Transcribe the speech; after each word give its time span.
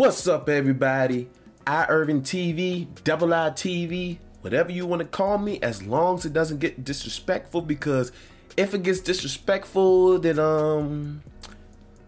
What's 0.00 0.26
up, 0.26 0.48
everybody? 0.48 1.28
I 1.66 1.84
Irvin 1.90 2.22
TV, 2.22 2.88
Double 3.04 3.34
I 3.34 3.50
TV, 3.50 4.16
whatever 4.40 4.72
you 4.72 4.86
want 4.86 5.00
to 5.00 5.06
call 5.06 5.36
me, 5.36 5.60
as 5.60 5.82
long 5.82 6.16
as 6.16 6.24
it 6.24 6.32
doesn't 6.32 6.58
get 6.58 6.82
disrespectful. 6.82 7.60
Because 7.60 8.10
if 8.56 8.72
it 8.72 8.82
gets 8.82 9.00
disrespectful, 9.00 10.18
then 10.18 10.38
um, 10.38 11.22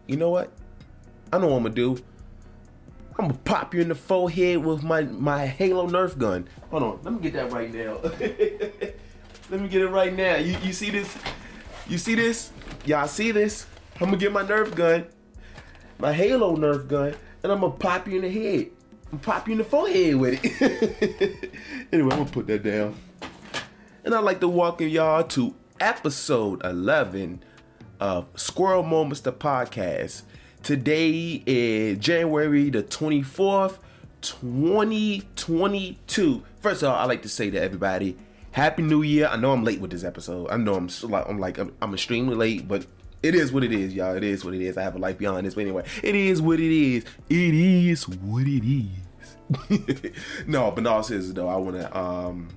you 0.06 0.16
know 0.16 0.30
what? 0.30 0.50
I 1.34 1.38
know 1.38 1.48
what 1.48 1.56
I'm 1.58 1.62
gonna 1.64 1.74
do. 1.74 2.02
I'm 3.18 3.28
gonna 3.28 3.34
pop 3.44 3.74
you 3.74 3.82
in 3.82 3.88
the 3.88 3.94
forehead 3.94 4.64
with 4.64 4.82
my 4.82 5.02
my 5.02 5.44
Halo 5.44 5.86
Nerf 5.86 6.16
gun. 6.16 6.48
Hold 6.70 6.82
on, 6.82 7.00
let 7.02 7.12
me 7.12 7.20
get 7.20 7.34
that 7.34 7.52
right 7.52 7.70
now. 7.70 7.98
let 9.50 9.60
me 9.60 9.68
get 9.68 9.82
it 9.82 9.88
right 9.88 10.16
now. 10.16 10.36
You 10.36 10.56
you 10.62 10.72
see 10.72 10.88
this? 10.88 11.14
You 11.86 11.98
see 11.98 12.14
this? 12.14 12.52
Y'all 12.86 13.06
see 13.06 13.32
this? 13.32 13.66
I'm 13.96 14.06
gonna 14.06 14.16
get 14.16 14.32
my 14.32 14.44
Nerf 14.44 14.74
gun, 14.74 15.08
my 15.98 16.14
Halo 16.14 16.56
Nerf 16.56 16.88
gun, 16.88 17.14
and 17.42 17.52
I'm 17.52 17.60
gonna 17.60 17.72
pop 17.72 18.08
you 18.08 18.16
in 18.16 18.22
the 18.22 18.30
head. 18.30 18.70
I'm 19.10 19.18
pop 19.18 19.48
you 19.48 19.52
in 19.52 19.58
the 19.58 19.64
forehead 19.64 20.16
with 20.16 20.40
it. 20.42 21.50
anyway, 21.92 22.12
I'm 22.12 22.20
gonna 22.20 22.30
put 22.30 22.46
that 22.46 22.62
down. 22.62 22.94
And 24.04 24.14
I'd 24.14 24.24
like 24.24 24.40
to 24.40 24.48
welcome 24.48 24.88
y'all 24.88 25.24
to 25.24 25.54
episode 25.80 26.64
11 26.64 27.42
of 28.00 28.28
Squirrel 28.36 28.82
Moments, 28.82 29.20
the 29.20 29.32
podcast. 29.32 30.22
Today 30.62 31.42
is 31.44 31.98
January 31.98 32.70
the 32.70 32.84
24th, 32.84 33.78
2022. 34.20 36.42
First 36.60 36.82
of 36.82 36.90
all, 36.90 36.96
I 36.96 37.04
like 37.04 37.22
to 37.22 37.28
say 37.28 37.50
to 37.50 37.60
everybody, 37.60 38.16
Happy 38.52 38.82
New 38.82 39.02
Year. 39.02 39.26
I 39.26 39.36
know 39.36 39.52
I'm 39.52 39.64
late 39.64 39.80
with 39.80 39.90
this 39.90 40.04
episode. 40.04 40.48
I 40.50 40.56
know 40.56 40.74
I'm 40.74 40.88
like 41.02 41.28
I'm 41.28 41.38
like 41.38 41.58
I'm, 41.58 41.74
I'm 41.82 41.92
extremely 41.92 42.36
late, 42.36 42.68
but 42.68 42.86
it 43.22 43.34
is 43.34 43.52
what 43.52 43.64
it 43.64 43.72
is, 43.72 43.94
y'all. 43.94 44.16
It 44.16 44.24
is 44.24 44.44
what 44.44 44.54
it 44.54 44.60
is. 44.60 44.76
I 44.76 44.82
have 44.82 44.96
a 44.96 44.98
life 44.98 45.18
beyond 45.18 45.46
this. 45.46 45.54
But 45.54 45.62
anyway, 45.62 45.84
it 46.02 46.14
is 46.14 46.42
what 46.42 46.58
it 46.58 46.72
is. 46.72 47.04
It 47.28 47.54
is 47.54 48.08
what 48.08 48.44
it 48.46 48.64
is. 48.64 49.02
no, 50.46 50.70
but 50.70 50.82
no, 50.82 51.02
seriously 51.02 51.32
though, 51.32 51.48
I 51.48 51.56
wanna 51.56 51.94
um 51.94 52.48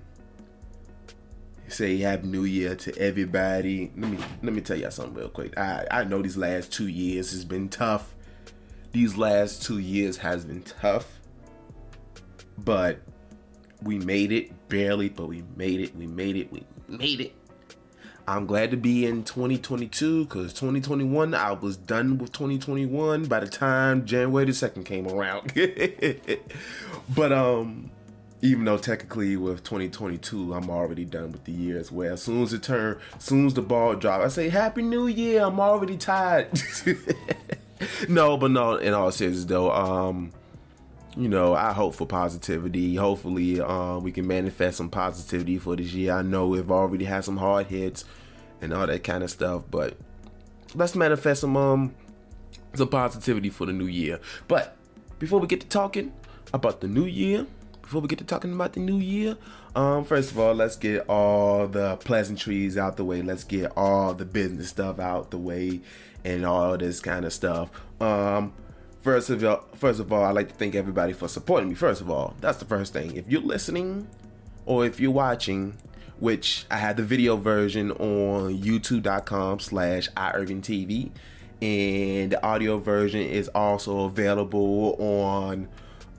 say 1.67 1.97
happy 1.97 2.27
new 2.27 2.45
year 2.45 2.75
to 2.75 2.97
everybody. 2.97 3.91
Let 3.97 4.11
me 4.11 4.17
let 4.43 4.53
me 4.53 4.61
tell 4.61 4.77
y'all 4.77 4.91
something 4.91 5.15
real 5.15 5.29
quick. 5.29 5.57
I 5.57 5.85
I 5.91 6.03
know 6.03 6.21
these 6.21 6.37
last 6.37 6.71
two 6.71 6.87
years 6.87 7.31
has 7.31 7.45
been 7.45 7.69
tough. 7.69 8.15
These 8.91 9.17
last 9.17 9.63
two 9.63 9.79
years 9.79 10.17
has 10.17 10.45
been 10.45 10.61
tough. 10.61 11.19
But 12.57 12.99
we 13.81 13.99
made 13.99 14.31
it 14.31 14.69
barely, 14.69 15.09
but 15.09 15.27
we 15.27 15.43
made 15.55 15.81
it. 15.81 15.95
We 15.95 16.07
made 16.07 16.37
it. 16.37 16.51
We 16.51 16.63
made 16.87 17.19
it. 17.19 17.35
I'm 18.27 18.47
glad 18.47 18.71
to 18.71 18.77
be 18.77 19.05
in 19.05 19.23
2022 19.23 20.25
because 20.25 20.51
2021 20.53 21.35
I 21.35 21.51
was 21.51 21.77
done 21.77 22.17
with 22.17 22.31
2021 22.31 23.25
by 23.25 23.39
the 23.39 23.47
time 23.47 24.05
January 24.05 24.45
the 24.45 24.51
2nd 24.51 24.83
came 24.83 25.07
around. 25.07 25.53
but 27.15 27.31
um 27.31 27.91
even 28.41 28.65
though 28.65 28.77
technically 28.77 29.37
with 29.37 29.63
2022 29.63 30.55
I'm 30.55 30.71
already 30.71 31.05
done 31.05 31.33
with 31.33 31.43
the 31.43 31.51
year 31.51 31.77
as 31.77 31.91
well. 31.91 32.13
As 32.13 32.23
soon 32.23 32.41
as 32.41 32.51
it 32.51 32.63
turn, 32.63 32.97
as 33.15 33.23
soon 33.23 33.45
as 33.45 33.53
the 33.53 33.61
ball 33.61 33.95
drop, 33.95 34.21
I 34.21 34.27
say 34.29 34.49
Happy 34.49 34.81
New 34.81 35.05
Year. 35.07 35.43
I'm 35.43 35.59
already 35.59 35.97
tired. 35.97 36.47
no, 38.09 38.37
but 38.37 38.49
no. 38.49 38.75
In 38.75 38.93
all 38.95 39.11
seriousness 39.11 39.45
though, 39.45 39.71
um, 39.71 40.31
you 41.17 41.29
know, 41.29 41.53
I 41.53 41.71
hope 41.71 41.95
for 41.95 42.05
positivity. 42.05 42.95
Hopefully, 42.95 43.61
uh, 43.61 43.99
we 43.99 44.11
can 44.11 44.27
manifest 44.27 44.77
some 44.77 44.89
positivity 44.89 45.57
for 45.57 45.75
this 45.75 45.93
year. 45.93 46.13
I 46.13 46.21
know 46.21 46.47
we've 46.47 46.69
already 46.69 47.05
had 47.05 47.23
some 47.23 47.37
hard 47.37 47.67
hits 47.67 48.03
and 48.61 48.73
all 48.73 48.85
that 48.87 49.03
kind 49.03 49.23
of 49.23 49.29
stuff, 49.29 49.63
but 49.69 49.97
let's 50.73 50.95
manifest 50.95 51.41
some 51.41 51.55
um 51.55 51.95
some 52.73 52.89
positivity 52.89 53.49
for 53.49 53.65
the 53.65 53.73
new 53.73 53.85
year. 53.85 54.19
But 54.47 54.75
before 55.19 55.39
we 55.39 55.47
get 55.47 55.61
to 55.61 55.67
talking 55.67 56.11
about 56.53 56.81
the 56.81 56.87
new 56.87 57.05
year, 57.05 57.47
before 57.81 58.01
we 58.01 58.07
get 58.07 58.19
to 58.19 58.25
talking 58.25 58.53
about 58.53 58.73
the 58.73 58.81
new 58.81 58.97
year, 58.97 59.37
um, 59.75 60.03
first 60.03 60.31
of 60.31 60.39
all, 60.39 60.53
let's 60.53 60.75
get 60.75 61.07
all 61.07 61.67
the 61.67 61.97
pleasantries 61.97 62.77
out 62.77 62.97
the 62.97 63.05
way. 63.05 63.21
Let's 63.21 63.43
get 63.43 63.71
all 63.77 64.13
the 64.13 64.25
business 64.25 64.69
stuff 64.69 64.99
out 64.99 65.31
the 65.31 65.37
way, 65.37 65.81
and 66.23 66.45
all 66.45 66.77
this 66.77 66.99
kind 66.99 67.23
of 67.25 67.31
stuff. 67.31 67.69
Um, 68.01 68.53
first 69.05 69.29
of 69.29 69.43
all, 69.43 69.63
first 69.75 69.99
of 69.99 70.11
all, 70.11 70.23
I'd 70.23 70.33
like 70.33 70.49
to 70.49 70.55
thank 70.55 70.73
everybody 70.73 71.13
for 71.13 71.27
supporting 71.27 71.69
me. 71.69 71.75
First 71.75 72.01
of 72.01 72.09
all, 72.09 72.35
that's 72.41 72.57
the 72.57 72.65
first 72.65 72.91
thing. 72.91 73.15
If 73.15 73.29
you're 73.29 73.39
listening, 73.39 74.07
or 74.65 74.83
if 74.83 74.99
you're 74.99 75.11
watching, 75.11 75.77
which 76.19 76.65
I 76.71 76.77
had 76.77 76.97
the 76.97 77.03
video 77.03 77.37
version 77.37 77.91
on 77.91 78.57
YouTube.com/slash 78.57 80.09
iIrvingTV, 80.09 81.11
and 81.61 82.31
the 82.31 82.43
audio 82.43 82.79
version 82.79 83.21
is 83.21 83.47
also 83.49 84.05
available 84.05 84.95
on 84.97 85.67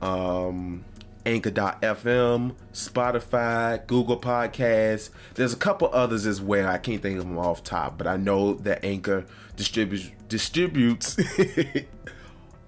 um, 0.00 0.84
Anchor.fm, 1.26 2.54
Spotify, 2.72 3.84
Google 3.88 4.20
Podcasts. 4.20 5.10
There's 5.34 5.52
a 5.52 5.56
couple 5.56 5.90
others 5.92 6.24
as 6.24 6.40
well. 6.40 6.68
I 6.68 6.78
can't 6.78 7.02
think 7.02 7.18
of 7.18 7.26
them 7.26 7.36
off 7.36 7.64
top, 7.64 7.98
but 7.98 8.06
I 8.06 8.16
know 8.16 8.54
that 8.54 8.84
Anchor 8.84 9.24
distributes 9.56 10.12
distributes 10.28 11.16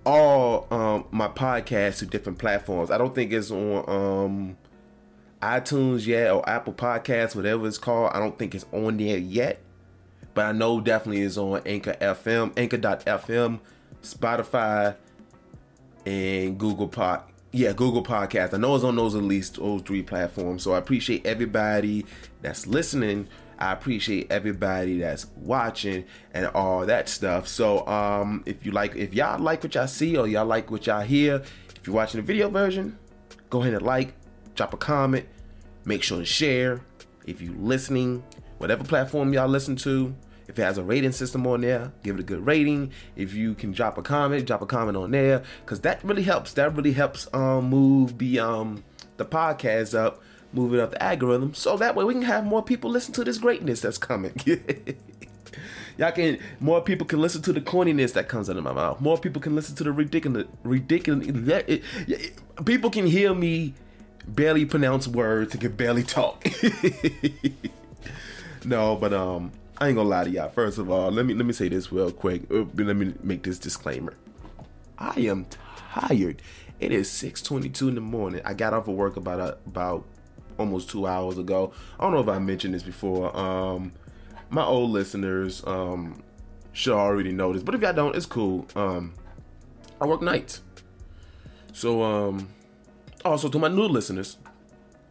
all 0.08 0.66
um, 0.70 1.04
my 1.10 1.28
podcasts 1.28 1.98
to 1.98 2.06
different 2.06 2.38
platforms. 2.38 2.90
I 2.90 2.96
don't 2.96 3.14
think 3.14 3.30
it's 3.32 3.50
on 3.50 3.84
um, 3.88 4.56
iTunes 5.42 6.06
yet 6.06 6.32
or 6.32 6.48
Apple 6.48 6.72
Podcasts, 6.72 7.36
whatever 7.36 7.66
it's 7.66 7.78
called. 7.78 8.12
I 8.14 8.18
don't 8.18 8.38
think 8.38 8.54
it's 8.54 8.64
on 8.72 8.96
there 8.96 9.18
yet, 9.18 9.60
but 10.32 10.46
I 10.46 10.52
know 10.52 10.80
definitely 10.80 11.22
is 11.22 11.36
on 11.36 11.60
Anchor 11.66 11.94
FM, 12.00 12.54
Anchor.fm, 12.56 13.60
Spotify, 14.02 14.96
and 16.06 16.58
Google 16.58 16.88
Pod. 16.88 17.22
Yeah, 17.52 17.72
Google 17.72 18.02
Podcast. 18.02 18.54
I 18.54 18.56
know 18.56 18.74
it's 18.74 18.84
on 18.84 18.96
those 18.96 19.14
at 19.14 19.22
least 19.22 19.56
those 19.56 19.82
three 19.82 20.02
platforms. 20.02 20.62
So 20.62 20.72
I 20.72 20.78
appreciate 20.78 21.26
everybody 21.26 22.06
that's 22.40 22.66
listening. 22.66 23.28
I 23.58 23.72
appreciate 23.72 24.30
everybody 24.30 24.98
that's 24.98 25.26
watching 25.36 26.04
and 26.32 26.46
all 26.48 26.86
that 26.86 27.08
stuff. 27.08 27.48
So 27.48 27.86
um 27.86 28.42
if 28.46 28.64
you 28.64 28.72
like 28.72 28.94
if 28.96 29.12
y'all 29.14 29.40
like 29.40 29.62
what 29.62 29.74
y'all 29.74 29.86
see 29.86 30.16
or 30.16 30.26
y'all 30.26 30.46
like 30.46 30.70
what 30.70 30.86
y'all 30.86 31.00
hear, 31.00 31.42
if 31.76 31.86
you're 31.86 31.96
watching 31.96 32.20
the 32.20 32.26
video 32.26 32.48
version, 32.48 32.98
go 33.50 33.60
ahead 33.62 33.74
and 33.74 33.82
like, 33.82 34.14
drop 34.54 34.72
a 34.72 34.76
comment, 34.76 35.26
make 35.84 36.02
sure 36.02 36.18
to 36.18 36.24
share. 36.24 36.80
If 37.26 37.40
you're 37.40 37.54
listening, 37.54 38.22
whatever 38.58 38.84
platform 38.84 39.32
y'all 39.32 39.48
listen 39.48 39.76
to, 39.76 40.14
if 40.48 40.58
it 40.58 40.62
has 40.62 40.78
a 40.78 40.82
rating 40.82 41.12
system 41.12 41.46
on 41.46 41.60
there, 41.60 41.92
give 42.02 42.16
it 42.16 42.20
a 42.20 42.24
good 42.24 42.44
rating. 42.46 42.92
If 43.16 43.34
you 43.34 43.54
can 43.54 43.72
drop 43.72 43.98
a 43.98 44.02
comment, 44.02 44.46
drop 44.46 44.62
a 44.62 44.66
comment 44.66 44.96
on 44.96 45.10
there, 45.10 45.42
cause 45.66 45.80
that 45.80 46.02
really 46.02 46.22
helps. 46.22 46.54
That 46.54 46.74
really 46.74 46.92
helps 46.92 47.28
um 47.34 47.66
move 47.68 48.18
the 48.18 48.38
um 48.38 48.82
the 49.18 49.26
podcast 49.26 49.98
up 49.98 50.22
move 50.52 50.74
it 50.74 50.80
up 50.80 50.90
the 50.90 51.02
algorithm 51.02 51.54
so 51.54 51.76
that 51.76 51.94
way 51.94 52.04
we 52.04 52.14
can 52.14 52.22
have 52.22 52.44
more 52.44 52.62
people 52.62 52.90
listen 52.90 53.12
to 53.14 53.24
this 53.24 53.38
greatness 53.38 53.80
that's 53.80 53.98
coming. 53.98 54.34
Y'all 55.98 56.12
can 56.12 56.38
more 56.60 56.80
people 56.80 57.06
can 57.06 57.20
listen 57.20 57.42
to 57.42 57.52
the 57.52 57.60
corniness 57.60 58.12
that 58.12 58.28
comes 58.28 58.48
out 58.48 58.56
of 58.56 58.62
my 58.62 58.72
mouth. 58.72 59.00
More 59.00 59.18
people 59.18 59.42
can 59.42 59.54
listen 59.56 59.74
to 59.76 59.84
the 59.84 59.92
ridiculous 59.92 60.46
ridiculous 60.62 61.26
people 62.64 62.90
can 62.90 63.06
hear 63.06 63.34
me 63.34 63.74
barely 64.26 64.64
pronounce 64.64 65.08
words 65.08 65.52
and 65.52 65.60
can 65.60 65.72
barely 65.72 66.04
talk. 66.04 66.46
no, 68.64 68.94
but 68.96 69.12
um 69.12 69.52
I 69.80 69.88
ain't 69.88 69.96
gonna 69.96 70.08
lie 70.08 70.24
to 70.24 70.30
y'all. 70.30 70.48
First 70.48 70.78
of 70.78 70.90
all, 70.90 71.10
let 71.10 71.24
me 71.24 71.34
let 71.34 71.46
me 71.46 71.52
say 71.52 71.68
this 71.68 71.92
real 71.92 72.10
quick. 72.10 72.50
Uh, 72.50 72.64
Let 72.74 72.96
me 72.96 73.14
make 73.22 73.44
this 73.44 73.58
disclaimer. 73.58 74.14
I 74.98 75.20
am 75.20 75.46
tired. 75.92 76.42
It 76.80 76.92
is 76.92 77.08
6:22 77.10 77.88
in 77.88 77.94
the 77.94 78.00
morning. 78.00 78.40
I 78.44 78.54
got 78.54 78.72
off 78.72 78.88
of 78.88 78.94
work 78.94 79.16
about 79.16 79.40
uh, 79.40 79.54
about 79.66 80.04
almost 80.58 80.90
two 80.90 81.06
hours 81.06 81.38
ago. 81.38 81.72
I 81.98 82.02
don't 82.02 82.12
know 82.12 82.20
if 82.20 82.28
I 82.28 82.38
mentioned 82.38 82.74
this 82.74 82.82
before. 82.82 83.34
Um, 83.36 83.92
my 84.50 84.64
old 84.64 84.90
listeners 84.90 85.62
um, 85.66 86.22
should 86.72 86.94
already 86.94 87.32
know 87.32 87.52
this, 87.52 87.62
but 87.62 87.74
if 87.74 87.80
y'all 87.80 87.92
don't, 87.92 88.16
it's 88.16 88.26
cool. 88.26 88.66
Um, 88.74 89.14
I 90.00 90.06
work 90.06 90.22
nights, 90.22 90.62
so 91.72 92.02
um, 92.02 92.48
also 93.24 93.48
to 93.48 93.58
my 93.58 93.68
new 93.68 93.84
listeners, 93.84 94.38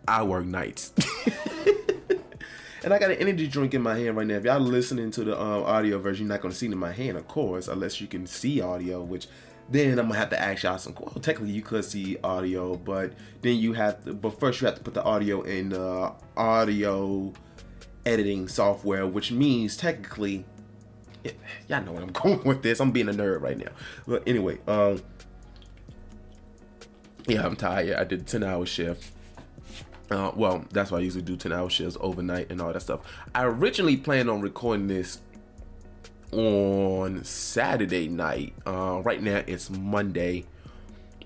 I 0.07 0.23
work 0.23 0.45
nights. 0.45 0.93
and 2.83 2.93
I 2.93 2.99
got 2.99 3.11
an 3.11 3.17
energy 3.17 3.47
drink 3.47 3.73
in 3.73 3.81
my 3.81 3.97
hand 3.97 4.15
right 4.15 4.25
now. 4.25 4.35
If 4.35 4.45
y'all 4.45 4.59
listening 4.59 5.11
to 5.11 5.23
the 5.25 5.39
um, 5.39 5.63
audio 5.63 5.99
version, 5.99 6.25
you're 6.25 6.33
not 6.33 6.41
gonna 6.41 6.53
see 6.53 6.67
it 6.67 6.71
in 6.71 6.77
my 6.77 6.93
hand, 6.93 7.17
of 7.17 7.27
course, 7.27 7.67
unless 7.67 7.99
you 7.99 8.07
can 8.07 8.25
see 8.25 8.61
audio, 8.61 9.03
which 9.03 9.27
then 9.69 9.99
I'm 9.99 10.07
gonna 10.07 10.19
have 10.19 10.29
to 10.29 10.41
ask 10.41 10.63
y'all 10.63 10.77
some. 10.77 10.95
Well, 10.99 11.13
technically 11.15 11.51
you 11.51 11.61
could 11.61 11.83
see 11.83 12.17
audio, 12.23 12.75
but 12.75 13.13
then 13.41 13.55
you 13.57 13.73
have 13.73 14.03
to. 14.05 14.13
But 14.13 14.39
first 14.39 14.61
you 14.61 14.67
have 14.67 14.75
to 14.75 14.81
put 14.81 14.93
the 14.93 15.03
audio 15.03 15.41
in 15.41 15.73
uh, 15.73 16.13
audio 16.35 17.33
editing 18.05 18.47
software, 18.47 19.05
which 19.05 19.31
means 19.31 19.75
technically, 19.75 20.45
y'all 21.67 21.83
know 21.83 21.91
where 21.91 22.01
I'm 22.01 22.11
going 22.13 22.43
with 22.43 22.63
this. 22.63 22.79
I'm 22.79 22.91
being 22.91 23.09
a 23.09 23.13
nerd 23.13 23.41
right 23.41 23.57
now. 23.57 23.71
But 24.07 24.23
anyway, 24.25 24.59
um, 24.67 25.01
yeah, 27.27 27.45
I'm 27.45 27.55
tired. 27.55 27.95
I 27.95 28.05
did 28.05 28.21
a 28.21 28.23
10 28.23 28.43
hour 28.43 28.65
shift. 28.65 29.11
Uh, 30.09 30.31
well, 30.35 30.63
that's 30.71 30.89
why 30.89 30.99
I 30.99 31.01
usually 31.01 31.23
do 31.23 31.35
10 31.35 31.51
hour 31.51 31.69
shifts 31.69 31.97
overnight 31.99 32.49
and 32.49 32.61
all 32.61 32.71
that 32.71 32.81
stuff. 32.81 33.01
I 33.35 33.43
originally 33.43 33.97
planned 33.97 34.29
on 34.29 34.39
recording 34.39 34.87
this 34.87 35.19
on 36.31 37.23
Saturday 37.23 38.07
night. 38.07 38.53
Uh, 38.65 39.01
right 39.03 39.21
now 39.21 39.43
it's 39.47 39.69
Monday. 39.69 40.45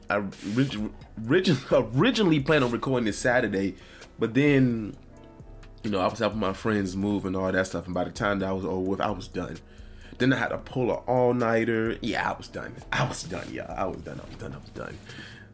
I 0.09 0.23
originally 0.55 0.91
originally 1.71 2.39
planned 2.39 2.63
on 2.63 2.71
recording 2.71 3.05
this 3.05 3.17
Saturday, 3.17 3.75
but 4.19 4.33
then 4.33 4.95
you 5.83 5.89
know 5.89 5.99
I 5.99 6.07
was 6.07 6.19
helping 6.19 6.39
my 6.39 6.53
friends 6.53 6.95
move 6.95 7.25
and 7.25 7.35
all 7.35 7.51
that 7.51 7.67
stuff, 7.67 7.85
and 7.85 7.93
by 7.93 8.03
the 8.03 8.11
time 8.11 8.39
that 8.39 8.49
I 8.49 8.53
was 8.53 8.65
over 8.65 8.81
with, 8.81 9.01
I 9.01 9.11
was 9.11 9.27
done. 9.27 9.57
Then 10.17 10.33
I 10.33 10.37
had 10.37 10.49
to 10.49 10.57
pull 10.59 10.91
an 10.91 10.97
all 11.07 11.33
nighter. 11.33 11.97
Yeah, 12.01 12.29
I 12.29 12.37
was 12.37 12.47
done. 12.47 12.75
I 12.91 13.07
was 13.07 13.23
done. 13.23 13.47
Yeah, 13.51 13.73
I 13.75 13.85
was 13.85 14.01
done. 14.01 14.19
I 14.23 14.27
was 14.27 14.35
done. 14.37 14.53
I 14.53 14.57
was 14.57 14.69
done. 14.69 14.97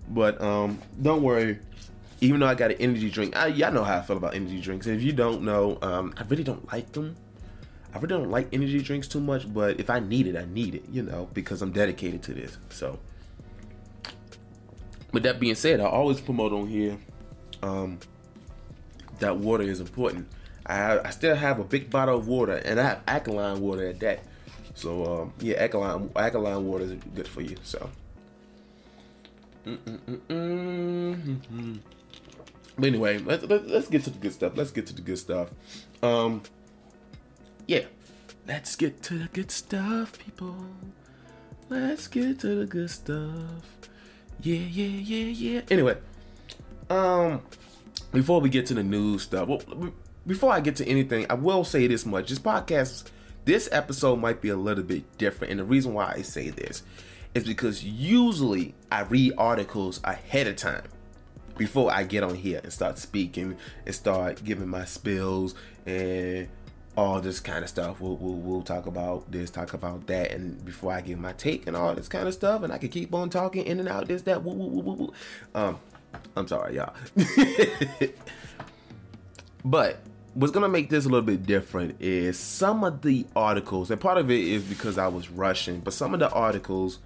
But 0.10 0.42
um, 0.42 0.80
don't 1.02 1.22
worry. 1.22 1.60
Even 2.20 2.40
though 2.40 2.48
I 2.48 2.56
got 2.56 2.72
an 2.72 2.78
energy 2.80 3.12
drink, 3.12 3.36
I, 3.38 3.48
y'all 3.48 3.72
know 3.72 3.84
how 3.84 4.00
I 4.00 4.02
feel 4.02 4.18
about 4.18 4.34
energy 4.34 4.60
drinks. 4.60 4.88
And 4.88 4.96
if 4.96 5.04
you 5.04 5.14
don't 5.14 5.44
know, 5.44 5.78
um, 5.84 6.14
I 6.18 6.24
really 6.24 6.44
don't 6.44 6.70
like 6.72 6.92
them. 6.92 7.16
I 7.94 7.98
really 7.98 8.08
don't 8.08 8.30
like 8.30 8.50
energy 8.54 8.82
drinks 8.82 9.08
too 9.08 9.20
much, 9.20 9.52
but 9.52 9.80
if 9.80 9.90
I 9.90 10.00
need 10.00 10.28
it, 10.28 10.36
I 10.36 10.46
need 10.46 10.76
it, 10.76 10.86
you 10.92 11.04
know, 11.04 11.30
because 11.34 11.62
I'm 11.62 11.72
dedicated 11.72 12.22
to 12.24 12.34
this. 12.34 12.58
So, 12.70 13.00
with 15.14 15.24
that 15.24 15.40
being 15.40 15.56
said, 15.56 15.80
I 15.80 15.86
always 15.86 16.20
promote 16.20 16.52
on 16.52 16.68
here 16.68 16.98
um, 17.64 18.00
that 19.20 19.38
water 19.38 19.64
is 19.64 19.80
important. 19.80 20.28
I, 20.66 21.00
I 21.00 21.10
still 21.12 21.36
have 21.36 21.60
a 21.60 21.64
big 21.64 21.90
bottle 21.90 22.18
of 22.18 22.28
water, 22.28 22.58
and 22.58 22.80
I 22.80 22.84
have 22.84 23.02
alkaline 23.08 23.62
water 23.62 23.88
at 23.88 24.00
that. 24.02 24.20
So, 24.76 25.22
um, 25.22 25.34
yeah, 25.40 25.62
alkaline 25.62 26.12
alkaline 26.16 26.66
water 26.66 26.84
is 26.84 26.94
good 27.16 27.28
for 27.28 27.42
you. 27.42 27.56
So, 27.64 27.90
but 32.78 32.86
anyway, 32.86 33.18
let's, 33.18 33.44
let's 33.44 33.88
get 33.88 34.04
to 34.04 34.10
the 34.10 34.20
good 34.20 34.34
stuff. 34.34 34.54
Let's 34.56 34.72
get 34.72 34.86
to 34.88 34.94
the 34.94 35.02
good 35.02 35.18
stuff. 35.18 35.50
Um, 36.04 36.44
yeah, 37.68 37.84
let's 38.48 38.76
get 38.76 39.04
to 39.04 39.20
the 39.20 39.28
good 39.28 39.52
stuff, 39.52 40.18
people. 40.18 40.56
Let's 41.70 42.08
get 42.08 42.40
to 42.40 42.56
the 42.56 42.66
good 42.66 42.90
stuff. 42.90 43.90
Yeah, 44.42 44.60
yeah, 44.60 44.86
yeah, 44.86 45.26
yeah. 45.26 45.62
Anyway, 45.70 45.98
um, 46.90 47.42
before 48.12 48.40
we 48.40 48.50
get 48.50 48.66
to 48.68 48.74
the 48.74 48.84
news 48.84 49.24
stuff, 49.24 49.50
well, 49.50 49.62
before 50.26 50.52
I 50.52 50.62
get 50.62 50.78
to 50.78 50.88
anything, 50.88 51.26
I 51.30 51.34
will 51.34 51.66
say 51.66 51.88
this 51.88 52.06
much: 52.06 52.30
this 52.30 52.40
podcast, 52.40 53.10
this 53.44 53.68
episode 53.72 54.20
might 54.20 54.42
be 54.42 54.50
a 54.50 54.56
little 54.56 54.84
bit 54.84 55.18
different, 55.18 55.52
and 55.52 55.60
the 55.60 55.66
reason 55.66 55.94
why 55.94 56.14
I 56.16 56.22
say 56.22 56.50
this 56.50 56.84
is 57.34 57.44
because 57.44 57.84
usually 57.84 58.74
I 58.92 59.02
read 59.02 59.34
articles 59.38 60.00
ahead 60.04 60.48
of 60.48 60.56
time 60.56 60.84
before 61.58 61.92
I 61.92 62.04
get 62.04 62.24
on 62.24 62.36
here 62.36 62.62
and 62.64 62.72
start 62.72 62.98
speaking 62.98 63.58
and 63.86 63.94
start 63.94 64.44
giving 64.44 64.70
my 64.70 64.86
spills 64.86 65.56
and 65.86 66.48
all 66.98 67.22
this 67.22 67.40
kind 67.40 67.64
of 67.64 67.70
stuff. 67.70 68.02
We'll, 68.02 68.18
we'll, 68.18 68.34
we'll 68.34 68.62
talk 68.64 68.88
about 68.88 69.32
this, 69.32 69.50
talk 69.52 69.74
about 69.74 70.08
that, 70.08 70.32
and 70.32 70.66
before 70.66 70.92
I 70.92 71.02
give 71.02 71.20
my 71.20 71.32
take 71.34 71.68
and 71.68 71.78
all 71.78 71.94
this 71.94 72.10
kind 72.10 72.28
of 72.28 72.34
stuff, 72.34 72.64
and 72.64 72.74
I 72.74 72.80
can 72.80 72.90
keep 72.90 73.14
on 73.14 73.30
talking 73.30 73.66
in 73.66 73.80
and 73.80 73.88
out, 73.88 74.08
this, 74.08 74.24
that, 74.24 74.44
woo, 74.44 74.54
woo, 74.54 74.82
woo. 74.82 75.14
Um, 75.54 75.80
I'm 76.36 76.48
sorry, 76.48 76.76
y'all. 76.76 76.94
but 79.64 80.00
what's 80.34 80.52
gonna 80.52 80.68
make 80.68 80.90
this 80.90 81.06
a 81.06 81.10
little 81.10 81.26
bit 81.26 81.46
different 81.46 82.02
is 82.02 82.40
some 82.40 82.84
of 82.84 83.04
the 83.04 83.28
articles, 83.36 83.92
and 83.92 84.02
part 84.02 84.18
of 84.18 84.32
it 84.32 84.42
is 84.42 84.64
because 84.64 84.98
I 84.98 85.08
was 85.08 85.30
rushing, 85.30 85.80
but 85.82 85.94
some 85.94 86.16
of 86.16 86.20
the 86.20 86.32
articles 86.32 87.00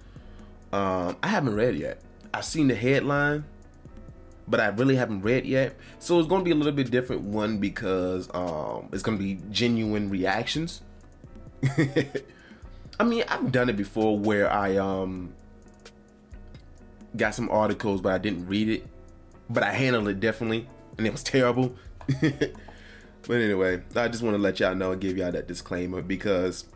um, 0.72 1.16
I 1.22 1.28
haven't 1.28 1.54
read 1.54 1.76
yet. 1.76 2.00
I've 2.32 2.46
seen 2.46 2.68
the 2.68 2.74
headline, 2.74 3.44
but 4.52 4.60
I 4.60 4.66
really 4.66 4.96
haven't 4.96 5.22
read 5.22 5.46
yet. 5.46 5.74
So 5.98 6.18
it's 6.18 6.28
to 6.28 6.44
be 6.44 6.50
a 6.50 6.54
little 6.54 6.72
bit 6.72 6.90
different. 6.90 7.22
One 7.22 7.56
because 7.56 8.28
um, 8.34 8.90
it's 8.92 9.02
to 9.02 9.24
be 9.24 9.40
genuine 9.50 10.10
reactions. 10.10 10.82
I 13.00 13.04
mean, 13.04 13.24
I've 13.28 13.50
done 13.50 13.70
it 13.70 13.78
before 13.78 14.18
where 14.18 14.52
I 14.52 14.76
um 14.76 15.32
got 17.16 17.34
some 17.34 17.48
articles, 17.50 18.02
but 18.02 18.12
I 18.12 18.18
didn't 18.18 18.46
read 18.46 18.68
it, 18.68 18.86
but 19.48 19.62
I 19.62 19.72
handled 19.72 20.08
it 20.08 20.20
differently, 20.20 20.68
and 20.98 21.06
it 21.06 21.12
was 21.12 21.22
terrible. 21.22 21.74
but 22.20 22.52
anyway, 23.30 23.82
I 23.96 24.08
just 24.08 24.22
want 24.22 24.36
to 24.36 24.42
let 24.42 24.60
y'all 24.60 24.74
know 24.74 24.92
and 24.92 25.00
give 25.00 25.16
y'all 25.16 25.32
that 25.32 25.48
disclaimer 25.48 26.02
because 26.02 26.66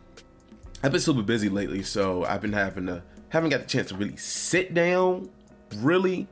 I've 0.83 0.93
been 0.93 1.01
super 1.03 1.23
busy 1.23 1.51
lately, 1.51 1.83
so 1.83 2.25
I've 2.25 2.41
been 2.41 2.55
having 2.55 2.87
to 2.87 3.03
haven't 3.29 3.51
got 3.51 3.61
the 3.61 3.67
chance 3.67 3.89
to 3.89 3.97
really 3.97 4.17
sit 4.17 4.73
down, 4.73 5.29
really, 5.77 6.27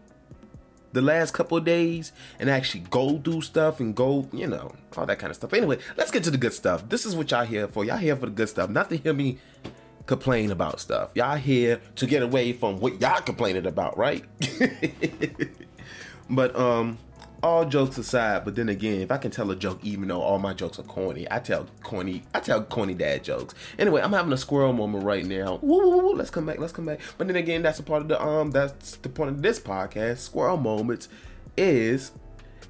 the 0.95 1.03
last 1.03 1.35
couple 1.35 1.59
of 1.59 1.65
days 1.65 2.13
and 2.39 2.49
actually 2.49 2.85
go 2.89 3.19
do 3.19 3.43
stuff 3.43 3.81
and 3.81 3.95
go, 3.95 4.29
you 4.33 4.47
know, 4.47 4.73
all 4.97 5.05
that 5.05 5.19
kind 5.19 5.31
of 5.31 5.37
stuff. 5.37 5.53
Anyway, 5.53 5.77
let's 5.97 6.11
get 6.11 6.23
to 6.25 6.31
the 6.31 6.39
good 6.39 6.53
stuff. 6.53 6.89
This 6.89 7.05
is 7.05 7.15
what 7.17 7.31
y'all 7.31 7.45
here 7.45 7.67
for. 7.69 7.85
Y'all 7.85 7.99
here 7.99 8.17
for 8.17 8.27
the 8.27 8.33
good 8.33 8.49
stuff, 8.49 8.71
not 8.71 8.89
to 8.91 8.97
hear 8.97 9.13
me 9.13 9.39
complain 10.07 10.53
about 10.53 10.81
stuff. 10.81 11.11
Y'all 11.15 11.37
here 11.37 11.81
to 11.97 12.07
get 12.07 12.23
away 12.23 12.53
from 12.53 12.79
what 12.79 13.01
y'all 13.01 13.21
complaining 13.21 13.67
about, 13.67 13.99
right? 13.99 14.25
but 16.31 16.55
um 16.57 16.97
all 17.45 17.67
jokes 17.67 17.99
aside, 17.99 18.43
but 18.43 18.57
then 18.57 18.71
again, 18.71 19.03
if 19.03 19.13
I 19.13 19.19
can 19.19 19.31
tell 19.31 19.51
a 19.51 19.57
joke, 19.57 19.79
even 19.83 20.09
though 20.09 20.23
all 20.23 20.39
my 20.39 20.55
jokes 20.55 20.79
are 20.79 20.85
corny, 20.85 21.27
I 21.31 21.41
tell 21.41 21.67
corny, 21.83 22.23
I 22.35 22.41
tell 22.41 22.63
corny 22.63 22.95
dad 22.95 23.23
jokes. 23.23 23.55
Anyway, 23.79 24.01
I'm 24.01 24.15
having 24.15 24.33
a 24.33 24.37
squirrel 24.39 24.73
moment 24.73 25.05
right 25.05 25.27
now. 25.27 25.59
Woo, 25.61 25.79
woo, 25.79 25.99
woo, 25.99 26.15
let's 26.15 26.31
come 26.31 26.47
back, 26.47 26.59
let's 26.59 26.73
come 26.73 26.87
back. 26.87 27.01
But 27.19 27.27
then 27.27 27.37
again, 27.37 27.61
that's 27.61 27.79
a 27.79 27.83
part 27.83 28.01
of 28.01 28.09
the 28.09 28.21
um, 28.21 28.51
that's 28.51 28.97
the 28.97 29.11
point 29.11 29.29
of 29.29 29.43
this 29.43 29.61
podcast. 29.61 30.19
Squirrel 30.19 30.57
moments 30.57 31.11
is, 31.55 32.13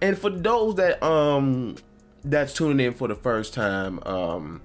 and 0.03 0.19
for 0.19 0.29
those 0.29 0.75
that 0.75 1.01
um, 1.05 1.77
that's 2.25 2.53
tuning 2.53 2.85
in 2.85 2.95
for 2.95 3.07
the 3.07 3.15
first 3.15 3.55
time 3.55 4.03
um 4.05 4.61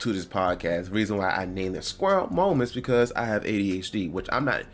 to 0.00 0.12
this 0.12 0.26
podcast, 0.26 0.90
reason 0.90 1.18
why 1.18 1.30
I 1.30 1.44
named 1.44 1.76
it 1.76 1.84
Squirrel 1.84 2.26
Moments 2.32 2.72
because 2.72 3.12
I 3.12 3.26
have 3.26 3.44
ADHD, 3.44 4.10
which 4.10 4.26
I'm 4.32 4.44
not, 4.44 4.64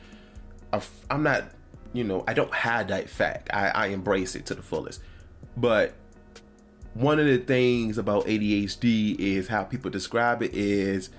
I'm 1.11 1.23
not 1.23 1.51
you 1.97 2.05
know, 2.05 2.25
I 2.29 2.35
don't 2.35 2.53
hide 2.53 2.89
that 2.89 3.09
fact. 3.09 3.51
I, 3.53 3.69
I 3.69 3.87
embrace 3.87 4.35
it 4.35 4.47
to 4.47 4.55
the 4.55 4.63
fullest. 4.63 5.01
But 5.57 5.95
one 6.95 7.19
of 7.19 7.27
the 7.27 7.39
things 7.39 7.99
about 7.99 8.27
ADHD 8.27 9.19
is 9.19 9.49
how 9.49 9.65
people 9.65 9.91
describe 9.91 10.43
it 10.43 10.55
is 10.55 11.11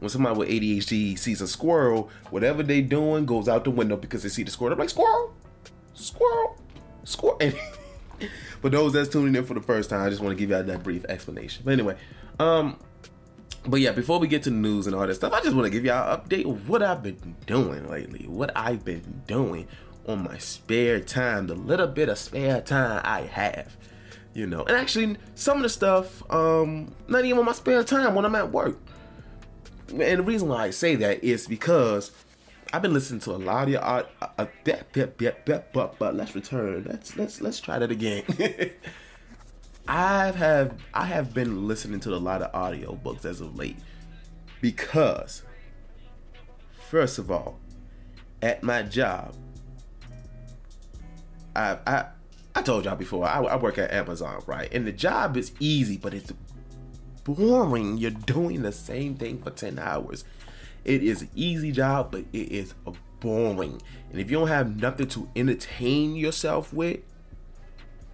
when 0.00 0.08
somebody 0.08 0.38
with 0.38 0.48
ADHD 0.48 1.18
sees 1.18 1.40
a 1.40 1.48
squirrel, 1.48 2.10
whatever 2.30 2.62
they 2.62 2.80
doing 2.80 3.26
goes 3.26 3.48
out 3.48 3.64
the 3.64 3.70
window 3.70 3.96
because 3.96 4.22
they 4.22 4.28
see 4.28 4.42
the 4.42 4.50
squirrel. 4.50 4.76
They're 4.76 4.84
like, 4.84 4.90
squirrel, 4.90 5.34
squirrel, 5.94 6.60
squirrel. 7.04 7.38
for 8.60 8.70
those 8.70 8.92
that's 8.92 9.08
tuning 9.08 9.34
in 9.34 9.44
for 9.44 9.54
the 9.54 9.60
first 9.60 9.90
time, 9.90 10.02
I 10.02 10.10
just 10.10 10.20
want 10.20 10.36
to 10.36 10.40
give 10.40 10.50
you 10.50 10.62
that 10.62 10.82
brief 10.82 11.04
explanation. 11.06 11.62
But 11.64 11.72
anyway, 11.72 11.96
um, 12.38 12.78
but 13.66 13.80
yeah, 13.80 13.92
before 13.92 14.18
we 14.18 14.28
get 14.28 14.44
to 14.44 14.50
the 14.50 14.56
news 14.56 14.86
and 14.86 14.94
all 14.94 15.06
that 15.06 15.14
stuff, 15.14 15.32
I 15.32 15.40
just 15.42 15.54
want 15.54 15.66
to 15.66 15.70
give 15.70 15.84
y'all 15.84 16.14
an 16.14 16.20
update 16.20 16.48
of 16.48 16.68
what 16.68 16.82
I've 16.82 17.02
been 17.02 17.36
doing 17.46 17.88
lately, 17.88 18.26
what 18.26 18.50
I've 18.56 18.84
been 18.84 19.22
doing 19.26 19.66
on 20.08 20.24
my 20.24 20.38
spare 20.38 21.00
time, 21.00 21.46
the 21.46 21.54
little 21.54 21.86
bit 21.86 22.08
of 22.08 22.18
spare 22.18 22.60
time 22.60 23.00
I 23.04 23.22
have. 23.22 23.76
You 24.34 24.46
know, 24.46 24.64
and 24.64 24.76
actually 24.76 25.16
some 25.34 25.58
of 25.58 25.62
the 25.62 25.68
stuff, 25.68 26.22
um, 26.30 26.94
not 27.08 27.24
even 27.24 27.38
on 27.38 27.44
my 27.44 27.52
spare 27.52 27.82
time 27.84 28.14
when 28.14 28.24
I'm 28.24 28.34
at 28.34 28.50
work. 28.50 28.78
And 29.90 30.00
the 30.00 30.22
reason 30.22 30.48
why 30.48 30.64
I 30.64 30.70
say 30.70 30.94
that 30.96 31.24
is 31.24 31.46
because 31.46 32.12
I've 32.72 32.82
been 32.82 32.92
listening 32.92 33.20
to 33.20 33.32
a 33.32 33.38
lot 33.38 33.64
of 33.64 33.70
your. 33.70 33.82
Uh, 33.82 34.04
uh, 34.20 34.46
but 35.72 35.98
but 35.98 36.14
let's 36.14 36.34
return. 36.34 36.84
Let's 36.88 37.16
let's 37.16 37.40
let's 37.40 37.60
try 37.60 37.78
that 37.78 37.90
again. 37.90 38.22
I 39.88 40.32
have 40.32 40.74
I 40.92 41.06
have 41.06 41.32
been 41.32 41.66
listening 41.66 42.00
to 42.00 42.14
a 42.14 42.16
lot 42.16 42.42
of 42.42 42.54
audio 42.54 42.94
books 42.94 43.24
as 43.24 43.40
of 43.40 43.56
late 43.56 43.78
because 44.60 45.42
first 46.90 47.18
of 47.18 47.30
all, 47.30 47.58
at 48.42 48.62
my 48.62 48.82
job, 48.82 49.34
I 51.58 51.78
I 51.86 52.04
I 52.54 52.62
told 52.62 52.84
y'all 52.84 52.96
before 52.96 53.24
I, 53.26 53.40
I 53.40 53.56
work 53.56 53.78
at 53.78 53.92
Amazon, 53.92 54.42
right? 54.46 54.72
And 54.72 54.86
the 54.86 54.92
job 54.92 55.36
is 55.36 55.52
easy, 55.60 55.96
but 55.96 56.14
it's 56.14 56.32
boring. 57.24 57.98
You're 57.98 58.10
doing 58.10 58.62
the 58.62 58.72
same 58.72 59.16
thing 59.16 59.42
for 59.42 59.50
ten 59.50 59.78
hours. 59.78 60.24
It 60.84 61.02
is 61.02 61.22
an 61.22 61.30
easy 61.34 61.72
job, 61.72 62.12
but 62.12 62.24
it 62.32 62.52
is 62.52 62.74
boring. 63.20 63.82
And 64.10 64.20
if 64.20 64.30
you 64.30 64.38
don't 64.38 64.48
have 64.48 64.80
nothing 64.80 65.08
to 65.08 65.28
entertain 65.36 66.16
yourself 66.16 66.72
with, 66.72 67.00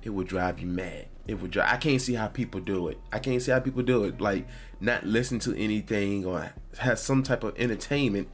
it 0.03 0.11
will 0.11 0.25
drive 0.25 0.59
you 0.59 0.67
mad. 0.67 1.07
It 1.27 1.41
would 1.41 1.51
drive. 1.51 1.73
I 1.73 1.77
can't 1.77 2.01
see 2.01 2.15
how 2.15 2.29
people 2.29 2.61
do 2.61 2.89
it. 2.89 2.99
I 3.13 3.19
can't 3.19 3.41
see 3.41 3.53
how 3.53 3.61
people 3.61 3.83
do 3.83 4.05
it. 4.05 4.21
Like 4.21 4.47
not 4.81 5.05
listen 5.05 5.39
to 5.41 5.57
anything 5.57 6.25
or 6.25 6.53
have 6.79 6.99
some 6.99 7.23
type 7.23 7.45
of 7.45 7.55
entertainment 7.57 8.29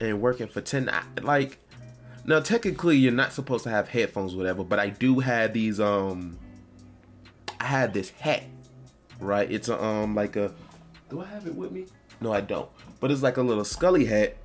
and 0.00 0.20
working 0.20 0.48
for 0.48 0.60
ten. 0.60 0.90
Like 1.22 1.58
now, 2.26 2.40
technically, 2.40 2.96
you're 2.96 3.12
not 3.12 3.32
supposed 3.32 3.64
to 3.64 3.70
have 3.70 3.88
headphones, 3.88 4.34
whatever. 4.34 4.64
But 4.64 4.78
I 4.78 4.88
do 4.88 5.20
have 5.20 5.52
these. 5.52 5.78
Um, 5.78 6.38
I 7.60 7.64
had 7.64 7.94
this 7.94 8.10
hat, 8.10 8.44
right? 9.20 9.50
It's 9.50 9.68
a 9.68 9.82
um 9.82 10.14
like 10.14 10.36
a. 10.36 10.52
Do 11.10 11.20
I 11.20 11.26
have 11.26 11.46
it 11.46 11.54
with 11.54 11.70
me? 11.72 11.86
No, 12.20 12.32
I 12.32 12.40
don't. 12.40 12.68
But 13.00 13.10
it's 13.10 13.22
like 13.22 13.36
a 13.36 13.42
little 13.42 13.64
Scully 13.64 14.06
hat, 14.06 14.36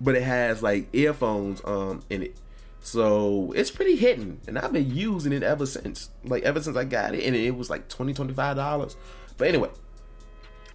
but 0.00 0.14
it 0.14 0.22
has 0.22 0.62
like 0.62 0.88
earphones 0.94 1.60
um 1.64 2.02
in 2.08 2.22
it. 2.22 2.36
So 2.80 3.52
it's 3.56 3.70
pretty 3.70 3.96
hidden, 3.96 4.40
and 4.46 4.58
I've 4.58 4.72
been 4.72 4.94
using 4.94 5.32
it 5.32 5.42
ever 5.42 5.66
since. 5.66 6.10
Like 6.24 6.44
ever 6.44 6.62
since 6.62 6.76
I 6.76 6.84
got 6.84 7.14
it, 7.14 7.24
and 7.24 7.36
it 7.36 7.56
was 7.56 7.68
like 7.68 7.88
20 7.88 8.12
dollars. 8.32 8.96
But 9.36 9.48
anyway, 9.48 9.70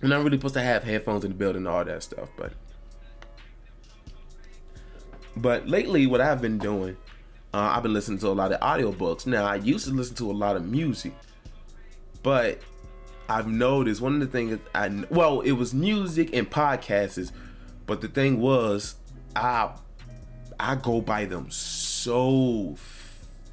I'm 0.03 0.09
not 0.09 0.23
really 0.23 0.37
supposed 0.37 0.53
to 0.55 0.61
have 0.61 0.83
headphones 0.83 1.23
in 1.23 1.31
the 1.31 1.37
building 1.37 1.61
and 1.61 1.67
all 1.67 1.85
that 1.85 2.03
stuff, 2.03 2.29
but 2.37 2.53
But 5.37 5.67
lately, 5.67 6.07
what 6.07 6.21
I've 6.21 6.41
been 6.41 6.57
doing, 6.57 6.97
uh, 7.53 7.73
I've 7.75 7.83
been 7.83 7.93
listening 7.93 8.19
to 8.19 8.27
a 8.27 8.29
lot 8.29 8.51
of 8.51 8.59
audiobooks. 8.59 9.25
Now, 9.25 9.45
I 9.45 9.55
used 9.55 9.87
to 9.87 9.93
listen 9.93 10.15
to 10.17 10.31
a 10.31 10.33
lot 10.33 10.55
of 10.55 10.65
music, 10.65 11.13
but 12.23 12.59
I've 13.29 13.47
noticed 13.47 14.01
one 14.01 14.15
of 14.15 14.19
the 14.19 14.27
things 14.27 14.59
I 14.75 15.05
well, 15.09 15.41
it 15.41 15.53
was 15.53 15.73
music 15.73 16.35
and 16.35 16.49
podcasts, 16.49 17.31
but 17.85 18.01
the 18.01 18.07
thing 18.07 18.39
was, 18.39 18.95
I 19.35 19.71
I 20.59 20.75
go 20.75 21.01
by 21.01 21.25
them 21.25 21.49
so 21.49 22.75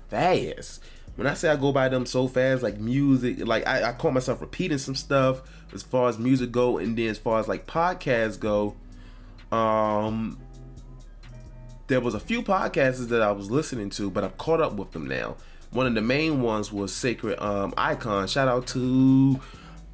fast. 0.08 0.82
When 1.16 1.26
I 1.26 1.34
say 1.34 1.48
I 1.48 1.56
go 1.56 1.72
by 1.72 1.88
them 1.88 2.06
so 2.06 2.28
fast, 2.28 2.62
like 2.62 2.78
music, 2.78 3.46
like 3.46 3.66
I, 3.66 3.90
I 3.90 3.92
call 3.92 4.10
myself 4.10 4.40
repeating 4.40 4.78
some 4.78 4.94
stuff 4.94 5.42
as 5.72 5.82
far 5.82 6.08
as 6.08 6.18
music 6.18 6.52
go, 6.52 6.78
and 6.78 6.96
then 6.96 7.08
as 7.08 7.18
far 7.18 7.40
as 7.40 7.48
like 7.48 7.66
podcasts 7.66 8.38
go, 8.38 8.76
um, 9.50 10.38
there 11.88 12.00
was 12.00 12.14
a 12.14 12.20
few 12.20 12.42
podcasts 12.42 13.08
that 13.08 13.22
I 13.22 13.32
was 13.32 13.50
listening 13.50 13.90
to, 13.90 14.10
but 14.10 14.22
I've 14.22 14.38
caught 14.38 14.60
up 14.60 14.74
with 14.74 14.92
them 14.92 15.08
now. 15.08 15.36
One 15.70 15.86
of 15.86 15.94
the 15.94 16.02
main 16.02 16.40
ones 16.40 16.72
was 16.72 16.94
Sacred 16.94 17.38
um, 17.42 17.74
Icon. 17.76 18.28
Shout 18.28 18.46
out 18.48 18.66
to 18.68 19.40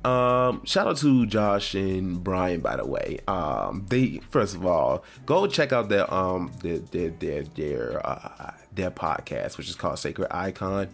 um, 0.04 0.64
shout 0.66 0.86
out 0.86 0.98
to 0.98 1.24
Josh 1.24 1.74
and 1.74 2.22
Brian, 2.22 2.60
by 2.60 2.76
the 2.76 2.84
way. 2.84 3.18
Um, 3.26 3.86
they 3.88 4.20
first 4.28 4.54
of 4.54 4.66
all 4.66 5.04
go 5.24 5.46
check 5.46 5.72
out 5.72 5.88
their 5.88 6.12
um 6.12 6.52
their 6.60 6.78
their 6.78 7.10
their 7.10 7.42
their, 7.44 8.06
uh, 8.06 8.52
their 8.72 8.90
podcast, 8.90 9.56
which 9.56 9.68
is 9.68 9.74
called 9.74 9.98
Sacred 9.98 10.28
Icon. 10.30 10.88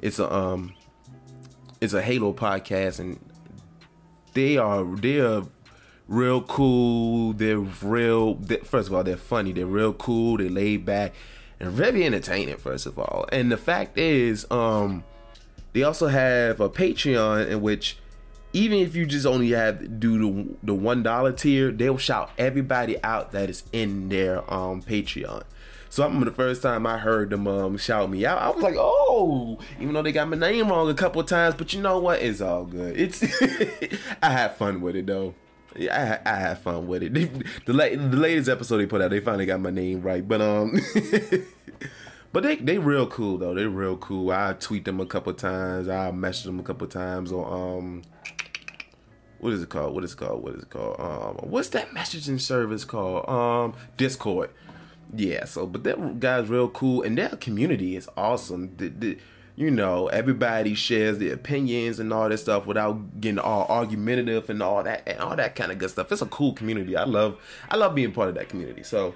It's 0.00 0.18
a 0.18 0.32
um 0.32 0.74
it's 1.80 1.92
a 1.92 2.02
Halo 2.02 2.32
podcast, 2.32 2.98
and 2.98 3.20
they 4.32 4.56
are 4.56 4.84
they're 4.84 5.42
real 6.08 6.42
cool. 6.42 7.32
They're 7.32 7.58
real. 7.58 8.34
They're, 8.34 8.58
first 8.58 8.88
of 8.88 8.94
all, 8.94 9.04
they're 9.04 9.16
funny. 9.16 9.52
They're 9.52 9.66
real 9.66 9.92
cool. 9.92 10.38
They're 10.38 10.50
laid 10.50 10.84
back 10.84 11.12
and 11.60 11.70
very 11.70 12.04
entertaining. 12.04 12.56
First 12.56 12.86
of 12.86 12.98
all, 12.98 13.26
and 13.32 13.50
the 13.50 13.56
fact 13.56 13.98
is, 13.98 14.46
um, 14.50 15.04
they 15.72 15.82
also 15.82 16.08
have 16.08 16.60
a 16.60 16.68
Patreon 16.68 17.48
in 17.48 17.60
which 17.60 17.98
even 18.52 18.78
if 18.78 18.96
you 18.96 19.04
just 19.04 19.26
only 19.26 19.50
have 19.50 20.00
do 20.00 20.18
the, 20.18 20.56
the 20.62 20.74
one 20.74 21.02
dollar 21.02 21.32
tier, 21.32 21.70
they'll 21.70 21.98
shout 21.98 22.30
everybody 22.38 23.02
out 23.02 23.32
that 23.32 23.50
is 23.50 23.64
in 23.72 24.08
their 24.08 24.38
um 24.52 24.82
Patreon. 24.82 25.42
So 25.88 26.02
I 26.02 26.06
remember 26.06 26.26
the 26.26 26.36
first 26.36 26.62
time 26.62 26.86
I 26.86 26.98
heard 26.98 27.30
them 27.30 27.46
um, 27.46 27.78
shout 27.78 28.10
me 28.10 28.26
out, 28.26 28.42
I 28.42 28.50
was 28.50 28.62
like, 28.62 28.74
"Oh!" 28.76 29.58
Even 29.80 29.94
though 29.94 30.02
they 30.02 30.12
got 30.12 30.28
my 30.28 30.36
name 30.36 30.68
wrong 30.68 30.90
a 30.90 30.94
couple 30.94 31.22
times, 31.24 31.54
but 31.54 31.72
you 31.72 31.80
know 31.80 31.98
what? 31.98 32.20
It's 32.20 32.40
all 32.40 32.64
good. 32.64 32.98
It's 32.98 33.22
I 34.22 34.30
had 34.30 34.56
fun 34.56 34.80
with 34.80 34.96
it 34.96 35.06
though. 35.06 35.34
Yeah, 35.74 36.20
I, 36.24 36.30
I 36.30 36.36
had 36.36 36.58
fun 36.58 36.86
with 36.86 37.02
it. 37.02 37.12
the, 37.66 37.72
the 37.72 38.16
latest 38.16 38.48
episode 38.48 38.78
they 38.78 38.86
put 38.86 39.02
out, 39.02 39.10
they 39.10 39.20
finally 39.20 39.46
got 39.46 39.60
my 39.60 39.70
name 39.70 40.02
right. 40.02 40.26
But 40.26 40.40
um, 40.40 40.80
but 42.32 42.42
they 42.42 42.56
they 42.56 42.78
real 42.78 43.06
cool 43.06 43.38
though. 43.38 43.54
They 43.54 43.66
real 43.66 43.96
cool. 43.96 44.30
I 44.30 44.54
tweet 44.54 44.84
them 44.84 45.00
a 45.00 45.06
couple 45.06 45.32
times. 45.34 45.88
I 45.88 46.10
message 46.12 46.44
them 46.44 46.60
a 46.60 46.62
couple 46.62 46.86
times 46.86 47.32
on 47.32 47.44
um 47.52 48.02
what 49.38 49.52
is 49.52 49.62
it 49.62 49.68
called? 49.68 49.94
What 49.94 50.04
is 50.04 50.12
it 50.12 50.16
called? 50.16 50.42
What 50.42 50.54
is 50.54 50.62
it 50.62 50.70
called? 50.70 50.96
Um, 50.98 51.50
what's 51.50 51.68
that 51.70 51.90
messaging 51.90 52.40
service 52.40 52.84
called? 52.84 53.28
Um, 53.28 53.74
Discord. 53.96 54.50
Yeah. 55.14 55.44
So, 55.44 55.66
but 55.66 55.84
that 55.84 56.20
guy's 56.20 56.48
real 56.48 56.68
cool, 56.68 57.02
and 57.02 57.16
their 57.18 57.28
community 57.30 57.96
is 57.96 58.08
awesome. 58.16 58.74
The, 58.76 58.88
the, 58.88 59.18
you 59.56 59.70
know, 59.70 60.08
everybody 60.08 60.74
shares 60.74 61.18
their 61.18 61.32
opinions 61.32 61.98
and 61.98 62.12
all 62.12 62.28
that 62.28 62.38
stuff 62.38 62.66
without 62.66 63.20
getting 63.20 63.38
all 63.38 63.66
argumentative 63.68 64.50
and 64.50 64.62
all 64.62 64.82
that 64.82 65.02
and 65.06 65.18
all 65.18 65.34
that 65.34 65.54
kind 65.54 65.72
of 65.72 65.78
good 65.78 65.90
stuff. 65.90 66.12
It's 66.12 66.20
a 66.20 66.26
cool 66.26 66.52
community. 66.52 66.94
I 66.94 67.04
love, 67.04 67.40
I 67.70 67.76
love 67.76 67.94
being 67.94 68.12
part 68.12 68.28
of 68.28 68.34
that 68.34 68.50
community. 68.50 68.82
So, 68.82 69.14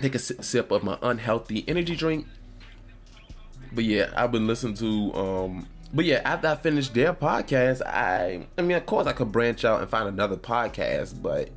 take 0.00 0.14
a 0.14 0.18
sip 0.18 0.70
of 0.70 0.84
my 0.84 0.98
unhealthy 1.02 1.64
energy 1.66 1.96
drink. 1.96 2.26
But 3.72 3.84
yeah, 3.84 4.12
I've 4.16 4.30
been 4.32 4.46
listening 4.46 4.74
to 4.74 5.14
um 5.14 5.66
but 5.94 6.06
yeah, 6.06 6.22
after 6.24 6.48
I 6.48 6.56
finished 6.56 6.94
their 6.94 7.12
podcast, 7.12 7.82
I 7.84 8.46
I 8.56 8.62
mean, 8.62 8.76
of 8.76 8.86
course, 8.86 9.06
I 9.06 9.12
could 9.12 9.32
branch 9.32 9.64
out 9.64 9.80
and 9.80 9.90
find 9.90 10.08
another 10.08 10.36
podcast, 10.36 11.20
but 11.20 11.50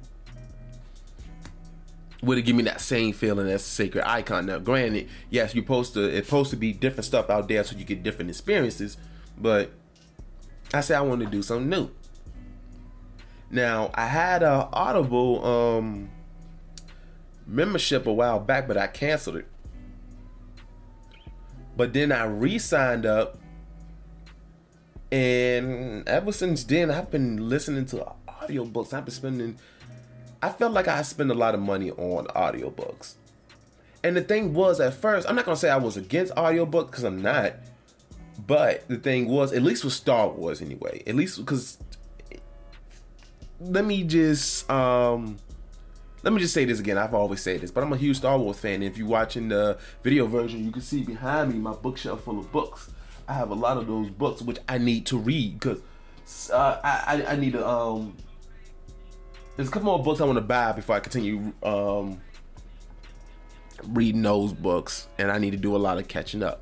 would 2.25 2.37
it 2.37 2.41
give 2.41 2.55
me 2.55 2.63
that 2.63 2.81
same 2.81 3.13
feeling 3.13 3.47
as 3.47 3.61
a 3.61 3.65
Sacred 3.65 4.03
Icon? 4.05 4.47
Now, 4.47 4.59
granted, 4.59 5.07
yes, 5.29 5.53
you're 5.53 5.63
supposed 5.63 5.93
to 5.93 6.03
it's 6.03 6.27
supposed 6.27 6.49
to 6.51 6.55
be 6.55 6.73
different 6.73 7.05
stuff 7.05 7.29
out 7.29 7.47
there 7.47 7.63
so 7.63 7.75
you 7.75 7.85
get 7.85 8.03
different 8.03 8.29
experiences, 8.29 8.97
but 9.37 9.71
I 10.73 10.81
said 10.81 10.97
I 10.97 11.01
want 11.01 11.21
to 11.21 11.27
do 11.27 11.41
something 11.41 11.69
new. 11.69 11.89
Now, 13.51 13.91
I 13.93 14.07
had 14.07 14.43
a 14.43 14.67
Audible 14.73 15.45
um 15.45 16.09
membership 17.47 18.07
a 18.07 18.13
while 18.13 18.39
back, 18.39 18.67
but 18.67 18.77
I 18.77 18.87
canceled 18.87 19.37
it. 19.37 19.47
But 21.77 21.93
then 21.93 22.11
I 22.11 22.23
re-signed 22.25 23.05
up 23.05 23.37
and 25.11 26.07
ever 26.09 26.31
since 26.31 26.63
then, 26.63 26.89
I've 26.89 27.11
been 27.11 27.47
listening 27.47 27.85
to 27.87 28.13
audiobooks. 28.27 28.93
I've 28.93 29.05
been 29.05 29.13
spending, 29.13 29.57
I 30.41 30.49
felt 30.49 30.73
like 30.73 30.87
I 30.87 31.01
spent 31.01 31.31
a 31.31 31.35
lot 31.35 31.55
of 31.55 31.61
money 31.61 31.91
on 31.91 32.25
audiobooks. 32.27 33.15
And 34.03 34.15
the 34.15 34.21
thing 34.21 34.53
was, 34.53 34.79
at 34.79 34.93
first, 34.93 35.27
I'm 35.27 35.35
not 35.35 35.45
to 35.45 35.55
say 35.55 35.69
I 35.69 35.77
was 35.77 35.97
against 35.97 36.33
audiobooks 36.35 36.87
because 36.91 37.03
I'm 37.03 37.21
not. 37.21 37.53
But 38.45 38.87
the 38.87 38.97
thing 38.97 39.27
was, 39.27 39.53
at 39.53 39.63
least 39.63 39.83
with 39.83 39.93
Star 39.93 40.29
Wars 40.29 40.61
anyway, 40.61 41.01
at 41.07 41.15
least 41.15 41.37
because, 41.37 41.77
let 43.59 43.85
me 43.85 44.03
just, 44.03 44.69
um, 44.69 45.37
let 46.21 46.33
me 46.33 46.39
just 46.39 46.53
say 46.53 46.65
this 46.65 46.79
again. 46.79 46.97
I've 46.97 47.13
always 47.13 47.41
said 47.41 47.61
this, 47.61 47.71
but 47.71 47.83
I'm 47.83 47.93
a 47.93 47.97
huge 47.97 48.17
Star 48.17 48.37
Wars 48.37 48.59
fan. 48.59 48.75
And 48.75 48.83
if 48.83 48.97
you're 48.97 49.07
watching 49.07 49.47
the 49.47 49.79
video 50.03 50.27
version, 50.27 50.63
you 50.63 50.71
can 50.71 50.81
see 50.81 51.03
behind 51.03 51.53
me 51.53 51.59
my 51.59 51.73
bookshelf 51.73 52.23
full 52.23 52.39
of 52.39 52.51
books. 52.51 52.91
I 53.27 53.33
have 53.33 53.49
a 53.49 53.55
lot 53.55 53.77
of 53.77 53.87
those 53.87 54.09
books 54.09 54.41
which 54.41 54.59
I 54.69 54.77
need 54.77 55.07
to 55.07 55.17
read 55.17 55.59
because 55.59 55.81
uh, 56.51 56.79
I, 56.83 57.23
I 57.27 57.35
need 57.37 57.53
to 57.53 57.67
um. 57.67 58.17
There's 59.55 59.69
a 59.69 59.71
couple 59.71 59.85
more 59.85 60.03
books 60.03 60.19
I 60.21 60.25
want 60.25 60.37
to 60.37 60.41
buy 60.41 60.73
before 60.73 60.95
I 60.95 60.99
continue 60.99 61.53
um 61.63 62.21
reading 63.83 64.21
those 64.21 64.53
books, 64.53 65.07
and 65.17 65.31
I 65.31 65.37
need 65.37 65.51
to 65.51 65.57
do 65.57 65.75
a 65.75 65.77
lot 65.77 65.97
of 65.97 66.07
catching 66.07 66.43
up. 66.43 66.61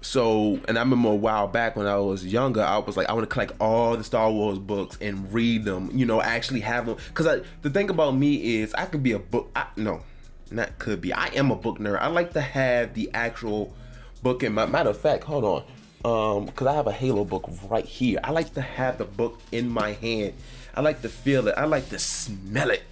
So, 0.00 0.58
and 0.66 0.76
I 0.78 0.82
remember 0.82 1.10
a 1.10 1.14
while 1.14 1.46
back 1.46 1.76
when 1.76 1.86
I 1.86 1.96
was 1.96 2.26
younger, 2.26 2.62
I 2.62 2.78
was 2.78 2.96
like, 2.96 3.08
I 3.08 3.12
want 3.12 3.28
to 3.28 3.32
collect 3.32 3.52
all 3.60 3.96
the 3.96 4.02
Star 4.02 4.30
Wars 4.30 4.58
books 4.58 4.98
and 5.00 5.32
read 5.32 5.64
them. 5.64 5.90
You 5.92 6.06
know, 6.06 6.20
actually 6.20 6.60
have 6.60 6.86
them. 6.86 6.96
Because 7.08 7.44
the 7.62 7.70
thing 7.70 7.88
about 7.88 8.16
me 8.16 8.60
is, 8.60 8.74
I 8.74 8.86
could 8.86 9.02
be 9.02 9.12
a 9.12 9.20
book. 9.20 9.50
I, 9.54 9.66
no, 9.76 10.02
not 10.50 10.78
could 10.78 11.00
be. 11.00 11.12
I 11.12 11.26
am 11.28 11.52
a 11.52 11.56
book 11.56 11.78
nerd. 11.78 12.00
I 12.00 12.08
like 12.08 12.32
to 12.32 12.40
have 12.40 12.94
the 12.94 13.10
actual 13.14 13.74
book 14.22 14.42
in 14.42 14.52
my 14.52 14.66
matter 14.66 14.90
of 14.90 14.98
fact, 14.98 15.24
hold 15.24 15.44
on. 15.44 15.64
Um, 16.04 16.46
because 16.46 16.66
I 16.66 16.74
have 16.74 16.88
a 16.88 16.92
Halo 16.92 17.24
book 17.24 17.48
right 17.70 17.84
here. 17.84 18.18
I 18.24 18.32
like 18.32 18.54
to 18.54 18.60
have 18.60 18.98
the 18.98 19.04
book 19.04 19.40
in 19.52 19.68
my 19.68 19.92
hand. 19.92 20.34
I 20.74 20.80
like 20.80 21.02
to 21.02 21.08
feel 21.08 21.48
it. 21.48 21.54
I 21.56 21.64
like 21.64 21.88
to 21.90 21.98
smell 21.98 22.70
it. 22.70 22.82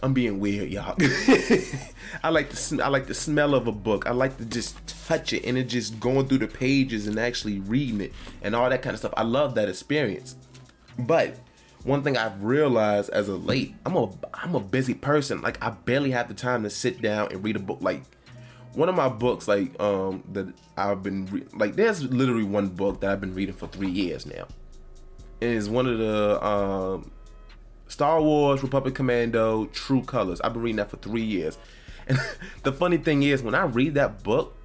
I'm 0.00 0.14
being 0.14 0.38
weird, 0.38 0.70
y'all. 0.70 0.96
I 2.22 2.28
like 2.30 2.50
the 2.50 2.80
I 2.84 2.88
like 2.88 3.06
the 3.06 3.14
smell 3.14 3.54
of 3.54 3.66
a 3.66 3.72
book. 3.72 4.06
I 4.06 4.12
like 4.12 4.36
to 4.38 4.44
just 4.44 4.76
touch 5.06 5.32
it 5.32 5.44
and 5.44 5.58
it 5.58 5.64
just 5.64 5.98
going 5.98 6.28
through 6.28 6.38
the 6.38 6.46
pages 6.46 7.08
and 7.08 7.18
actually 7.18 7.58
reading 7.58 8.00
it 8.00 8.12
and 8.40 8.54
all 8.54 8.70
that 8.70 8.82
kind 8.82 8.94
of 8.94 9.00
stuff. 9.00 9.12
I 9.16 9.24
love 9.24 9.56
that 9.56 9.68
experience. 9.68 10.36
But 10.98 11.36
one 11.82 12.02
thing 12.02 12.16
I've 12.16 12.44
realized 12.44 13.10
as 13.10 13.28
of 13.28 13.44
late, 13.44 13.74
I'm 13.84 13.96
a 13.96 14.08
I'm 14.34 14.54
a 14.54 14.60
busy 14.60 14.94
person. 14.94 15.40
Like 15.42 15.62
I 15.62 15.70
barely 15.70 16.12
have 16.12 16.28
the 16.28 16.34
time 16.34 16.62
to 16.62 16.70
sit 16.70 17.02
down 17.02 17.32
and 17.32 17.42
read 17.42 17.56
a 17.56 17.60
book. 17.60 17.78
Like 17.80 18.02
one 18.74 18.88
of 18.88 18.94
my 18.94 19.08
books 19.08 19.48
like 19.48 19.80
um 19.80 20.22
that 20.32 20.52
I've 20.76 21.02
been 21.02 21.26
re- 21.26 21.46
like 21.54 21.74
there's 21.74 22.04
literally 22.04 22.44
one 22.44 22.68
book 22.68 23.00
that 23.00 23.10
I've 23.10 23.20
been 23.20 23.34
reading 23.34 23.54
for 23.54 23.66
three 23.66 23.90
years 23.90 24.26
now. 24.26 24.46
Is 25.40 25.68
one 25.68 25.86
of 25.86 25.98
the 25.98 26.44
um 26.44 27.10
Star 27.86 28.20
Wars 28.20 28.62
Republic 28.62 28.94
Commando 28.94 29.66
True 29.66 30.02
Colors. 30.02 30.40
I've 30.40 30.52
been 30.52 30.62
reading 30.62 30.76
that 30.76 30.90
for 30.90 30.96
three 30.98 31.24
years. 31.24 31.58
And 32.10 32.18
the 32.62 32.72
funny 32.72 32.96
thing 32.96 33.22
is 33.22 33.42
when 33.42 33.54
I 33.54 33.64
read 33.64 33.92
that 33.96 34.22
book, 34.22 34.56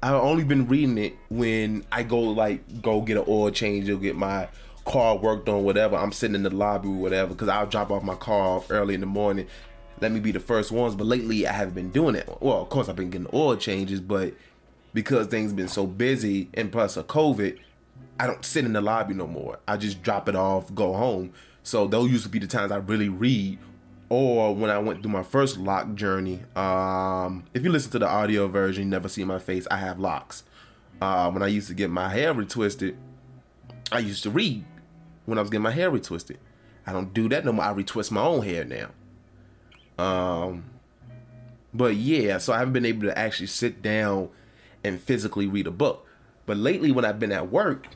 I've 0.00 0.14
only 0.14 0.44
been 0.44 0.68
reading 0.68 0.98
it 0.98 1.16
when 1.28 1.84
I 1.90 2.04
go 2.04 2.20
like 2.20 2.80
go 2.80 3.00
get 3.00 3.16
an 3.16 3.24
oil 3.26 3.50
change 3.50 3.90
or 3.90 3.96
get 3.96 4.14
my 4.14 4.46
car 4.84 5.16
worked 5.16 5.48
on 5.48 5.64
whatever. 5.64 5.96
I'm 5.96 6.12
sitting 6.12 6.36
in 6.36 6.44
the 6.44 6.54
lobby 6.54 6.86
or 6.86 6.92
whatever 6.92 7.32
because 7.32 7.48
I'll 7.48 7.66
drop 7.66 7.90
off 7.90 8.04
my 8.04 8.14
car 8.14 8.40
off 8.40 8.70
early 8.70 8.94
in 8.94 9.00
the 9.00 9.06
morning 9.06 9.48
let 10.00 10.12
me 10.12 10.20
be 10.20 10.32
the 10.32 10.40
first 10.40 10.72
ones. 10.72 10.94
But 10.94 11.06
lately, 11.06 11.46
I 11.46 11.52
haven't 11.52 11.74
been 11.74 11.90
doing 11.90 12.14
it. 12.14 12.28
Well, 12.40 12.62
of 12.62 12.68
course, 12.68 12.88
I've 12.88 12.96
been 12.96 13.10
getting 13.10 13.28
oil 13.32 13.56
changes, 13.56 14.00
but 14.00 14.34
because 14.92 15.26
things 15.26 15.52
been 15.52 15.68
so 15.68 15.86
busy 15.86 16.48
and 16.54 16.70
plus 16.70 16.96
of 16.96 17.06
COVID, 17.06 17.58
I 18.18 18.26
don't 18.26 18.44
sit 18.44 18.64
in 18.64 18.72
the 18.72 18.80
lobby 18.80 19.14
no 19.14 19.26
more. 19.26 19.58
I 19.66 19.76
just 19.76 20.02
drop 20.02 20.28
it 20.28 20.36
off, 20.36 20.74
go 20.74 20.92
home. 20.94 21.32
So 21.62 21.86
those 21.86 22.10
used 22.10 22.24
to 22.24 22.28
be 22.28 22.38
the 22.38 22.46
times 22.46 22.70
I 22.70 22.76
really 22.76 23.08
read. 23.08 23.58
Or 24.10 24.54
when 24.54 24.70
I 24.70 24.78
went 24.78 25.02
through 25.02 25.12
my 25.12 25.22
first 25.22 25.56
lock 25.56 25.94
journey, 25.94 26.40
um, 26.54 27.44
if 27.54 27.64
you 27.64 27.72
listen 27.72 27.90
to 27.92 27.98
the 27.98 28.06
audio 28.06 28.46
version, 28.46 28.84
you 28.84 28.90
never 28.90 29.08
see 29.08 29.24
my 29.24 29.38
face. 29.38 29.66
I 29.70 29.78
have 29.78 29.98
locks. 29.98 30.44
Uh, 31.00 31.30
when 31.30 31.42
I 31.42 31.48
used 31.48 31.68
to 31.68 31.74
get 31.74 31.90
my 31.90 32.08
hair 32.10 32.32
retwisted, 32.32 32.94
I 33.90 33.98
used 33.98 34.22
to 34.22 34.30
read 34.30 34.64
when 35.24 35.38
I 35.38 35.40
was 35.40 35.50
getting 35.50 35.62
my 35.62 35.70
hair 35.70 35.90
retwisted. 35.90 36.36
I 36.86 36.92
don't 36.92 37.14
do 37.14 37.28
that 37.30 37.44
no 37.44 37.52
more. 37.52 37.64
I 37.64 37.72
retwist 37.72 38.10
my 38.10 38.20
own 38.20 38.42
hair 38.42 38.64
now. 38.64 38.90
Um, 39.98 40.64
but 41.72 41.96
yeah, 41.96 42.38
so 42.38 42.52
I 42.52 42.58
haven't 42.58 42.74
been 42.74 42.86
able 42.86 43.08
to 43.08 43.18
actually 43.18 43.46
sit 43.46 43.82
down 43.82 44.28
and 44.84 45.00
physically 45.00 45.46
read 45.46 45.66
a 45.66 45.70
book. 45.70 46.06
But 46.46 46.58
lately, 46.58 46.92
when 46.92 47.04
I've 47.04 47.18
been 47.18 47.32
at 47.32 47.50
work, 47.50 47.88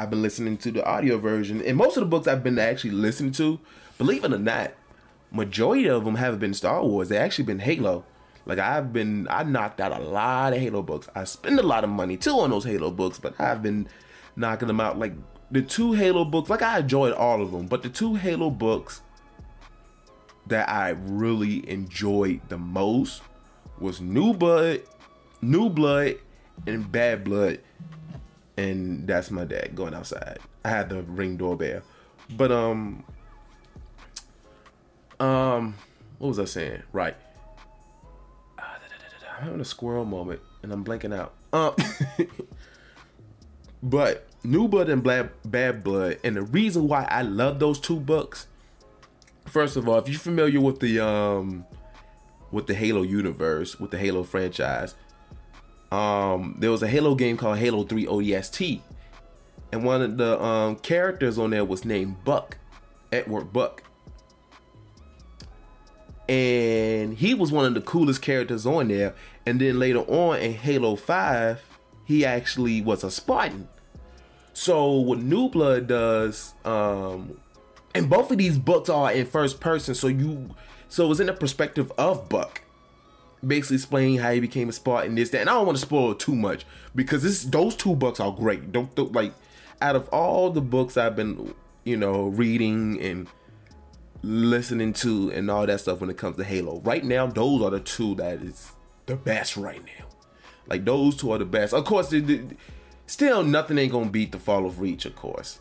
I've 0.00 0.08
been 0.08 0.22
listening 0.22 0.56
to 0.58 0.70
the 0.70 0.82
audio 0.82 1.18
version, 1.18 1.60
and 1.60 1.76
most 1.76 1.98
of 1.98 2.00
the 2.00 2.06
books 2.06 2.26
I've 2.26 2.42
been 2.42 2.58
actually 2.58 2.92
listening 2.92 3.32
to, 3.32 3.60
believe 3.98 4.24
it 4.24 4.32
or 4.32 4.38
not, 4.38 4.72
majority 5.30 5.90
of 5.90 6.06
them 6.06 6.14
haven't 6.14 6.38
been 6.38 6.54
Star 6.54 6.82
Wars. 6.82 7.10
They 7.10 7.18
actually 7.18 7.44
been 7.44 7.58
Halo. 7.58 8.06
Like 8.46 8.58
I've 8.58 8.94
been, 8.94 9.28
I 9.28 9.42
knocked 9.42 9.78
out 9.78 9.92
a 9.92 10.02
lot 10.02 10.54
of 10.54 10.58
Halo 10.58 10.80
books. 10.80 11.10
I 11.14 11.24
spend 11.24 11.58
a 11.58 11.62
lot 11.62 11.84
of 11.84 11.90
money 11.90 12.16
too 12.16 12.40
on 12.40 12.48
those 12.48 12.64
Halo 12.64 12.90
books, 12.90 13.18
but 13.18 13.38
I've 13.38 13.62
been 13.62 13.88
knocking 14.36 14.68
them 14.68 14.80
out. 14.80 14.98
Like 14.98 15.12
the 15.50 15.60
two 15.60 15.92
Halo 15.92 16.24
books, 16.24 16.48
like 16.48 16.62
I 16.62 16.78
enjoyed 16.78 17.12
all 17.12 17.42
of 17.42 17.52
them, 17.52 17.66
but 17.66 17.82
the 17.82 17.90
two 17.90 18.14
Halo 18.14 18.48
books 18.48 19.02
that 20.46 20.66
I 20.70 20.96
really 20.98 21.68
enjoyed 21.68 22.40
the 22.48 22.56
most 22.56 23.20
was 23.78 24.00
New 24.00 24.32
Blood, 24.32 24.80
New 25.42 25.68
Blood, 25.68 26.16
and 26.66 26.90
Bad 26.90 27.22
Blood. 27.22 27.60
And 28.60 29.06
that's 29.06 29.30
my 29.30 29.44
dad 29.44 29.74
going 29.74 29.94
outside. 29.94 30.38
I 30.64 30.68
had 30.68 30.88
the 30.90 31.02
ring 31.02 31.36
doorbell. 31.36 31.82
But 32.36 32.52
um 32.52 33.04
um 35.18 35.74
what 36.18 36.28
was 36.28 36.38
I 36.38 36.44
saying? 36.44 36.82
Right. 36.92 37.16
I'm 38.58 39.44
having 39.44 39.60
a 39.60 39.64
squirrel 39.64 40.04
moment 40.04 40.40
and 40.62 40.72
I'm 40.72 40.84
blanking 40.84 41.14
out. 41.14 41.32
Um 41.52 41.74
But 43.82 44.26
New 44.44 44.68
Blood 44.68 44.90
and 44.90 45.02
Bad 45.02 45.82
Blood, 45.82 46.18
and 46.22 46.36
the 46.36 46.42
reason 46.42 46.86
why 46.86 47.06
I 47.10 47.22
love 47.22 47.58
those 47.58 47.80
two 47.80 47.98
books 47.98 48.46
first 49.50 49.76
of 49.76 49.88
all, 49.88 49.98
if 49.98 50.08
you're 50.08 50.18
familiar 50.18 50.60
with 50.60 50.80
the 50.80 51.04
um 51.04 51.66
with 52.50 52.66
the 52.66 52.74
Halo 52.74 53.02
universe, 53.02 53.78
with 53.78 53.90
the 53.90 53.98
Halo 53.98 54.22
franchise, 54.22 54.94
um 55.90 56.56
there 56.58 56.70
was 56.70 56.82
a 56.82 56.88
Halo 56.88 57.14
game 57.14 57.36
called 57.36 57.58
Halo 57.58 57.84
3 57.84 58.06
ODST. 58.06 58.80
And 59.72 59.84
one 59.84 60.02
of 60.02 60.16
the 60.16 60.42
um 60.42 60.76
characters 60.76 61.38
on 61.38 61.50
there 61.50 61.64
was 61.64 61.84
named 61.84 62.24
Buck, 62.24 62.58
Edward 63.12 63.52
Buck. 63.52 63.82
And 66.28 67.16
he 67.18 67.34
was 67.34 67.50
one 67.50 67.64
of 67.64 67.74
the 67.74 67.80
coolest 67.80 68.22
characters 68.22 68.64
on 68.64 68.88
there. 68.88 69.14
And 69.46 69.60
then 69.60 69.80
later 69.80 70.00
on 70.00 70.38
in 70.38 70.54
Halo 70.54 70.94
5, 70.94 71.60
he 72.04 72.24
actually 72.24 72.80
was 72.80 73.02
a 73.02 73.10
Spartan. 73.10 73.68
So 74.52 74.92
what 74.92 75.18
New 75.18 75.48
Blood 75.48 75.88
does, 75.88 76.54
um, 76.64 77.36
and 77.94 78.08
both 78.08 78.30
of 78.30 78.38
these 78.38 78.58
books 78.58 78.88
are 78.88 79.12
in 79.12 79.26
first 79.26 79.60
person 79.60 79.94
so 79.94 80.08
you 80.08 80.50
so 80.88 81.10
it's 81.10 81.20
in 81.20 81.26
the 81.26 81.32
perspective 81.32 81.92
of 81.98 82.28
buck 82.28 82.62
basically 83.46 83.76
explaining 83.76 84.18
how 84.18 84.32
he 84.32 84.40
became 84.40 84.68
a 84.68 84.72
spartan 84.72 85.14
this 85.14 85.30
that 85.30 85.40
and 85.40 85.50
i 85.50 85.54
don't 85.54 85.66
want 85.66 85.76
to 85.76 85.82
spoil 85.82 86.14
too 86.14 86.34
much 86.34 86.66
because 86.94 87.22
this 87.22 87.44
those 87.44 87.74
two 87.74 87.94
books 87.94 88.20
are 88.20 88.32
great. 88.32 88.70
Don't, 88.70 88.94
don't 88.94 89.12
like 89.12 89.32
out 89.80 89.96
of 89.96 90.08
all 90.08 90.50
the 90.50 90.60
books 90.60 90.96
i've 90.96 91.16
been 91.16 91.54
you 91.84 91.96
know 91.96 92.28
reading 92.28 93.00
and 93.00 93.28
listening 94.22 94.92
to 94.92 95.32
and 95.32 95.50
all 95.50 95.66
that 95.66 95.80
stuff 95.80 96.00
when 96.00 96.10
it 96.10 96.18
comes 96.18 96.36
to 96.36 96.44
halo 96.44 96.80
right 96.80 97.04
now 97.04 97.26
those 97.26 97.62
are 97.62 97.70
the 97.70 97.80
two 97.80 98.14
that 98.16 98.42
is 98.42 98.72
the 99.10 99.16
best 99.16 99.56
right 99.56 99.84
now. 99.84 100.06
Like 100.68 100.84
those 100.84 101.16
two 101.16 101.32
are 101.32 101.38
the 101.38 101.44
best. 101.44 101.74
Of 101.74 101.84
course 101.84 102.14
still 103.06 103.42
nothing 103.42 103.76
ain't 103.76 103.92
gonna 103.92 104.08
beat 104.08 104.30
the 104.30 104.38
fall 104.38 104.64
of 104.64 104.80
reach 104.80 105.04
of 105.04 105.16
course. 105.16 105.58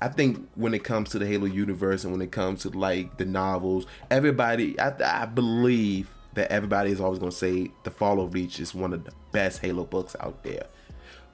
I 0.00 0.08
think 0.08 0.48
when 0.54 0.74
it 0.74 0.84
comes 0.84 1.10
to 1.10 1.18
the 1.18 1.26
Halo 1.26 1.46
universe 1.46 2.04
and 2.04 2.12
when 2.12 2.22
it 2.22 2.30
comes 2.30 2.62
to 2.62 2.68
like 2.68 3.16
the 3.16 3.24
novels, 3.24 3.86
everybody, 4.10 4.78
I, 4.78 5.22
I 5.22 5.26
believe 5.26 6.13
that 6.34 6.50
everybody 6.50 6.90
is 6.90 7.00
always 7.00 7.18
going 7.18 7.30
to 7.30 7.36
say 7.36 7.70
The 7.84 7.90
Fall 7.90 8.20
of 8.20 8.34
Reach 8.34 8.60
is 8.60 8.74
one 8.74 8.92
of 8.92 9.04
the 9.04 9.12
best 9.32 9.60
Halo 9.60 9.84
books 9.84 10.14
out 10.20 10.42
there. 10.42 10.66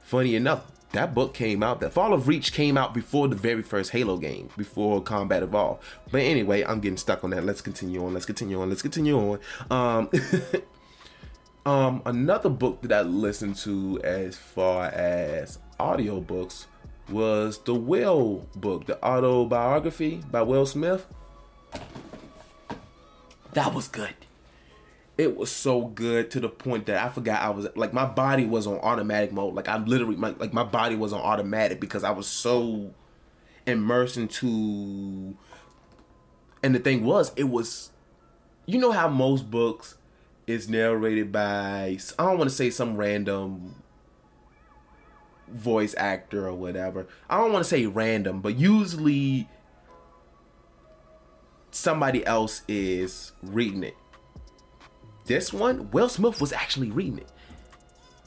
Funny 0.02 0.34
enough, 0.34 0.70
that 0.92 1.14
book 1.14 1.34
came 1.34 1.62
out, 1.62 1.80
The 1.80 1.90
Fall 1.90 2.12
of 2.12 2.26
Reach 2.26 2.52
came 2.52 2.76
out 2.76 2.92
before 2.92 3.28
the 3.28 3.36
very 3.36 3.62
first 3.62 3.90
Halo 3.92 4.16
game, 4.16 4.48
before 4.56 5.00
Combat 5.02 5.42
Evolved. 5.42 5.82
But 6.10 6.22
anyway, 6.22 6.62
I'm 6.62 6.80
getting 6.80 6.96
stuck 6.96 7.22
on 7.22 7.30
that. 7.30 7.44
Let's 7.44 7.60
continue 7.60 8.04
on. 8.04 8.12
Let's 8.12 8.26
continue 8.26 8.60
on. 8.60 8.68
Let's 8.68 8.82
continue 8.82 9.16
on. 9.16 9.38
Um, 9.70 10.10
um, 11.66 12.02
another 12.06 12.48
book 12.48 12.82
that 12.82 12.92
I 12.92 13.02
listened 13.02 13.56
to 13.58 14.00
as 14.02 14.36
far 14.36 14.86
as 14.86 15.58
audiobooks 15.78 16.66
was 17.08 17.58
the 17.58 17.74
Will 17.74 18.46
book, 18.56 18.86
the 18.86 19.02
autobiography 19.04 20.22
by 20.30 20.42
Will 20.42 20.66
Smith. 20.66 21.06
That 23.52 23.74
was 23.74 23.88
good. 23.88 24.14
It 25.20 25.36
was 25.36 25.52
so 25.52 25.82
good 25.82 26.30
to 26.30 26.40
the 26.40 26.48
point 26.48 26.86
that 26.86 27.04
I 27.04 27.10
forgot 27.10 27.42
I 27.42 27.50
was 27.50 27.68
like 27.76 27.92
my 27.92 28.06
body 28.06 28.46
was 28.46 28.66
on 28.66 28.78
automatic 28.78 29.32
mode. 29.32 29.54
Like 29.54 29.68
I'm 29.68 29.84
literally 29.84 30.16
my, 30.16 30.30
like 30.30 30.54
my 30.54 30.64
body 30.64 30.96
was 30.96 31.12
on 31.12 31.20
automatic 31.20 31.78
because 31.78 32.04
I 32.04 32.10
was 32.10 32.26
so 32.26 32.94
immersed 33.66 34.16
into. 34.16 35.36
And 36.62 36.74
the 36.74 36.78
thing 36.78 37.04
was, 37.04 37.32
it 37.36 37.50
was, 37.50 37.90
you 38.64 38.78
know 38.78 38.92
how 38.92 39.08
most 39.08 39.50
books 39.50 39.98
is 40.46 40.70
narrated 40.70 41.30
by 41.30 41.98
I 42.18 42.24
don't 42.24 42.38
want 42.38 42.48
to 42.48 42.56
say 42.56 42.70
some 42.70 42.96
random 42.96 43.74
voice 45.48 45.94
actor 45.98 46.46
or 46.46 46.54
whatever. 46.54 47.06
I 47.28 47.36
don't 47.36 47.52
want 47.52 47.62
to 47.62 47.68
say 47.68 47.84
random, 47.84 48.40
but 48.40 48.56
usually 48.56 49.50
somebody 51.70 52.24
else 52.24 52.62
is 52.66 53.32
reading 53.42 53.84
it. 53.84 53.96
This 55.30 55.52
one, 55.52 55.88
Will 55.92 56.08
Smith 56.08 56.40
was 56.40 56.52
actually 56.52 56.90
reading 56.90 57.18
it. 57.18 57.28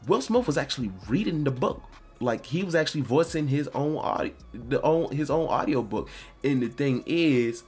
Will 0.08 0.22
Smith 0.22 0.48
was 0.48 0.58
actually 0.58 0.90
reading 1.10 1.44
the 1.44 1.52
book. 1.52 1.84
Like 2.22 2.46
he 2.46 2.64
was 2.64 2.76
actually 2.76 3.02
voicing 3.02 3.50
his 3.50 3.68
own 3.76 3.98
audio, 3.98 4.32
the 4.54 4.82
own 4.82 5.12
his 5.12 5.30
own 5.30 5.50
audio 5.50 5.82
book. 5.82 6.08
And 6.46 6.64
the 6.64 6.70
thing 6.70 7.04
is, 7.06 7.64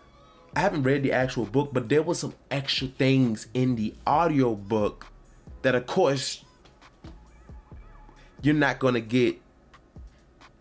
I 0.56 0.62
haven't 0.62 0.84
read 0.84 1.04
the 1.04 1.12
actual 1.12 1.43
book, 1.43 1.71
but 1.74 1.89
there 1.89 2.02
was 2.02 2.17
some 2.17 2.34
extra 2.50 2.88
things 2.88 3.48
in 3.54 3.76
the 3.76 3.93
audio 4.08 4.56
book 4.56 5.08
that, 5.63 5.76
of 5.76 5.86
course, 5.86 6.45
you're 8.41 8.56
not 8.56 8.80
gonna 8.80 9.02
get 9.02 9.41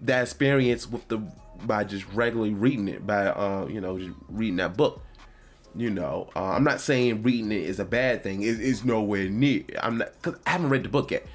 that 0.00 0.22
experience 0.22 0.90
with 0.90 1.06
the 1.06 1.18
by 1.62 1.84
just 1.84 2.08
regularly 2.12 2.54
reading 2.54 2.88
it 2.88 3.06
by 3.06 3.26
uh 3.26 3.68
you 3.70 3.80
know 3.80 4.00
just 4.00 4.16
reading 4.28 4.56
that 4.56 4.76
book 4.76 5.00
you 5.76 5.90
know 5.90 6.28
uh, 6.36 6.50
i'm 6.50 6.64
not 6.64 6.80
saying 6.80 7.22
reading 7.22 7.52
it 7.52 7.62
is 7.62 7.78
a 7.80 7.84
bad 7.84 8.22
thing. 8.22 8.42
It, 8.42 8.60
it's 8.60 8.84
nowhere 8.84 9.28
near. 9.28 9.64
I'm 9.80 9.98
not 9.98 10.12
because 10.20 10.38
i 10.46 10.50
haven't 10.50 10.70
read 10.70 10.84
the 10.84 10.88
book 10.88 11.10
yet. 11.10 11.26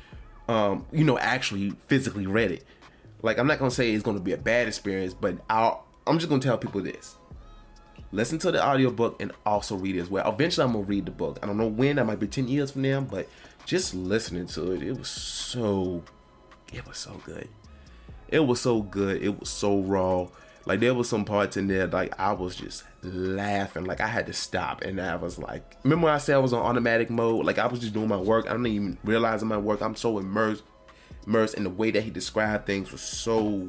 Um 0.48 0.86
you 0.92 1.04
know 1.04 1.18
actually 1.18 1.72
physically 1.88 2.28
read 2.28 2.52
it. 2.52 2.66
Like 3.22 3.38
i'm 3.38 3.48
not 3.48 3.60
gonna 3.60 3.72
say 3.72 3.92
it's 3.92 4.04
gonna 4.04 4.20
be 4.20 4.34
a 4.34 4.38
bad 4.38 4.68
experience 4.68 5.14
but 5.14 5.38
i'll 5.50 5.86
i'm 6.08 6.18
just 6.18 6.30
gonna 6.30 6.42
tell 6.42 6.58
people 6.58 6.82
this. 6.82 7.16
Listen 8.12 8.40
to 8.40 8.52
the 8.52 8.66
audiobook 8.66 9.22
and 9.22 9.32
also 9.46 9.76
read 9.76 9.96
it 9.96 10.00
as 10.00 10.10
well. 10.10 10.28
Eventually 10.32 10.66
i'm 10.66 10.74
gonna 10.74 10.86
read 10.86 11.06
the 11.06 11.12
book. 11.12 11.40
I 11.44 11.46
don't 11.46 11.58
know 11.58 11.68
when 11.68 11.98
that 11.98 12.06
might 12.06 12.20
be 12.20 12.28
10 12.28 12.48
years 12.48 12.72
from 12.72 12.84
now 12.84 13.02
but 13.02 13.28
just 13.66 13.94
listening 13.94 14.48
to 14.48 14.72
it 14.72 14.82
it 14.82 14.98
was 14.98 15.10
so 15.10 16.04
it 16.74 16.88
was 16.88 16.98
so 16.98 17.20
good. 17.26 17.48
It 18.30 18.46
was 18.46 18.62
so 18.62 18.82
good. 18.82 19.22
It 19.22 19.40
was 19.40 19.50
so 19.50 19.80
raw. 19.80 20.28
Like 20.66 20.80
there 20.80 20.94
was 20.94 21.10
some 21.10 21.26
parts 21.26 21.58
in 21.58 21.68
there 21.68 21.88
like 21.88 22.20
I 22.20 22.34
was 22.34 22.56
just 22.56 22.84
laughing. 23.02 23.86
Like 23.86 24.02
I 24.02 24.08
had 24.08 24.28
to 24.28 24.34
stop 24.34 24.82
and 24.82 25.00
I 25.00 25.16
was 25.16 25.40
like, 25.40 25.78
remember 25.84 26.10
I 26.10 26.18
said 26.18 26.36
I 26.36 26.40
was 26.40 26.54
on 26.54 26.62
automatic 26.62 27.10
mode? 27.10 27.46
Like 27.46 27.58
I 27.58 27.68
was 27.68 27.80
just 27.80 27.94
doing 27.94 28.08
my 28.08 28.18
work. 28.18 28.46
I 28.48 28.52
didn't 28.52 28.68
even 28.68 28.98
realize 29.04 29.42
in 29.42 29.48
my 29.48 29.58
work. 29.58 29.82
I'm 29.82 29.96
so 29.96 30.20
immersed, 30.20 30.64
immersed 31.26 31.56
in 31.56 31.64
the 31.64 31.70
way 31.70 31.92
that 31.92 32.04
he 32.04 32.10
described 32.10 32.66
things 32.66 32.92
was 32.92 33.02
so 33.02 33.68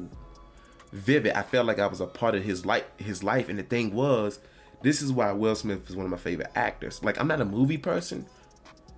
vivid. 0.91 1.33
I 1.33 1.41
felt 1.41 1.65
like 1.65 1.79
I 1.79 1.87
was 1.87 2.01
a 2.01 2.07
part 2.07 2.35
of 2.35 2.43
his 2.43 2.65
life. 2.65 2.85
His 2.97 3.23
life, 3.23 3.49
and 3.49 3.57
the 3.57 3.63
thing 3.63 3.93
was, 3.93 4.39
this 4.81 5.01
is 5.01 5.11
why 5.11 5.31
Will 5.31 5.55
Smith 5.55 5.89
is 5.89 5.95
one 5.95 6.05
of 6.05 6.11
my 6.11 6.17
favorite 6.17 6.51
actors. 6.55 7.03
Like 7.03 7.19
I'm 7.19 7.27
not 7.27 7.41
a 7.41 7.45
movie 7.45 7.77
person, 7.77 8.25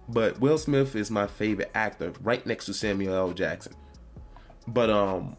but 0.10 0.40
Will 0.40 0.58
Smith 0.58 0.96
is 0.96 1.12
my 1.12 1.28
favorite 1.28 1.72
actor, 1.76 2.14
right 2.22 2.46
next 2.46 2.66
to 2.66 2.74
Samuel 2.74 3.16
L. 3.16 3.32
Jackson. 3.32 3.74
But 4.68 4.90
um, 4.90 5.36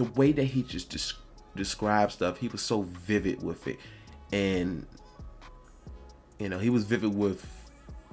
the 0.00 0.10
way 0.12 0.32
that 0.32 0.44
he 0.44 0.62
just 0.62 0.88
des- 0.88 1.20
described 1.54 2.12
stuff, 2.12 2.38
he 2.38 2.48
was 2.48 2.62
so 2.62 2.80
vivid 2.80 3.42
with 3.42 3.68
it, 3.68 3.78
and 4.32 4.86
you 6.38 6.48
know, 6.48 6.58
he 6.58 6.70
was 6.70 6.84
vivid 6.84 7.14
with 7.14 7.46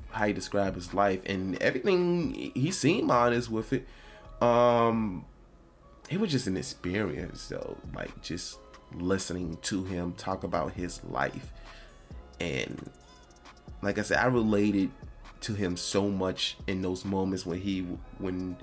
how 0.10 0.28
he 0.28 0.34
described 0.34 0.76
his 0.76 0.94
life 0.94 1.22
and 1.26 1.56
everything. 1.62 2.52
He 2.54 2.72
seemed 2.72 3.10
honest 3.10 3.50
with 3.50 3.72
it. 3.72 3.88
Um, 4.42 5.26
it 6.10 6.20
was 6.20 6.30
just 6.30 6.48
an 6.48 6.58
experience, 6.58 7.48
though. 7.48 7.78
Like 7.96 8.22
just 8.22 8.60
listening 8.94 9.58
to 9.62 9.86
him 9.86 10.12
talk 10.18 10.44
about 10.44 10.74
his 10.74 11.02
life, 11.06 11.54
and 12.42 12.92
like 13.82 13.98
I 13.98 14.02
said, 14.02 14.18
I 14.18 14.26
related 14.26 14.92
to 15.40 15.54
him 15.54 15.78
so 15.78 16.10
much 16.10 16.58
in 16.68 16.82
those 16.82 17.06
moments 17.06 17.46
when 17.46 17.62
he 17.62 17.84
when 18.18 18.58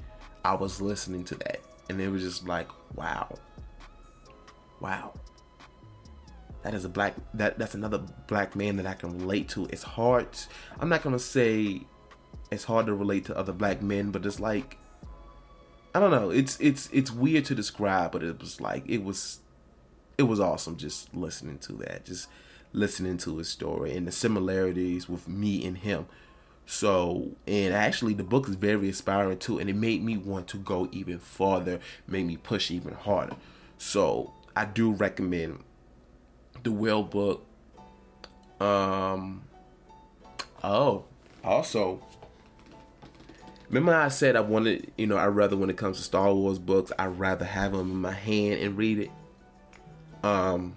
I 0.45 0.53
was 0.53 0.83
listening 0.83 1.25
to 1.25 1.37
that 1.37 1.61
and 1.89 2.01
it 2.01 2.09
was 2.09 2.23
just 2.23 2.47
like 2.47 2.69
wow 2.95 3.35
wow 4.81 5.13
that 6.65 6.73
is 6.73 6.85
a 6.85 6.89
black 6.89 7.15
that 7.35 7.59
that's 7.59 7.75
another 7.75 7.99
black 8.27 8.57
man 8.57 8.77
that 8.77 8.87
I 8.87 8.95
can 8.95 9.19
relate 9.19 9.51
to. 9.51 9.67
It's 9.67 9.83
hard. 9.83 10.27
I'm 10.81 10.89
not 10.89 11.03
gonna 11.03 11.19
say 11.19 11.83
it's 12.51 12.65
hard 12.65 12.87
to 12.87 12.95
relate 12.95 13.27
to 13.27 13.37
other 13.37 13.53
black 13.53 13.83
men, 13.83 14.11
but 14.11 14.25
it's 14.25 14.41
like 14.41 14.79
I 15.95 16.01
don't 16.01 16.11
know. 16.11 16.31
It's 16.31 16.59
it's 16.61 16.89
it's 16.91 17.11
weird 17.11 17.45
to 17.47 17.55
describe, 17.55 18.13
but 18.13 18.23
it 18.23 18.41
was 18.41 18.63
like 18.63 18.83
it 18.87 19.05
was 19.05 19.41
it 20.17 20.23
was 20.23 20.41
awesome 20.41 20.79
just 20.79 21.15
listening 21.15 21.59
to 21.59 21.75
that, 21.75 22.07
just 22.07 22.29
listening 22.73 23.19
to 23.19 23.37
his 23.37 23.49
story 23.49 23.95
and 23.95 24.09
the 24.09 24.13
similarities 24.13 25.07
with 25.07 25.29
me 25.29 25.67
and 25.67 25.79
him. 25.79 26.07
So, 26.67 27.33
and 27.47 27.75
actually, 27.75 28.15
the 28.15 28.25
book 28.25 28.49
is 28.49 28.55
very 28.55 28.89
inspiring 28.89 29.39
too, 29.39 29.59
and 29.59 29.69
it 29.69 29.77
made 29.77 30.03
me 30.03 30.17
want 30.17 30.49
to 30.49 30.57
go 30.57 30.89
even 30.93 31.19
farther, 31.19 31.79
made 32.07 32.27
me 32.27 32.37
push 32.37 32.71
even 32.71 32.95
harder. 32.95 33.37
So, 33.77 34.33
I 34.57 34.65
do 34.65 34.93
recommend 34.93 35.63
the 36.63 36.73
Will 36.73 37.03
book. 37.03 37.45
Um. 38.61 39.43
Oh, 40.63 41.05
also, 41.43 42.01
remember 43.69 43.95
I 43.95 44.09
said 44.09 44.35
I 44.35 44.41
wanted, 44.41 44.91
you 44.97 45.07
know, 45.07 45.17
I 45.17 45.27
rather 45.27 45.57
when 45.57 45.69
it 45.69 45.77
comes 45.77 45.99
to 45.99 46.03
Star 46.03 46.33
Wars 46.33 46.59
books, 46.59 46.91
I 46.99 47.07
rather 47.07 47.45
have 47.45 47.73
them 47.73 47.91
in 47.91 48.01
my 48.01 48.13
hand 48.13 48.61
and 48.61 48.77
read 48.77 48.99
it. 49.01 49.11
Um, 50.23 50.77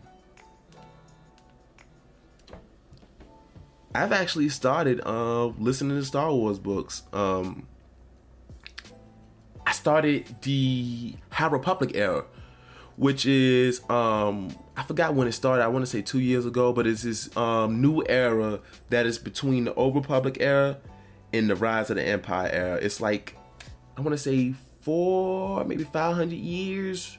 I've 3.98 4.12
actually 4.12 4.50
started 4.50 5.02
uh, 5.04 5.48
listening 5.48 5.98
to 5.98 6.06
Star 6.06 6.32
Wars 6.32 6.60
books. 6.60 7.02
Um, 7.14 7.68
I 9.66 9.72
started 9.72 10.36
the 10.44 11.16
High 11.32 11.48
Republic 11.48 11.94
era, 11.96 12.24
which 12.98 13.26
is 13.26 13.82
um, 13.90 14.56
I 14.76 14.84
forgot 14.84 15.16
when 15.16 15.28
it 15.28 15.32
started. 15.32 15.64
I 15.64 15.68
want 15.70 15.82
to 15.82 15.90
say 15.90 16.04
two 16.04 16.20
years 16.20 16.46
ago, 16.46 16.72
but 16.74 16.86
it's 16.86 17.02
this 17.02 17.36
um, 17.36 17.82
new 17.82 18.04
era 18.08 18.60
that 18.90 19.08
is 19.08 19.18
between 19.18 19.66
the 19.66 19.74
Old 19.74 19.96
Republic 19.96 20.38
era 20.40 20.78
and 21.34 21.50
the 21.50 21.56
Rise 21.56 21.90
of 21.90 21.96
the 21.96 22.08
Empire 22.08 22.52
era. 22.54 22.76
It's 22.76 23.02
like 23.02 23.36
I 23.98 24.02
want 24.02 24.14
to 24.14 24.20
say 24.20 24.54
four, 24.82 25.66
maybe 25.66 25.86
five 25.86 26.16
hundred 26.16 26.38
years, 26.38 27.18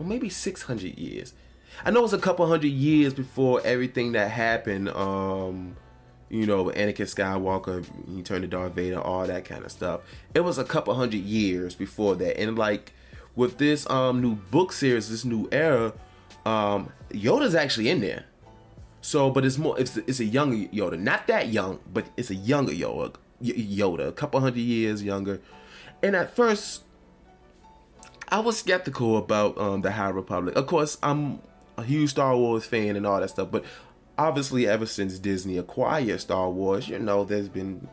or 0.00 0.06
maybe 0.06 0.30
six 0.30 0.62
hundred 0.62 0.96
years. 0.96 1.34
I 1.84 1.90
know 1.90 2.04
it's 2.04 2.12
a 2.12 2.18
couple 2.18 2.46
hundred 2.46 2.72
years 2.72 3.14
before 3.14 3.60
everything 3.64 4.12
that 4.12 4.30
happened. 4.30 4.88
Um, 4.90 5.76
you 6.28 6.46
know, 6.46 6.66
Anakin 6.66 7.06
Skywalker, 7.06 7.84
he 8.08 8.22
turned 8.22 8.42
to 8.42 8.48
Darth 8.48 8.72
Vader, 8.72 9.00
all 9.00 9.26
that 9.26 9.44
kind 9.44 9.64
of 9.64 9.70
stuff. 9.70 10.00
It 10.34 10.40
was 10.40 10.58
a 10.58 10.64
couple 10.64 10.94
hundred 10.94 11.20
years 11.20 11.74
before 11.74 12.14
that, 12.16 12.40
and 12.40 12.56
like 12.56 12.92
with 13.36 13.58
this 13.58 13.88
um 13.90 14.20
new 14.20 14.36
book 14.36 14.72
series, 14.72 15.10
this 15.10 15.24
new 15.24 15.48
era, 15.52 15.92
um, 16.46 16.90
Yoda's 17.10 17.54
actually 17.54 17.88
in 17.88 18.00
there. 18.00 18.24
So, 19.02 19.30
but 19.30 19.44
it's 19.44 19.58
more, 19.58 19.78
it's 19.78 19.96
it's 19.96 20.20
a 20.20 20.24
younger 20.24 20.56
Yoda, 20.68 20.98
not 20.98 21.26
that 21.26 21.48
young, 21.48 21.80
but 21.92 22.06
it's 22.16 22.30
a 22.30 22.34
younger 22.34 22.72
Yoda, 22.72 23.14
Yoda, 23.42 24.08
a 24.08 24.12
couple 24.12 24.40
hundred 24.40 24.60
years 24.60 25.02
younger. 25.02 25.40
And 26.02 26.16
at 26.16 26.34
first, 26.34 26.82
I 28.28 28.40
was 28.40 28.58
skeptical 28.58 29.18
about 29.18 29.58
um, 29.58 29.82
the 29.82 29.92
High 29.92 30.08
Republic. 30.10 30.56
Of 30.56 30.66
course, 30.66 30.98
I'm 31.02 31.40
a 31.82 31.86
huge 31.86 32.10
Star 32.10 32.36
Wars 32.36 32.64
fan 32.64 32.96
and 32.96 33.06
all 33.06 33.20
that 33.20 33.30
stuff, 33.30 33.50
but 33.50 33.64
obviously 34.18 34.66
ever 34.66 34.86
since 34.86 35.18
Disney 35.18 35.58
acquired 35.58 36.20
Star 36.20 36.50
Wars, 36.50 36.88
you 36.88 36.98
know, 36.98 37.24
there's 37.24 37.48
been 37.48 37.88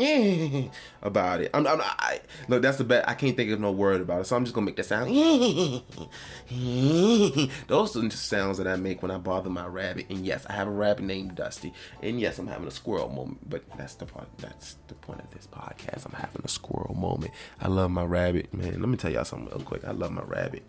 about 1.02 1.42
it. 1.42 1.50
I'm, 1.52 1.66
I'm 1.66 1.80
I, 1.82 2.20
look, 2.48 2.62
that's 2.62 2.78
the 2.78 2.84
best. 2.84 3.06
I 3.06 3.12
can't 3.14 3.36
think 3.36 3.50
of 3.50 3.60
no 3.60 3.70
word 3.70 4.00
about 4.00 4.22
it, 4.22 4.24
so 4.24 4.36
I'm 4.36 4.44
just 4.44 4.54
gonna 4.54 4.64
make 4.64 4.76
that 4.76 4.86
sound. 4.86 5.10
Those 7.66 7.96
are 7.96 8.00
the 8.00 8.10
sounds 8.10 8.56
that 8.58 8.66
I 8.66 8.76
make 8.76 9.02
when 9.02 9.10
I 9.10 9.18
bother 9.18 9.50
my 9.50 9.66
rabbit. 9.66 10.06
And 10.08 10.24
yes, 10.24 10.46
I 10.48 10.54
have 10.54 10.68
a 10.68 10.70
rabbit 10.70 11.04
named 11.04 11.34
Dusty. 11.34 11.74
And 12.02 12.18
yes, 12.18 12.38
I'm 12.38 12.46
having 12.46 12.66
a 12.66 12.70
squirrel 12.70 13.10
moment. 13.10 13.50
But 13.50 13.64
that's 13.76 13.94
the 13.94 14.06
part. 14.06 14.28
That's 14.38 14.76
the 14.88 14.94
point 14.94 15.20
of 15.20 15.30
this 15.32 15.46
podcast. 15.46 16.06
I'm 16.06 16.12
having 16.12 16.42
a 16.44 16.48
squirrel 16.48 16.94
moment. 16.94 17.32
I 17.60 17.68
love 17.68 17.90
my 17.90 18.04
rabbit, 18.04 18.54
man. 18.54 18.80
Let 18.80 18.88
me 18.88 18.96
tell 18.96 19.12
y'all 19.12 19.26
something 19.26 19.50
real 19.50 19.64
quick. 19.64 19.84
I 19.84 19.90
love 19.90 20.12
my 20.12 20.22
rabbit. 20.22 20.62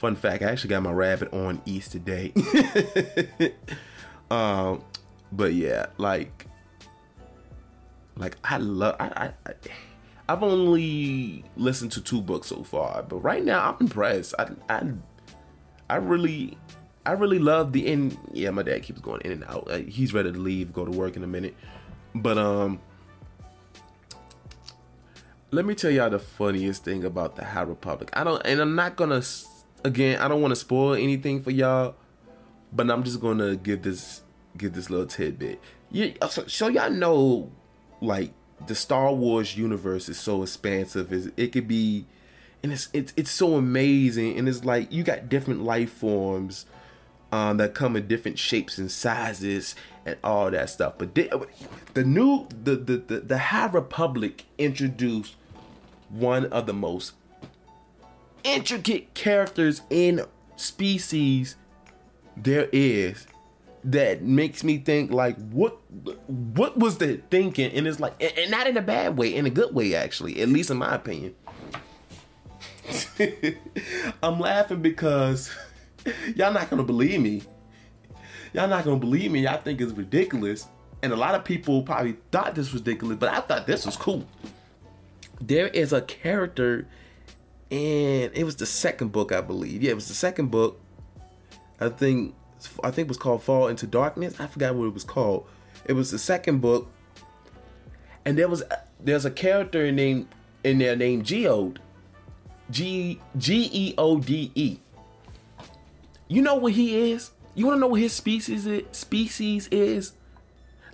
Fun 0.00 0.16
fact, 0.16 0.42
I 0.42 0.46
actually 0.46 0.70
got 0.70 0.82
my 0.82 0.92
rabbit 0.92 1.30
on 1.34 1.60
Easter 1.66 1.98
Day. 1.98 2.32
um, 4.30 4.82
but 5.30 5.52
yeah, 5.52 5.88
like, 5.98 6.46
like 8.16 8.38
I 8.42 8.56
love. 8.56 8.96
I, 8.98 9.04
I, 9.04 9.32
I 9.44 9.52
I've 10.26 10.42
only 10.42 11.44
listened 11.58 11.92
to 11.92 12.00
two 12.00 12.22
books 12.22 12.46
so 12.46 12.62
far, 12.62 13.02
but 13.02 13.18
right 13.18 13.44
now 13.44 13.72
I'm 13.72 13.76
impressed. 13.78 14.34
I 14.38 14.48
I, 14.70 14.90
I 15.90 15.96
really 15.96 16.56
I 17.04 17.12
really 17.12 17.38
love 17.38 17.72
the 17.72 17.86
end. 17.86 18.16
Yeah, 18.32 18.48
my 18.52 18.62
dad 18.62 18.82
keeps 18.82 19.00
going 19.00 19.20
in 19.20 19.32
and 19.32 19.44
out. 19.44 19.70
Uh, 19.70 19.80
he's 19.80 20.14
ready 20.14 20.32
to 20.32 20.38
leave, 20.38 20.72
go 20.72 20.86
to 20.86 20.90
work 20.90 21.14
in 21.14 21.24
a 21.24 21.26
minute. 21.26 21.54
But 22.14 22.38
um, 22.38 22.80
let 25.50 25.66
me 25.66 25.74
tell 25.74 25.90
y'all 25.90 26.08
the 26.08 26.18
funniest 26.18 26.84
thing 26.84 27.04
about 27.04 27.36
the 27.36 27.44
High 27.44 27.60
Republic. 27.60 28.08
I 28.14 28.24
don't, 28.24 28.40
and 28.46 28.60
I'm 28.60 28.74
not 28.74 28.96
gonna 28.96 29.20
again, 29.84 30.20
I 30.20 30.28
don't 30.28 30.40
want 30.40 30.52
to 30.52 30.56
spoil 30.56 30.94
anything 30.94 31.42
for 31.42 31.50
y'all, 31.50 31.94
but 32.72 32.90
I'm 32.90 33.02
just 33.02 33.20
gonna 33.20 33.56
give 33.56 33.82
this 33.82 34.22
give 34.56 34.72
this 34.74 34.90
little 34.90 35.06
tidbit. 35.06 35.60
Yeah, 35.90 36.10
so, 36.28 36.46
so 36.46 36.68
y'all 36.68 36.90
know, 36.90 37.50
like 38.00 38.32
the 38.66 38.74
Star 38.74 39.12
Wars 39.12 39.56
universe 39.56 40.08
is 40.08 40.18
so 40.18 40.42
expansive. 40.42 41.12
Is 41.12 41.30
it 41.36 41.52
could 41.52 41.68
be, 41.68 42.06
and 42.62 42.72
it's 42.72 42.88
it's 42.92 43.12
it's 43.16 43.30
so 43.30 43.56
amazing, 43.56 44.38
and 44.38 44.48
it's 44.48 44.64
like 44.64 44.92
you 44.92 45.02
got 45.02 45.28
different 45.28 45.62
life 45.62 45.92
forms. 45.92 46.66
Um, 47.32 47.58
that 47.58 47.74
come 47.74 47.94
in 47.94 48.08
different 48.08 48.40
shapes 48.40 48.76
and 48.76 48.90
sizes 48.90 49.76
and 50.04 50.16
all 50.24 50.50
that 50.50 50.68
stuff. 50.68 50.94
But 50.98 51.14
they, 51.14 51.30
the 51.94 52.02
new 52.02 52.48
the, 52.48 52.74
the 52.74 52.96
the 52.96 53.20
the 53.20 53.38
High 53.38 53.68
Republic 53.68 54.46
introduced 54.58 55.36
one 56.08 56.46
of 56.46 56.66
the 56.66 56.72
most 56.72 57.12
intricate 58.44 59.14
characters 59.14 59.82
in 59.90 60.24
species 60.56 61.56
there 62.36 62.68
is 62.72 63.26
that 63.84 64.22
makes 64.22 64.62
me 64.62 64.78
think 64.78 65.10
like 65.10 65.36
what 65.50 65.78
what 66.28 66.76
was 66.76 66.98
the 66.98 67.20
thinking? 67.30 67.72
And 67.72 67.86
it's 67.86 67.98
like 67.98 68.22
and 68.22 68.50
not 68.50 68.66
in 68.66 68.76
a 68.76 68.82
bad 68.82 69.16
way 69.16 69.34
in 69.34 69.46
a 69.46 69.50
good 69.50 69.74
way 69.74 69.94
actually 69.94 70.40
at 70.40 70.48
least 70.48 70.70
in 70.70 70.76
my 70.76 70.94
opinion. 70.94 71.34
I'm 74.22 74.38
laughing 74.38 74.82
because 74.82 75.50
y'all 76.34 76.52
not 76.52 76.68
gonna 76.68 76.84
believe 76.84 77.20
me. 77.20 77.42
Y'all 78.52 78.68
not 78.68 78.84
gonna 78.84 78.98
believe 78.98 79.30
me. 79.30 79.44
Y'all 79.44 79.60
think 79.60 79.80
it's 79.80 79.92
ridiculous. 79.92 80.66
And 81.02 81.12
a 81.12 81.16
lot 81.16 81.34
of 81.34 81.44
people 81.44 81.82
probably 81.82 82.16
thought 82.30 82.54
this 82.54 82.72
was 82.72 82.82
ridiculous 82.82 83.16
but 83.16 83.30
i 83.30 83.40
thought 83.40 83.66
this 83.66 83.86
was 83.86 83.96
cool. 83.96 84.26
There 85.40 85.68
is 85.68 85.94
a 85.94 86.02
character 86.02 86.86
and 87.70 88.32
it 88.34 88.44
was 88.44 88.56
the 88.56 88.66
second 88.66 89.12
book, 89.12 89.32
I 89.32 89.40
believe. 89.40 89.82
Yeah, 89.82 89.92
it 89.92 89.94
was 89.94 90.08
the 90.08 90.14
second 90.14 90.50
book. 90.50 90.80
I 91.80 91.88
think 91.88 92.34
I 92.82 92.90
think 92.90 93.06
it 93.06 93.08
was 93.08 93.16
called 93.16 93.42
Fall 93.42 93.68
into 93.68 93.86
Darkness. 93.86 94.38
I 94.40 94.46
forgot 94.46 94.74
what 94.74 94.86
it 94.86 94.94
was 94.94 95.04
called. 95.04 95.46
It 95.84 95.94
was 95.94 96.10
the 96.10 96.18
second 96.18 96.60
book, 96.60 96.90
and 98.24 98.36
there 98.36 98.48
was 98.48 98.62
there's 98.98 99.24
a 99.24 99.30
character 99.30 99.90
named 99.90 100.28
in 100.64 100.78
there 100.78 100.96
named 100.96 101.24
Geode, 101.24 101.78
G 102.70 103.20
G 103.36 103.70
E 103.72 103.94
O 103.96 104.18
D 104.18 104.52
E. 104.54 104.78
You 106.28 106.42
know 106.42 106.56
what 106.56 106.72
he 106.72 107.12
is? 107.12 107.30
You 107.54 107.66
want 107.66 107.76
to 107.76 107.80
know 107.80 107.88
what 107.88 108.00
his 108.00 108.12
species 108.12 108.66
is, 108.66 108.84
species 108.92 109.68
is? 109.68 110.12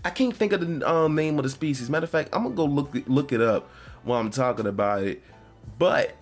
I 0.05 0.11
can't 0.11 0.35
think 0.35 0.53
of 0.53 0.61
the 0.61 0.89
um, 0.89 1.15
name 1.15 1.39
of 1.39 1.43
the 1.43 1.51
species. 1.51 1.91
Matter 1.91 2.05
of 2.05 2.11
fact, 2.11 2.31
I'm 2.33 2.45
gonna 2.45 2.55
go 2.55 2.65
look 2.65 2.95
look 3.07 3.33
it 3.33 3.41
up 3.41 3.69
while 4.05 4.21
I'm 4.21 4.31
talking 4.31 4.67
about 4.67 5.03
it. 5.03 5.23
But 5.79 6.16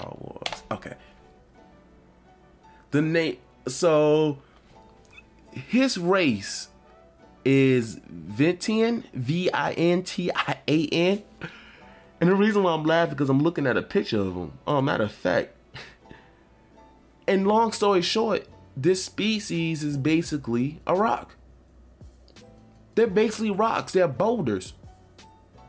Star 0.00 0.16
Wars. 0.18 0.62
Okay. 0.70 0.94
The 2.90 3.02
name. 3.02 3.36
So 3.66 4.38
his 5.52 5.98
race 5.98 6.68
is 7.44 7.96
Vintian, 8.10 9.04
V 9.12 9.50
I 9.52 9.72
N 9.72 10.02
T 10.02 10.30
I 10.34 10.58
A 10.66 10.86
N. 10.88 11.22
And 12.20 12.30
the 12.30 12.34
reason 12.34 12.62
why 12.62 12.72
I'm 12.72 12.84
laughing 12.84 13.14
because 13.14 13.30
I'm 13.30 13.42
looking 13.42 13.66
at 13.66 13.76
a 13.76 13.82
picture 13.82 14.20
of 14.20 14.34
him. 14.34 14.52
Oh, 14.66 14.80
matter 14.80 15.04
of 15.04 15.12
fact. 15.12 15.54
and 17.28 17.46
long 17.46 17.72
story 17.72 18.02
short, 18.02 18.46
this 18.76 19.04
species 19.04 19.82
is 19.82 19.96
basically 19.96 20.80
a 20.86 20.94
rock. 20.94 21.36
They're 22.94 23.06
basically 23.06 23.50
rocks. 23.50 23.92
They're 23.92 24.08
boulders. 24.08 24.74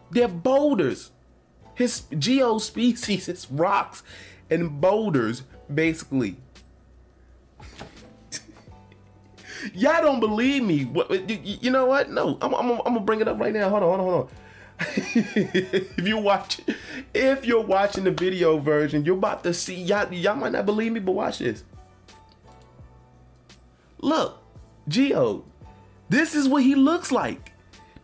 They're 0.10 0.28
boulders. 0.28 1.12
His 1.76 2.04
geo 2.18 2.58
species 2.58 3.28
is 3.28 3.50
rocks 3.50 4.04
and 4.50 4.82
boulders, 4.82 5.44
basically. 5.74 6.38
Y'all 9.74 10.02
don't 10.02 10.20
believe 10.20 10.64
me. 10.64 10.86
What, 10.86 11.30
you 11.30 11.70
know 11.72 11.86
what? 11.86 12.10
No, 12.10 12.38
I'm, 12.42 12.54
I'm, 12.54 12.72
I'm, 12.72 12.78
gonna 12.84 13.00
bring 13.00 13.22
it 13.22 13.28
up 13.28 13.40
right 13.40 13.54
now. 13.54 13.70
Hold 13.70 13.84
on, 13.84 14.00
hold 14.00 14.00
on, 14.00 14.06
hold 14.06 14.24
on. 14.24 14.30
if 15.14 16.08
you 16.08 16.18
watch, 16.18 16.62
if 17.14 17.46
you're 17.46 17.62
watching 17.62 18.04
the 18.04 18.12
video 18.12 18.58
version, 18.58 19.06
you're 19.06 19.18
about 19.18 19.44
to 19.44 19.54
see 19.54 19.76
y'all. 19.76 20.12
Y'all 20.12 20.36
might 20.36 20.52
not 20.52 20.66
believe 20.66 20.92
me, 20.92 21.00
but 21.00 21.12
watch 21.12 21.40
this. 21.40 21.64
Look, 24.00 24.42
Geo, 24.88 25.44
this 26.10 26.34
is 26.34 26.48
what 26.48 26.64
he 26.64 26.74
looks 26.74 27.12
like. 27.12 27.52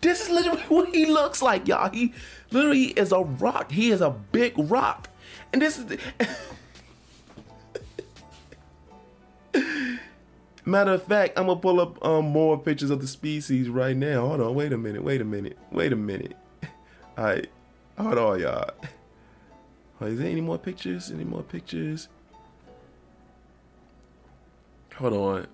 This 0.02 0.22
is 0.22 0.30
literally 0.30 0.62
what 0.68 0.94
he 0.94 1.08
looks 1.08 1.42
like, 1.42 1.68
y'all. 1.68 1.90
He 1.90 2.14
literally 2.52 2.86
is 2.86 3.12
a 3.12 3.20
rock. 3.20 3.72
He 3.72 3.92
is 3.92 4.02
a 4.02 4.10
big 4.10 4.54
rock, 4.58 5.10
and 5.52 5.62
this 5.62 5.78
is. 5.78 5.86
The, 5.86 6.00
Matter 10.66 10.92
of 10.96 11.04
fact, 11.04 11.40
I'm 11.40 11.48
gonna 11.48 11.60
pull 11.60 11.80
up 11.80 12.04
um, 12.06 12.26
more 12.26 12.58
pictures 12.60 12.90
of 12.90 13.00
the 13.00 13.08
species 13.08 13.70
right 13.70 13.96
now. 13.96 14.28
Hold 14.28 14.42
on, 14.42 14.54
wait 14.54 14.74
a 14.74 14.78
minute, 14.78 15.02
wait 15.02 15.22
a 15.22 15.24
minute, 15.24 15.58
wait 15.72 15.94
a 15.94 15.96
minute. 15.96 16.36
All 17.18 17.24
right, 17.24 17.50
hold 17.98 18.18
on, 18.18 18.40
y'all. 18.42 18.72
Is 20.02 20.20
there 20.20 20.28
any 20.28 20.42
more 20.42 20.58
pictures? 20.58 21.10
Any 21.10 21.24
more 21.24 21.42
pictures? 21.42 22.10
Hold 24.96 25.14
on. 25.14 25.48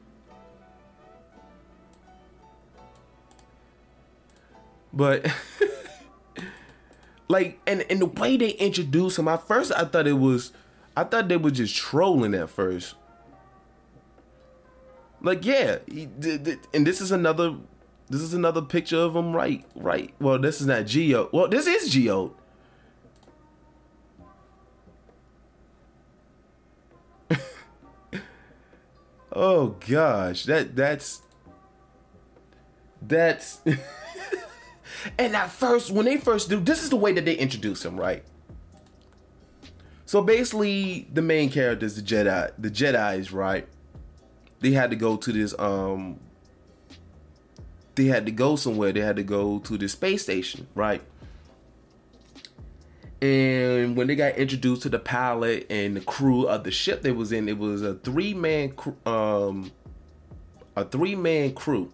But 4.92 5.26
like 7.28 7.60
and 7.66 7.86
and 7.90 8.02
the 8.02 8.06
way 8.06 8.38
they 8.38 8.52
introduced 8.52 9.20
him, 9.20 9.28
at 9.28 9.48
first 9.48 9.72
I 9.76 9.86
thought 9.86 10.08
it 10.08 10.14
was 10.14 10.52
I 10.96 11.04
thought 11.04 11.28
they 11.28 11.38
were 11.38 11.52
just 11.52 11.76
trolling 11.76 12.34
at 12.34 12.50
first. 12.50 12.96
Like 15.22 15.46
yeah, 15.46 15.80
he, 15.88 16.10
and 16.74 16.86
this 16.86 17.00
is 17.02 17.12
another 17.12 17.56
this 18.10 18.22
is 18.22 18.34
another 18.34 18.62
picture 18.62 18.98
of 18.98 19.16
him 19.16 19.34
right 19.36 19.66
right. 19.76 20.14
Well, 20.20 20.38
this 20.38 20.60
is 20.60 20.68
not 20.68 20.86
Geo. 20.86 21.30
Well, 21.32 21.48
this 21.48 21.66
is 21.66 21.90
Geo. 21.90 22.36
oh 29.32 29.78
gosh, 29.88 30.44
that 30.44 30.76
that's 30.76 31.22
that's 33.02 33.62
and 35.18 35.36
at 35.36 35.52
first 35.52 35.92
when 35.92 36.06
they 36.06 36.18
first 36.18 36.50
do 36.50 36.60
this 36.60 36.84
is 36.84 36.90
the 36.90 36.96
way 36.96 37.14
that 37.14 37.26
they 37.26 37.36
introduce 37.36 37.84
him, 37.84 38.00
right? 38.00 38.24
So 40.06 40.22
basically 40.22 41.08
the 41.14 41.22
main 41.22 41.50
character 41.50 41.86
is 41.86 41.96
the 41.96 42.02
Jedi, 42.02 42.52
the 42.58 42.70
Jedi's, 42.70 43.32
right? 43.32 43.68
they 44.64 44.72
had 44.72 44.90
to 44.90 44.96
go 44.96 45.18
to 45.18 45.32
this 45.32 45.54
um 45.60 46.20
they 47.96 48.06
had 48.06 48.26
to 48.26 48.32
go 48.32 48.56
somewhere. 48.56 48.92
They 48.92 49.02
had 49.02 49.18
to 49.18 49.24
go 49.24 49.60
to 49.60 49.78
the 49.78 49.88
space 49.88 50.24
station, 50.24 50.66
right? 50.74 51.04
And 53.22 53.96
when 53.96 54.08
they 54.08 54.16
got 54.16 54.36
introduced 54.36 54.82
to 54.82 54.90
the 54.90 54.98
pilot 54.98 55.68
and 55.70 55.96
the 55.96 56.02
crew 56.02 56.48
of 56.48 56.64
the 56.64 56.72
ship 56.72 57.04
they 57.04 57.12
was 57.12 57.32
in, 57.32 57.48
it 57.48 57.60
was 57.60 57.84
a 57.84 57.94
three 57.94 58.34
man 58.34 58.74
um 59.06 59.72
a 60.76 60.86
three 60.86 61.14
man 61.14 61.54
crew. 61.54 61.94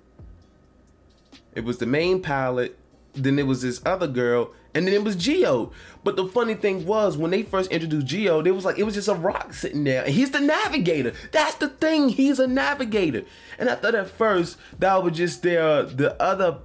It 1.53 1.65
was 1.65 1.79
the 1.79 1.85
main 1.85 2.21
pilot, 2.21 2.78
then 3.13 3.39
it 3.39 3.47
was 3.47 3.61
this 3.61 3.81
other 3.85 4.07
girl, 4.07 4.51
and 4.73 4.85
then 4.85 4.93
it 4.93 5.03
was 5.03 5.15
Geo. 5.15 5.71
But 6.03 6.15
the 6.15 6.27
funny 6.27 6.53
thing 6.53 6.85
was, 6.85 7.17
when 7.17 7.31
they 7.31 7.43
first 7.43 7.71
introduced 7.71 8.07
Geo, 8.07 8.41
they 8.41 8.51
was 8.51 8.65
like 8.65 8.77
it 8.77 8.83
was 8.83 8.93
just 8.93 9.07
a 9.07 9.15
rock 9.15 9.53
sitting 9.53 9.83
there, 9.83 10.03
and 10.03 10.13
he's 10.13 10.31
the 10.31 10.39
navigator. 10.39 11.13
That's 11.31 11.55
the 11.55 11.69
thing, 11.69 12.09
he's 12.09 12.39
a 12.39 12.47
navigator. 12.47 13.23
And 13.57 13.69
I 13.69 13.75
thought 13.75 13.95
at 13.95 14.09
first 14.09 14.57
that 14.79 15.03
was 15.03 15.17
just 15.17 15.43
their 15.43 15.83
the 15.83 16.21
other 16.21 16.59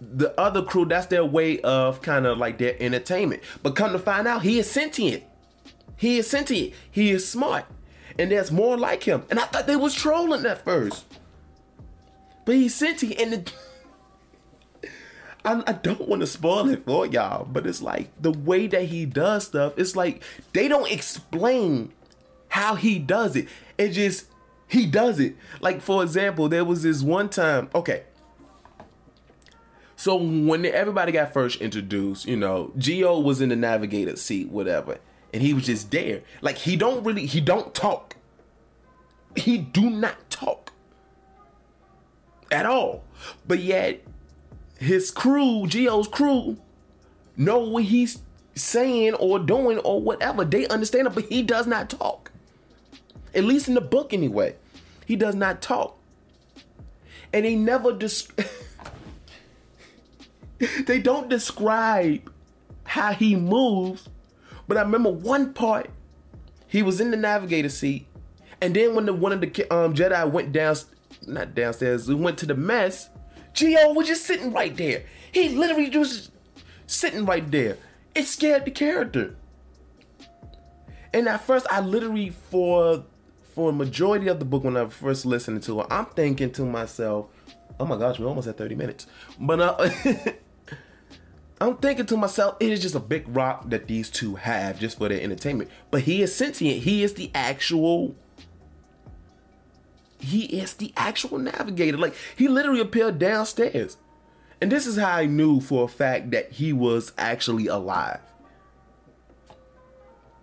the 0.00 0.38
other 0.40 0.62
crew. 0.62 0.86
That's 0.86 1.06
their 1.06 1.24
way 1.24 1.60
of 1.60 2.00
kind 2.02 2.26
of 2.26 2.38
like 2.38 2.58
their 2.58 2.76
entertainment. 2.80 3.42
But 3.62 3.76
come 3.76 3.92
to 3.92 3.98
find 3.98 4.26
out, 4.26 4.42
he 4.42 4.58
is 4.58 4.70
sentient. 4.70 5.22
He 5.96 6.18
is 6.18 6.28
sentient. 6.28 6.72
He 6.90 7.10
is 7.10 7.28
smart, 7.28 7.66
and 8.18 8.30
there's 8.30 8.50
more 8.50 8.78
like 8.78 9.02
him. 9.02 9.24
And 9.28 9.38
I 9.38 9.44
thought 9.44 9.66
they 9.66 9.76
was 9.76 9.94
trolling 9.94 10.46
at 10.46 10.64
first, 10.64 11.04
but 12.46 12.54
he's 12.54 12.74
sentient, 12.74 13.20
and. 13.20 13.32
The, 13.32 13.52
I, 15.44 15.62
I 15.66 15.72
don't 15.72 16.06
want 16.08 16.20
to 16.20 16.26
spoil 16.26 16.68
it 16.68 16.84
for 16.84 17.06
y'all, 17.06 17.44
but 17.44 17.66
it's 17.66 17.80
like 17.80 18.10
the 18.20 18.32
way 18.32 18.66
that 18.66 18.84
he 18.84 19.06
does 19.06 19.46
stuff, 19.46 19.74
it's 19.76 19.96
like 19.96 20.22
they 20.52 20.68
don't 20.68 20.90
explain 20.90 21.92
how 22.48 22.74
he 22.74 22.98
does 22.98 23.36
it. 23.36 23.48
It 23.78 23.90
just 23.90 24.26
he 24.68 24.86
does 24.86 25.18
it. 25.18 25.36
Like 25.60 25.80
for 25.80 26.02
example, 26.02 26.48
there 26.48 26.64
was 26.64 26.82
this 26.82 27.02
one 27.02 27.28
time, 27.28 27.70
okay. 27.74 28.04
So 29.96 30.16
when 30.16 30.64
everybody 30.64 31.12
got 31.12 31.32
first 31.32 31.60
introduced, 31.60 32.26
you 32.26 32.36
know, 32.36 32.72
Geo 32.78 33.18
was 33.18 33.40
in 33.40 33.50
the 33.50 33.56
navigator 33.56 34.16
seat, 34.16 34.48
whatever, 34.48 34.98
and 35.32 35.42
he 35.42 35.54
was 35.54 35.66
just 35.66 35.90
there. 35.90 36.22
Like 36.40 36.58
he 36.58 36.76
don't 36.76 37.02
really 37.04 37.26
he 37.26 37.40
don't 37.40 37.74
talk. 37.74 38.16
He 39.36 39.58
do 39.58 39.88
not 39.88 40.28
talk 40.28 40.72
at 42.50 42.66
all. 42.66 43.04
But 43.46 43.60
yet 43.60 44.02
his 44.80 45.10
crew, 45.10 45.66
Geo's 45.66 46.08
crew, 46.08 46.56
know 47.36 47.58
what 47.58 47.84
he's 47.84 48.18
saying 48.54 49.14
or 49.14 49.38
doing 49.38 49.78
or 49.78 50.00
whatever. 50.00 50.44
They 50.44 50.66
understand 50.68 51.06
it, 51.06 51.14
but 51.14 51.26
he 51.26 51.42
does 51.42 51.66
not 51.66 51.90
talk. 51.90 52.32
At 53.34 53.44
least 53.44 53.68
in 53.68 53.74
the 53.74 53.80
book, 53.82 54.12
anyway. 54.12 54.56
He 55.04 55.16
does 55.16 55.34
not 55.34 55.60
talk. 55.60 55.98
And 57.32 57.44
they 57.44 57.54
never 57.54 57.92
dis- 57.92 58.28
they 60.86 60.98
don't 60.98 61.28
describe 61.28 62.32
how 62.84 63.12
he 63.12 63.36
moves. 63.36 64.08
But 64.66 64.78
I 64.78 64.82
remember 64.82 65.10
one 65.10 65.52
part, 65.52 65.90
he 66.66 66.82
was 66.82 67.00
in 67.00 67.10
the 67.10 67.16
navigator 67.16 67.68
seat, 67.68 68.06
and 68.60 68.74
then 68.74 68.94
when 68.94 69.06
the 69.06 69.12
one 69.12 69.32
of 69.32 69.40
the 69.40 69.74
um, 69.74 69.94
Jedi 69.94 70.30
went 70.30 70.52
down, 70.52 70.76
not 71.26 71.54
downstairs, 71.54 72.08
we 72.08 72.14
went 72.14 72.38
to 72.38 72.46
the 72.46 72.54
mess. 72.54 73.10
Geo 73.52 73.92
was 73.92 74.06
just 74.06 74.24
sitting 74.24 74.52
right 74.52 74.76
there. 74.76 75.04
He 75.32 75.50
literally 75.50 75.90
was 75.96 76.30
sitting 76.86 77.24
right 77.24 77.48
there. 77.50 77.76
It 78.14 78.24
scared 78.24 78.64
the 78.64 78.70
character. 78.70 79.36
And 81.12 81.28
at 81.28 81.42
first, 81.42 81.66
I 81.70 81.80
literally 81.80 82.30
for 82.30 83.04
for 83.42 83.70
a 83.70 83.72
majority 83.72 84.28
of 84.28 84.38
the 84.38 84.44
book 84.44 84.64
when 84.64 84.76
I 84.76 84.86
first 84.86 85.26
listened 85.26 85.62
to 85.64 85.80
it, 85.80 85.86
I'm 85.90 86.06
thinking 86.06 86.52
to 86.52 86.64
myself, 86.64 87.26
"Oh 87.78 87.84
my 87.84 87.96
gosh, 87.96 88.18
we're 88.18 88.28
almost 88.28 88.46
at 88.48 88.56
30 88.56 88.74
minutes." 88.76 89.06
But 89.38 89.60
uh, 89.60 89.90
I'm 91.60 91.76
thinking 91.76 92.06
to 92.06 92.16
myself, 92.16 92.56
it 92.60 92.70
is 92.70 92.80
just 92.80 92.94
a 92.94 93.00
big 93.00 93.24
rock 93.28 93.68
that 93.68 93.86
these 93.86 94.08
two 94.08 94.36
have 94.36 94.78
just 94.78 94.98
for 94.98 95.08
their 95.08 95.20
entertainment. 95.20 95.70
But 95.90 96.02
he 96.02 96.22
is 96.22 96.34
sentient. 96.34 96.84
He 96.84 97.02
is 97.02 97.14
the 97.14 97.30
actual 97.34 98.14
he 100.20 100.44
is 100.44 100.74
the 100.74 100.92
actual 100.96 101.38
navigator. 101.38 101.96
Like 101.96 102.14
he 102.36 102.48
literally 102.48 102.80
appeared 102.80 103.18
downstairs. 103.18 103.96
And 104.60 104.70
this 104.70 104.86
is 104.86 104.96
how 104.96 105.16
I 105.16 105.26
knew 105.26 105.60
for 105.60 105.84
a 105.84 105.88
fact 105.88 106.30
that 106.32 106.52
he 106.52 106.72
was 106.72 107.12
actually 107.16 107.66
alive. 107.66 108.20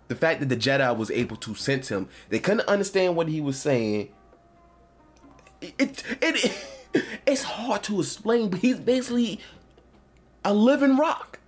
The 0.07 0.15
fact 0.15 0.39
that 0.39 0.49
the 0.49 0.57
Jedi 0.57 0.95
was 0.97 1.11
able 1.11 1.35
to 1.37 1.53
sense 1.53 1.89
him, 1.89 2.07
they 2.29 2.39
couldn't 2.39 2.67
understand 2.67 3.15
what 3.15 3.27
he 3.27 3.41
was 3.41 3.59
saying. 3.59 4.09
It, 5.61 5.73
it, 5.77 6.03
it 6.21 7.05
it's 7.25 7.43
hard 7.43 7.83
to 7.83 7.99
explain, 7.99 8.49
but 8.49 8.59
he's 8.59 8.79
basically 8.79 9.39
a 10.43 10.53
living 10.53 10.97
rock. 10.97 11.39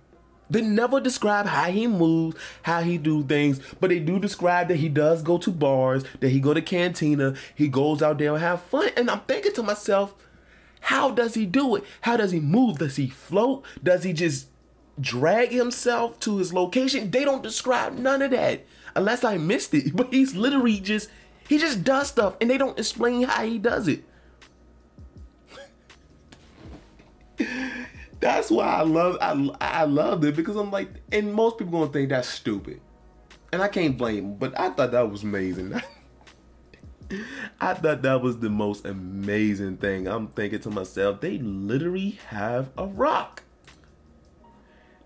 They 0.50 0.62
never 0.62 1.00
describe 1.00 1.46
how 1.46 1.70
he 1.70 1.86
moves, 1.86 2.36
how 2.62 2.82
he 2.82 2.98
do 2.98 3.22
things, 3.22 3.60
but 3.80 3.90
they 3.90 4.00
do 4.00 4.18
describe 4.18 4.68
that 4.68 4.76
he 4.76 4.88
does 4.88 5.22
go 5.22 5.38
to 5.38 5.50
bars, 5.50 6.04
that 6.18 6.30
he 6.30 6.40
go 6.40 6.52
to 6.52 6.60
cantina, 6.60 7.34
he 7.54 7.68
goes 7.68 8.02
out 8.02 8.18
there 8.18 8.32
and 8.32 8.42
have 8.42 8.60
fun. 8.62 8.90
And 8.96 9.08
I'm 9.08 9.20
thinking 9.20 9.52
to 9.54 9.62
myself, 9.62 10.14
how 10.80 11.10
does 11.10 11.34
he 11.34 11.46
do 11.46 11.76
it? 11.76 11.84
How 12.00 12.16
does 12.16 12.32
he 12.32 12.40
move? 12.40 12.78
Does 12.78 12.96
he 12.96 13.08
float? 13.08 13.64
Does 13.82 14.02
he 14.02 14.12
just 14.12 14.48
drag 15.00 15.52
himself 15.52 16.18
to 16.20 16.38
his 16.38 16.52
location? 16.52 17.10
They 17.10 17.24
don't 17.24 17.42
describe 17.42 17.96
none 17.96 18.22
of 18.22 18.32
that. 18.32 18.66
Unless 18.96 19.22
I 19.24 19.36
missed 19.36 19.72
it. 19.74 19.94
But 20.00 20.12
he's 20.12 20.34
literally 20.34 20.80
just 20.80 21.10
he 21.48 21.58
just 21.58 21.84
does 21.84 22.08
stuff 22.08 22.36
and 22.40 22.48
they 22.48 22.58
don't 22.58 22.78
explain 22.78 23.22
how 23.22 23.44
he 23.44 23.58
does 23.58 23.88
it. 23.88 24.04
that's 28.20 28.50
why 28.50 28.66
I 28.66 28.82
love 28.82 29.16
I 29.20 29.50
I 29.60 29.84
loved 29.84 30.24
it 30.24 30.36
because 30.36 30.56
I'm 30.56 30.70
like, 30.70 30.88
and 31.10 31.34
most 31.34 31.58
people 31.58 31.80
gonna 31.80 31.92
think 31.92 32.10
that's 32.10 32.28
stupid, 32.28 32.80
and 33.52 33.62
I 33.62 33.68
can't 33.68 33.96
blame 33.96 34.16
them. 34.16 34.34
But 34.34 34.58
I 34.58 34.70
thought 34.70 34.92
that 34.92 35.10
was 35.10 35.22
amazing. 35.22 35.80
I 37.60 37.74
thought 37.74 38.02
that 38.02 38.20
was 38.20 38.38
the 38.38 38.50
most 38.50 38.86
amazing 38.86 39.78
thing. 39.78 40.06
I'm 40.06 40.28
thinking 40.28 40.60
to 40.60 40.70
myself, 40.70 41.20
they 41.20 41.38
literally 41.38 42.18
have 42.28 42.70
a 42.78 42.86
rock. 42.86 43.42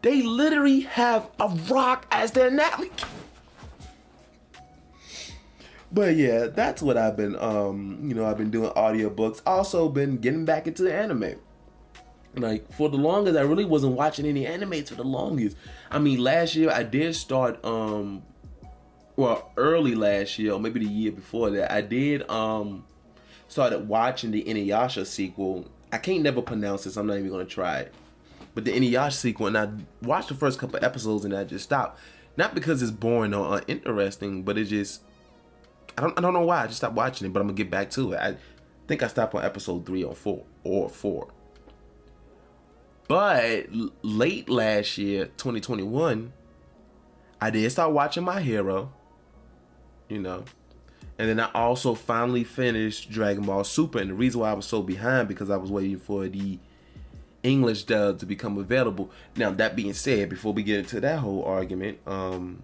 They 0.02 0.20
literally 0.20 0.80
have 0.80 1.30
a 1.40 1.48
rock 1.70 2.06
as 2.10 2.32
their 2.32 2.50
navigator. 2.50 3.06
But 5.90 6.16
yeah, 6.16 6.48
that's 6.48 6.82
what 6.82 6.98
I've 6.98 7.16
been 7.16 7.36
um, 7.36 8.00
you 8.02 8.14
know, 8.14 8.26
I've 8.26 8.36
been 8.36 8.50
doing 8.50 8.70
audiobooks. 8.70 9.40
Also 9.46 9.88
been 9.88 10.18
getting 10.18 10.44
back 10.44 10.66
into 10.66 10.92
anime. 10.92 11.36
Like 12.36 12.70
for 12.72 12.88
the 12.88 12.96
longest, 12.96 13.36
I 13.36 13.42
really 13.42 13.64
wasn't 13.64 13.94
watching 13.94 14.26
any 14.26 14.44
animes 14.44 14.88
for 14.88 14.96
the 14.96 15.04
longest. 15.04 15.56
I 15.90 15.98
mean, 15.98 16.18
last 16.18 16.54
year 16.54 16.70
I 16.70 16.82
did 16.82 17.14
start 17.14 17.64
um 17.64 18.22
well 19.16 19.52
early 19.56 19.94
last 19.94 20.38
year 20.38 20.52
or 20.52 20.60
maybe 20.60 20.80
the 20.80 20.90
year 20.90 21.12
before 21.12 21.50
that 21.50 21.72
i 21.72 21.80
did 21.80 22.28
um 22.30 22.84
started 23.46 23.86
watching 23.86 24.32
the 24.32 24.42
inuyasha 24.42 25.06
sequel. 25.06 25.66
I 25.92 25.98
can't 25.98 26.22
never 26.22 26.42
pronounce 26.42 26.84
this 26.84 26.96
i'm 26.96 27.06
not 27.06 27.18
even 27.18 27.30
gonna 27.30 27.44
try 27.44 27.80
it. 27.80 27.94
But 28.54 28.64
the 28.64 28.72
inuyasha 28.72 29.12
sequel 29.12 29.46
and 29.46 29.58
i 29.58 29.68
watched 30.02 30.28
the 30.28 30.34
first 30.34 30.58
couple 30.58 30.84
episodes 30.84 31.24
and 31.24 31.34
i 31.34 31.44
just 31.44 31.64
stopped. 31.64 32.00
Not 32.36 32.54
because 32.54 32.82
it's 32.82 32.90
boring 32.90 33.34
or 33.34 33.58
uninteresting 33.58 34.42
but 34.42 34.58
it 34.58 34.64
just 34.64 35.02
i 35.96 36.02
don't 36.02 36.18
i 36.18 36.22
don't 36.22 36.34
know 36.34 36.44
why 36.44 36.64
i 36.64 36.66
just 36.66 36.78
stopped 36.78 36.96
watching 36.96 37.26
it 37.26 37.32
but 37.32 37.40
i'm 37.40 37.46
gonna 37.46 37.56
get 37.56 37.70
back 37.70 37.90
to 37.90 38.12
it. 38.12 38.18
I 38.18 38.36
think 38.88 39.02
i 39.02 39.06
stopped 39.06 39.34
on 39.34 39.44
episode 39.44 39.86
three 39.86 40.02
or 40.02 40.14
four 40.14 40.44
or 40.64 40.88
four 40.88 41.28
but 43.08 43.66
late 44.02 44.48
last 44.48 44.98
year 44.98 45.26
2021 45.36 46.32
i 47.40 47.50
did 47.50 47.70
start 47.70 47.92
watching 47.92 48.24
my 48.24 48.40
hero 48.40 48.92
you 50.08 50.20
know. 50.20 50.44
And 51.18 51.28
then 51.28 51.40
I 51.40 51.50
also 51.54 51.94
finally 51.94 52.44
finished 52.44 53.10
Dragon 53.10 53.44
Ball 53.44 53.62
Super, 53.64 54.00
and 54.00 54.10
the 54.10 54.14
reason 54.14 54.40
why 54.40 54.50
I 54.50 54.54
was 54.54 54.66
so 54.66 54.82
behind 54.82 55.28
because 55.28 55.48
I 55.48 55.56
was 55.56 55.70
waiting 55.70 55.98
for 55.98 56.26
the 56.28 56.58
English 57.42 57.84
dub 57.84 58.18
to 58.18 58.26
become 58.26 58.58
available. 58.58 59.10
Now 59.36 59.50
that 59.52 59.76
being 59.76 59.92
said, 59.92 60.28
before 60.28 60.52
we 60.52 60.62
get 60.62 60.80
into 60.80 61.00
that 61.00 61.20
whole 61.20 61.44
argument, 61.44 61.98
um, 62.06 62.62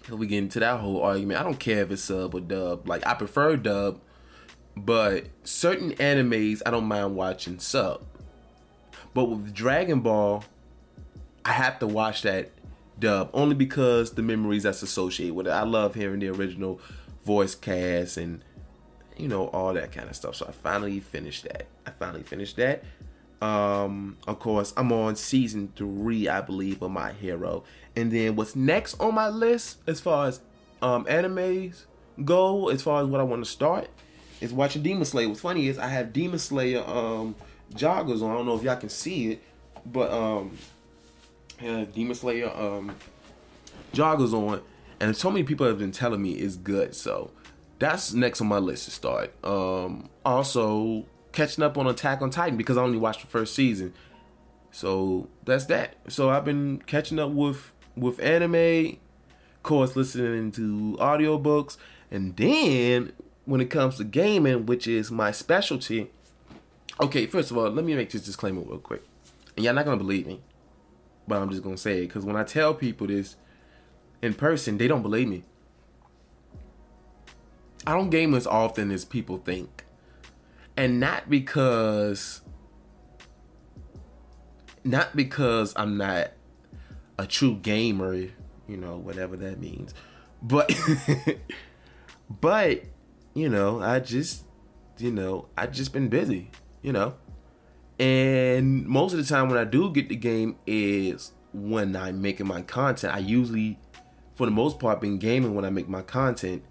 before 0.00 0.18
we 0.18 0.26
get 0.26 0.38
into 0.38 0.58
that 0.60 0.80
whole 0.80 1.02
argument, 1.02 1.40
I 1.40 1.44
don't 1.44 1.60
care 1.60 1.82
if 1.82 1.92
it's 1.92 2.02
sub 2.02 2.34
or 2.34 2.40
dub. 2.40 2.88
Like 2.88 3.06
I 3.06 3.14
prefer 3.14 3.56
dub, 3.56 4.00
but 4.76 5.26
certain 5.44 5.92
animes 5.94 6.60
I 6.66 6.72
don't 6.72 6.86
mind 6.86 7.14
watching 7.14 7.60
sub. 7.60 8.04
But 9.14 9.24
with 9.24 9.54
Dragon 9.54 10.00
Ball, 10.00 10.44
I 11.44 11.52
have 11.52 11.78
to 11.80 11.86
watch 11.86 12.22
that 12.22 12.50
dub 12.98 13.30
only 13.32 13.54
because 13.54 14.12
the 14.12 14.22
memories 14.22 14.64
that's 14.64 14.82
associated 14.82 15.34
with 15.34 15.46
it. 15.46 15.50
I 15.50 15.62
love 15.62 15.94
hearing 15.94 16.20
the 16.20 16.28
original 16.28 16.80
voice 17.24 17.54
cast 17.54 18.16
and 18.16 18.42
you 19.16 19.28
know 19.28 19.48
all 19.48 19.74
that 19.74 19.92
kind 19.92 20.08
of 20.08 20.16
stuff. 20.16 20.36
So 20.36 20.46
I 20.46 20.52
finally 20.52 21.00
finished 21.00 21.44
that. 21.44 21.66
I 21.86 21.90
finally 21.90 22.22
finished 22.22 22.56
that. 22.56 22.84
Um, 23.40 24.16
of 24.26 24.40
course, 24.40 24.72
I'm 24.76 24.92
on 24.92 25.14
season 25.16 25.72
three, 25.76 26.28
I 26.28 26.40
believe, 26.40 26.82
of 26.82 26.90
My 26.90 27.12
Hero. 27.12 27.64
And 27.94 28.10
then 28.10 28.34
what's 28.36 28.56
next 28.56 29.00
on 29.00 29.14
my 29.14 29.28
list 29.28 29.78
as 29.86 30.00
far 30.00 30.28
as 30.28 30.40
um 30.82 31.04
animes 31.06 31.84
go, 32.24 32.68
as 32.68 32.82
far 32.82 33.02
as 33.02 33.08
what 33.08 33.20
I 33.20 33.24
want 33.24 33.44
to 33.44 33.50
start, 33.50 33.88
is 34.40 34.52
watching 34.52 34.82
Demon 34.82 35.04
Slayer. 35.04 35.28
What's 35.28 35.40
funny 35.40 35.68
is 35.68 35.78
I 35.78 35.88
have 35.88 36.12
Demon 36.12 36.38
Slayer 36.38 36.82
um 36.84 37.36
joggers 37.74 38.22
on. 38.22 38.30
I 38.30 38.34
don't 38.34 38.46
know 38.46 38.56
if 38.56 38.62
y'all 38.62 38.76
can 38.76 38.88
see 38.88 39.32
it, 39.32 39.42
but 39.86 40.10
um 40.10 40.56
yeah, 41.60 41.84
Demon 41.84 42.14
Slayer 42.14 42.50
um, 42.50 42.94
joggers 43.92 44.32
on, 44.32 44.62
and 45.00 45.16
so 45.16 45.30
many 45.30 45.44
people 45.44 45.66
have 45.66 45.78
been 45.78 45.92
telling 45.92 46.22
me 46.22 46.32
it's 46.32 46.56
good. 46.56 46.94
So 46.94 47.30
that's 47.78 48.12
next 48.12 48.40
on 48.40 48.46
my 48.46 48.58
list 48.58 48.84
to 48.84 48.90
start. 48.90 49.32
Um, 49.44 50.08
also 50.24 51.04
catching 51.32 51.64
up 51.64 51.76
on 51.76 51.86
Attack 51.86 52.22
on 52.22 52.30
Titan 52.30 52.56
because 52.56 52.76
I 52.76 52.82
only 52.82 52.98
watched 52.98 53.22
the 53.22 53.26
first 53.26 53.54
season. 53.54 53.92
So 54.70 55.28
that's 55.44 55.66
that. 55.66 55.96
So 56.08 56.30
I've 56.30 56.44
been 56.44 56.82
catching 56.86 57.18
up 57.18 57.30
with 57.30 57.72
with 57.96 58.20
anime, 58.20 58.54
of 58.54 59.62
course 59.62 59.96
listening 59.96 60.52
to 60.52 60.96
audiobooks, 61.00 61.76
and 62.10 62.36
then 62.36 63.12
when 63.44 63.60
it 63.60 63.70
comes 63.70 63.96
to 63.96 64.04
gaming, 64.04 64.66
which 64.66 64.86
is 64.86 65.10
my 65.10 65.32
specialty. 65.32 66.10
Okay, 67.00 67.26
first 67.26 67.50
of 67.50 67.56
all, 67.56 67.70
let 67.70 67.84
me 67.84 67.94
make 67.94 68.10
this 68.10 68.22
disclaimer 68.22 68.62
real 68.62 68.78
quick. 68.78 69.02
And 69.56 69.64
y'all 69.64 69.74
not 69.74 69.84
gonna 69.84 69.96
believe 69.96 70.26
me 70.26 70.40
but 71.28 71.40
I'm 71.42 71.50
just 71.50 71.62
gonna 71.62 71.76
say 71.76 71.98
it 71.98 72.08
because 72.08 72.24
when 72.24 72.36
I 72.36 72.42
tell 72.42 72.74
people 72.74 73.06
this 73.06 73.36
in 74.22 74.34
person, 74.34 74.78
they 74.78 74.88
don't 74.88 75.02
believe 75.02 75.28
me. 75.28 75.44
I 77.86 77.92
don't 77.94 78.10
game 78.10 78.34
as 78.34 78.46
often 78.46 78.90
as 78.90 79.04
people 79.04 79.36
think, 79.38 79.84
and 80.76 80.98
not 80.98 81.30
because 81.30 82.40
not 84.84 85.14
because 85.14 85.74
I'm 85.76 85.98
not 85.98 86.32
a 87.18 87.26
true 87.26 87.56
gamer, 87.56 88.14
you 88.14 88.76
know, 88.76 88.96
whatever 88.96 89.36
that 89.36 89.60
means, 89.60 89.94
but 90.42 90.72
but 92.40 92.82
you 93.34 93.48
know, 93.48 93.80
I 93.80 94.00
just 94.00 94.44
you 94.96 95.12
know, 95.12 95.46
I 95.56 95.66
just 95.66 95.92
been 95.92 96.08
busy, 96.08 96.50
you 96.82 96.92
know. 96.92 97.14
And 97.98 98.86
most 98.86 99.12
of 99.12 99.18
the 99.18 99.24
time 99.24 99.48
when 99.48 99.58
I 99.58 99.64
do 99.64 99.90
get 99.90 100.08
the 100.08 100.16
game 100.16 100.56
is 100.66 101.32
when 101.52 101.96
I'm 101.96 102.22
making 102.22 102.46
my 102.46 102.62
content. 102.62 103.14
I 103.14 103.18
usually, 103.18 103.78
for 104.36 104.46
the 104.46 104.52
most 104.52 104.78
part, 104.78 105.00
been 105.00 105.18
gaming 105.18 105.54
when 105.54 105.64
I 105.64 105.70
make 105.70 105.88
my 105.88 106.02
content. 106.02 106.62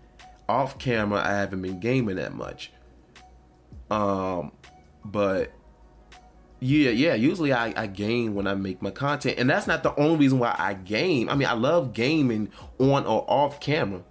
Off 0.47 0.79
camera, 0.79 1.21
I 1.21 1.33
haven't 1.33 1.61
been 1.61 1.79
gaming 1.81 2.15
that 2.15 2.33
much. 2.33 2.71
Um, 3.91 4.53
but 5.03 5.51
yeah, 6.59 6.91
yeah. 6.91 7.15
Usually, 7.15 7.51
I, 7.51 7.73
I 7.75 7.87
game 7.87 8.33
when 8.33 8.47
I 8.47 8.55
make 8.55 8.81
my 8.81 8.91
content, 8.91 9.37
and 9.37 9.49
that's 9.49 9.67
not 9.67 9.83
the 9.83 9.93
only 9.99 10.17
reason 10.17 10.39
why 10.39 10.55
I 10.57 10.73
game. 10.73 11.27
I 11.27 11.35
mean, 11.35 11.47
I 11.49 11.53
love 11.53 11.91
gaming 11.91 12.49
on 12.79 13.05
or 13.05 13.25
off 13.29 13.59
camera. 13.59 14.03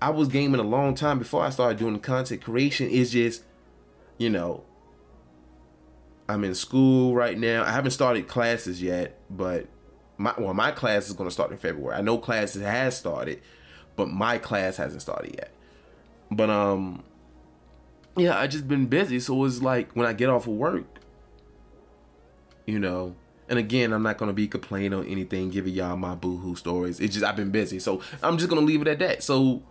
I 0.00 0.10
was 0.10 0.28
gaming 0.28 0.60
a 0.60 0.64
long 0.64 0.94
time 0.94 1.18
before 1.18 1.42
I 1.42 1.50
started 1.50 1.78
doing 1.78 1.98
content 2.00 2.42
creation. 2.42 2.88
It's 2.90 3.10
just, 3.10 3.44
you 4.18 4.30
know, 4.30 4.64
I'm 6.28 6.44
in 6.44 6.54
school 6.54 7.14
right 7.14 7.38
now. 7.38 7.64
I 7.64 7.70
haven't 7.70 7.92
started 7.92 8.26
classes 8.28 8.82
yet, 8.82 9.18
but 9.30 9.66
my 10.18 10.34
well, 10.38 10.54
my 10.54 10.70
class 10.72 11.08
is 11.08 11.14
going 11.14 11.28
to 11.28 11.32
start 11.32 11.50
in 11.50 11.56
February. 11.56 11.96
I 11.96 12.00
know 12.00 12.18
classes 12.18 12.62
has 12.62 12.96
started, 12.96 13.40
but 13.94 14.08
my 14.08 14.38
class 14.38 14.76
hasn't 14.76 15.02
started 15.02 15.34
yet. 15.36 15.52
But 16.30 16.50
um, 16.50 17.04
yeah, 18.16 18.38
I 18.38 18.46
just 18.46 18.66
been 18.66 18.86
busy, 18.86 19.20
so 19.20 19.44
it's 19.44 19.62
like 19.62 19.92
when 19.92 20.06
I 20.06 20.12
get 20.12 20.28
off 20.28 20.46
of 20.46 20.54
work, 20.54 20.86
you 22.66 22.78
know. 22.78 23.14
And 23.48 23.60
again, 23.60 23.92
I'm 23.92 24.02
not 24.02 24.18
gonna 24.18 24.32
be 24.32 24.48
complaining 24.48 24.92
on 24.92 25.06
anything, 25.06 25.50
giving 25.50 25.72
y'all 25.72 25.96
my 25.96 26.16
boohoo 26.16 26.56
stories. 26.56 26.98
It's 26.98 27.14
just 27.14 27.24
I've 27.24 27.36
been 27.36 27.52
busy, 27.52 27.78
so 27.78 28.00
I'm 28.22 28.38
just 28.38 28.48
gonna 28.48 28.62
leave 28.62 28.82
it 28.82 28.88
at 28.88 28.98
that. 28.98 29.22
So, 29.22 29.62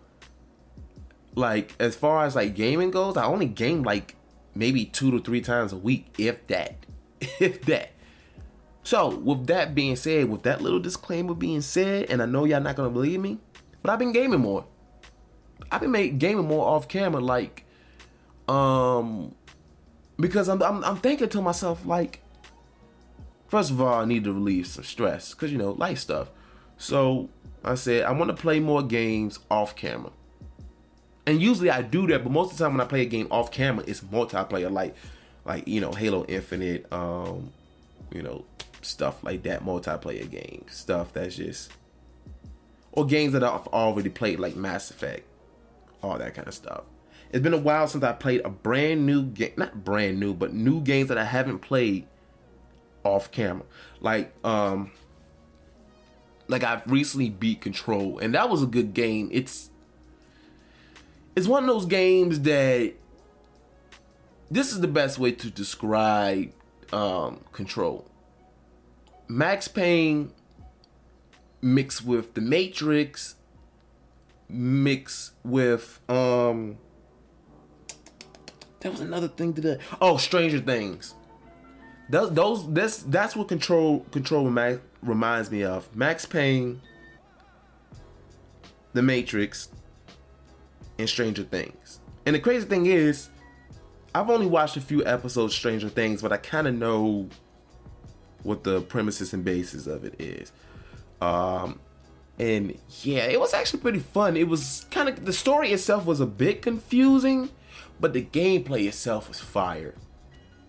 like 1.35 1.75
as 1.77 1.97
far 1.97 2.25
as 2.25 2.35
like 2.37 2.55
gaming 2.55 2.91
goes, 2.91 3.17
I 3.17 3.25
only 3.25 3.47
game 3.47 3.83
like 3.83 4.15
maybe 4.55 4.85
two 4.85 5.11
to 5.11 5.19
three 5.19 5.41
times 5.41 5.73
a 5.73 5.77
week, 5.77 6.15
if 6.17 6.47
that, 6.47 6.75
if 7.39 7.61
that. 7.65 7.91
So, 8.83 9.09
with 9.09 9.47
that 9.47 9.75
being 9.75 9.95
said, 9.95 10.29
with 10.29 10.43
that 10.43 10.61
little 10.61 10.79
disclaimer 10.79 11.33
being 11.33 11.61
said, 11.61 12.09
and 12.09 12.21
I 12.21 12.25
know 12.25 12.45
y'all 12.45 12.61
not 12.61 12.75
gonna 12.75 12.89
believe 12.89 13.19
me, 13.19 13.39
but 13.81 13.91
I've 13.91 13.99
been 13.99 14.11
gaming 14.11 14.39
more. 14.39 14.65
I've 15.71 15.81
been 15.81 15.91
making 15.91 16.19
gaming 16.19 16.47
more 16.47 16.67
off 16.67 16.87
camera, 16.87 17.19
like, 17.19 17.65
um, 18.47 19.33
because 20.19 20.47
I'm, 20.47 20.61
I'm 20.61 20.83
I'm 20.83 20.97
thinking 20.97 21.29
to 21.29 21.41
myself 21.41 21.85
like, 21.85 22.21
first 23.47 23.71
of 23.71 23.81
all, 23.81 24.01
I 24.01 24.05
need 24.05 24.23
to 24.25 24.33
relieve 24.33 24.67
some 24.67 24.83
stress, 24.83 25.33
cause 25.33 25.51
you 25.51 25.57
know 25.57 25.71
life 25.71 25.99
stuff. 25.99 26.29
So 26.77 27.29
I 27.63 27.75
said 27.75 28.03
I 28.03 28.11
want 28.11 28.29
to 28.29 28.37
play 28.37 28.59
more 28.59 28.83
games 28.83 29.39
off 29.49 29.75
camera. 29.75 30.11
And 31.27 31.41
usually 31.41 31.71
I 31.71 31.81
do 31.81 32.05
that, 32.07 32.23
but 32.23 32.31
most 32.31 32.51
of 32.51 32.57
the 32.57 32.63
time 32.63 32.73
when 32.73 32.81
I 32.81 32.85
play 32.85 33.01
a 33.01 33.05
game 33.05 33.27
off 33.31 33.51
camera, 33.51 33.83
it's 33.87 34.01
multiplayer, 34.01 34.71
like 34.71 34.95
like 35.43 35.67
you 35.67 35.81
know 35.81 35.91
Halo 35.91 36.25
Infinite, 36.25 36.91
um, 36.91 37.51
you 38.11 38.21
know 38.21 38.45
stuff 38.81 39.23
like 39.23 39.43
that, 39.43 39.65
multiplayer 39.65 40.29
games, 40.29 40.75
stuff 40.75 41.13
that's 41.13 41.35
just 41.35 41.71
or 42.91 43.05
games 43.05 43.33
that 43.33 43.43
I've 43.43 43.67
already 43.67 44.09
played, 44.09 44.39
like 44.39 44.55
Mass 44.55 44.89
Effect, 44.89 45.25
all 46.01 46.17
that 46.17 46.33
kind 46.33 46.47
of 46.47 46.53
stuff. 46.53 46.83
It's 47.31 47.43
been 47.43 47.53
a 47.53 47.57
while 47.57 47.87
since 47.87 48.03
I 48.03 48.13
played 48.13 48.41
a 48.45 48.49
brand 48.49 49.05
new 49.05 49.23
game, 49.23 49.51
not 49.57 49.83
brand 49.83 50.19
new, 50.19 50.33
but 50.33 50.53
new 50.53 50.79
games 50.81 51.09
that 51.09 51.17
I 51.17 51.25
haven't 51.25 51.59
played 51.59 52.07
off 53.03 53.31
camera, 53.31 53.65
like 53.99 54.33
um, 54.45 54.91
like 56.47 56.63
I've 56.63 56.89
recently 56.89 57.29
beat 57.29 57.61
Control, 57.61 58.19
and 58.19 58.33
that 58.35 58.49
was 58.49 58.63
a 58.63 58.67
good 58.67 58.93
game. 58.93 59.29
It's 59.31 59.69
it's 61.35 61.47
one 61.47 61.63
of 61.63 61.67
those 61.67 61.85
games 61.85 62.41
that 62.41 62.93
this 64.49 64.71
is 64.71 64.81
the 64.81 64.87
best 64.87 65.19
way 65.19 65.31
to 65.31 65.49
describe 65.49 66.51
um, 66.93 67.43
control. 67.51 68.09
Max 69.27 69.67
Payne 69.67 70.31
mixed 71.61 72.05
with 72.05 72.33
The 72.35 72.41
Matrix, 72.41 73.35
mixed 74.47 75.33
with 75.43 75.99
um. 76.09 76.77
That 78.81 78.91
was 78.91 79.01
another 79.01 79.27
thing 79.27 79.53
today. 79.53 79.79
Oh, 79.99 80.17
Stranger 80.17 80.59
Things. 80.59 81.15
Those, 82.07 82.31
those 82.33 82.71
that's 82.71 82.97
that's 83.03 83.35
what 83.35 83.47
control 83.47 84.01
control 84.11 84.47
reminds 85.01 85.49
me 85.49 85.63
of. 85.63 85.93
Max 85.95 86.25
Payne, 86.25 86.81
The 88.93 89.01
Matrix, 89.01 89.69
and 90.97 91.09
Stranger 91.09 91.43
Things. 91.43 91.99
And 92.25 92.35
the 92.35 92.39
crazy 92.39 92.65
thing 92.65 92.85
is, 92.85 93.29
I've 94.13 94.29
only 94.29 94.47
watched 94.47 94.77
a 94.77 94.81
few 94.81 95.05
episodes 95.05 95.53
of 95.53 95.57
Stranger 95.57 95.89
Things, 95.89 96.21
but 96.21 96.31
I 96.31 96.37
kind 96.37 96.67
of 96.67 96.75
know 96.75 97.29
what 98.43 98.63
the 98.63 98.81
premises 98.81 99.33
and 99.33 99.43
basis 99.43 99.87
of 99.87 100.05
it 100.05 100.15
is. 100.19 100.51
Um, 101.21 101.79
and 102.37 102.77
yeah, 103.01 103.25
it 103.25 103.39
was 103.39 103.53
actually 103.53 103.79
pretty 103.79 103.99
fun. 103.99 104.37
It 104.37 104.47
was 104.47 104.85
kind 104.91 105.09
of 105.09 105.25
the 105.25 105.33
story 105.33 105.71
itself 105.71 106.05
was 106.05 106.19
a 106.19 106.25
bit 106.25 106.61
confusing, 106.61 107.49
but 107.99 108.13
the 108.13 108.23
gameplay 108.23 108.87
itself 108.87 109.27
was 109.29 109.39
fire. 109.39 109.95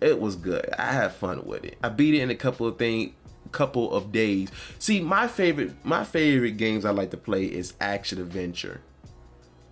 It 0.00 0.20
was 0.20 0.36
good. 0.36 0.68
I 0.78 0.92
had 0.92 1.12
fun 1.12 1.44
with 1.44 1.64
it. 1.64 1.78
I 1.82 1.88
beat 1.88 2.14
it 2.14 2.20
in 2.20 2.30
a 2.30 2.34
couple 2.34 2.66
of 2.66 2.78
things, 2.78 3.12
couple 3.52 3.92
of 3.92 4.12
days. 4.12 4.50
See, 4.78 5.00
my 5.00 5.26
favorite 5.26 5.72
my 5.84 6.04
favorite 6.04 6.56
games 6.56 6.84
I 6.84 6.90
like 6.90 7.10
to 7.10 7.16
play 7.16 7.44
is 7.44 7.74
action 7.80 8.20
adventure. 8.20 8.82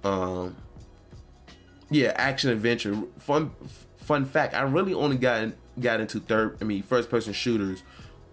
Um, 0.04 0.56
yeah, 1.90 2.12
action 2.16 2.50
adventure. 2.50 2.96
Fun 3.18 3.50
fun 3.96 4.24
fact: 4.24 4.54
I 4.54 4.62
really 4.62 4.94
only 4.94 5.16
got 5.16 5.48
got 5.80 6.00
into 6.00 6.20
third, 6.20 6.58
I 6.60 6.64
mean, 6.64 6.82
first 6.82 7.10
person 7.10 7.32
shooters 7.32 7.82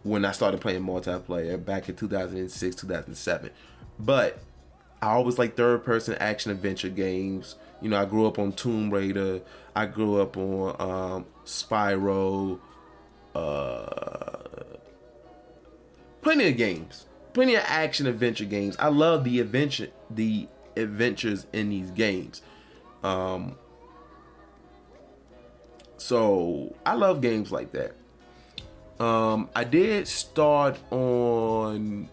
when 0.03 0.25
I 0.25 0.31
started 0.31 0.61
playing 0.61 0.83
multiplayer 0.83 1.63
back 1.63 1.89
in 1.89 1.95
2006, 1.95 2.75
2007. 2.75 3.51
But 3.99 4.39
I 5.01 5.11
always 5.11 5.37
like 5.37 5.55
third 5.55 5.83
person 5.83 6.15
action 6.15 6.51
adventure 6.51 6.89
games. 6.89 7.55
You 7.81 7.89
know, 7.89 7.99
I 7.99 8.05
grew 8.05 8.25
up 8.25 8.39
on 8.39 8.51
Tomb 8.53 8.91
Raider. 8.91 9.41
I 9.75 9.85
grew 9.85 10.21
up 10.21 10.37
on 10.37 10.75
um, 10.79 11.25
Spyro. 11.45 12.59
Uh, 13.33 14.51
plenty 16.21 16.47
of 16.49 16.57
games, 16.57 17.05
plenty 17.33 17.55
of 17.55 17.63
action 17.65 18.05
adventure 18.07 18.45
games. 18.45 18.75
I 18.77 18.89
love 18.89 19.23
the 19.23 19.39
adventure, 19.39 19.87
the 20.09 20.47
adventures 20.75 21.47
in 21.53 21.69
these 21.69 21.91
games. 21.91 22.41
Um, 23.03 23.55
so 25.97 26.75
I 26.85 26.95
love 26.95 27.21
games 27.21 27.51
like 27.51 27.71
that. 27.73 27.95
Um, 29.03 29.49
I 29.55 29.63
did 29.63 30.07
start 30.07 30.77
on 30.91 32.09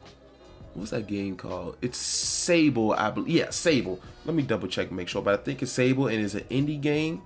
what's 0.75 0.91
that 0.91 1.07
game 1.07 1.37
called? 1.37 1.77
It's 1.83 1.99
Sable, 1.99 2.93
I 2.93 3.11
believe. 3.11 3.29
Yeah, 3.29 3.51
Sable. 3.51 4.01
Let 4.25 4.35
me 4.35 4.43
double 4.43 4.69
check 4.69 4.89
and 4.89 4.97
make 4.97 5.09
sure, 5.09 5.23
but 5.23 5.39
I 5.39 5.43
think 5.43 5.63
it's 5.63 5.73
Sable 5.73 6.07
and 6.07 6.25
it's 6.25 6.35
an 6.35 6.45
indie 6.51 6.81
game. 6.81 7.23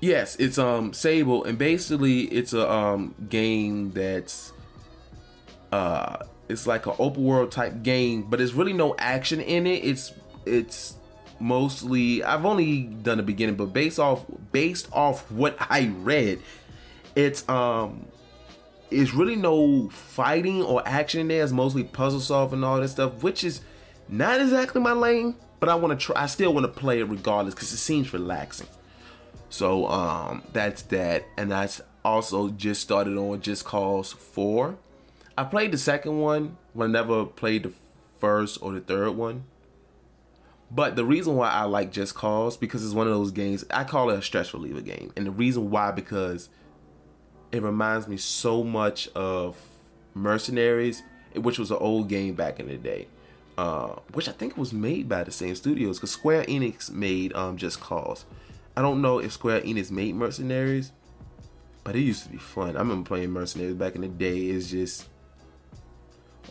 Yes, 0.00 0.36
it's 0.36 0.56
um 0.56 0.94
Sable, 0.94 1.44
and 1.44 1.58
basically 1.58 2.22
it's 2.22 2.54
a 2.54 2.70
um 2.70 3.14
game 3.28 3.90
that's 3.90 4.52
uh 5.72 6.24
it's 6.50 6.66
like 6.66 6.86
an 6.86 6.94
open 6.98 7.24
world 7.24 7.52
type 7.52 7.82
game, 7.82 8.22
but 8.22 8.38
there's 8.38 8.54
really 8.54 8.72
no 8.72 8.94
action 8.98 9.40
in 9.40 9.66
it. 9.66 9.84
It's 9.84 10.12
it's 10.44 10.94
mostly 11.38 12.22
I've 12.22 12.44
only 12.44 12.82
done 12.82 13.16
the 13.18 13.22
beginning, 13.22 13.54
but 13.54 13.66
based 13.66 13.98
off 13.98 14.24
based 14.52 14.88
off 14.92 15.30
what 15.30 15.56
I 15.70 15.92
read, 16.00 16.40
it's 17.14 17.48
um 17.48 18.06
it's 18.90 19.14
really 19.14 19.36
no 19.36 19.88
fighting 19.88 20.62
or 20.62 20.86
action 20.86 21.20
in 21.20 21.28
there. 21.28 21.42
It's 21.42 21.52
mostly 21.52 21.84
puzzle 21.84 22.20
solving 22.20 22.58
and 22.58 22.64
all 22.64 22.80
that 22.80 22.88
stuff, 22.88 23.22
which 23.22 23.44
is 23.44 23.60
not 24.08 24.40
exactly 24.40 24.80
my 24.80 24.92
lane. 24.92 25.36
But 25.60 25.68
I 25.68 25.74
want 25.74 25.98
to 25.98 26.06
try. 26.06 26.22
I 26.22 26.26
still 26.26 26.54
want 26.54 26.64
to 26.64 26.72
play 26.72 27.00
it 27.00 27.04
regardless 27.04 27.54
because 27.54 27.72
it 27.72 27.76
seems 27.76 28.12
relaxing. 28.12 28.66
So 29.50 29.86
um, 29.88 30.42
that's 30.52 30.82
that, 30.82 31.24
and 31.36 31.50
that's 31.50 31.82
also 32.04 32.48
just 32.50 32.80
started 32.80 33.16
on 33.18 33.40
Just 33.40 33.64
Cause 33.64 34.12
Four. 34.12 34.78
I 35.36 35.44
played 35.44 35.72
the 35.72 35.78
second 35.78 36.18
one, 36.18 36.56
but 36.74 36.84
I 36.84 36.86
never 36.88 37.24
played 37.24 37.62
the 37.62 37.72
first 38.18 38.58
or 38.62 38.72
the 38.72 38.80
third 38.80 39.12
one. 39.12 39.44
But 40.70 40.94
the 40.94 41.04
reason 41.04 41.34
why 41.34 41.50
I 41.50 41.64
like 41.64 41.90
Just 41.90 42.14
Cause 42.14 42.56
because 42.56 42.84
it's 42.84 42.94
one 42.94 43.08
of 43.08 43.12
those 43.12 43.32
games 43.32 43.64
I 43.70 43.84
call 43.84 44.10
it 44.10 44.18
a 44.18 44.22
stress 44.22 44.54
reliever 44.54 44.80
game, 44.80 45.12
and 45.16 45.26
the 45.26 45.30
reason 45.30 45.70
why 45.70 45.90
because 45.90 46.48
it 47.50 47.62
reminds 47.62 48.06
me 48.06 48.16
so 48.16 48.62
much 48.62 49.08
of 49.08 49.56
Mercenaries, 50.14 51.02
which 51.34 51.58
was 51.58 51.70
an 51.70 51.78
old 51.80 52.08
game 52.08 52.34
back 52.34 52.60
in 52.60 52.68
the 52.68 52.76
day, 52.76 53.08
uh, 53.58 53.96
which 54.12 54.28
I 54.28 54.32
think 54.32 54.56
was 54.56 54.72
made 54.72 55.08
by 55.08 55.24
the 55.24 55.32
same 55.32 55.56
studios 55.56 55.98
because 55.98 56.12
Square 56.12 56.44
Enix 56.44 56.90
made 56.90 57.32
um, 57.34 57.56
Just 57.56 57.80
Cause. 57.80 58.24
I 58.76 58.82
don't 58.82 59.02
know 59.02 59.18
if 59.18 59.32
Square 59.32 59.62
Enix 59.62 59.90
made 59.90 60.14
Mercenaries, 60.14 60.92
but 61.82 61.96
it 61.96 62.00
used 62.00 62.22
to 62.24 62.28
be 62.28 62.38
fun. 62.38 62.76
I 62.76 62.80
remember 62.80 63.08
playing 63.08 63.30
Mercenaries 63.30 63.74
back 63.74 63.96
in 63.96 64.02
the 64.02 64.08
day. 64.08 64.38
It's 64.38 64.70
just 64.70 65.08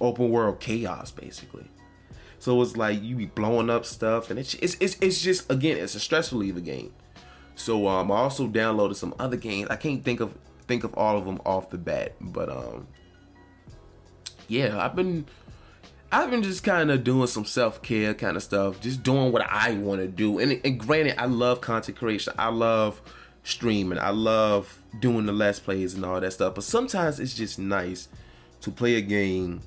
open 0.01 0.29
world 0.29 0.59
chaos, 0.59 1.11
basically. 1.11 1.65
So 2.39 2.61
it's 2.61 2.77
like 2.77 3.03
you 3.03 3.15
be 3.15 3.25
blowing 3.25 3.69
up 3.69 3.85
stuff, 3.85 4.29
and 4.29 4.39
it's 4.39 4.53
it's 4.55 4.77
it's, 4.79 4.97
it's 5.01 5.21
just 5.21 5.51
again, 5.51 5.77
it's 5.77 5.95
a 5.95 5.99
stress 5.99 6.31
reliever 6.31 6.61
game. 6.61 6.93
So 7.55 7.87
um, 7.87 8.11
I 8.11 8.15
also 8.15 8.47
downloaded 8.47 8.95
some 8.95 9.13
other 9.19 9.35
games. 9.35 9.69
I 9.69 9.75
can't 9.75 10.03
think 10.03 10.21
of 10.21 10.33
think 10.67 10.83
of 10.83 10.93
all 10.95 11.17
of 11.17 11.25
them 11.25 11.41
off 11.45 11.69
the 11.69 11.77
bat, 11.77 12.15
but 12.21 12.49
um, 12.49 12.87
yeah, 14.47 14.83
I've 14.83 14.95
been 14.95 15.25
I've 16.11 16.31
been 16.31 16.41
just 16.41 16.63
kind 16.63 16.89
of 16.89 17.03
doing 17.03 17.27
some 17.27 17.45
self 17.45 17.81
care 17.81 18.13
kind 18.13 18.35
of 18.35 18.43
stuff, 18.43 18.79
just 18.79 19.03
doing 19.03 19.31
what 19.31 19.45
I 19.47 19.73
want 19.73 20.01
to 20.01 20.07
do. 20.07 20.39
And, 20.39 20.59
and 20.63 20.79
granted, 20.79 21.21
I 21.21 21.25
love 21.25 21.61
content 21.61 21.97
creation. 21.97 22.33
I 22.39 22.49
love 22.49 23.01
streaming. 23.43 23.99
I 23.99 24.09
love 24.09 24.81
doing 24.99 25.25
the 25.25 25.33
let's 25.33 25.59
plays 25.59 25.93
and 25.93 26.03
all 26.03 26.19
that 26.19 26.33
stuff. 26.33 26.55
But 26.55 26.63
sometimes 26.63 27.19
it's 27.19 27.35
just 27.35 27.59
nice 27.59 28.07
to 28.61 28.71
play 28.71 28.95
a 28.95 29.01
game 29.01 29.61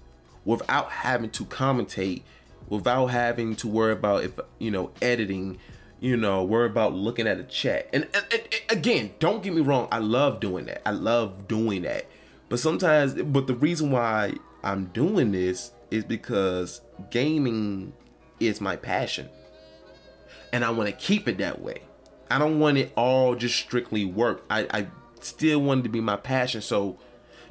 without 0.45 0.91
having 0.91 1.31
to 1.31 1.45
commentate, 1.45 2.23
without 2.69 3.07
having 3.07 3.57
to 3.57 3.69
worry 3.69 3.93
about 3.93 4.25
if 4.25 4.39
you 4.59 4.71
know 4.71 4.91
editing, 5.01 5.59
you 6.01 6.17
know, 6.17 6.43
worry 6.43 6.67
about 6.67 6.95
looking 6.95 7.27
at 7.27 7.39
a 7.39 7.45
chat. 7.45 7.89
And, 7.93 8.09
and, 8.13 8.25
and 8.33 8.49
again, 8.71 9.13
don't 9.21 9.43
get 9.43 9.55
me 9.55 9.61
wrong. 9.61 9.89
I 9.93 9.99
love 9.99 10.41
doing 10.41 10.67
that. 10.67 10.83
I 10.87 10.91
love 10.91 11.47
doing 11.47 11.83
that. 11.83 12.07
But 12.49 12.59
sometimes, 12.59 13.15
but 13.15 13.47
the 13.47 13.55
reason 13.55 13.91
why 13.93 14.35
I'm 14.65 14.87
doing 14.87 15.33
this 15.33 15.73
is 15.91 16.05
because 16.05 16.81
gaming 17.11 17.93
is 18.41 18.61
my 18.61 18.77
passion. 18.77 19.29
And 20.53 20.65
I 20.65 20.71
want 20.71 20.91
to 20.91 20.95
keep 20.95 21.29
it 21.29 21.39
that 21.39 21.63
way. 21.63 21.83
I 22.31 22.39
don't 22.39 22.59
want 22.59 22.79
it 22.79 22.93
all 22.97 23.35
just 23.35 23.57
strictly 23.57 24.05
work. 24.05 24.45
I, 24.51 24.67
I 24.71 24.87
still 25.21 25.61
want 25.61 25.81
it 25.81 25.83
to 25.85 25.89
be 25.89 26.01
my 26.01 26.17
passion. 26.17 26.61
So 26.61 26.99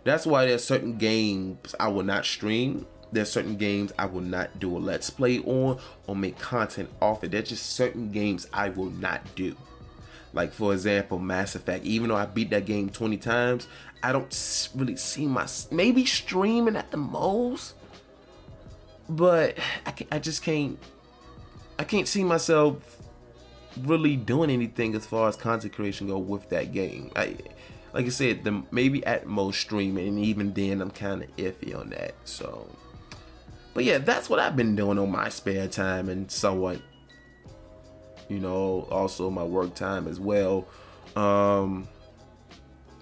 that's 0.03 0.25
why 0.25 0.45
there's 0.45 0.63
certain 0.63 0.97
games 0.97 1.75
I 1.79 1.87
will 1.89 2.03
not 2.03 2.25
stream. 2.25 2.85
There's 3.11 3.31
certain 3.31 3.57
games 3.57 3.91
I 3.99 4.05
will 4.05 4.21
not 4.21 4.59
do 4.59 4.75
a 4.75 4.79
let's 4.79 5.09
play 5.09 5.39
on 5.39 5.79
or 6.07 6.15
make 6.15 6.39
content 6.39 6.89
off 7.01 7.23
it. 7.23 7.31
There's 7.31 7.49
just 7.49 7.71
certain 7.71 8.11
games 8.11 8.47
I 8.53 8.69
will 8.69 8.89
not 8.89 9.35
do. 9.35 9.55
Like 10.33 10.53
for 10.53 10.73
example, 10.73 11.19
Mass 11.19 11.55
Effect. 11.55 11.85
Even 11.85 12.09
though 12.09 12.15
I 12.15 12.25
beat 12.25 12.51
that 12.51 12.65
game 12.65 12.89
20 12.89 13.17
times, 13.17 13.67
I 14.01 14.13
don't 14.13 14.69
really 14.75 14.95
see 14.95 15.27
my 15.27 15.47
maybe 15.71 16.05
streaming 16.05 16.77
at 16.77 16.89
the 16.91 16.97
most 16.97 17.75
but 19.11 19.57
I, 19.85 19.93
I 20.13 20.19
just 20.19 20.41
can't 20.41 20.79
I 21.77 21.83
can't 21.83 22.07
see 22.07 22.23
myself 22.23 22.97
really 23.81 24.15
doing 24.15 24.49
anything 24.49 24.95
as 24.95 25.05
far 25.05 25.27
as 25.27 25.35
content 25.35 25.73
creation 25.73 26.07
go 26.07 26.17
with 26.17 26.49
that 26.49 26.71
game. 26.73 27.11
I 27.15 27.37
like 27.93 28.05
I 28.05 28.09
said, 28.09 28.43
the 28.43 28.63
maybe 28.71 29.05
at 29.05 29.27
most 29.27 29.59
streaming, 29.59 30.07
and 30.07 30.19
even 30.19 30.53
then 30.53 30.81
I'm 30.81 30.91
kind 30.91 31.23
of 31.23 31.35
iffy 31.35 31.77
on 31.77 31.89
that. 31.89 32.15
So, 32.25 32.67
but 33.73 33.83
yeah, 33.83 33.97
that's 33.97 34.29
what 34.29 34.39
I've 34.39 34.55
been 34.55 34.75
doing 34.75 34.97
on 34.97 35.11
my 35.11 35.29
spare 35.29 35.67
time 35.67 36.09
and 36.09 36.31
somewhat, 36.31 36.81
you 38.29 38.39
know, 38.39 38.87
also 38.91 39.29
my 39.29 39.43
work 39.43 39.75
time 39.75 40.07
as 40.07 40.19
well. 40.19 40.67
Um, 41.15 41.87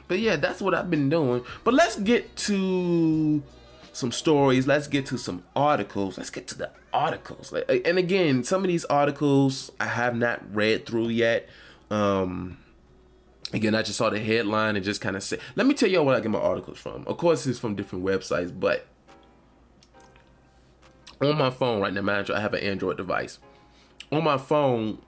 but 0.07 0.19
yeah, 0.19 0.37
that's 0.37 0.61
what 0.61 0.73
I've 0.73 0.89
been 0.89 1.09
doing. 1.09 1.43
But 1.63 1.75
let's 1.75 1.95
get 1.95 2.35
to 2.37 3.43
some 3.93 4.11
stories. 4.11 4.65
Let's 4.65 4.87
get 4.87 5.05
to 5.07 5.17
some 5.17 5.43
articles. 5.55 6.17
Let's 6.17 6.31
get 6.31 6.47
to 6.47 6.57
the 6.57 6.71
articles. 6.91 7.53
And 7.53 7.99
again, 7.99 8.43
some 8.43 8.63
of 8.63 8.67
these 8.67 8.85
articles 8.85 9.71
I 9.79 9.85
have 9.85 10.15
not 10.15 10.41
read 10.53 10.87
through 10.87 11.09
yet. 11.09 11.47
Um, 11.91 12.57
again, 13.53 13.75
I 13.75 13.81
just 13.81 13.97
saw 13.97 14.09
the 14.09 14.19
headline 14.19 14.75
and 14.75 14.85
just 14.85 15.01
kind 15.01 15.15
of 15.15 15.23
say, 15.23 15.39
let 15.55 15.65
me 15.67 15.73
tell 15.73 15.89
y'all 15.89 16.05
where 16.05 16.15
I 16.15 16.19
get 16.19 16.31
my 16.31 16.39
articles 16.39 16.77
from. 16.77 17.03
Of 17.07 17.17
course, 17.17 17.45
it's 17.47 17.59
from 17.59 17.75
different 17.75 18.05
websites, 18.05 18.57
but 18.57 18.85
on 21.21 21.37
my 21.37 21.49
phone 21.49 21.81
right 21.81 21.93
now, 21.93 22.01
manager, 22.01 22.35
I 22.35 22.39
have 22.39 22.53
an 22.53 22.63
Android 22.63 22.97
device. 22.97 23.39
On 24.11 24.23
my 24.23 24.37
phone, 24.37 24.99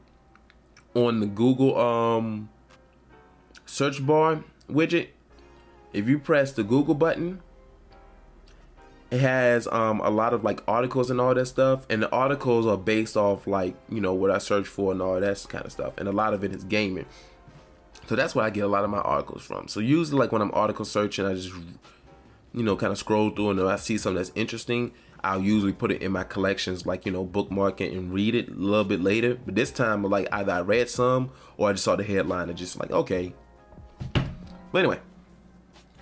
on 0.94 1.22
the 1.22 1.26
Google 1.26 1.80
um 1.80 2.50
search 3.66 4.06
bar 4.06 4.44
widget, 4.70 5.08
if 5.94 6.08
you 6.08 6.20
press 6.20 6.52
the 6.52 6.64
Google 6.64 6.96
button, 6.96 7.42
it 9.12 9.20
has 9.20 9.68
um 9.68 10.00
a 10.02 10.10
lot 10.10 10.34
of 10.34 10.44
like 10.44 10.62
articles 10.68 11.12
and 11.12 11.20
all 11.22 11.36
that 11.36 11.46
stuff 11.46 11.86
and 11.90 12.02
the 12.02 12.10
articles 12.12 12.66
are 12.66 12.78
based 12.78 13.18
off 13.18 13.46
like 13.46 13.76
you 13.90 14.00
know 14.00 14.14
what 14.14 14.32
i 14.32 14.38
search 14.38 14.66
for 14.66 14.94
and 14.94 15.02
all 15.02 15.20
that 15.20 15.46
kind 15.50 15.66
of 15.66 15.72
stuff 15.72 15.94
and 15.98 16.08
a 16.08 16.14
lot 16.14 16.34
of 16.34 16.46
it 16.46 16.54
is 16.54 16.64
gaming 16.64 17.06
so 18.08 18.16
that's 18.16 18.36
where 18.36 18.46
i 18.46 18.50
get 18.50 18.64
a 18.64 18.68
lot 18.68 18.84
of 18.84 18.90
my 18.90 19.00
articles 19.00 19.44
from 19.44 19.68
so 19.68 19.80
usually 19.80 20.20
like 20.20 20.32
when 20.32 20.42
i'm 20.42 20.52
article 20.54 20.86
searching 20.86 21.26
i 21.26 21.34
just 21.34 21.52
you 22.54 22.64
know 22.64 22.76
kind 22.76 22.92
of 22.92 22.98
scroll 22.98 23.30
through 23.30 23.52
and 23.52 23.60
if 23.60 23.66
i 23.66 23.76
see 23.76 23.98
something 23.98 24.18
that's 24.18 24.32
interesting 24.36 24.92
i'll 25.24 25.42
usually 25.42 25.74
put 25.74 25.92
it 25.92 26.02
in 26.02 26.12
my 26.12 26.24
collections 26.24 26.86
like 26.86 27.06
you 27.06 27.12
know 27.12 27.24
bookmark 27.24 27.80
it 27.82 27.94
and 27.94 28.12
read 28.14 28.36
it 28.36 28.50
a 28.50 28.54
little 28.54 28.84
bit 28.84 29.02
later 29.02 29.38
but 29.46 29.56
this 29.56 29.72
time 29.72 30.04
like 30.04 30.28
either 30.32 30.52
i 30.52 30.60
read 30.62 30.90
some 30.90 31.32
or 31.58 31.70
i 31.70 31.72
just 31.72 31.84
saw 31.84 31.96
the 31.96 32.04
headline 32.04 32.50
and 32.50 32.58
just 32.58 32.80
like 32.80 32.92
okay 32.92 33.34
but 34.72 34.80
anyway 34.80 35.00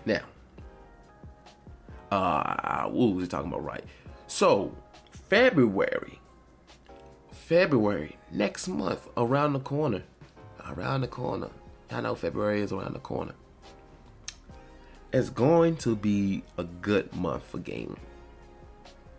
Now, 0.06 0.22
uh, 2.12 2.88
what 2.90 3.14
was 3.16 3.26
he 3.26 3.30
talking 3.30 3.52
about? 3.52 3.64
Right. 3.64 3.84
So, 4.28 4.76
February, 5.30 6.20
February 7.32 8.18
next 8.32 8.68
month, 8.68 9.08
around 9.18 9.54
the 9.54 9.60
corner, 9.60 10.04
around 10.68 11.02
the 11.02 11.08
corner. 11.08 11.50
I 11.92 12.02
know 12.02 12.16
February 12.16 12.62
is 12.62 12.72
around 12.72 12.94
the 12.94 13.00
corner. 13.00 13.34
It's 15.12 15.30
going 15.30 15.76
to 15.78 15.96
be 15.96 16.44
a 16.58 16.64
good 16.64 17.14
month 17.16 17.44
for 17.44 17.58
gaming. 17.58 18.00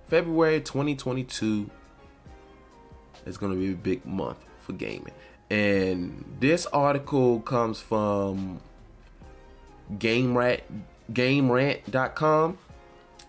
February 0.06 0.60
2022 0.60 1.68
is 3.26 3.36
going 3.38 3.52
to 3.52 3.58
be 3.58 3.72
a 3.72 3.76
big 3.76 4.06
month 4.06 4.44
for 4.58 4.72
gaming. 4.72 5.12
And 5.50 6.24
this 6.38 6.66
article 6.66 7.40
comes 7.40 7.80
from 7.80 8.60
GameRant, 9.94 10.60
GameRant.com. 11.12 12.58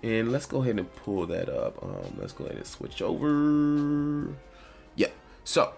And 0.03 0.31
let's 0.31 0.45
go 0.45 0.61
ahead 0.61 0.77
and 0.77 0.93
pull 0.95 1.25
that 1.27 1.49
up. 1.49 1.81
Um, 1.83 2.17
let's 2.19 2.33
go 2.33 2.45
ahead 2.45 2.57
and 2.57 2.65
switch 2.65 3.01
over. 3.01 4.35
Yeah. 4.95 5.09
So, 5.43 5.73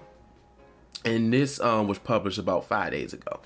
and 1.05 1.32
this 1.32 1.59
um, 1.59 1.88
was 1.88 1.99
published 1.99 2.38
about 2.38 2.66
five 2.66 2.91
days 2.91 3.14
ago. 3.14 3.39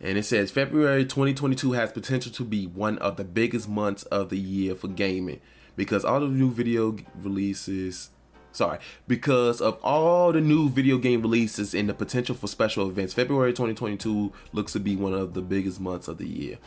And 0.00 0.18
it 0.18 0.24
says 0.24 0.50
February 0.50 1.04
2022 1.04 1.72
has 1.72 1.92
potential 1.92 2.32
to 2.32 2.44
be 2.44 2.66
one 2.66 2.98
of 2.98 3.16
the 3.16 3.24
biggest 3.24 3.68
months 3.68 4.02
of 4.04 4.28
the 4.28 4.38
year 4.38 4.74
for 4.74 4.88
gaming 4.88 5.40
because 5.74 6.04
all 6.04 6.20
the 6.20 6.28
new 6.28 6.50
video 6.50 6.96
releases 7.16 8.10
sorry, 8.56 8.78
because 9.06 9.60
of 9.60 9.78
all 9.82 10.32
the 10.32 10.40
new 10.40 10.68
video 10.68 10.98
game 10.98 11.20
releases 11.20 11.74
and 11.74 11.88
the 11.88 11.94
potential 11.94 12.34
for 12.34 12.48
special 12.48 12.88
events, 12.88 13.12
February 13.12 13.52
2022 13.52 14.32
looks 14.52 14.72
to 14.72 14.80
be 14.80 14.96
one 14.96 15.12
of 15.12 15.34
the 15.34 15.42
biggest 15.42 15.78
months 15.78 16.08
of 16.08 16.18
the 16.18 16.26
year. 16.26 16.58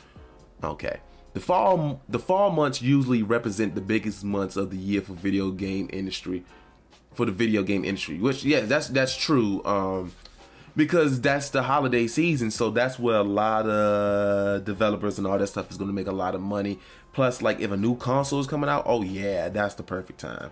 Okay. 0.63 0.99
The 1.33 1.39
fall 1.39 2.01
the 2.09 2.19
fall 2.19 2.49
months 2.51 2.81
usually 2.81 3.23
represent 3.23 3.75
the 3.75 3.81
biggest 3.81 4.23
months 4.23 4.55
of 4.55 4.71
the 4.71 4.77
year 4.77 5.01
for 5.01 5.13
video 5.13 5.51
game 5.51 5.89
industry 5.91 6.43
for 7.13 7.25
the 7.25 7.31
video 7.31 7.63
game 7.63 7.85
industry, 7.85 8.17
which 8.17 8.43
yeah, 8.43 8.61
that's 8.61 8.87
that's 8.87 9.15
true. 9.15 9.63
Um 9.65 10.11
because 10.79 11.19
that's 11.19 11.49
the 11.49 11.61
holiday 11.61 12.07
season, 12.07 12.49
so 12.49 12.69
that's 12.69 12.97
where 12.97 13.17
a 13.17 13.23
lot 13.23 13.67
of 13.67 14.63
developers 14.63 15.17
and 15.17 15.27
all 15.27 15.37
that 15.37 15.47
stuff 15.47 15.69
is 15.69 15.75
going 15.75 15.89
to 15.89 15.93
make 15.93 16.07
a 16.07 16.11
lot 16.13 16.33
of 16.35 16.39
money. 16.39 16.79
Plus, 17.11 17.41
like 17.41 17.59
if 17.59 17.69
a 17.69 17.75
new 17.75 17.97
console 17.97 18.39
is 18.39 18.47
coming 18.47 18.69
out, 18.69 18.83
oh 18.85 19.01
yeah, 19.01 19.49
that's 19.49 19.75
the 19.75 19.83
perfect 19.83 20.21
time. 20.21 20.51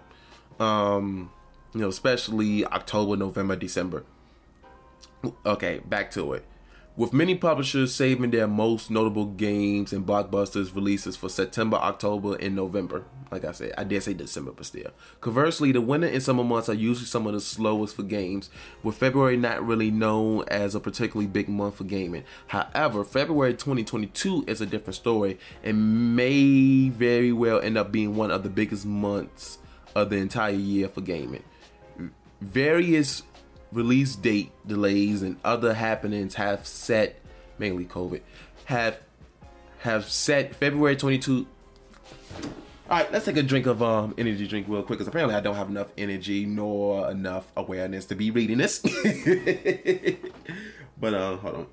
Um, 0.59 1.31
you 1.73 1.79
know, 1.79 1.87
especially 1.87 2.65
October, 2.65 3.15
November, 3.15 3.55
December. 3.55 4.03
Okay, 5.45 5.79
back 5.85 6.11
to 6.11 6.33
it. 6.33 6.43
With 6.97 7.13
many 7.13 7.35
publishers 7.35 7.93
saving 7.93 8.31
their 8.31 8.47
most 8.47 8.89
notable 8.89 9.25
games 9.25 9.93
and 9.93 10.03
blockbusters 10.03 10.73
releases 10.73 11.15
for 11.15 11.29
September, 11.29 11.77
October, 11.77 12.35
and 12.37 12.55
November. 12.55 13.05
Like 13.31 13.45
I 13.45 13.51
said, 13.51 13.73
I 13.77 13.83
did 13.83 14.01
say 14.01 14.15
December, 14.15 14.51
but 14.51 14.65
still. 14.65 14.89
Conversely, 15.21 15.71
the 15.71 15.79
winter 15.79 16.07
and 16.07 16.23
summer 16.23 16.43
months 16.43 16.69
are 16.69 16.73
usually 16.73 17.05
some 17.05 17.27
of 17.27 17.33
the 17.33 17.39
slowest 17.39 17.95
for 17.95 18.01
games, 18.01 18.49
with 18.81 18.97
February 18.97 19.37
not 19.37 19.63
really 19.63 19.91
known 19.91 20.43
as 20.47 20.73
a 20.73 20.79
particularly 20.79 21.27
big 21.27 21.47
month 21.47 21.75
for 21.75 21.83
gaming. 21.83 22.23
However, 22.47 23.03
February 23.03 23.53
2022 23.53 24.45
is 24.47 24.59
a 24.59 24.65
different 24.65 24.95
story 24.95 25.37
and 25.63 26.15
may 26.15 26.89
very 26.89 27.31
well 27.31 27.59
end 27.59 27.77
up 27.77 27.91
being 27.91 28.15
one 28.15 28.31
of 28.31 28.41
the 28.41 28.49
biggest 28.49 28.87
months 28.87 29.59
of 29.93 30.09
the 30.09 30.15
entire 30.15 30.49
year 30.49 30.89
for 30.89 31.01
gaming. 31.01 31.43
Various 32.41 33.21
release 33.77 34.15
date 34.15 34.51
delays 34.65 35.21
and 35.21 35.37
other 35.45 35.75
happenings 35.75 36.33
have 36.33 36.65
set 36.65 37.21
mainly 37.59 37.85
COVID 37.85 38.21
have 38.65 38.99
have 39.79 40.09
set 40.09 40.55
February 40.55 40.95
22 40.95 41.45
all 42.89 42.99
right, 42.99 43.11
let's 43.11 43.25
take 43.25 43.35
a 43.35 43.43
drink 43.43 43.65
of 43.65 43.83
um 43.83 44.15
energy 44.17 44.47
drink 44.47 44.65
real 44.69 44.81
quick 44.81 44.99
because 44.99 45.09
apparently 45.09 45.35
I 45.35 45.41
don't 45.41 45.55
have 45.55 45.69
enough 45.69 45.91
energy 45.97 46.45
nor 46.45 47.11
enough 47.11 47.51
awareness 47.57 48.05
to 48.05 48.15
be 48.15 48.31
reading 48.31 48.59
this. 48.59 48.79
but 50.97 51.13
uh, 51.13 51.35
hold 51.35 51.55
on. 51.55 51.67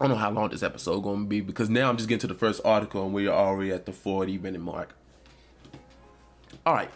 I 0.00 0.06
don't 0.06 0.10
know 0.10 0.16
how 0.16 0.30
long 0.30 0.50
this 0.50 0.62
episode 0.62 1.00
gonna 1.00 1.24
be 1.24 1.40
because 1.40 1.68
now 1.68 1.88
I'm 1.88 1.96
just 1.96 2.08
getting 2.08 2.20
to 2.20 2.28
the 2.28 2.36
first 2.36 2.60
article 2.64 3.04
and 3.04 3.12
we're 3.12 3.30
already 3.30 3.72
at 3.72 3.84
the 3.84 3.92
40 3.92 4.38
minute 4.38 4.60
mark. 4.60 4.94
All 6.64 6.74
right, 6.74 6.90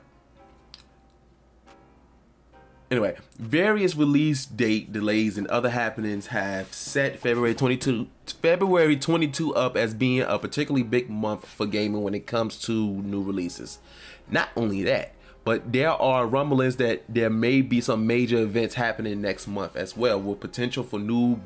Anyway, 2.91 3.17
various 3.39 3.95
release 3.95 4.47
date 4.47 4.93
delays 4.93 5.37
and 5.37 5.47
other 5.49 5.69
happenings 5.69 6.29
have 6.29 6.73
set 6.73 7.19
February 7.19 7.55
22 7.55 8.09
February 8.41 8.97
22 8.97 9.55
up 9.55 9.77
as 9.77 9.93
being 9.93 10.23
a 10.23 10.39
particularly 10.39 10.83
big 10.83 11.11
month 11.11 11.45
for 11.45 11.67
gaming 11.67 12.03
when 12.03 12.15
it 12.15 12.27
comes 12.27 12.59
to 12.59 12.73
new 12.73 13.23
releases. 13.23 13.79
Not 14.31 14.49
only 14.57 14.83
that, 14.85 15.13
but 15.45 15.71
there 15.71 15.91
are 15.91 16.27
rumblings 16.27 16.77
that 16.77 17.03
there 17.09 17.29
may 17.29 17.61
be 17.61 17.83
some 17.83 18.07
major 18.07 18.39
events 18.39 18.75
happening 18.75 19.21
next 19.21 19.47
month 19.47 19.77
as 19.77 19.95
well 19.95 20.19
with 20.19 20.41
potential 20.41 20.83
for 20.83 20.99
new 20.99 21.41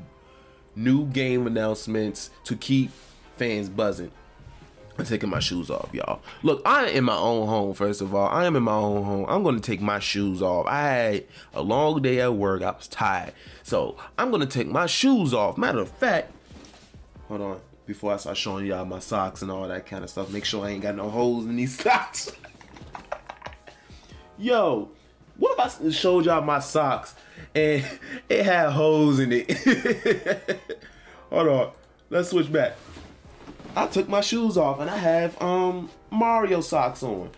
new 0.76 1.07
game 1.07 1.47
announcements 1.47 2.30
to 2.45 2.55
keep 2.57 2.90
fans 3.36 3.68
buzzing. 3.68 4.12
Taking 5.05 5.30
my 5.30 5.40
shoes 5.40 5.70
off, 5.70 5.90
y'all. 5.92 6.22
Look, 6.42 6.62
I 6.64 6.86
am 6.86 6.96
in 6.96 7.05
my 7.05 7.16
own 7.16 7.46
home, 7.46 7.74
first 7.74 8.00
of 8.00 8.14
all. 8.14 8.28
I 8.28 8.46
am 8.46 8.57
in 8.57 8.62
my 8.62 8.72
own 8.72 9.05
home. 9.05 9.26
I'm 9.28 9.42
going 9.42 9.57
to 9.57 9.61
take 9.61 9.80
my 9.80 9.98
shoes 9.98 10.40
off. 10.40 10.66
I 10.66 10.80
had 10.80 11.24
a 11.55 11.62
long 11.62 12.00
day 12.03 12.20
at 12.20 12.34
work. 12.34 12.62
I 12.62 12.70
was 12.70 12.88
tired. 12.88 13.32
So 13.62 13.96
I'm 14.16 14.30
going 14.30 14.40
to 14.40 14.46
take 14.46 14.68
my 14.68 14.86
shoes 14.86 15.34
off. 15.34 15.59
Matter 15.59 15.80
of 15.80 15.90
fact, 15.90 16.32
hold 17.28 17.40
on. 17.40 17.61
Before 17.86 18.12
I 18.12 18.16
start 18.16 18.36
showing 18.36 18.66
y'all 18.66 18.84
my 18.84 19.00
socks 19.00 19.42
and 19.42 19.50
all 19.50 19.66
that 19.68 19.86
kind 19.86 20.05
of 20.05 20.11
stuff, 20.11 20.30
make 20.30 20.44
sure 20.44 20.64
I 20.64 20.70
ain't 20.70 20.82
got 20.82 20.94
no 20.94 21.11
holes 21.11 21.46
in 21.46 21.57
these 21.57 21.78
socks. 21.82 22.32
Yo, 24.38 24.90
what 25.36 25.59
if 25.59 25.84
I 25.84 25.90
showed 25.90 26.24
y'all 26.24 26.42
my 26.42 26.61
socks 26.61 27.14
and 27.55 27.84
it 28.28 28.44
had 28.44 28.70
holes 28.70 29.18
in 29.18 29.32
it? 29.32 30.61
hold 31.30 31.48
on. 31.48 31.72
Let's 32.11 32.28
switch 32.30 32.53
back. 32.53 32.76
I 33.75 33.87
took 33.87 34.09
my 34.09 34.20
shoes 34.20 34.59
off 34.59 34.81
and 34.81 34.91
I 34.91 34.97
have 34.97 35.41
um 35.41 35.91
Mario 36.11 36.61
socks 36.61 37.03
on. 37.03 37.31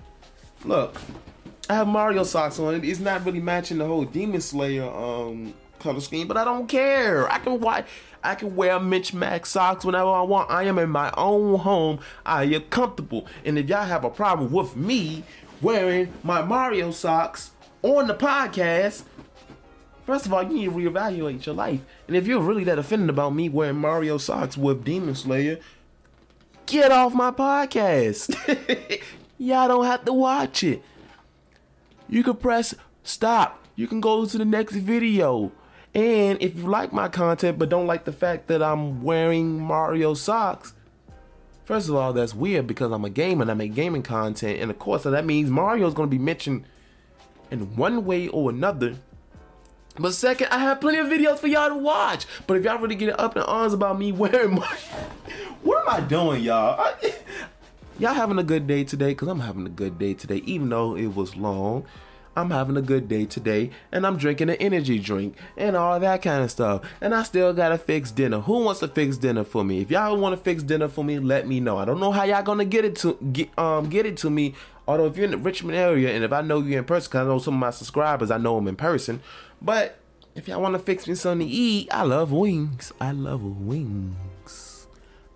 Look, 0.65 1.01
I 1.69 1.75
have 1.75 1.89
Mario 1.89 2.25
socks 2.25 2.59
on. 2.59 2.85
It's 2.85 3.01
not 3.01 3.25
really 3.25 3.41
matching 3.41 3.79
the 3.79 3.87
whole 3.87 4.05
Demon 4.05 4.41
Slayer 4.41 4.85
um 4.85 5.55
color 5.79 6.01
scheme, 6.01 6.27
but 6.27 6.37
I 6.37 6.45
don't 6.45 6.67
care. 6.67 7.31
I 7.31 7.39
can 7.39 7.61
why 7.61 7.85
I 8.23 8.35
can 8.35 8.57
wear 8.57 8.81
Mitch 8.81 9.15
Max 9.15 9.51
socks 9.51 9.85
whenever 9.85 10.09
I 10.09 10.23
want. 10.23 10.51
I 10.51 10.65
am 10.65 10.79
in 10.79 10.91
my 10.91 11.13
own 11.17 11.61
home. 11.61 12.01
I 12.27 12.45
am 12.45 12.63
comfortable. 12.63 13.27
And 13.45 13.59
if 13.59 13.69
y'all 13.69 13.85
have 13.85 14.05
a 14.05 14.11
problem 14.11 14.51
with 14.51 14.75
me 14.75 15.23
wearing 15.63 16.13
my 16.25 16.43
Mario 16.43 16.91
socks 16.91 17.53
on 17.83 18.07
the 18.09 18.15
podcast, 18.15 19.05
First 20.05 20.27
of 20.27 20.35
all, 20.35 20.43
you 20.43 20.53
need 20.53 20.65
to 20.67 20.71
reevaluate 20.71 21.47
your 21.47 21.55
life. 21.55 21.81
And 22.07 22.15
if 22.15 22.27
you're 22.27 22.43
really 22.43 22.65
that 22.65 22.79
offended 22.79 23.09
about 23.09 23.35
me 23.35 23.49
wearing 23.49 23.77
Mario 23.77 24.19
socks 24.19 24.55
with 24.55 24.85
Demon 24.85 25.15
Slayer, 25.15 25.59
Get 26.67 26.91
off 26.91 27.15
my 27.15 27.31
podcast. 27.31 28.35
Y'all 29.39 29.69
don't 29.69 29.85
have 29.85 30.05
to 30.07 30.13
watch 30.13 30.63
it. 30.63 30.83
You 32.09 32.23
can 32.23 32.37
press 32.37 32.75
stop. 33.03 33.63
You 33.77 33.87
can 33.87 34.01
go 34.01 34.25
to 34.25 34.39
the 34.39 34.45
next 34.45 34.75
video. 34.75 35.53
And 35.95 36.41
if 36.43 36.57
you 36.57 36.63
like 36.67 36.93
my 36.93 37.09
content 37.09 37.59
but 37.59 37.69
don't 37.69 37.87
like 37.87 38.05
the 38.05 38.13
fact 38.13 38.47
that 38.49 38.63
I'm 38.63 39.03
wearing 39.03 39.61
Mario 39.61 40.15
socks, 40.15 40.73
first 41.65 41.89
of 41.89 41.95
all, 41.97 42.13
that's 42.13 42.35
weird 42.35 42.67
because 42.67 42.93
I'm 42.93 43.05
a 43.05 43.11
gamer 43.11 43.43
and 43.43 43.51
I 43.51 43.55
make 43.55 43.75
gaming 43.75 44.03
content. 44.03 44.61
And 44.61 44.71
of 44.71 44.79
course, 44.79 45.03
so 45.03 45.11
that 45.11 45.27
means 45.27 45.51
Mario's 45.51 45.95
going 45.95 46.09
to 46.09 46.17
be 46.17 46.23
mentioned 46.23 46.65
in 47.51 47.77
one 47.77 48.05
way 48.05 48.29
or 48.29 48.51
another. 48.51 48.97
But 49.97 50.13
second, 50.13 50.49
I 50.51 50.59
have 50.59 50.81
plenty 50.81 50.99
of 50.99 51.07
videos 51.07 51.39
for 51.39 51.47
y'all 51.47 51.69
to 51.69 51.77
watch. 51.77 52.27
But 52.47 52.57
if 52.57 52.65
y'all 52.65 52.79
really 52.79 52.97
get 52.97 53.19
up 53.19 53.37
in 53.37 53.43
arms 53.43 53.73
about 53.73 53.99
me 53.99 54.13
wearing 54.13 54.55
my 54.55 54.67
what 55.63 55.87
am 55.87 56.03
I 56.03 56.07
doing, 56.07 56.43
y'all? 56.43 56.95
Y'all 57.97 58.13
having 58.13 58.41
a 58.41 58.43
good 58.43 58.67
day 58.67 58.83
today? 58.83 59.11
Because 59.11 59.29
I'm 59.29 59.39
having 59.39 59.67
a 59.67 59.71
good 59.71 60.01
day 60.01 60.15
today, 60.15 60.43
even 60.47 60.69
though 60.69 60.97
it 60.97 61.15
was 61.15 61.37
long. 61.37 61.85
I'm 62.37 62.51
having 62.51 62.77
a 62.77 62.83
good 62.83 63.09
day 63.09 63.25
today, 63.25 63.71
and 63.93 64.05
I'm 64.05 64.17
drinking 64.17 64.51
an 64.51 64.57
energy 64.57 64.99
drink 64.99 65.37
and 65.57 65.77
all 65.77 66.01
that 66.01 66.21
kind 66.21 66.43
of 66.43 66.51
stuff. 66.51 66.83
And 67.01 67.15
I 67.15 67.23
still 67.23 67.53
gotta 67.53 67.79
fix 67.79 68.11
dinner. 68.11 68.41
Who 68.41 68.65
wants 68.65 68.81
to 68.81 68.89
fix 68.89 69.17
dinner 69.17 69.45
for 69.45 69.63
me? 69.63 69.81
If 69.81 69.93
y'all 69.93 70.17
want 70.17 70.37
to 70.37 70.43
fix 70.43 70.65
dinner 70.65 70.89
for 70.89 71.05
me, 71.05 71.21
let 71.21 71.47
me 71.47 71.61
know. 71.61 71.79
I 71.79 71.85
don't 71.85 72.01
know 72.01 72.11
how 72.11 72.25
y'all 72.25 72.43
gonna 72.43 72.65
get 72.65 72.85
it 72.85 72.97
to 72.97 73.17
get 73.33 73.57
um 73.57 73.89
get 73.89 74.07
it 74.07 74.17
to 74.19 74.31
me. 74.31 74.55
Although 74.89 75.07
if 75.07 75.17
you're 75.17 75.27
in 75.27 75.31
the 75.31 75.39
Richmond 75.39 75.79
area 75.79 76.13
and 76.13 76.25
if 76.25 76.33
I 76.33 76.43
know 76.43 76.59
you 76.59 76.77
in 76.77 76.85
person, 76.85 77.13
cause 77.13 77.25
I 77.25 77.29
know 77.29 77.39
some 77.39 77.55
of 77.55 77.61
my 77.61 77.71
subscribers, 77.71 78.33
I 78.33 78.39
know 78.39 78.57
them 78.57 78.67
in 78.67 78.77
person. 78.77 79.23
But 79.65 79.99
if 80.35 80.47
y'all 80.47 80.61
want 80.61 80.75
to 80.75 80.79
fix 80.79 81.09
me 81.09 81.15
something 81.15 81.49
to 81.49 81.53
eat, 81.53 81.89
I 81.91 82.03
love 82.03 82.31
wings. 82.31 82.93
I 83.01 83.13
love 83.13 83.43
wings 83.43 84.75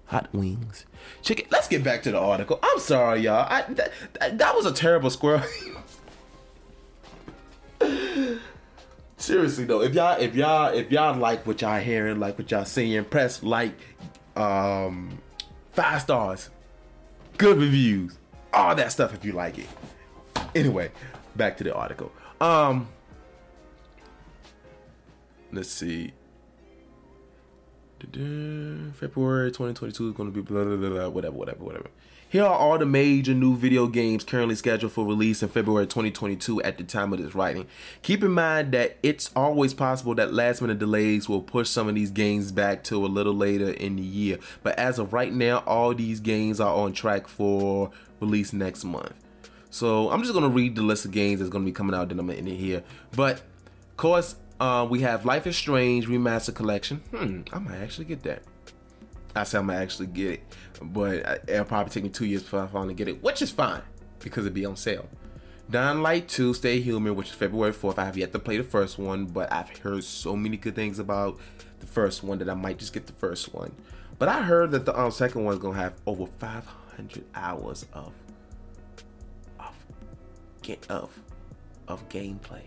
hot 0.08 0.28
wings, 0.32 0.86
chicken. 1.22 1.46
Let's 1.50 1.68
get 1.68 1.84
back 1.84 2.02
to 2.02 2.10
the 2.10 2.18
article. 2.18 2.58
I'm 2.62 2.78
sorry, 2.78 3.20
y'all. 3.20 3.46
I, 3.48 3.62
that, 3.74 3.92
that, 4.14 4.38
that 4.38 4.54
was 4.54 4.66
a 4.66 4.72
terrible 4.72 5.10
squirrel. 5.10 5.42
Seriously 9.16 9.64
though, 9.64 9.82
if 9.82 9.94
y'all 9.94 10.18
if 10.20 10.34
y'all 10.34 10.72
if 10.72 10.90
y'all 10.90 11.16
like 11.16 11.46
what 11.46 11.60
y'all 11.60 11.80
hearing, 11.80 12.18
like 12.20 12.38
what 12.38 12.50
y'all 12.50 12.64
seeing, 12.64 13.04
press 13.04 13.42
like, 13.42 13.78
um, 14.36 15.18
five 15.72 16.00
stars, 16.00 16.50
good 17.36 17.58
reviews, 17.58 18.16
all 18.52 18.74
that 18.76 18.92
stuff 18.92 19.12
if 19.12 19.24
you 19.24 19.32
like 19.32 19.58
it. 19.58 19.66
Anyway, 20.54 20.90
back 21.36 21.56
to 21.58 21.64
the 21.64 21.74
article. 21.74 22.12
Um, 22.40 22.88
let's 25.52 25.70
see. 25.70 26.12
February 28.00 29.50
2022 29.50 30.08
is 30.08 30.14
going 30.14 30.32
to 30.32 30.34
be 30.34 30.40
blah, 30.40 30.64
blah, 30.64 30.76
blah, 30.76 30.88
blah, 30.88 31.08
whatever, 31.08 31.36
whatever, 31.36 31.64
whatever. 31.64 31.88
Here 32.30 32.44
are 32.44 32.54
all 32.54 32.78
the 32.78 32.84
major 32.84 33.32
new 33.32 33.56
video 33.56 33.86
games 33.86 34.22
currently 34.22 34.54
scheduled 34.54 34.92
for 34.92 35.06
release 35.06 35.42
in 35.42 35.48
February 35.48 35.86
2022 35.86 36.62
at 36.62 36.76
the 36.76 36.84
time 36.84 37.12
of 37.14 37.22
this 37.22 37.34
writing. 37.34 37.66
Keep 38.02 38.22
in 38.22 38.32
mind 38.32 38.72
that 38.72 38.98
it's 39.02 39.30
always 39.34 39.72
possible 39.72 40.14
that 40.16 40.34
last 40.34 40.60
minute 40.60 40.78
delays 40.78 41.26
will 41.26 41.40
push 41.40 41.70
some 41.70 41.88
of 41.88 41.94
these 41.94 42.10
games 42.10 42.52
back 42.52 42.84
to 42.84 43.02
a 43.04 43.08
little 43.08 43.32
later 43.32 43.70
in 43.70 43.96
the 43.96 44.02
year. 44.02 44.38
But 44.62 44.78
as 44.78 44.98
of 44.98 45.14
right 45.14 45.32
now, 45.32 45.60
all 45.66 45.94
these 45.94 46.20
games 46.20 46.60
are 46.60 46.74
on 46.74 46.92
track 46.92 47.28
for 47.28 47.90
release 48.20 48.52
next 48.52 48.84
month. 48.84 49.14
So 49.70 50.10
I'm 50.10 50.20
just 50.20 50.34
going 50.34 50.44
to 50.44 50.54
read 50.54 50.76
the 50.76 50.82
list 50.82 51.06
of 51.06 51.12
games 51.12 51.40
that's 51.40 51.50
going 51.50 51.64
to 51.64 51.70
be 51.70 51.74
coming 51.74 51.94
out, 51.94 52.10
then 52.10 52.18
I'm 52.18 52.26
going 52.26 52.36
to 52.36 52.40
end 52.42 52.52
it 52.52 52.62
here. 52.62 52.82
But, 53.12 53.36
of 53.36 53.96
course, 53.96 54.36
uh, 54.60 54.86
we 54.88 55.00
have 55.00 55.24
Life 55.24 55.46
is 55.46 55.56
Strange 55.56 56.06
Remaster 56.06 56.54
Collection. 56.54 57.02
Hmm, 57.10 57.42
I 57.52 57.58
might 57.58 57.78
actually 57.78 58.06
get 58.06 58.22
that. 58.24 58.42
I 59.36 59.44
say 59.44 59.58
I'm 59.58 59.66
gonna 59.66 59.78
actually 59.78 60.08
get 60.08 60.32
it, 60.32 60.40
but 60.82 61.44
it'll 61.48 61.64
probably 61.64 61.90
take 61.92 62.02
me 62.02 62.08
two 62.08 62.26
years 62.26 62.42
before 62.42 62.62
I 62.62 62.66
finally 62.66 62.94
get 62.94 63.08
it, 63.08 63.22
which 63.22 63.42
is 63.42 63.50
fine 63.50 63.82
because 64.18 64.46
it'll 64.46 64.54
be 64.54 64.64
on 64.66 64.76
sale. 64.76 65.08
Dying 65.70 66.00
Light 66.00 66.28
2 66.28 66.54
Stay 66.54 66.80
Human, 66.80 67.14
which 67.14 67.28
is 67.28 67.34
February 67.34 67.72
4th. 67.72 67.98
I 67.98 68.06
have 68.06 68.16
yet 68.16 68.32
to 68.32 68.38
play 68.38 68.56
the 68.56 68.64
first 68.64 68.98
one, 68.98 69.26
but 69.26 69.52
I've 69.52 69.68
heard 69.78 70.02
so 70.02 70.34
many 70.34 70.56
good 70.56 70.74
things 70.74 70.98
about 70.98 71.38
the 71.80 71.86
first 71.86 72.24
one 72.24 72.38
that 72.38 72.48
I 72.48 72.54
might 72.54 72.78
just 72.78 72.94
get 72.94 73.06
the 73.06 73.12
first 73.12 73.52
one. 73.54 73.72
But 74.18 74.28
I 74.28 74.42
heard 74.42 74.70
that 74.72 74.86
the 74.86 74.98
um, 74.98 75.10
second 75.10 75.44
one's 75.44 75.58
gonna 75.58 75.76
have 75.76 75.94
over 76.06 76.26
500 76.26 77.24
hours 77.34 77.86
of 77.92 78.12
of 79.60 79.74
of 80.88 81.10
of 81.86 82.08
gameplay. 82.08 82.62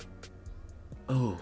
Oh, 1.09 1.37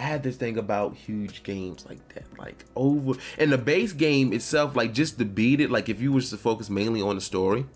I 0.00 0.02
had 0.04 0.22
this 0.22 0.36
thing 0.36 0.56
about 0.56 0.96
huge 0.96 1.42
games 1.42 1.84
like 1.86 2.14
that, 2.14 2.24
like 2.38 2.64
over 2.74 3.20
and 3.36 3.52
the 3.52 3.58
base 3.58 3.92
game 3.92 4.32
itself, 4.32 4.74
like 4.74 4.94
just 4.94 5.18
to 5.18 5.26
beat 5.26 5.60
it, 5.60 5.70
like 5.70 5.90
if 5.90 6.00
you 6.00 6.10
was 6.10 6.30
to 6.30 6.38
focus 6.38 6.70
mainly 6.70 7.02
on 7.02 7.16
the 7.16 7.20
story, 7.20 7.66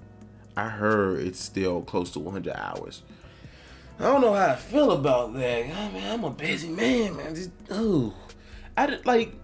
I 0.57 0.71
heard 0.71 1.21
it's 1.21 1.39
still 1.39 1.83
close 1.83 2.11
to 2.13 2.21
100 2.21 2.55
hours. 2.57 3.03
I 4.01 4.05
don't 4.05 4.23
know 4.23 4.33
how 4.33 4.47
I 4.47 4.57
feel 4.57 4.93
about 4.93 5.35
that. 5.35 5.67
Oh, 5.69 5.75
I 5.75 5.93
mean, 5.93 6.03
I'm 6.03 6.25
a 6.25 6.31
busy 6.31 6.71
man, 6.71 7.15
man. 7.15 7.35
Just, 7.35 7.51
oh, 7.71 8.15
I 8.75 8.87
did, 8.87 9.05
like. 9.05 9.35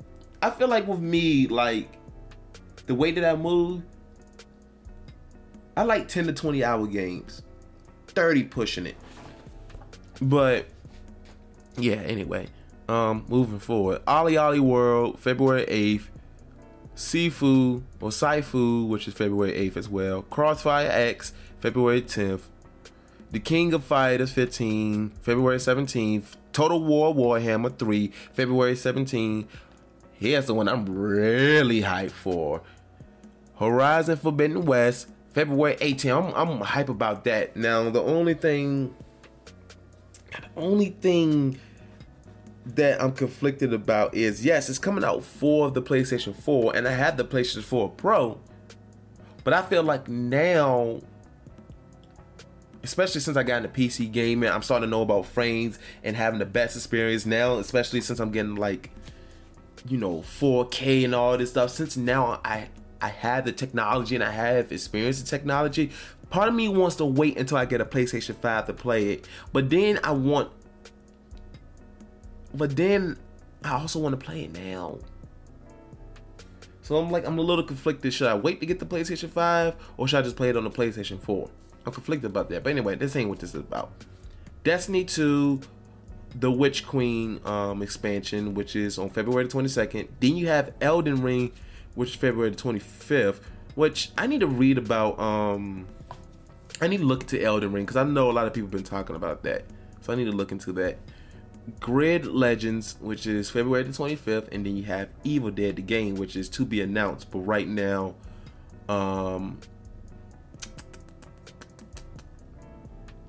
I 0.41 0.49
feel 0.49 0.69
like 0.69 0.87
with 0.87 1.01
me, 1.01 1.49
like 1.49 1.93
the 2.87 2.95
way 2.95 3.11
that 3.13 3.27
I 3.27 3.37
move, 3.37 3.83
I 5.77 5.83
like 5.83 6.09
10 6.09 6.29
to 6.29 6.33
20 6.33 6.65
hour 6.65 6.87
games, 6.87 7.43
30 8.07 8.45
pushing 8.45 8.87
it. 8.87 8.97
But 10.23 10.67
yeah, 11.77 11.97
anyway. 11.97 12.49
Um, 12.91 13.25
moving 13.29 13.61
forward, 13.61 14.05
OlliOlli 14.05 14.59
World, 14.59 15.21
February 15.21 15.65
8th. 15.67 16.09
Sifu 16.97 17.83
or 18.01 18.09
Saifu, 18.11 18.89
which 18.89 19.07
is 19.07 19.15
February 19.15 19.53
8th 19.53 19.77
as 19.77 19.89
well. 19.89 20.23
Crossfire 20.23 20.89
X, 20.91 21.33
February 21.61 22.03
10th. 22.03 22.49
The 23.31 23.39
King 23.39 23.73
of 23.75 23.85
Fighters 23.85 24.33
15, 24.33 25.11
February 25.21 25.59
17th. 25.59 26.35
Total 26.53 26.83
War 26.83 27.15
Warhammer 27.15 27.79
3, 27.79 28.09
February 28.33 28.75
17th. 28.75 29.47
Here's 30.15 30.47
the 30.47 30.55
one 30.55 30.69
I'm 30.69 30.85
really 30.85 31.83
hyped 31.83 32.11
for. 32.11 32.61
Horizon 33.61 34.17
Forbidden 34.17 34.65
West, 34.65 35.07
February 35.33 35.77
18th. 35.77 36.35
I'm, 36.35 36.51
I'm 36.51 36.61
hype 36.61 36.89
about 36.89 37.23
that. 37.23 37.55
Now, 37.55 37.89
the 37.89 38.03
only 38.03 38.35
thing, 38.35 38.93
the 40.33 40.61
only 40.61 40.89
thing 41.01 41.61
that 42.67 43.03
I'm 43.03 43.13
conflicted 43.13 43.73
about 43.73 44.15
is 44.15 44.45
yes, 44.45 44.69
it's 44.69 44.79
coming 44.79 45.05
out 45.05 45.25
for 45.25 45.71
the 45.71 45.83
PlayStation 45.83 46.35
4, 46.35 46.77
and 46.77 46.87
I 46.87 46.93
had 46.93 47.17
the 47.17 47.25
PlayStation 47.25 47.63
4 47.63 47.91
Pro, 47.91 48.39
but 49.45 49.55
I 49.55 49.63
feel 49.63 49.83
like 49.83 50.09
now, 50.09 51.01
especially 52.83 53.21
since 53.21 53.37
I 53.37 53.43
got 53.43 53.65
into 53.65 53.69
PC 53.69 54.11
gaming, 54.13 54.51
I'm 54.51 54.63
starting 54.63 54.87
to 54.87 54.91
know 54.91 55.03
about 55.03 55.27
frames 55.27 55.79
and 56.05 56.17
having 56.17 56.39
the 56.39 56.47
best 56.47 56.77
experience 56.77 57.27
now, 57.27 57.59
especially 57.59 58.01
since 58.01 58.21
I'm 58.21 58.31
getting 58.31 58.57
like, 58.57 58.91
you 59.89 59.97
know, 59.97 60.21
4K 60.21 61.05
and 61.05 61.15
all 61.15 61.39
this 61.39 61.51
stuff. 61.51 61.71
Since 61.71 61.97
now 61.97 62.41
I 62.45 62.69
I 63.01 63.09
have 63.09 63.47
the 63.47 63.53
technology 63.53 64.15
and 64.15 64.23
I 64.23 64.31
have 64.31 64.73
experience 64.73 65.21
in 65.21 65.27
technology. 65.27 65.91
Part 66.29 66.49
of 66.49 66.55
me 66.55 66.69
wants 66.69 66.97
to 66.97 67.07
wait 67.07 67.39
until 67.39 67.57
I 67.57 67.65
get 67.65 67.81
a 67.81 67.85
PlayStation 67.87 68.37
5 68.37 68.67
to 68.67 68.73
play 68.75 69.13
it, 69.13 69.29
but 69.53 69.71
then 69.71 69.99
I 70.05 70.13
want 70.13 70.51
but 72.55 72.77
then 72.77 73.19
I 73.65 73.73
also 73.73 73.99
want 73.99 74.19
to 74.19 74.25
play 74.25 74.45
it 74.45 74.53
now. 74.53 74.99
So 76.83 76.97
I'm 76.97 77.11
like, 77.11 77.27
I'm 77.27 77.39
a 77.39 77.43
little 77.43 77.63
conflicted. 77.63 78.13
Should 78.13 78.27
I 78.27 78.35
wait 78.35 78.61
to 78.61 78.67
get 78.67 78.81
the 78.81 78.87
PlayStation 78.87 79.29
5 79.29 79.77
or 79.97 80.09
should 80.09 80.19
I 80.19 80.23
just 80.23 80.37
play 80.37 80.49
it 80.49 80.57
on 80.57 80.65
the 80.65 80.71
PlayStation 80.71 81.21
4? 81.21 81.49
I'm 81.87 81.93
conflicted 81.93 82.31
about 82.31 82.49
that. 82.51 82.65
But 82.65 82.71
anyway, 82.71 82.97
this 82.97 83.15
ain't 83.15 83.29
what 83.29 83.39
this 83.39 83.51
is 83.51 83.61
about. 83.61 83.93
Destiny 84.65 85.05
2, 85.05 85.61
the 86.35 86.51
Witch 86.51 86.87
Queen 86.87 87.41
um, 87.45 87.83
expansion, 87.83 88.55
which 88.55 88.75
is 88.75 88.99
on 88.99 89.11
February 89.11 89.47
22nd. 89.47 90.09
Then 90.19 90.37
you 90.37 90.49
have 90.49 90.73
Elden 90.81 91.23
Ring, 91.23 91.53
which 91.95 92.11
is 92.11 92.15
February 92.17 92.51
25th, 92.53 93.41
which 93.75 94.11
I 94.19 94.27
need 94.27 94.41
to 94.41 94.47
read 94.47 94.77
about. 94.77 95.19
Um, 95.21 95.87
I 96.81 96.89
need 96.89 96.99
to 96.99 97.05
look 97.05 97.23
into 97.23 97.41
Elden 97.43 97.73
Ring 97.73 97.85
because 97.85 97.97
I 97.97 98.05
know 98.05 98.31
a 98.31 98.33
lot 98.33 98.47
of 98.47 98.55
people 98.55 98.67
have 98.67 98.73
been 98.73 98.83
talking 98.83 99.17
about 99.17 99.43
that. 99.45 99.65
So 100.01 100.13
I 100.13 100.17
need 100.17 100.25
to 100.25 100.33
look 100.33 100.51
into 100.51 100.73
that. 100.73 100.99
Grid 101.79 102.27
Legends, 102.27 102.97
which 103.01 103.27
is 103.27 103.51
February 103.51 103.85
the 103.85 103.91
25th, 103.91 104.49
and 104.53 104.67
then 104.67 104.77
you 104.77 104.85
have 104.85 105.09
Evil 105.25 105.51
Dead 105.51 105.77
the 105.77 105.83
game, 105.83 106.15
which 106.15 106.37
is 106.37 106.49
to 106.51 106.65
be 106.65 106.81
announced. 106.81 107.31
But 107.31 107.41
right 107.41 107.69
now, 107.69 108.15
um, 108.89 109.59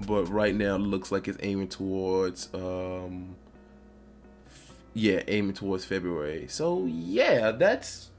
but 0.07 0.25
right 0.25 0.55
now 0.55 0.77
looks 0.77 1.11
like 1.11 1.27
it's 1.27 1.37
aiming 1.41 1.67
towards, 1.67 2.49
um, 2.53 3.35
yeah, 4.93 5.21
aiming 5.27 5.53
towards 5.53 5.85
February. 5.85 6.47
So 6.47 6.85
yeah, 6.85 7.51
that's 7.51 8.11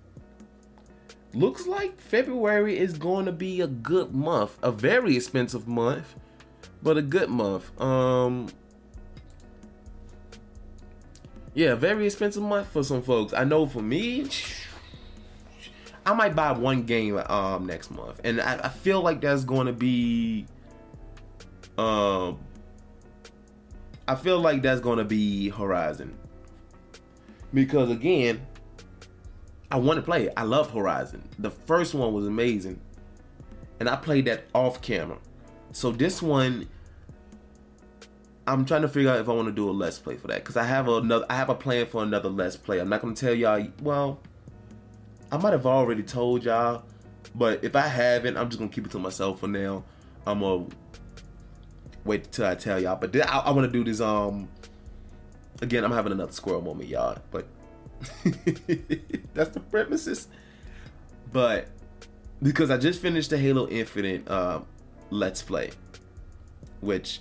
looks 1.35 1.67
like 1.67 1.99
February 2.01 2.79
is 2.79 2.99
going 2.99 3.27
to 3.27 3.33
be 3.33 3.61
a 3.61 3.67
good 3.67 4.15
month, 4.15 4.59
a 4.63 4.71
very 4.71 5.17
expensive 5.17 5.67
month, 5.67 6.15
but 6.83 6.97
a 6.97 7.03
good 7.03 7.31
month. 7.31 7.81
Um, 7.81 8.49
yeah, 11.55 11.75
very 11.75 12.07
expensive 12.07 12.43
month 12.43 12.69
for 12.69 12.83
some 12.83 13.03
folks. 13.03 13.33
I 13.33 13.45
know 13.45 13.67
for 13.67 13.83
me, 13.83 14.27
I 16.05 16.15
might 16.15 16.35
buy 16.35 16.53
one 16.53 16.83
game 16.83 17.19
um 17.27 17.67
next 17.67 17.91
month, 17.91 18.21
and 18.25 18.41
I, 18.41 18.61
I 18.65 18.69
feel 18.69 19.03
like 19.03 19.21
that's 19.21 19.45
going 19.45 19.67
to 19.67 19.73
be 19.73 20.47
um. 21.79 22.39
I 24.09 24.17
feel 24.17 24.41
like 24.41 24.63
that's 24.63 24.81
going 24.81 24.99
to 24.99 25.05
be 25.05 25.49
Horizon 25.51 26.19
because 27.55 27.91
again, 27.91 28.47
I 29.71 29.77
want 29.77 29.97
to 29.97 30.03
play 30.03 30.27
it. 30.27 30.33
I 30.37 30.43
love 30.43 30.73
Horizon. 30.73 31.23
The 31.39 31.51
first 31.51 31.95
one 31.95 32.13
was 32.13 32.27
amazing, 32.27 32.81
and 33.81 33.89
I 33.89 33.97
played 33.97 34.25
that 34.27 34.45
off 34.55 34.81
camera. 34.83 35.19
So 35.73 35.93
this 35.93 36.21
one 36.21 36.69
I'm 38.53 38.67
trying 38.67 38.83
to 38.83 38.89
figure 38.89 39.11
out 39.11 39.19
if 39.19 39.31
I 39.31 39.33
want 39.33 39.49
to 39.49 39.53
do 39.53 39.71
a 39.71 39.73
let's 39.73 39.99
play 39.99 40.17
for 40.17 40.29
that 40.29 40.41
because 40.41 40.59
I 40.59 40.65
have 40.65 40.87
another 40.87 41.25
I 41.31 41.37
have 41.37 41.49
a 41.49 41.55
plan 41.55 41.87
for 41.87 42.03
another 42.03 42.29
let's 42.29 42.55
play. 42.55 42.81
I'm 42.81 42.89
not 42.91 43.01
gonna 43.01 43.15
tell 43.15 43.33
y'all. 43.33 43.67
Well, 43.81 44.21
I 45.31 45.39
might 45.39 45.53
have 45.53 45.65
already 45.65 46.03
told 46.03 46.45
y'all, 46.45 46.85
but 47.35 47.65
if 47.65 47.75
I 47.75 47.89
haven't, 47.89 48.37
I'm 48.37 48.51
just 48.51 48.59
gonna 48.59 48.71
keep 48.71 48.85
it 48.85 48.91
to 48.93 48.99
myself 48.99 49.41
for 49.41 49.49
now. 49.49 49.85
I'm 50.27 50.41
gonna 50.41 50.67
wait 52.05 52.31
till 52.31 52.45
I 52.45 52.55
tell 52.55 52.79
y'all. 52.79 52.97
But 52.97 53.17
I, 53.17 53.39
I 53.39 53.51
want 53.53 53.73
to 53.73 53.73
do 53.73 53.85
this. 53.85 54.03
Um, 54.03 54.51
again, 55.63 55.83
I'm 55.83 55.93
having 55.93 56.13
another 56.13 56.33
squirrel 56.33 56.61
moment, 56.61 56.91
y'all. 56.91 57.17
But 57.31 57.47
that's 59.33 59.51
the 59.51 59.63
premises. 59.71 60.29
But 61.33 61.69
because 62.43 62.71
I 62.71 62.77
just 62.77 63.01
finished 63.01 63.31
the 63.31 63.39
Halo 63.39 63.67
Infinite 63.69 64.29
uh, 64.29 64.61
let's 65.09 65.41
play, 65.41 65.71
which 66.83 67.21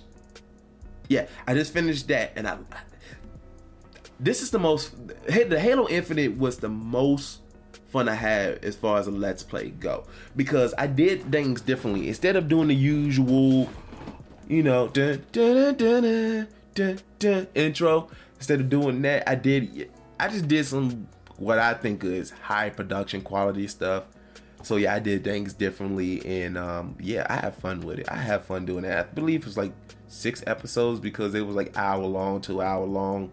yeah, 1.08 1.26
I 1.46 1.54
just 1.54 1.72
finished 1.72 2.08
that, 2.08 2.32
and 2.36 2.46
I. 2.48 2.58
This 4.20 4.42
is 4.42 4.50
the 4.50 4.58
most. 4.58 4.94
The 5.26 5.58
Halo 5.60 5.88
Infinite 5.88 6.36
was 6.38 6.58
the 6.58 6.68
most 6.68 7.40
fun 7.92 8.08
I 8.08 8.14
had 8.14 8.64
as 8.64 8.74
far 8.74 8.98
as 8.98 9.06
a 9.06 9.10
let's 9.10 9.42
play 9.42 9.68
go 9.68 10.06
because 10.34 10.72
I 10.78 10.86
did 10.86 11.30
things 11.30 11.60
differently 11.60 12.08
instead 12.08 12.36
of 12.36 12.48
doing 12.48 12.68
the 12.68 12.74
usual, 12.74 13.68
you 14.48 14.62
know, 14.62 14.88
dun, 14.88 15.22
dun, 15.30 15.74
dun, 15.74 16.48
dun, 16.74 16.98
dun, 17.18 17.46
intro. 17.54 18.08
Instead 18.36 18.60
of 18.60 18.70
doing 18.70 19.02
that, 19.02 19.28
I 19.28 19.34
did. 19.34 19.90
I 20.18 20.28
just 20.28 20.48
did 20.48 20.64
some 20.66 21.08
what 21.36 21.58
I 21.58 21.74
think 21.74 22.02
is 22.02 22.30
high 22.30 22.70
production 22.70 23.20
quality 23.20 23.66
stuff. 23.68 24.04
So 24.62 24.76
yeah, 24.76 24.94
I 24.94 25.00
did 25.00 25.24
things 25.24 25.52
differently, 25.52 26.24
and 26.24 26.56
um, 26.56 26.96
yeah, 27.00 27.26
I 27.28 27.36
have 27.36 27.56
fun 27.56 27.80
with 27.80 27.98
it. 27.98 28.08
I 28.08 28.16
have 28.16 28.44
fun 28.44 28.64
doing 28.64 28.82
that. 28.82 28.98
I 28.98 29.02
believe 29.02 29.46
it's 29.46 29.56
like 29.56 29.72
six 30.12 30.42
episodes 30.46 31.00
because 31.00 31.34
it 31.34 31.46
was 31.46 31.56
like 31.56 31.76
hour 31.76 32.04
long, 32.04 32.40
two 32.40 32.60
hour 32.60 32.84
long. 32.84 33.32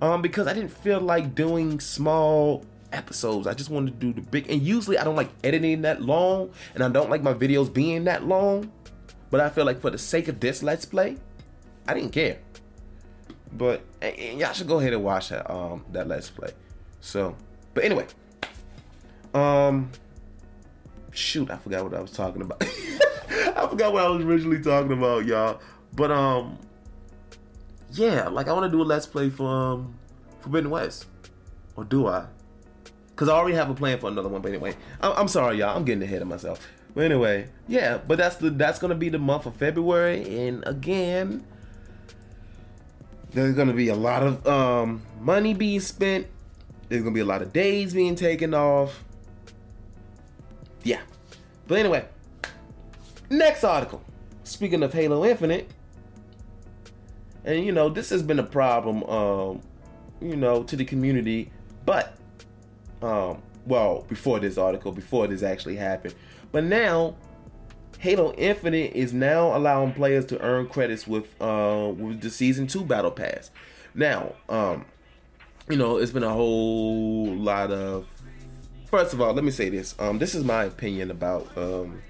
Um, 0.00 0.22
because 0.22 0.46
I 0.46 0.52
didn't 0.52 0.70
feel 0.70 1.00
like 1.00 1.34
doing 1.34 1.80
small 1.80 2.64
episodes. 2.92 3.46
I 3.46 3.54
just 3.54 3.70
wanted 3.70 4.00
to 4.00 4.06
do 4.06 4.12
the 4.12 4.20
big. 4.20 4.50
And 4.50 4.62
usually 4.62 4.98
I 4.98 5.04
don't 5.04 5.16
like 5.16 5.30
editing 5.44 5.82
that 5.82 6.02
long, 6.02 6.50
and 6.74 6.82
I 6.82 6.88
don't 6.88 7.10
like 7.10 7.22
my 7.22 7.34
videos 7.34 7.72
being 7.72 8.04
that 8.04 8.26
long. 8.26 8.72
But 9.30 9.40
I 9.40 9.48
feel 9.48 9.64
like 9.64 9.80
for 9.80 9.90
the 9.90 9.98
sake 9.98 10.28
of 10.28 10.40
this 10.40 10.62
let's 10.62 10.84
play, 10.84 11.16
I 11.86 11.94
didn't 11.94 12.10
care. 12.10 12.38
But 13.52 13.82
y'all 14.36 14.52
should 14.52 14.68
go 14.68 14.80
ahead 14.80 14.92
and 14.92 15.02
watch 15.02 15.30
that 15.30 15.50
um 15.50 15.84
that 15.92 16.08
let's 16.08 16.30
play. 16.30 16.50
So, 17.00 17.36
but 17.74 17.84
anyway, 17.84 18.06
um, 19.34 19.90
shoot, 21.12 21.50
I 21.50 21.56
forgot 21.56 21.84
what 21.84 21.94
I 21.94 22.00
was 22.00 22.10
talking 22.10 22.42
about. 22.42 22.62
I 23.56 23.66
forgot 23.68 23.92
what 23.92 24.04
I 24.04 24.08
was 24.08 24.24
originally 24.24 24.62
talking 24.62 24.92
about, 24.92 25.26
y'all. 25.26 25.60
But 25.96 26.10
um, 26.10 26.58
yeah, 27.92 28.28
like 28.28 28.48
I 28.48 28.52
want 28.52 28.70
to 28.70 28.70
do 28.70 28.82
a 28.82 28.84
let's 28.84 29.06
play 29.06 29.30
for 29.30 29.48
um, 29.48 29.94
Forbidden 30.40 30.70
West, 30.70 31.06
or 31.74 31.84
do 31.84 32.06
I? 32.06 32.26
Cause 33.16 33.30
I 33.30 33.32
already 33.32 33.56
have 33.56 33.70
a 33.70 33.74
plan 33.74 33.98
for 33.98 34.08
another 34.08 34.28
one. 34.28 34.42
But 34.42 34.50
anyway, 34.50 34.76
I'm, 35.00 35.12
I'm 35.12 35.28
sorry, 35.28 35.58
y'all. 35.58 35.74
I'm 35.74 35.86
getting 35.86 36.02
ahead 36.02 36.20
of 36.20 36.28
myself. 36.28 36.68
But 36.94 37.06
anyway, 37.06 37.48
yeah. 37.66 37.98
But 37.98 38.18
that's 38.18 38.36
the 38.36 38.50
that's 38.50 38.78
gonna 38.78 38.94
be 38.94 39.08
the 39.08 39.18
month 39.18 39.46
of 39.46 39.56
February, 39.56 40.46
and 40.46 40.62
again, 40.66 41.44
there's 43.32 43.54
gonna 43.54 43.72
be 43.72 43.88
a 43.88 43.94
lot 43.94 44.22
of 44.22 44.46
um 44.46 45.02
money 45.20 45.54
being 45.54 45.80
spent. 45.80 46.26
There's 46.90 47.02
gonna 47.02 47.14
be 47.14 47.20
a 47.20 47.26
lot 47.26 47.40
of 47.40 47.54
days 47.54 47.94
being 47.94 48.16
taken 48.16 48.52
off. 48.52 49.02
Yeah. 50.82 51.00
But 51.66 51.78
anyway, 51.78 52.04
next 53.30 53.64
article. 53.64 54.02
Speaking 54.44 54.82
of 54.82 54.92
Halo 54.92 55.24
Infinite, 55.24 55.70
and 57.46 57.64
you 57.64 57.72
know 57.72 57.88
this 57.88 58.10
has 58.10 58.22
been 58.22 58.38
a 58.38 58.44
problem, 58.44 59.02
um, 59.04 59.62
you 60.20 60.36
know, 60.36 60.62
to 60.64 60.76
the 60.76 60.84
community, 60.84 61.50
but 61.86 62.16
um, 63.02 63.42
well, 63.66 64.04
before 64.08 64.38
this 64.40 64.58
article, 64.58 64.92
before 64.92 65.26
this 65.26 65.42
actually 65.42 65.76
happened. 65.76 66.14
But 66.52 66.64
now, 66.64 67.16
Halo 67.98 68.32
Infinite 68.34 68.92
is 68.94 69.12
now 69.12 69.56
allowing 69.56 69.92
players 69.92 70.26
to 70.26 70.40
earn 70.40 70.68
credits 70.68 71.06
with 71.06 71.40
uh 71.40 71.92
with 71.96 72.20
the 72.20 72.30
season 72.30 72.66
two 72.66 72.84
battle 72.84 73.10
pass. 73.10 73.50
Now, 73.94 74.34
um, 74.48 74.84
you 75.68 75.76
know, 75.76 75.96
it's 75.96 76.12
been 76.12 76.22
a 76.22 76.32
whole 76.32 77.34
lot 77.34 77.70
of. 77.70 78.06
First 78.86 79.12
of 79.12 79.20
all, 79.20 79.32
let 79.32 79.44
me 79.44 79.50
say 79.50 79.68
this. 79.68 79.94
Um, 79.98 80.18
this 80.18 80.34
is 80.34 80.44
my 80.44 80.64
opinion 80.64 81.10
about 81.10 81.46
um. 81.56 82.02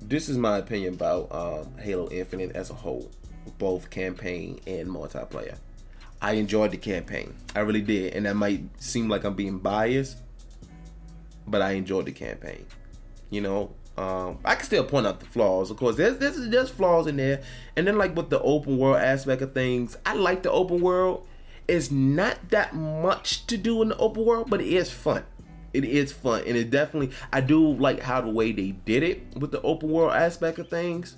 This 0.00 0.28
is 0.28 0.36
my 0.38 0.58
opinion 0.58 0.94
about 0.94 1.30
um, 1.30 1.78
Halo 1.78 2.08
Infinite 2.10 2.52
as 2.56 2.70
a 2.70 2.74
whole, 2.74 3.10
both 3.58 3.90
campaign 3.90 4.60
and 4.66 4.88
multiplayer. 4.88 5.56
I 6.22 6.32
enjoyed 6.32 6.70
the 6.70 6.76
campaign. 6.76 7.34
I 7.54 7.60
really 7.60 7.80
did. 7.80 8.14
And 8.14 8.26
that 8.26 8.36
might 8.36 8.62
seem 8.82 9.08
like 9.08 9.24
I'm 9.24 9.34
being 9.34 9.58
biased, 9.58 10.18
but 11.46 11.62
I 11.62 11.72
enjoyed 11.72 12.06
the 12.06 12.12
campaign. 12.12 12.66
You 13.30 13.40
know, 13.40 13.70
um, 13.96 14.38
I 14.44 14.54
can 14.54 14.64
still 14.64 14.84
point 14.84 15.06
out 15.06 15.20
the 15.20 15.26
flaws. 15.26 15.70
Of 15.70 15.76
course, 15.76 15.96
there's, 15.96 16.18
there's 16.18 16.48
there's 16.48 16.70
flaws 16.70 17.06
in 17.06 17.16
there. 17.16 17.42
And 17.76 17.86
then 17.86 17.96
like 17.98 18.16
with 18.16 18.30
the 18.30 18.40
open 18.40 18.78
world 18.78 18.96
aspect 18.98 19.42
of 19.42 19.52
things, 19.52 19.96
I 20.04 20.14
like 20.14 20.42
the 20.42 20.50
open 20.50 20.80
world. 20.80 21.26
It's 21.68 21.90
not 21.90 22.50
that 22.50 22.74
much 22.74 23.46
to 23.46 23.56
do 23.56 23.80
in 23.82 23.90
the 23.90 23.96
open 23.98 24.24
world, 24.24 24.50
but 24.50 24.60
it 24.60 24.68
is 24.68 24.90
fun. 24.90 25.24
It 25.72 25.84
is 25.84 26.12
fun, 26.12 26.42
and 26.46 26.56
it 26.56 26.70
definitely 26.70 27.14
I 27.32 27.40
do 27.40 27.74
like 27.74 28.00
how 28.00 28.20
the 28.20 28.30
way 28.30 28.50
they 28.50 28.72
did 28.72 29.04
it 29.04 29.36
with 29.36 29.52
the 29.52 29.62
open 29.62 29.90
world 29.90 30.12
aspect 30.12 30.58
of 30.58 30.68
things. 30.68 31.16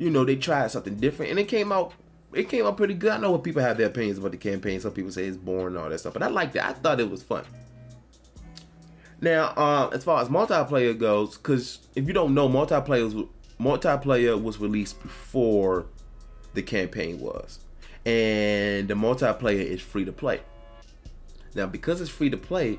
You 0.00 0.08
know, 0.08 0.24
they 0.24 0.36
tried 0.36 0.70
something 0.70 0.96
different, 0.96 1.30
and 1.30 1.38
it 1.38 1.46
came 1.46 1.70
out 1.70 1.92
it 2.32 2.48
came 2.48 2.64
out 2.64 2.78
pretty 2.78 2.94
good. 2.94 3.12
I 3.12 3.18
know 3.18 3.32
what 3.32 3.44
people 3.44 3.60
have 3.60 3.76
their 3.76 3.88
opinions 3.88 4.16
about 4.16 4.30
the 4.30 4.38
campaign. 4.38 4.80
Some 4.80 4.92
people 4.92 5.10
say 5.10 5.26
it's 5.26 5.36
boring 5.36 5.74
and 5.74 5.78
all 5.78 5.90
that 5.90 5.98
stuff, 5.98 6.14
but 6.14 6.22
I 6.22 6.28
liked 6.28 6.56
it. 6.56 6.64
I 6.64 6.72
thought 6.72 7.00
it 7.00 7.10
was 7.10 7.22
fun. 7.22 7.44
Now, 9.20 9.48
uh, 9.56 9.90
as 9.92 10.04
far 10.04 10.22
as 10.22 10.28
multiplayer 10.28 10.96
goes, 10.96 11.36
because 11.36 11.80
if 11.94 12.06
you 12.06 12.14
don't 12.14 12.32
know, 12.32 12.48
multiplayer 12.48 13.28
multiplayer 13.60 14.42
was 14.42 14.58
released 14.58 15.02
before 15.02 15.84
the 16.54 16.62
campaign 16.62 17.20
was, 17.20 17.58
and 18.06 18.88
the 18.88 18.94
multiplayer 18.94 19.62
is 19.62 19.82
free 19.82 20.06
to 20.06 20.12
play. 20.12 20.40
Now, 21.54 21.66
because 21.66 22.00
it's 22.00 22.08
free 22.08 22.30
to 22.30 22.38
play, 22.38 22.78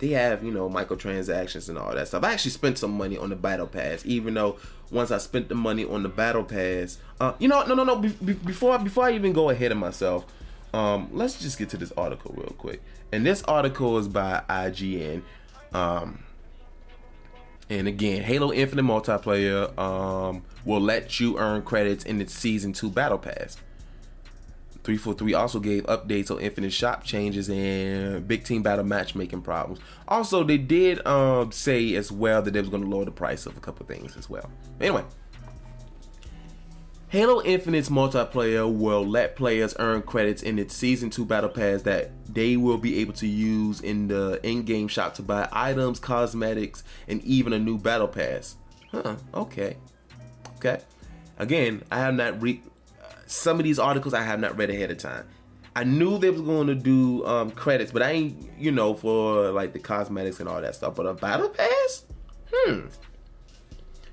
they 0.00 0.08
have 0.08 0.42
you 0.42 0.50
know 0.50 0.68
microtransactions 0.68 1.68
and 1.68 1.78
all 1.78 1.94
that 1.94 2.08
stuff. 2.08 2.24
I 2.24 2.32
actually 2.32 2.50
spent 2.52 2.78
some 2.78 2.92
money 2.92 3.16
on 3.16 3.30
the 3.30 3.36
battle 3.36 3.66
pass, 3.66 4.04
even 4.04 4.34
though 4.34 4.56
once 4.90 5.10
I 5.10 5.18
spent 5.18 5.48
the 5.48 5.54
money 5.54 5.84
on 5.84 6.02
the 6.02 6.08
battle 6.08 6.42
pass, 6.42 6.98
uh, 7.20 7.34
you 7.38 7.46
know, 7.46 7.64
no, 7.64 7.74
no, 7.74 7.84
no. 7.84 7.96
Be- 7.96 8.08
be- 8.08 8.32
before 8.32 8.78
before 8.78 9.04
I 9.04 9.12
even 9.12 9.32
go 9.32 9.50
ahead 9.50 9.70
of 9.70 9.78
myself, 9.78 10.26
um, 10.74 11.08
let's 11.12 11.40
just 11.40 11.58
get 11.58 11.68
to 11.70 11.76
this 11.76 11.92
article 11.92 12.34
real 12.36 12.54
quick. 12.58 12.82
And 13.12 13.24
this 13.24 13.42
article 13.44 13.98
is 13.98 14.08
by 14.08 14.42
IGN. 14.48 15.22
Um, 15.72 16.20
and 17.68 17.86
again, 17.86 18.22
Halo 18.22 18.52
Infinite 18.52 18.82
multiplayer 18.82 19.76
um, 19.78 20.42
will 20.64 20.80
let 20.80 21.20
you 21.20 21.38
earn 21.38 21.62
credits 21.62 22.04
in 22.04 22.20
its 22.20 22.34
season 22.34 22.72
two 22.72 22.90
battle 22.90 23.18
pass. 23.18 23.56
343 24.84 25.34
also 25.34 25.60
gave 25.60 25.84
updates 25.84 26.30
on 26.30 26.40
Infinite 26.40 26.72
shop 26.72 27.04
changes 27.04 27.48
and 27.50 28.26
big 28.26 28.44
team 28.44 28.62
battle 28.62 28.84
matchmaking 28.84 29.42
problems. 29.42 29.78
Also, 30.08 30.42
they 30.42 30.58
did 30.58 31.06
um, 31.06 31.52
say 31.52 31.94
as 31.96 32.10
well 32.10 32.42
that 32.42 32.52
they 32.52 32.60
was 32.60 32.70
going 32.70 32.82
to 32.82 32.88
lower 32.88 33.04
the 33.04 33.10
price 33.10 33.46
of 33.46 33.56
a 33.56 33.60
couple 33.60 33.84
things 33.84 34.16
as 34.16 34.30
well. 34.30 34.50
Anyway, 34.80 35.04
Halo 37.10 37.42
Infinite's 37.42 37.88
multiplayer 37.88 38.72
will 38.72 39.04
let 39.04 39.34
players 39.34 39.74
earn 39.80 40.02
credits 40.02 40.42
in 40.42 40.60
its 40.60 40.76
Season 40.76 41.10
2 41.10 41.24
Battle 41.24 41.50
Pass 41.50 41.82
that 41.82 42.12
they 42.32 42.56
will 42.56 42.78
be 42.78 43.00
able 43.00 43.14
to 43.14 43.26
use 43.26 43.80
in 43.80 44.06
the 44.06 44.38
in-game 44.44 44.86
shop 44.86 45.14
to 45.14 45.22
buy 45.22 45.48
items, 45.50 45.98
cosmetics, 45.98 46.84
and 47.08 47.20
even 47.24 47.52
a 47.52 47.58
new 47.58 47.78
Battle 47.78 48.06
Pass. 48.06 48.54
Huh, 48.92 49.16
okay. 49.34 49.76
Okay. 50.58 50.80
Again, 51.36 51.82
I 51.90 51.98
have 51.98 52.14
not 52.14 52.40
re- 52.40 52.62
some 53.30 53.58
of 53.58 53.64
these 53.64 53.78
articles 53.78 54.12
I 54.12 54.22
have 54.22 54.40
not 54.40 54.56
read 54.58 54.70
ahead 54.70 54.90
of 54.90 54.98
time. 54.98 55.26
I 55.76 55.84
knew 55.84 56.18
they 56.18 56.30
was 56.30 56.40
going 56.42 56.66
to 56.66 56.74
do 56.74 57.24
um, 57.24 57.52
credits, 57.52 57.92
but 57.92 58.02
I 58.02 58.10
ain't, 58.10 58.50
you 58.58 58.72
know, 58.72 58.92
for 58.92 59.50
like 59.52 59.72
the 59.72 59.78
cosmetics 59.78 60.40
and 60.40 60.48
all 60.48 60.60
that 60.60 60.74
stuff. 60.74 60.96
But 60.96 61.06
a 61.06 61.14
battle 61.14 61.48
pass? 61.48 62.04
Hmm. 62.52 62.86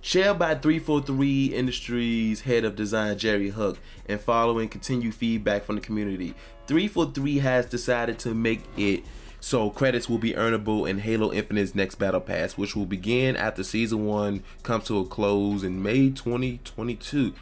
Shared 0.01 0.37
by 0.37 0.53
343 0.53 1.47
Industries 1.47 2.41
head 2.41 2.63
of 2.63 2.75
design 2.75 3.17
Jerry 3.17 3.49
Hook 3.49 3.79
and 4.07 4.21
following 4.21 4.69
continued 4.69 5.15
feedback 5.15 5.63
from 5.63 5.75
the 5.75 5.81
community, 5.81 6.35
343 6.67 7.39
has 7.39 7.65
decided 7.65 8.19
to 8.19 8.35
make 8.35 8.61
it 8.77 9.03
so 9.39 9.69
credits 9.69 10.07
will 10.07 10.17
be 10.19 10.33
earnable 10.33 10.87
in 10.87 10.99
Halo 10.99 11.33
Infinite's 11.33 11.75
next 11.75 11.95
battle 11.95 12.21
pass, 12.21 12.57
which 12.57 12.75
will 12.75 12.85
begin 12.85 13.35
after 13.35 13.63
season 13.63 14.05
one 14.05 14.43
comes 14.63 14.85
to 14.85 14.99
a 14.99 15.05
close 15.05 15.63
in 15.63 15.81
May 15.81 16.09
2022. 16.09 17.33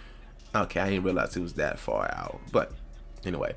Okay, 0.56 0.80
I 0.80 0.90
didn't 0.90 1.04
realize 1.04 1.36
it 1.36 1.42
was 1.42 1.54
that 1.54 1.78
far 1.80 2.10
out. 2.16 2.40
But 2.54 2.72
anyway, 3.26 3.56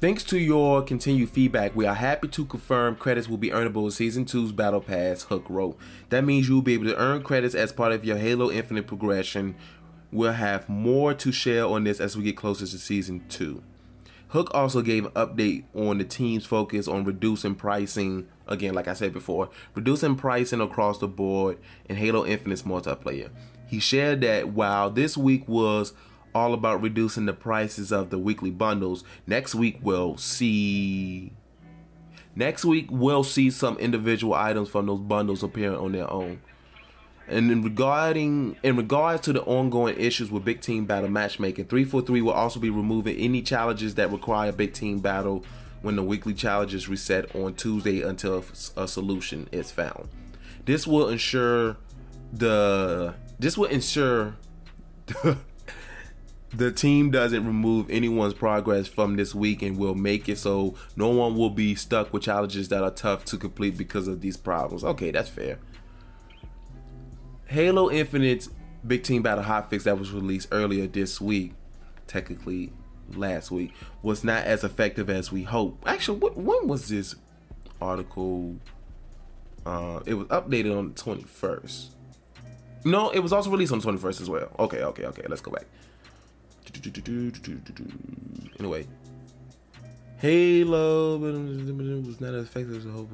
thanks 0.00 0.24
to 0.24 0.38
your 0.38 0.82
continued 0.82 1.30
feedback, 1.30 1.76
we 1.76 1.86
are 1.86 1.94
happy 1.94 2.26
to 2.26 2.44
confirm 2.44 2.96
credits 2.96 3.28
will 3.28 3.36
be 3.36 3.50
earnable 3.50 3.84
in 3.84 3.92
Season 3.92 4.24
2's 4.24 4.50
Battle 4.50 4.80
Pass, 4.80 5.22
Hook 5.22 5.44
wrote. 5.48 5.78
That 6.08 6.24
means 6.24 6.48
you'll 6.48 6.62
be 6.62 6.74
able 6.74 6.86
to 6.86 6.96
earn 6.96 7.22
credits 7.22 7.54
as 7.54 7.72
part 7.72 7.92
of 7.92 8.04
your 8.04 8.16
Halo 8.16 8.50
Infinite 8.50 8.88
progression. 8.88 9.54
We'll 10.10 10.32
have 10.32 10.68
more 10.68 11.14
to 11.14 11.30
share 11.30 11.66
on 11.66 11.84
this 11.84 12.00
as 12.00 12.16
we 12.16 12.24
get 12.24 12.36
closer 12.36 12.66
to 12.66 12.78
Season 12.78 13.24
2. 13.28 13.62
Hook 14.30 14.50
also 14.52 14.82
gave 14.82 15.06
an 15.06 15.12
update 15.12 15.64
on 15.72 15.98
the 15.98 16.04
team's 16.04 16.44
focus 16.44 16.88
on 16.88 17.04
reducing 17.04 17.54
pricing. 17.54 18.26
Again, 18.48 18.74
like 18.74 18.88
I 18.88 18.94
said 18.94 19.12
before, 19.12 19.50
reducing 19.74 20.16
pricing 20.16 20.60
across 20.60 20.98
the 20.98 21.06
board 21.06 21.58
in 21.88 21.96
Halo 21.96 22.26
Infinite's 22.26 22.62
multiplayer. 22.62 23.30
He 23.68 23.80
shared 23.80 24.22
that 24.22 24.48
while 24.48 24.90
this 24.90 25.16
week 25.16 25.46
was 25.46 25.92
all 26.34 26.54
about 26.54 26.82
reducing 26.82 27.26
the 27.26 27.32
prices 27.32 27.92
of 27.92 28.10
the 28.10 28.18
weekly 28.18 28.50
bundles. 28.50 29.04
Next 29.26 29.54
week 29.54 29.78
we'll 29.82 30.16
see 30.16 31.32
Next 32.34 32.64
week 32.64 32.86
we'll 32.90 33.24
see 33.24 33.50
some 33.50 33.76
individual 33.78 34.34
items 34.34 34.68
from 34.68 34.86
those 34.86 35.00
bundles 35.00 35.42
appear 35.42 35.74
on 35.74 35.90
their 35.90 36.08
own. 36.08 36.40
And 37.26 37.50
in 37.50 37.62
regarding 37.62 38.56
in 38.62 38.76
regards 38.76 39.22
to 39.22 39.32
the 39.32 39.42
ongoing 39.42 39.98
issues 39.98 40.30
with 40.30 40.44
big 40.44 40.60
team 40.60 40.86
battle 40.86 41.10
matchmaking, 41.10 41.66
343 41.66 42.22
will 42.22 42.32
also 42.32 42.60
be 42.60 42.70
removing 42.70 43.16
any 43.16 43.42
challenges 43.42 43.96
that 43.96 44.10
require 44.12 44.52
big 44.52 44.72
team 44.72 45.00
battle 45.00 45.44
when 45.82 45.96
the 45.96 46.02
weekly 46.02 46.32
challenges 46.32 46.88
reset 46.88 47.34
on 47.34 47.54
Tuesday 47.54 48.02
until 48.02 48.44
a 48.76 48.88
solution 48.88 49.48
is 49.52 49.70
found. 49.70 50.08
This 50.64 50.86
will 50.86 51.08
ensure 51.08 51.76
the 52.32 53.14
this 53.38 53.58
will 53.58 53.66
ensure 53.66 54.36
the 56.52 56.72
team 56.72 57.10
doesn't 57.10 57.46
remove 57.46 57.90
anyone's 57.90 58.34
progress 58.34 58.86
from 58.88 59.16
this 59.16 59.34
week 59.34 59.62
and 59.62 59.76
will 59.76 59.94
make 59.94 60.28
it 60.28 60.38
so 60.38 60.74
no 60.96 61.08
one 61.08 61.36
will 61.36 61.50
be 61.50 61.74
stuck 61.74 62.12
with 62.12 62.22
challenges 62.22 62.68
that 62.68 62.82
are 62.82 62.90
tough 62.90 63.24
to 63.26 63.36
complete 63.36 63.76
because 63.76 64.08
of 64.08 64.20
these 64.20 64.36
problems. 64.36 64.82
Okay, 64.82 65.10
that's 65.10 65.28
fair. 65.28 65.58
Halo 67.46 67.90
Infinite's 67.90 68.50
Big 68.86 69.02
Team 69.02 69.22
Battle 69.22 69.44
Hotfix 69.44 69.84
that 69.84 69.98
was 69.98 70.12
released 70.12 70.48
earlier 70.52 70.86
this 70.86 71.20
week, 71.20 71.52
technically 72.06 72.72
last 73.14 73.50
week, 73.50 73.74
was 74.02 74.24
not 74.24 74.44
as 74.44 74.64
effective 74.64 75.10
as 75.10 75.32
we 75.32 75.42
hoped. 75.42 75.86
Actually, 75.86 76.18
when 76.18 76.68
was 76.68 76.88
this 76.88 77.14
article? 77.80 78.56
Uh, 79.66 80.00
it 80.06 80.14
was 80.14 80.26
updated 80.28 80.76
on 80.76 80.88
the 80.88 80.94
21st. 80.94 81.88
No, 82.84 83.10
it 83.10 83.18
was 83.18 83.32
also 83.32 83.50
released 83.50 83.72
on 83.72 83.80
the 83.80 83.92
21st 83.92 84.20
as 84.22 84.30
well. 84.30 84.50
Okay, 84.58 84.82
okay, 84.82 85.04
okay. 85.04 85.22
Let's 85.28 85.42
go 85.42 85.50
back. 85.50 85.66
Anyway, 88.58 88.86
Halo 90.18 91.16
was 91.16 92.20
not 92.20 92.34
as 92.34 92.44
effective 92.44 92.76
as 92.76 92.86
a 92.86 92.90
hoped, 92.90 93.12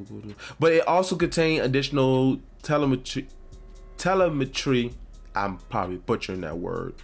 but 0.59 0.73
it 0.73 0.87
also 0.89 1.17
contained 1.17 1.63
additional 1.63 2.41
telemetry. 2.63 3.29
Telemetry. 3.99 4.93
I'm 5.35 5.59
probably 5.69 5.99
butchering 5.99 6.41
that 6.43 6.59
word. 6.59 6.95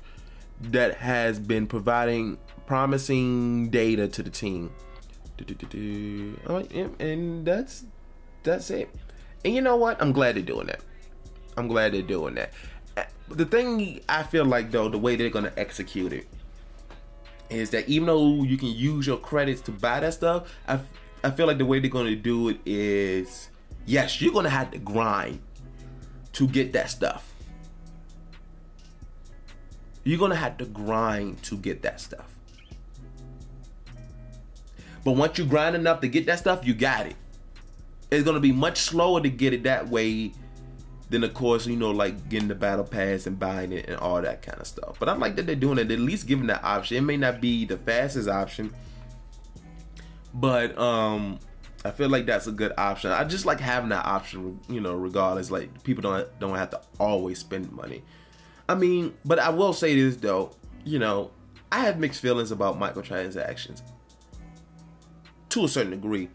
That 0.63 0.97
has 0.99 1.39
been 1.39 1.67
providing 1.67 2.39
promising 2.67 3.69
data 3.71 4.09
to 4.09 4.23
the 4.23 4.31
team. 4.31 4.71
And 6.99 7.45
that's 7.45 7.85
that's 8.43 8.71
it. 8.71 8.89
And 9.45 9.55
you 9.55 9.61
know 9.61 9.77
what? 9.77 10.01
I'm 10.01 10.13
glad 10.13 10.37
they're 10.37 10.43
doing 10.43 10.67
that. 10.69 10.81
I'm 11.57 11.69
glad 11.69 11.93
they're 11.93 12.03
doing 12.03 12.35
that. 12.37 12.53
Uh, 12.97 13.05
the 13.29 13.45
thing 13.45 14.01
I 14.09 14.23
feel 14.23 14.45
like 14.45 14.71
though, 14.71 14.89
the 14.89 14.99
way 14.99 15.17
they're 15.17 15.31
gonna 15.31 15.53
execute 15.57 16.13
it 16.13 16.27
is 17.51 17.71
that 17.71 17.89
even 17.89 18.07
though 18.07 18.43
you 18.43 18.57
can 18.57 18.69
use 18.69 19.07
your 19.07 19.19
credits 19.19 19.61
to 19.63 19.73
buy 19.73 20.01
that 20.01 20.15
stuff, 20.15 20.49
I, 20.67 20.81
I 21.23 21.31
feel 21.31 21.47
like 21.47 21.59
the 21.59 21.67
way 21.67 21.81
they're 21.81 21.91
gonna 21.91 22.17
do 22.17 22.49
it 22.49 22.59
is 22.65 23.51
yes, 23.87 24.21
you're 24.21 24.33
gonna 24.33 24.51
have 24.51 24.71
to 24.71 24.79
grind 24.79 25.41
to 26.33 26.47
get 26.47 26.73
that 26.73 26.91
stuff. 26.91 27.35
You're 30.05 30.19
gonna 30.19 30.37
have 30.37 30.57
to 30.59 30.65
grind 30.65 31.43
to 31.45 31.57
get 31.57 31.83
that 31.83 32.01
stuff. 32.01 32.37
But 35.05 35.13
once 35.13 35.39
you 35.39 35.45
grind 35.45 35.77
enough 35.77 36.01
to 36.01 36.09
get 36.09 36.27
that 36.27 36.39
stuff, 36.39 36.67
you 36.67 36.75
got 36.75 37.07
it. 37.07 37.17
It's 38.11 38.25
gonna 38.25 38.41
be 38.41 38.53
much 38.53 38.79
slower 38.79 39.21
to 39.21 39.29
get 39.29 39.53
it 39.53 39.65
that 39.65 39.89
way 39.89 40.33
then 41.11 41.25
of 41.25 41.35
course, 41.35 41.67
you 41.67 41.77
know, 41.77 41.91
like 41.91 42.29
getting 42.29 42.49
the 42.49 42.55
battle 42.55 42.85
pass 42.85 43.27
and 43.27 43.39
buying 43.39 43.73
it 43.73 43.89
and 43.89 43.97
all 43.97 44.23
that 44.23 44.43
kind 44.43 44.61
of 44.61 44.67
stuff. 44.67 44.97
But 44.99 45.09
I 45.09 45.15
like 45.15 45.37
that 45.37 45.47
they're 45.47 45.57
doing 45.57 45.79
it. 45.79 45.89
They're 45.89 45.97
at 45.97 46.03
least 46.03 46.27
giving 46.27 46.47
that 46.47 46.63
option. 46.65 46.97
It 46.97 47.01
may 47.03 47.17
not 47.17 47.41
be 47.41 47.65
the 47.65 47.77
fastest 47.77 48.29
option, 48.29 48.73
but 50.33 50.79
um, 50.79 51.41
I 51.85 51.91
feel 51.91 52.09
like 52.09 52.27
that's 52.27 52.47
a 52.47 52.53
good 52.53 52.73
option. 52.79 53.11
I 53.11 53.25
just 53.25 53.45
like 53.45 53.59
having 53.59 53.91
that 53.91 54.07
option, 54.07 54.61
you 54.69 54.81
know, 54.81 54.95
regardless. 54.95 55.51
Like 55.51 55.83
people 55.83 56.03
don't 56.03 56.39
don't 56.39 56.55
have 56.55 56.71
to 56.71 56.81
always 56.99 57.41
spend 57.41 57.73
money. 57.73 58.03
I 58.69 58.77
mean, 58.77 59.15
but 59.25 59.41
I 59.41 59.51
will 59.51 59.73
say 59.73 60.01
this 60.01 60.17
though, 60.17 60.53
you 60.85 61.01
know, 61.01 61.33
I 61.73 61.81
have 61.81 61.99
mixed 61.99 62.21
feelings 62.21 62.53
about 62.53 62.79
microtransactions 62.79 63.83
to 65.49 65.65
a 65.65 65.69
certain 65.69 65.91
degree. 65.91 66.29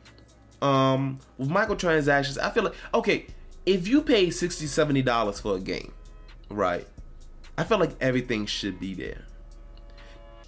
Um, 0.62 1.20
with 1.38 1.50
microtransactions, 1.50 2.38
I 2.38 2.50
feel 2.50 2.64
like 2.64 2.76
okay, 2.94 3.28
if 3.66 3.88
you 3.88 4.02
pay 4.02 4.30
60 4.30 4.68
70 4.68 5.02
dollars 5.02 5.40
for 5.40 5.56
a 5.56 5.60
game 5.60 5.92
right 6.50 6.88
i 7.58 7.64
feel 7.64 7.80
like 7.80 7.96
everything 8.00 8.46
should 8.46 8.80
be 8.80 8.94
there. 8.94 9.22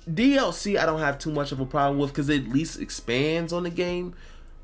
Dlc 0.09 0.79
i 0.79 0.85
don't 0.85 0.99
have 0.99 1.19
too 1.19 1.31
much 1.31 1.51
of 1.51 1.59
a 1.59 1.65
problem 1.65 1.99
with 1.99 2.11
because 2.11 2.29
it 2.29 2.45
at 2.45 2.49
least 2.49 2.79
expands 2.79 3.51
on 3.51 3.63
the 3.63 3.69
game 3.69 4.13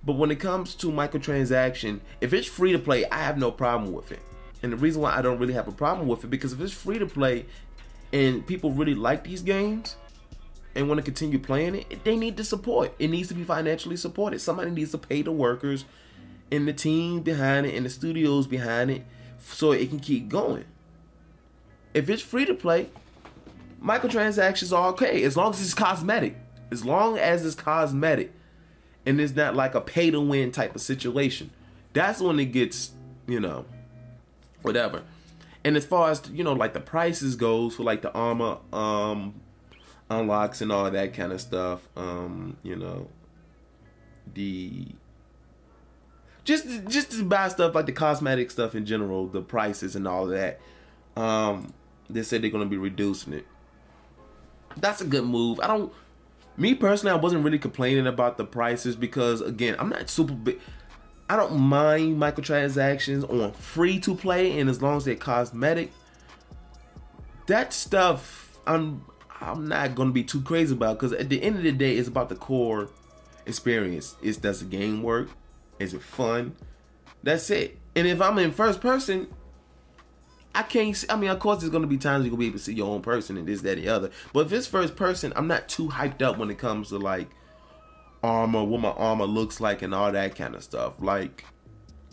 but 0.05 0.13
when 0.13 0.31
it 0.31 0.39
comes 0.39 0.75
to 0.75 0.87
microtransaction 0.87 1.99
if 2.21 2.33
it's 2.33 2.47
free 2.47 2.71
to 2.71 2.79
play 2.79 3.05
i 3.09 3.17
have 3.17 3.37
no 3.37 3.51
problem 3.51 3.91
with 3.91 4.11
it. 4.11 4.21
And 4.61 4.71
the 4.71 4.77
reason 4.77 5.01
why 5.01 5.17
i 5.17 5.21
don't 5.21 5.39
really 5.39 5.53
have 5.53 5.67
a 5.67 5.73
problem 5.73 6.07
with 6.07 6.23
it 6.23 6.27
because 6.27 6.53
if 6.53 6.61
it's 6.61 6.73
free 6.73 6.99
to 6.99 7.05
play 7.05 7.45
and 8.13 8.45
people 8.45 8.71
really 8.71 8.95
like 8.95 9.23
these 9.23 9.41
games 9.41 9.97
and 10.75 10.87
want 10.87 10.97
to 10.99 11.03
continue 11.03 11.39
playing 11.39 11.75
it 11.75 12.03
they 12.03 12.15
need 12.15 12.37
to 12.37 12.43
support. 12.43 12.93
It 12.99 13.09
needs 13.09 13.27
to 13.27 13.33
be 13.33 13.43
financially 13.43 13.97
supported. 13.97 14.39
Somebody 14.39 14.71
needs 14.71 14.91
to 14.91 14.97
pay 14.97 15.21
the 15.23 15.31
workers 15.31 15.83
and 16.51 16.67
the 16.67 16.73
team 16.73 17.21
behind 17.21 17.65
it 17.65 17.75
and 17.75 17.85
the 17.85 17.89
studios 17.89 18.47
behind 18.47 18.91
it 18.91 19.05
so 19.39 19.71
it 19.71 19.89
can 19.89 19.99
keep 19.99 20.29
going. 20.29 20.65
If 21.93 22.09
it's 22.09 22.21
free 22.21 22.45
to 22.45 22.53
play, 22.53 22.89
microtransactions 23.83 24.75
are 24.75 24.89
okay 24.89 25.23
as 25.23 25.37
long 25.37 25.51
as 25.51 25.61
it's 25.61 25.73
cosmetic. 25.73 26.35
As 26.71 26.83
long 26.83 27.17
as 27.17 27.45
it's 27.45 27.55
cosmetic 27.55 28.31
and 29.05 29.19
it's 29.19 29.35
not 29.35 29.55
like 29.55 29.75
a 29.75 29.81
pay 29.81 30.09
to 30.11 30.21
win 30.21 30.51
type 30.51 30.75
of 30.75 30.81
situation. 30.81 31.51
That's 31.93 32.19
when 32.19 32.39
it 32.39 32.45
gets, 32.45 32.91
you 33.27 33.39
know, 33.39 33.65
whatever. 34.61 35.03
And 35.63 35.77
as 35.77 35.85
far 35.85 36.09
as 36.09 36.21
you 36.31 36.43
know, 36.43 36.53
like 36.53 36.73
the 36.73 36.79
prices 36.79 37.35
goes 37.35 37.75
for 37.75 37.83
like 37.83 38.01
the 38.01 38.11
armor 38.13 38.57
um 38.71 39.35
unlocks 40.09 40.61
and 40.61 40.71
all 40.71 40.89
that 40.89 41.13
kind 41.13 41.31
of 41.31 41.41
stuff, 41.41 41.87
um, 41.95 42.57
you 42.63 42.75
know, 42.75 43.07
the 44.33 44.87
just 46.43 46.67
just 46.87 47.11
to 47.11 47.23
buy 47.23 47.47
stuff 47.47 47.75
like 47.75 47.85
the 47.85 47.91
cosmetic 47.91 48.51
stuff 48.51 48.75
in 48.75 48.85
general, 48.85 49.27
the 49.27 49.41
prices 49.41 49.95
and 49.95 50.07
all 50.07 50.27
that. 50.27 50.59
Um, 51.15 51.73
they 52.09 52.23
said 52.23 52.41
they're 52.41 52.49
gonna 52.49 52.65
be 52.65 52.77
reducing 52.77 53.33
it. 53.33 53.45
That's 54.77 55.01
a 55.01 55.05
good 55.05 55.25
move. 55.25 55.59
I 55.61 55.67
don't. 55.67 55.93
Me 56.55 56.75
personally, 56.75 57.11
I 57.11 57.19
wasn't 57.19 57.43
really 57.43 57.59
complaining 57.59 58.05
about 58.05 58.37
the 58.37 58.45
prices 58.45 58.95
because 58.95 59.41
again, 59.41 59.75
I'm 59.79 59.89
not 59.89 60.09
super 60.09 60.33
big. 60.33 60.59
I 61.29 61.35
don't 61.35 61.57
mind 61.57 62.19
microtransactions 62.21 63.27
on 63.29 63.53
free 63.53 63.99
to 64.01 64.13
play, 64.13 64.59
and 64.59 64.69
as 64.69 64.81
long 64.81 64.97
as 64.97 65.05
they're 65.05 65.15
cosmetic, 65.15 65.91
that 67.47 67.73
stuff 67.73 68.59
I'm 68.67 69.05
I'm 69.41 69.67
not 69.67 69.95
gonna 69.95 70.11
be 70.11 70.23
too 70.23 70.41
crazy 70.41 70.73
about 70.73 70.99
because 70.99 71.13
at 71.13 71.29
the 71.29 71.41
end 71.41 71.57
of 71.57 71.63
the 71.63 71.71
day, 71.71 71.95
it's 71.95 72.07
about 72.07 72.29
the 72.29 72.35
core 72.35 72.89
experience. 73.45 74.15
Is 74.21 74.37
does 74.37 74.59
the 74.59 74.65
game 74.65 75.03
work? 75.03 75.29
Is 75.79 75.93
it 75.93 76.01
fun? 76.01 76.55
That's 77.23 77.49
it. 77.49 77.77
And 77.95 78.07
if 78.07 78.21
I'm 78.21 78.37
in 78.39 78.51
first 78.51 78.81
person, 78.81 79.27
I 80.55 80.63
can't 80.63 80.95
see. 80.95 81.07
I 81.09 81.15
mean, 81.15 81.29
of 81.29 81.39
course, 81.39 81.61
there's 81.61 81.71
gonna 81.71 81.87
be 81.87 81.97
times 81.97 82.25
you're 82.25 82.31
gonna 82.31 82.39
be 82.39 82.47
able 82.47 82.57
to 82.57 82.63
see 82.63 82.73
your 82.73 82.93
own 82.93 83.01
person 83.01 83.37
and 83.37 83.47
this, 83.47 83.61
that, 83.61 83.77
and 83.77 83.87
the 83.87 83.89
other. 83.89 84.11
But 84.33 84.47
if 84.47 84.53
it's 84.53 84.67
first 84.67 84.95
person, 84.95 85.33
I'm 85.35 85.47
not 85.47 85.67
too 85.67 85.87
hyped 85.89 86.21
up 86.21 86.37
when 86.37 86.49
it 86.49 86.57
comes 86.57 86.89
to 86.89 86.97
like 86.97 87.29
armor, 88.23 88.63
what 88.63 88.81
my 88.81 88.91
armor 88.91 89.25
looks 89.25 89.59
like, 89.59 89.81
and 89.81 89.93
all 89.93 90.11
that 90.11 90.35
kind 90.35 90.55
of 90.55 90.63
stuff. 90.63 91.01
Like, 91.01 91.45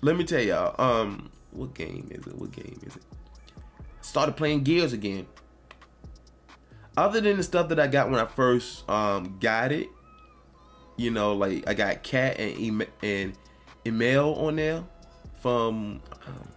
let 0.00 0.16
me 0.16 0.24
tell 0.24 0.42
y'all, 0.42 0.74
um, 0.80 1.30
what 1.50 1.74
game 1.74 2.08
is 2.10 2.26
it? 2.26 2.34
What 2.34 2.52
game 2.52 2.80
is 2.86 2.96
it? 2.96 3.02
Started 4.00 4.36
playing 4.36 4.64
Gears 4.64 4.92
again. 4.92 5.26
Other 6.96 7.20
than 7.20 7.36
the 7.36 7.42
stuff 7.42 7.68
that 7.68 7.78
I 7.78 7.86
got 7.86 8.10
when 8.10 8.20
I 8.20 8.24
first 8.24 8.88
um 8.88 9.38
got 9.38 9.70
it, 9.72 9.88
you 10.96 11.10
know, 11.10 11.34
like 11.34 11.68
I 11.68 11.74
got 11.74 12.02
Kat 12.02 12.38
and 12.38 12.86
and 13.02 13.34
Emile 13.90 14.34
on 14.34 14.56
there 14.56 14.84
from 15.40 16.00
um, 16.26 16.48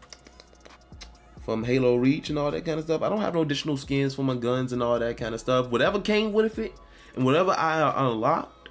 from 1.44 1.64
Halo 1.64 1.96
Reach 1.96 2.30
and 2.30 2.40
all 2.40 2.52
that 2.52 2.66
kind 2.66 2.80
of 2.80 2.86
stuff. 2.86 3.02
I 3.02 3.10
don't 3.10 3.22
have 3.22 3.34
no 3.34 3.42
additional 3.42 3.78
skins 3.78 4.16
for 4.16 4.24
my 4.24 4.36
guns 4.36 4.72
and 4.72 4.82
all 4.82 4.98
that 5.00 5.18
kind 5.18 5.34
of 5.34 5.42
stuff. 5.42 5.70
Whatever 5.70 6.00
came 6.00 6.32
with 6.32 6.58
it, 6.60 6.74
and 7.16 7.26
whatever 7.26 7.52
I 7.52 8.08
unlocked, 8.08 8.70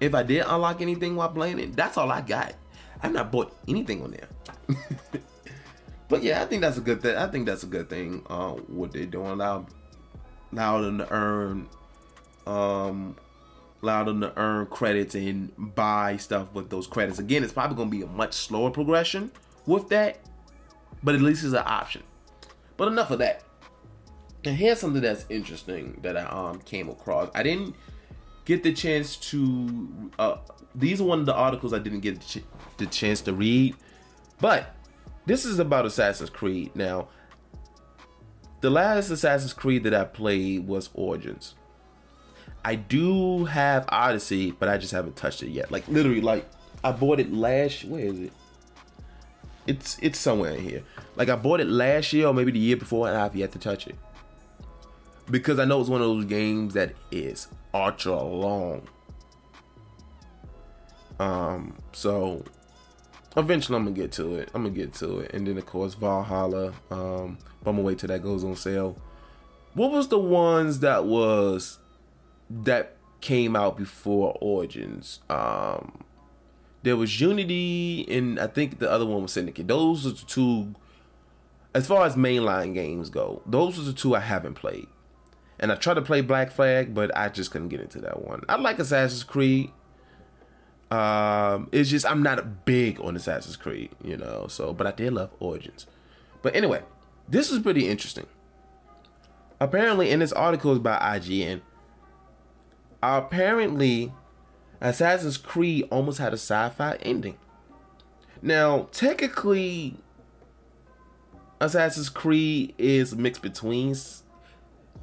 if 0.00 0.14
I 0.14 0.22
did 0.22 0.44
unlock 0.46 0.80
anything 0.80 1.16
while 1.16 1.28
playing 1.28 1.58
it, 1.58 1.76
that's 1.76 1.96
all 1.96 2.10
I 2.10 2.20
got. 2.20 2.54
I've 3.02 3.12
not 3.12 3.30
bought 3.32 3.56
anything 3.68 4.02
on 4.02 4.12
there. 4.12 4.28
but 6.08 6.22
yeah, 6.22 6.42
I 6.42 6.46
think 6.46 6.62
that's 6.62 6.78
a 6.78 6.80
good 6.80 7.02
thing. 7.02 7.16
I 7.16 7.26
think 7.26 7.46
that's 7.46 7.62
a 7.62 7.66
good 7.66 7.88
thing. 7.88 8.24
Uh, 8.28 8.52
what 8.52 8.92
they're 8.92 9.06
doing 9.06 9.30
allow 9.30 9.66
allow 10.52 10.80
them 10.80 10.98
to 10.98 11.10
earn 11.10 11.68
um 12.46 13.16
allow 13.82 14.04
them 14.04 14.20
to 14.20 14.32
earn 14.38 14.66
credits 14.66 15.14
and 15.14 15.52
buy 15.74 16.16
stuff 16.16 16.52
with 16.54 16.70
those 16.70 16.86
credits. 16.86 17.18
Again, 17.18 17.42
it's 17.42 17.52
probably 17.52 17.76
going 17.76 17.90
to 17.90 17.96
be 17.96 18.02
a 18.02 18.06
much 18.06 18.34
slower 18.34 18.70
progression 18.70 19.30
with 19.66 19.88
that, 19.88 20.18
but 21.02 21.14
at 21.14 21.20
least 21.20 21.44
it's 21.44 21.52
an 21.52 21.62
option. 21.66 22.02
But 22.76 22.88
enough 22.88 23.10
of 23.10 23.18
that. 23.18 23.42
And 24.44 24.56
here's 24.56 24.80
something 24.80 25.02
that's 25.02 25.24
interesting 25.28 25.98
that 26.02 26.16
I 26.16 26.24
um 26.24 26.60
came 26.60 26.88
across. 26.88 27.30
I 27.34 27.42
didn't 27.42 27.76
get 28.44 28.62
the 28.62 28.72
chance 28.72 29.16
to. 29.16 30.10
Uh, 30.18 30.36
these 30.74 31.00
are 31.00 31.04
one 31.04 31.20
of 31.20 31.26
the 31.26 31.34
articles 31.34 31.72
I 31.72 31.78
didn't 31.78 32.00
get 32.00 32.20
the, 32.20 32.42
the 32.78 32.86
chance 32.86 33.20
to 33.22 33.32
read, 33.32 33.76
but 34.40 34.74
this 35.26 35.44
is 35.44 35.58
about 35.60 35.86
Assassin's 35.86 36.30
Creed. 36.30 36.74
Now, 36.74 37.08
the 38.62 38.70
last 38.70 39.10
Assassin's 39.10 39.52
Creed 39.52 39.84
that 39.84 39.94
I 39.94 40.04
played 40.04 40.66
was 40.66 40.90
Origins. 40.94 41.54
I 42.64 42.76
do 42.76 43.44
have 43.46 43.84
Odyssey, 43.88 44.52
but 44.52 44.68
I 44.68 44.78
just 44.78 44.92
haven't 44.92 45.16
touched 45.16 45.42
it 45.42 45.50
yet. 45.50 45.70
Like 45.72 45.86
literally, 45.88 46.20
like 46.20 46.48
I 46.84 46.92
bought 46.92 47.20
it 47.20 47.32
last. 47.32 47.84
Where 47.84 48.04
is 48.04 48.20
it? 48.20 48.32
It's 49.66 49.98
it's 50.00 50.18
somewhere 50.18 50.52
in 50.52 50.62
here. 50.64 50.82
Like 51.16 51.28
I 51.28 51.36
bought 51.36 51.60
it 51.60 51.68
last 51.68 52.12
year 52.12 52.26
or 52.28 52.34
maybe 52.34 52.52
the 52.52 52.58
year 52.58 52.76
before, 52.76 53.08
and 53.08 53.16
I've 53.16 53.36
yet 53.36 53.52
to 53.52 53.58
touch 53.58 53.86
it. 53.86 53.96
because 55.30 55.58
I 55.58 55.64
know 55.64 55.80
it's 55.80 55.88
one 55.90 56.00
of 56.02 56.08
those 56.08 56.24
games 56.24 56.74
that 56.74 56.94
is 57.10 57.48
ultra 57.72 58.20
long. 58.22 58.88
Um, 61.18 61.76
so 61.92 62.44
eventually 63.36 63.76
I'm 63.76 63.84
gonna 63.84 63.96
get 63.96 64.12
to 64.12 64.36
it. 64.36 64.50
I'm 64.54 64.64
gonna 64.64 64.74
get 64.74 64.92
to 64.94 65.20
it, 65.20 65.32
and 65.34 65.46
then 65.46 65.58
of 65.58 65.66
course 65.66 65.94
Valhalla. 65.94 66.68
Um, 66.90 67.38
but 67.62 67.70
I'm 67.70 67.76
gonna 67.76 67.82
wait 67.82 67.98
till 67.98 68.08
that 68.08 68.22
goes 68.22 68.44
on 68.44 68.56
sale. 68.56 68.96
What 69.74 69.90
was 69.92 70.08
the 70.08 70.18
ones 70.18 70.80
that 70.80 71.04
was 71.04 71.78
that 72.64 72.96
came 73.20 73.56
out 73.56 73.76
before 73.76 74.36
Origins? 74.40 75.20
Um, 75.30 76.04
there 76.82 76.96
was 76.96 77.20
Unity, 77.20 78.06
and 78.08 78.38
I 78.38 78.46
think 78.46 78.78
the 78.78 78.90
other 78.90 79.06
one 79.06 79.22
was 79.22 79.32
Syndicate. 79.32 79.68
Those 79.68 80.06
are 80.06 80.10
the 80.10 80.24
two. 80.26 80.74
As 81.74 81.86
far 81.86 82.04
as 82.04 82.16
mainline 82.16 82.74
games 82.74 83.08
go, 83.08 83.40
those 83.46 83.78
are 83.78 83.82
the 83.82 83.94
two 83.94 84.14
I 84.14 84.20
haven't 84.20 84.54
played. 84.54 84.88
And 85.58 85.70
I 85.72 85.76
tried 85.76 85.94
to 85.94 86.02
play 86.02 86.20
Black 86.20 86.50
Flag, 86.50 86.92
but 86.92 87.16
I 87.16 87.28
just 87.28 87.50
couldn't 87.50 87.68
get 87.68 87.80
into 87.80 88.00
that 88.00 88.20
one. 88.22 88.42
I 88.48 88.56
like 88.56 88.78
Assassin's 88.78 89.24
Creed. 89.24 89.70
Um, 90.90 91.70
it's 91.72 91.88
just 91.88 92.04
I'm 92.04 92.22
not 92.22 92.66
big 92.66 93.00
on 93.00 93.16
Assassin's 93.16 93.56
Creed, 93.56 93.90
you 94.04 94.16
know. 94.16 94.46
So, 94.48 94.74
but 94.74 94.86
I 94.86 94.90
did 94.90 95.14
love 95.14 95.30
Origins. 95.40 95.86
But 96.42 96.54
anyway, 96.54 96.82
this 97.28 97.50
is 97.50 97.60
pretty 97.60 97.88
interesting. 97.88 98.26
Apparently, 99.60 100.10
in 100.10 100.18
this 100.18 100.32
article 100.32 100.72
is 100.72 100.80
by 100.80 100.98
IGN. 100.98 101.62
Apparently, 103.02 104.12
Assassin's 104.80 105.36
Creed 105.36 105.88
almost 105.90 106.18
had 106.18 106.32
a 106.32 106.36
sci-fi 106.36 106.96
ending. 107.02 107.36
Now, 108.40 108.88
technically, 108.92 109.96
Assassin's 111.60 112.08
Creed 112.08 112.74
is 112.78 113.14
mixed 113.14 113.42
between, 113.42 113.90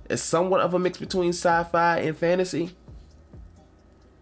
it's 0.09 0.21
somewhat 0.21 0.61
of 0.61 0.73
a 0.73 0.79
mix 0.79 0.97
between 0.97 1.29
sci-fi 1.29 1.99
and 1.99 2.17
fantasy. 2.17 2.71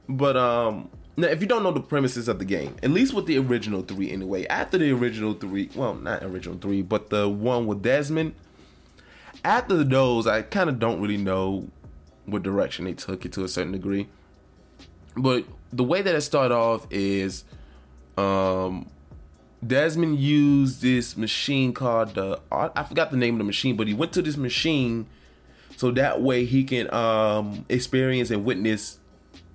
But 0.08 0.38
um, 0.38 0.90
now, 1.18 1.28
if 1.28 1.42
you 1.42 1.48
don't 1.48 1.64
know 1.64 1.72
the 1.72 1.82
premises 1.82 2.28
of 2.28 2.38
the 2.40 2.46
game, 2.46 2.76
at 2.84 2.92
least 2.92 3.14
with 3.14 3.26
the 3.26 3.40
original 3.40 3.82
three 3.82 4.12
anyway, 4.12 4.46
after 4.48 4.78
the 4.78 4.92
original 4.92 5.34
three, 5.34 5.70
well, 5.76 5.96
not 5.96 6.24
original 6.24 6.58
three, 6.60 6.84
but 6.84 7.10
the 7.10 7.28
one 7.28 7.66
with 7.66 7.82
Desmond, 7.82 8.36
after 9.44 9.84
those, 9.84 10.28
I 10.28 10.44
kind 10.44 10.70
of 10.70 10.78
don't 10.80 11.02
really 11.02 11.18
know 11.18 11.68
what 12.28 12.44
direction 12.44 12.86
they 12.86 12.94
took 12.94 13.26
it 13.26 13.34
to 13.34 13.44
a 13.44 13.48
certain 13.48 13.72
degree. 13.72 14.08
But 15.16 15.46
the 15.74 15.84
way 15.84 16.04
that 16.04 16.14
it 16.14 16.22
started 16.22 16.54
off 16.54 16.86
is 16.92 17.44
um, 18.18 18.88
Desmond 19.66 20.20
used 20.20 20.82
this 20.82 21.18
machine 21.18 21.74
called 21.74 22.14
the, 22.14 22.40
I 22.52 22.84
forgot 22.84 23.10
the 23.10 23.18
name 23.18 23.36
of 23.36 23.40
the 23.40 23.44
machine, 23.46 23.76
but 23.76 23.88
he 23.88 23.94
went 23.94 24.14
to 24.14 24.22
this 24.22 24.38
machine 24.38 25.08
so 25.76 25.90
that 25.92 26.22
way 26.22 26.46
he 26.46 26.64
can 26.64 26.94
um, 26.94 27.66
experience 27.70 28.30
and 28.30 28.46
witness 28.46 29.00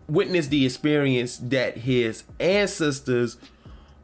witness 0.08 0.48
the 0.48 0.66
experience 0.66 1.38
that 1.38 1.78
his 1.78 2.24
ancestors 2.38 3.38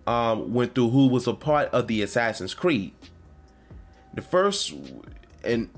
um, 0.07 0.55
went 0.55 0.75
through, 0.75 0.91
who 0.91 1.09
was 1.09 1.27
a 1.27 1.35
part 1.35 1.69
of 1.71 1.87
the 1.87 2.03
Assassin's 2.03 2.55
Creed. 2.55 2.93
The 4.15 4.23
first, 4.23 4.73
and 5.45 5.69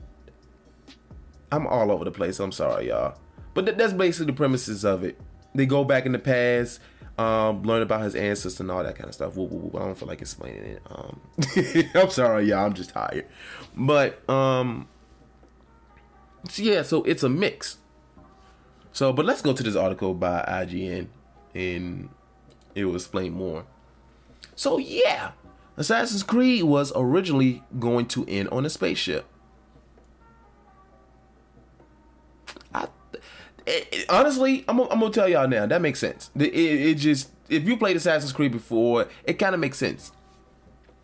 I'm 1.53 1.67
all 1.67 1.91
over 1.91 2.05
the 2.05 2.11
place. 2.11 2.39
I'm 2.41 2.53
sorry, 2.53 2.89
y'all, 2.89 3.17
but 3.55 3.77
that's 3.77 3.93
basically 3.93 4.27
the 4.27 4.37
premises 4.37 4.85
of 4.85 5.05
it. 5.05 5.21
They 5.55 5.67
go 5.67 5.85
back 5.85 6.07
in 6.07 6.13
the 6.13 6.19
past, 6.19 6.81
um, 7.19 7.63
learn 7.63 7.83
about 7.83 8.03
his 8.03 8.15
ancestors 8.15 8.61
and 8.61 8.71
all 8.71 8.85
that 8.85 8.95
kind 8.97 9.09
of 9.09 9.15
stuff. 9.15 9.37
Whoop, 9.37 9.51
whoop, 9.51 9.73
whoop. 9.73 9.83
I 9.83 9.85
don't 9.85 9.99
feel 9.99 10.09
like 10.09 10.21
explaining 10.21 10.65
it. 10.65 10.83
Um, 10.91 11.21
I'm 11.95 12.11
sorry, 12.11 12.47
y'all. 12.47 12.67
I'm 12.67 12.75
just 12.75 12.91
tired. 12.91 13.27
But 13.77 14.29
um, 14.29 14.89
so 16.49 16.63
yeah, 16.63 16.83
so 16.83 17.03
it's 17.03 17.23
a 17.23 17.29
mix. 17.29 17.79
So, 18.93 19.13
but 19.13 19.25
let's 19.25 19.43
go 19.43 19.53
to 19.53 19.63
this 19.63 19.77
article 19.77 20.15
by 20.15 20.45
IGN 20.49 21.09
and 21.55 22.09
it 22.75 22.85
will 22.85 22.97
explain 22.97 23.33
more. 23.33 23.65
So, 24.55 24.79
yeah, 24.79 25.33
Assassin's 25.77 26.23
Creed 26.23 26.65
was 26.65 26.93
originally 26.95 27.63
going 27.79 28.07
to 28.07 28.25
end 28.27 28.49
on 28.51 28.67
a 28.67 28.71
spaceship. 28.71 29.27
It, 33.71 33.89
it, 33.93 34.07
honestly, 34.11 34.65
I'm, 34.69 34.81
I'm, 34.81 35.01
gonna 35.01 35.11
tell 35.11 35.29
y'all 35.29 35.49
now 35.49 35.67
that 35.67 35.81
makes 35.81 35.99
sense. 35.99 36.31
It, 36.37 36.55
it 36.55 36.95
just 36.97 37.31
if 37.49 37.67
you 37.67 37.77
played 37.77 37.97
Assassin's 37.97 38.33
Creed 38.33 38.53
before, 38.53 39.09
it 39.25 39.35
kind 39.35 39.55
of 39.55 39.61
makes 39.61 39.79
sense. 39.79 40.13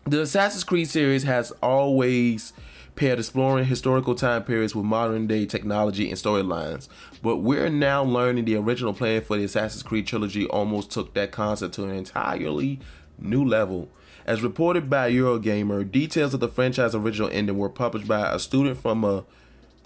The 0.05 0.21
Assassin's 0.21 0.63
Creed 0.63 0.87
series 0.87 1.23
has 1.23 1.51
always 1.61 2.53
paired 2.95 3.19
exploring 3.19 3.65
historical 3.65 4.15
time 4.15 4.43
periods 4.43 4.75
with 4.75 4.85
modern 4.85 5.27
day 5.27 5.45
technology 5.45 6.09
and 6.09 6.17
storylines. 6.17 6.89
But 7.21 7.37
we're 7.37 7.69
now 7.69 8.03
learning 8.03 8.45
the 8.45 8.55
original 8.55 8.93
plan 8.93 9.21
for 9.21 9.37
the 9.37 9.43
Assassin's 9.45 9.83
Creed 9.83 10.07
trilogy 10.07 10.47
almost 10.47 10.91
took 10.91 11.13
that 11.13 11.31
concept 11.31 11.75
to 11.75 11.83
an 11.83 11.91
entirely 11.91 12.79
new 13.19 13.43
level. 13.43 13.89
As 14.25 14.41
reported 14.41 14.89
by 14.89 15.09
Eurogamer, 15.09 15.89
details 15.89 16.33
of 16.33 16.41
the 16.41 16.49
franchise 16.49 16.93
original 16.93 17.29
ending 17.31 17.57
were 17.57 17.69
published 17.69 18.07
by 18.07 18.29
a 18.29 18.39
student 18.39 18.77
from 18.77 19.05
a 19.05 19.23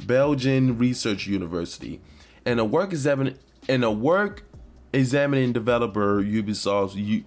Belgian 0.06 0.80
research 0.80 1.28
university. 1.28 2.02
And 2.46 2.60
a 2.60 2.66
work 2.66 2.92
examining 2.92 3.38
and 3.70 3.84
a 3.84 3.92
work 3.92 4.44
examining 4.94 5.54
developer 5.54 6.22
Ubisoft's 6.22 6.96
U- 6.96 7.24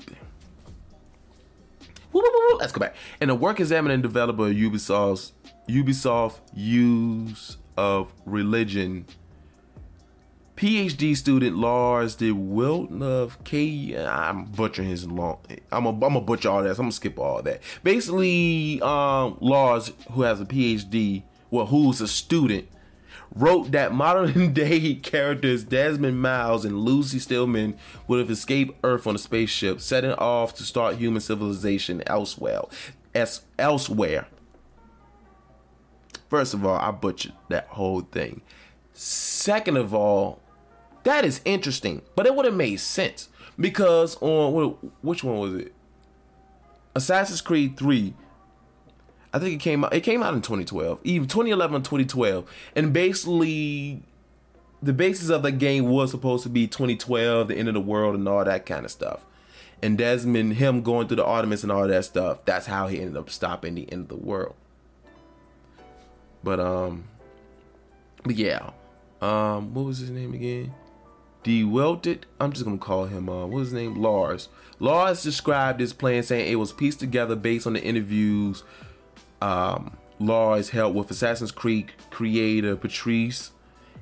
Let's 2.58 2.72
go 2.72 2.80
back. 2.80 2.94
And 3.20 3.30
a 3.30 3.34
work 3.34 3.58
examining 3.60 4.00
developer 4.02 4.44
Ubisoft's 4.44 5.32
Ubisoft 5.68 6.40
use 6.54 7.56
of 7.76 8.12
religion. 8.24 9.06
PhD 10.56 11.16
student 11.16 11.56
Lars 11.56 12.14
de 12.14 12.30
Wiltnov 12.30 13.42
K. 13.42 13.96
I'm 13.96 14.44
butchering 14.44 14.88
his 14.88 15.04
long. 15.06 15.38
I'm 15.72 15.84
a 15.84 15.88
I'm 15.90 15.98
gonna 15.98 16.20
butcher 16.20 16.48
all 16.48 16.62
that. 16.62 16.76
So 16.76 16.80
I'm 16.82 16.84
gonna 16.86 16.92
skip 16.92 17.18
all 17.18 17.42
that. 17.42 17.60
Basically, 17.82 18.80
um, 18.80 19.36
Lars, 19.40 19.92
who 20.12 20.22
has 20.22 20.40
a 20.40 20.44
PhD, 20.44 21.24
well, 21.50 21.66
who's 21.66 22.00
a 22.00 22.06
student, 22.06 22.68
wrote 23.34 23.72
that 23.72 23.92
modern 23.92 24.52
day 24.54 24.94
characters 24.94 25.64
Desmond 25.64 26.20
Miles 26.20 26.64
and 26.64 26.80
Lucy 26.80 27.18
Stillman 27.18 27.76
would 28.06 28.20
have 28.20 28.30
escaped 28.30 28.78
Earth 28.84 29.06
on 29.06 29.14
a 29.14 29.18
spaceship, 29.18 29.80
setting 29.80 30.12
off 30.12 30.54
to 30.54 30.62
start 30.62 30.96
human 30.96 31.20
civilization 31.20 32.02
elsewhere. 32.06 32.62
As 33.14 33.42
elsewhere. 33.58 34.26
First 36.28 36.54
of 36.54 36.64
all, 36.64 36.76
I 36.76 36.90
butchered 36.90 37.32
that 37.48 37.66
whole 37.68 38.00
thing. 38.00 38.40
Second 38.92 39.76
of 39.76 39.94
all, 39.94 40.40
that 41.04 41.24
is 41.24 41.40
interesting, 41.44 42.02
but 42.16 42.26
it 42.26 42.34
would 42.34 42.44
have 42.44 42.54
made 42.54 42.80
sense 42.80 43.28
because 43.58 44.16
on 44.20 44.76
which 45.02 45.22
one 45.22 45.38
was 45.38 45.54
it? 45.54 45.74
Assassin's 46.96 47.40
Creed 47.40 47.76
3 47.76 48.14
I 49.34 49.40
think 49.40 49.54
it 49.54 49.58
came 49.58 49.84
out 49.84 49.92
it 49.92 50.02
came 50.02 50.22
out 50.22 50.32
in 50.32 50.42
2012, 50.42 51.00
even 51.02 51.26
2011 51.26 51.82
2012. 51.82 52.48
And 52.76 52.92
basically 52.92 54.00
the 54.80 54.92
basis 54.92 55.28
of 55.28 55.42
the 55.42 55.50
game 55.50 55.88
was 55.88 56.12
supposed 56.12 56.44
to 56.44 56.48
be 56.48 56.68
2012, 56.68 57.48
the 57.48 57.56
end 57.56 57.66
of 57.66 57.74
the 57.74 57.80
world 57.80 58.14
and 58.14 58.28
all 58.28 58.44
that 58.44 58.64
kind 58.64 58.84
of 58.84 58.92
stuff. 58.92 59.26
And 59.82 59.98
Desmond 59.98 60.54
him 60.54 60.82
going 60.82 61.08
through 61.08 61.16
the 61.16 61.24
Artemis 61.24 61.64
and 61.64 61.72
all 61.72 61.88
that 61.88 62.04
stuff, 62.04 62.44
that's 62.44 62.66
how 62.66 62.86
he 62.86 63.00
ended 63.00 63.16
up 63.16 63.28
stopping 63.28 63.74
the 63.74 63.90
end 63.90 64.02
of 64.02 64.08
the 64.08 64.24
world. 64.24 64.54
But 66.44 66.60
um, 66.60 67.04
but 68.22 68.36
yeah, 68.36 68.70
um, 69.20 69.74
what 69.74 69.84
was 69.84 69.98
his 69.98 70.10
name 70.10 70.32
again? 70.32 70.72
De 71.42 71.64
Welted. 71.64 72.20
I'm 72.38 72.52
just 72.52 72.64
gonna 72.64 72.78
call 72.78 73.06
him. 73.06 73.28
Uh, 73.28 73.46
what 73.46 73.50
was 73.50 73.68
his 73.70 73.74
name? 73.74 74.00
Lars. 74.00 74.48
Lars 74.78 75.24
described 75.24 75.80
his 75.80 75.92
plan, 75.92 76.22
saying 76.22 76.52
it 76.52 76.56
was 76.56 76.72
pieced 76.72 77.00
together 77.00 77.34
based 77.34 77.66
on 77.66 77.72
the 77.72 77.82
interviews 77.82 78.62
um, 79.44 79.96
Lars 80.18 80.70
held 80.70 80.94
with 80.94 81.10
Assassin's 81.10 81.52
Creed 81.52 81.92
creator 82.10 82.76
Patrice 82.76 83.50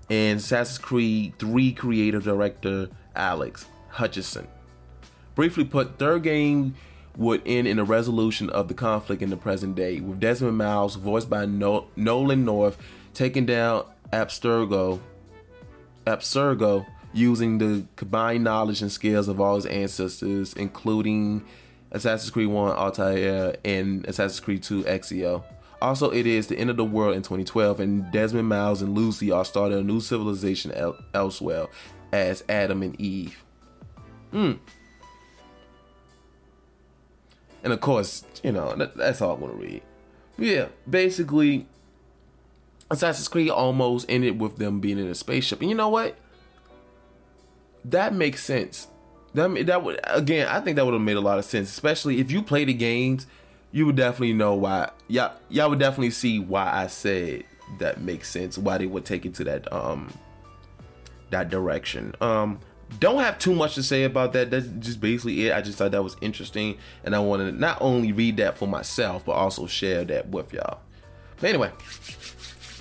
and 0.09 0.38
Assassin's 0.38 0.78
Creed 0.78 1.34
3 1.38 1.72
creative 1.72 2.22
director 2.22 2.88
Alex 3.16 3.66
Hutchinson. 3.88 4.47
Briefly 5.34 5.64
put, 5.64 5.99
third 5.99 6.22
game 6.22 6.76
would 7.16 7.43
end 7.45 7.66
in 7.66 7.78
a 7.78 7.84
resolution 7.84 8.51
of 8.51 8.68
the 8.68 8.74
conflict 8.74 9.20
in 9.20 9.30
the 9.30 9.36
present 9.36 9.74
day, 9.74 10.01
with 10.01 10.20
Desmond 10.20 10.59
Miles, 10.59 10.95
voiced 10.95 11.28
by 11.28 11.45
no- 11.45 11.88
Nolan 11.97 12.45
North, 12.45 12.78
taking 13.12 13.45
down 13.45 13.84
Abstergo, 14.12 15.01
Abstergo, 16.07 16.86
using 17.12 17.59
the 17.59 17.84
combined 17.97 18.45
knowledge 18.45 18.80
and 18.80 18.93
skills 18.93 19.28
of 19.28 19.40
all 19.40 19.57
his 19.57 19.66
ancestors, 19.66 20.55
including 20.55 21.45
Assassin's 21.93 22.30
Creed 22.30 22.49
1 22.49 22.72
Altair 22.72 23.57
and 23.64 24.05
Assassin's 24.07 24.40
Creed 24.40 24.62
2 24.62 24.84
Ezio. 24.84 25.45
Also, 25.80 26.11
it 26.11 26.26
is 26.26 26.47
the 26.47 26.57
end 26.59 26.70
of 26.70 26.76
the 26.76 26.84
world 26.84 27.14
in 27.14 27.22
2012, 27.22 27.80
and 27.80 28.11
Desmond 28.12 28.49
Miles 28.49 28.82
and 28.82 28.95
Lucy 28.95 29.30
are 29.30 29.45
starting 29.45 29.78
a 29.78 29.82
new 29.82 30.01
civilization 30.01 30.72
el- 30.72 30.97
elsewhere 31.12 31.66
as 32.12 32.45
Adam 32.49 32.82
and 32.82 32.99
Eve. 33.01 33.45
Hmm. 34.30 34.53
And 37.64 37.72
of 37.72 37.80
course, 37.80 38.24
you 38.43 38.53
know, 38.53 38.74
that, 38.76 38.97
that's 38.97 39.20
all 39.20 39.34
I'm 39.34 39.40
gonna 39.40 39.53
read. 39.55 39.82
Yeah, 40.38 40.68
basically, 40.88 41.66
Assassin's 42.90 43.28
Creed 43.28 43.51
almost 43.51 44.07
ended 44.09 44.40
with 44.40 44.57
them 44.57 44.80
being 44.80 44.99
in 44.99 45.09
a 45.09 45.14
spaceship. 45.14 45.61
And 45.61 45.70
you 45.70 45.76
know 45.76 45.88
what? 45.88 46.16
That 47.84 48.14
makes 48.14 48.45
sense. 48.45 48.86
That 49.35 49.66
that 49.66 49.83
would 49.83 50.01
again, 50.05 50.49
I 50.49 50.61
think 50.61 50.76
that 50.76 50.85
would 50.85 50.95
have 50.95 51.03
made 51.03 51.16
a 51.16 51.20
lot 51.20 51.39
of 51.39 51.45
sense, 51.45 51.70
especially 51.70 52.20
if 52.20 52.30
you 52.30 52.43
play 52.43 52.64
the 52.64 52.74
games. 52.74 53.26
You 53.70 53.87
would 53.87 53.97
definitely 53.97 54.35
know 54.35 54.55
why. 54.55 54.91
Y'all, 55.09 55.33
y'all 55.49 55.70
would 55.70 55.78
definitely 55.78 56.11
see 56.11 56.39
why 56.39 56.70
I 56.70 56.89
said 56.89 57.45
that 57.78 58.03
makes 58.03 58.28
sense. 58.28 58.59
Why 58.59 58.76
they 58.76 58.87
would 58.87 59.07
take 59.07 59.24
it 59.24 59.35
to 59.35 59.45
that 59.45 59.72
um 59.72 60.12
that 61.30 61.49
direction. 61.51 62.14
Um, 62.20 62.61
don't 63.01 63.22
have 63.22 63.39
too 63.39 63.55
much 63.55 63.74
to 63.74 63.83
say 63.83 64.05
about 64.05 64.35
that. 64.35 64.51
That's 64.51 64.66
just 64.78 65.01
basically 65.01 65.47
it. 65.47 65.55
I 65.55 65.62
just 65.62 65.78
thought 65.78 65.91
that 65.91 66.05
was 66.05 66.16
interesting, 66.20 66.78
and 67.05 67.16
I 67.16 67.18
wanted 67.18 67.53
to 67.53 67.59
not 67.59 67.78
only 67.80 68.12
read 68.12 68.37
that 68.37 68.57
for 68.57 68.68
myself, 68.68 69.24
but 69.24 69.33
also 69.33 69.66
share 69.66 70.05
that 70.05 70.28
with 70.28 70.53
y'all. 70.53 70.80
But 71.41 71.49
anyway, 71.51 71.72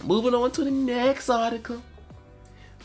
moving 0.04 0.36
on 0.36 0.52
to 0.52 0.64
the 0.64 0.72
next 0.72 1.30
article. 1.30 1.82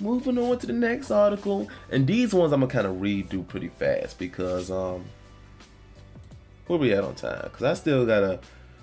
Moving 0.01 0.38
on 0.38 0.59
to 0.59 0.66
the 0.66 0.72
next 0.72 1.11
article, 1.11 1.68
and 1.90 2.07
these 2.07 2.34
ones 2.34 2.53
I'm 2.53 2.61
gonna 2.61 2.72
kind 2.72 2.86
of 2.86 2.97
redo 2.97 3.47
pretty 3.47 3.68
fast 3.68 4.18
because 4.18 4.70
um, 4.70 5.07
where 6.66 6.78
we 6.78 6.92
at 6.92 7.03
on 7.03 7.14
time? 7.14 7.40
Because 7.44 7.62
I 7.62 7.74
still 7.74 8.05
gotta, 8.05 8.40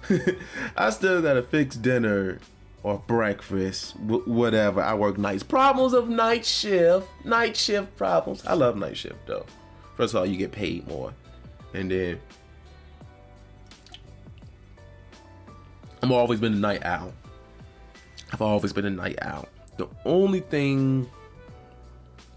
I 0.77 0.89
still 0.89 1.21
gotta 1.21 1.43
fix 1.43 1.75
dinner 1.75 2.39
or 2.81 2.97
breakfast, 3.07 3.95
whatever. 3.99 4.81
I 4.81 4.93
work 4.95 5.17
nights. 5.17 5.43
Problems 5.43 5.93
of 5.93 6.09
night 6.09 6.45
shift, 6.45 7.07
night 7.23 7.55
shift 7.55 7.95
problems. 7.95 8.45
I 8.45 8.53
love 8.53 8.75
night 8.75 8.97
shift 8.97 9.27
though. 9.27 9.45
First 9.95 10.13
of 10.13 10.19
all, 10.19 10.25
you 10.25 10.37
get 10.37 10.51
paid 10.51 10.87
more, 10.87 11.13
and 11.73 11.91
then 11.91 12.19
I've 16.01 16.11
always 16.11 16.39
been 16.39 16.53
a 16.53 16.57
night 16.57 16.83
owl. 16.83 17.13
I've 18.31 18.41
always 18.41 18.73
been 18.73 18.85
a 18.85 18.89
night 18.89 19.19
owl. 19.21 19.47
The 19.77 19.87
only 20.05 20.39
thing, 20.41 21.09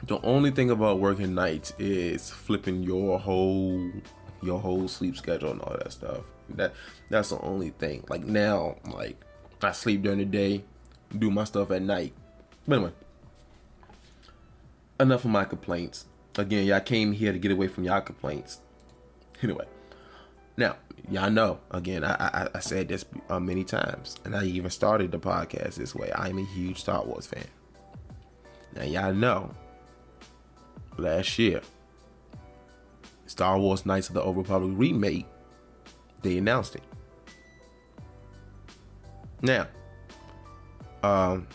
the 0.05 0.21
only 0.23 0.51
thing 0.51 0.71
about 0.71 1.01
working 1.01 1.35
nights 1.35 1.73
is 1.79 2.31
flipping 2.31 2.83
your 2.83 3.19
whole, 3.19 3.91
your 4.43 4.61
whole 4.61 4.89
sleep 4.89 5.17
schedule 5.17 5.51
and 5.51 5.61
all 5.61 5.77
that 5.79 5.93
stuff. 5.93 6.25
That 6.51 6.75
that's 7.11 7.31
the 7.31 7.41
only 7.41 7.71
thing. 7.71 8.05
Like 8.09 8.25
now, 8.25 8.77
like 8.91 9.17
I 9.63 9.73
sleep 9.73 10.03
during 10.03 10.19
the 10.19 10.25
day, 10.25 10.65
do 11.17 11.31
my 11.31 11.45
stuff 11.45 11.71
at 11.71 11.83
night. 11.83 12.15
But 12.67 12.77
anyway, 12.77 12.93
enough 15.01 15.25
of 15.25 15.31
my 15.31 15.45
complaints. 15.45 16.07
Again, 16.39 16.67
y'all 16.67 16.81
came 16.81 17.13
here 17.13 17.33
to 17.33 17.39
get 17.39 17.51
away 17.51 17.69
from 17.69 17.85
y'all 17.85 18.01
complaints. 18.01 18.61
Anyway, 19.43 19.67
now 20.57 20.77
y'all 21.11 21.31
know. 21.31 21.61
Again, 21.71 22.05
I 22.05 22.15
I, 22.19 22.49
I 22.55 22.61
said 22.61 22.89
this 22.89 23.05
uh, 23.29 23.41
many 23.41 23.65
times, 23.65 24.17
and 24.25 24.35
I 24.37 24.45
even 24.45 24.71
started 24.71 25.13
the 25.13 25.19
podcast 25.19 25.77
this 25.77 25.95
way. 25.95 26.11
I'm 26.15 26.39
a 26.39 26.45
huge 26.45 26.81
Star 26.81 27.05
Wars 27.05 27.27
fan. 27.27 27.47
Now 28.75 28.83
y'all 28.83 29.15
know. 29.15 29.55
Last 30.99 31.39
year, 31.39 31.61
Star 33.27 33.59
Wars 33.59 33.85
Knights 33.85 34.09
of 34.09 34.15
the 34.15 34.23
Old 34.23 34.39
Republic 34.39 34.73
remake, 34.75 35.27
they 36.23 36.39
announced 36.39 36.75
it. 36.75 36.83
Now, 39.43 39.67
um, 41.03 41.47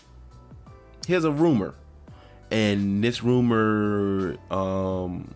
here's 1.07 1.23
a 1.23 1.31
rumor, 1.31 1.73
and 2.51 3.03
this 3.03 3.23
rumor, 3.23 4.37
um, 4.51 5.33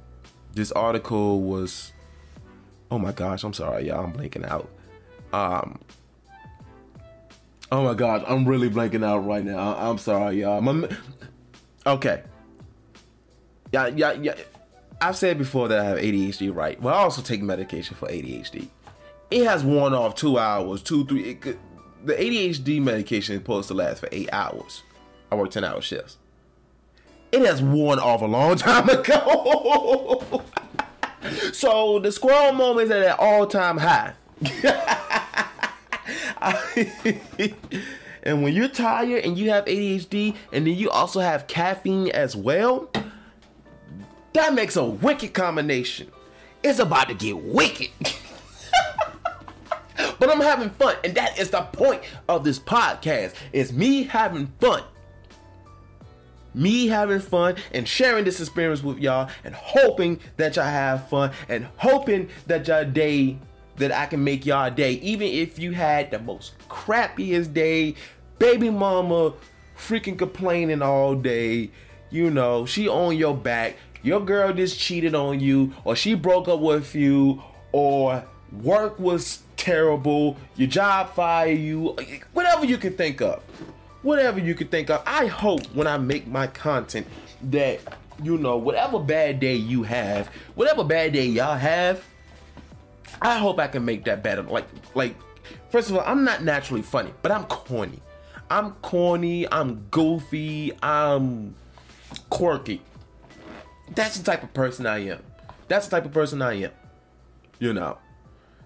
this 0.53 0.71
article 0.71 1.41
was, 1.41 1.91
oh 2.91 2.99
my 2.99 3.11
gosh, 3.11 3.43
I'm 3.43 3.53
sorry, 3.53 3.87
y'all, 3.87 4.05
I'm 4.05 4.13
blanking 4.13 4.47
out. 4.49 4.69
Um, 5.33 5.79
oh 7.71 7.83
my 7.83 7.93
gosh, 7.93 8.23
I'm 8.27 8.47
really 8.47 8.69
blanking 8.69 9.03
out 9.03 9.25
right 9.25 9.43
now. 9.43 9.75
I, 9.75 9.89
am 9.89 9.97
sorry, 9.97 10.41
y'all. 10.41 10.61
My, 10.61 10.89
okay, 11.85 12.23
yeah, 13.71 13.87
yeah, 13.87 14.13
yeah. 14.13 14.35
I've 15.01 15.17
said 15.17 15.37
before 15.37 15.67
that 15.67 15.79
I 15.79 15.83
have 15.83 15.97
ADHD, 15.97 16.55
right? 16.55 16.81
Well, 16.81 16.93
I 16.93 16.99
also 16.99 17.21
take 17.21 17.41
medication 17.41 17.95
for 17.95 18.07
ADHD. 18.07 18.69
It 19.29 19.45
has 19.45 19.63
worn 19.63 19.93
off 19.93 20.15
two 20.15 20.37
hours, 20.37 20.81
two, 20.81 21.05
three. 21.05 21.33
The 22.03 22.13
ADHD 22.13 22.81
medication 22.81 23.35
is 23.35 23.41
supposed 23.41 23.67
to 23.69 23.73
last 23.73 23.99
for 23.99 24.09
eight 24.11 24.29
hours. 24.31 24.83
I 25.31 25.35
work 25.35 25.51
10 25.51 25.63
hour 25.63 25.81
shifts. 25.81 26.17
It 27.31 27.41
has 27.45 27.61
worn 27.61 27.99
off 27.99 28.21
a 28.21 28.25
long 28.25 28.55
time 28.57 28.87
ago. 28.87 30.43
so 31.53 31.99
the 31.99 32.11
squirrel 32.11 32.53
moment 32.53 32.85
is 32.85 32.91
at 32.91 33.03
an 33.03 33.15
all 33.19 33.47
time 33.47 33.77
high. 33.77 34.13
and 38.23 38.43
when 38.43 38.53
you're 38.53 38.67
tired 38.67 39.23
and 39.23 39.37
you 39.37 39.49
have 39.49 39.65
ADHD 39.65 40.35
and 40.51 40.67
then 40.67 40.75
you 40.75 40.89
also 40.89 41.19
have 41.19 41.47
caffeine 41.47 42.09
as 42.09 42.35
well, 42.35 42.89
that 44.33 44.53
makes 44.53 44.75
a 44.75 44.83
wicked 44.83 45.33
combination. 45.33 46.11
It's 46.63 46.79
about 46.79 47.07
to 47.09 47.13
get 47.13 47.37
wicked. 47.37 47.91
but 50.19 50.29
I'm 50.29 50.41
having 50.41 50.71
fun, 50.71 50.95
and 51.03 51.15
that 51.15 51.39
is 51.39 51.51
the 51.51 51.61
point 51.61 52.01
of 52.27 52.43
this 52.43 52.59
podcast. 52.59 53.35
Is 53.53 53.71
me 53.71 54.03
having 54.03 54.47
fun. 54.59 54.83
Me 56.55 56.87
having 56.87 57.19
fun 57.19 57.55
and 57.73 57.85
sharing 57.87 58.23
this 58.23 58.39
experience 58.39 58.81
with 58.81 58.97
y'all 58.97 59.29
and 59.43 59.53
hoping 59.53 60.19
that 60.37 60.55
y'all 60.55 60.63
have 60.63 61.09
fun 61.09 61.31
and 61.49 61.67
hoping 61.75 62.29
that 62.47 62.65
y'all 62.67 62.85
day 62.85 63.37
that 63.75 63.91
I 63.91 64.05
can 64.05 64.23
make 64.23 64.45
y'all 64.45 64.71
day, 64.71 64.93
even 64.93 65.27
if 65.27 65.59
you 65.59 65.73
had 65.73 66.11
the 66.11 66.19
most 66.19 66.53
crappiest 66.69 67.53
day, 67.53 67.95
baby 68.39 68.69
mama 68.69 69.33
freaking 69.77 70.17
complaining 70.17 70.81
all 70.81 71.13
day, 71.13 71.71
you 72.09 72.29
know, 72.29 72.65
she 72.65 72.87
on 72.87 73.17
your 73.17 73.35
back, 73.35 73.75
your 74.01 74.21
girl 74.21 74.53
just 74.53 74.79
cheated 74.79 75.13
on 75.13 75.41
you, 75.41 75.73
or 75.83 75.95
she 75.95 76.13
broke 76.13 76.47
up 76.47 76.61
with 76.61 76.95
you, 76.95 77.43
or 77.73 78.23
work 78.61 78.97
was 78.97 79.43
terrible, 79.57 80.37
your 80.55 80.69
job 80.69 81.13
fire 81.13 81.51
you, 81.51 81.97
whatever 82.31 82.65
you 82.65 82.77
can 82.77 82.93
think 82.93 83.21
of. 83.21 83.43
Whatever 84.05 84.39
you 84.39 84.53
can 84.53 84.67
think 84.67 84.91
of. 84.91 85.01
I 85.07 85.25
hope 85.25 85.65
when 85.73 85.87
I 85.87 85.97
make 85.97 86.27
my 86.27 86.45
content 86.45 87.07
that, 87.41 87.79
you 88.21 88.37
know, 88.37 88.55
whatever 88.55 88.99
bad 88.99 89.39
day 89.39 89.55
you 89.55 89.81
have, 89.81 90.27
whatever 90.53 90.83
bad 90.83 91.13
day 91.13 91.25
y'all 91.25 91.57
have, 91.57 92.05
I 93.19 93.39
hope 93.39 93.57
I 93.57 93.65
can 93.65 93.83
make 93.83 94.05
that 94.05 94.21
better. 94.21 94.43
Like, 94.43 94.67
like, 94.93 95.15
first 95.69 95.89
of 95.89 95.95
all, 95.95 96.03
I'm 96.05 96.23
not 96.23 96.43
naturally 96.43 96.83
funny, 96.83 97.15
but 97.23 97.31
I'm 97.31 97.45
corny. 97.45 97.99
I'm 98.51 98.73
corny, 98.73 99.51
I'm 99.51 99.87
goofy, 99.89 100.71
I'm 100.83 101.55
quirky. 102.29 102.83
That's 103.95 104.19
the 104.19 104.23
type 104.23 104.43
of 104.43 104.53
person 104.53 104.85
I 104.85 104.99
am. 104.99 105.23
That's 105.67 105.87
the 105.87 105.95
type 105.95 106.05
of 106.05 106.13
person 106.13 106.43
I 106.43 106.53
am. 106.61 106.71
You 107.57 107.73
know. 107.73 107.97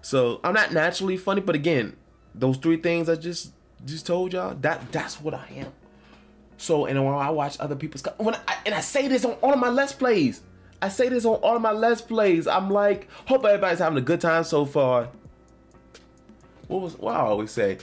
So 0.02 0.40
I'm 0.44 0.52
not 0.52 0.74
naturally 0.74 1.16
funny, 1.16 1.40
but 1.40 1.54
again, 1.54 1.96
those 2.34 2.58
three 2.58 2.76
things 2.76 3.08
I 3.08 3.14
just 3.14 3.52
just 3.86 4.06
told 4.06 4.32
y'all 4.32 4.54
that 4.56 4.92
that's 4.92 5.20
what 5.20 5.34
I 5.34 5.46
am. 5.56 5.72
So 6.56 6.86
and 6.86 7.02
when 7.04 7.14
I 7.14 7.30
watch 7.30 7.56
other 7.58 7.76
people's 7.76 8.04
when 8.18 8.34
I, 8.34 8.56
and 8.66 8.74
I 8.74 8.80
say 8.80 9.08
this 9.08 9.24
on 9.24 9.32
all 9.42 9.52
of 9.52 9.58
my 9.58 9.70
let's 9.70 9.92
plays, 9.92 10.42
I 10.82 10.88
say 10.88 11.08
this 11.08 11.24
on 11.24 11.36
all 11.36 11.56
of 11.56 11.62
my 11.62 11.72
let's 11.72 12.02
plays. 12.02 12.46
I'm 12.46 12.70
like, 12.70 13.08
hope 13.26 13.44
everybody's 13.44 13.78
having 13.78 13.98
a 13.98 14.02
good 14.02 14.20
time 14.20 14.44
so 14.44 14.64
far. 14.64 15.08
What 16.68 16.82
was 16.82 16.98
what 16.98 17.16
I 17.16 17.20
always 17.20 17.50
say? 17.50 17.78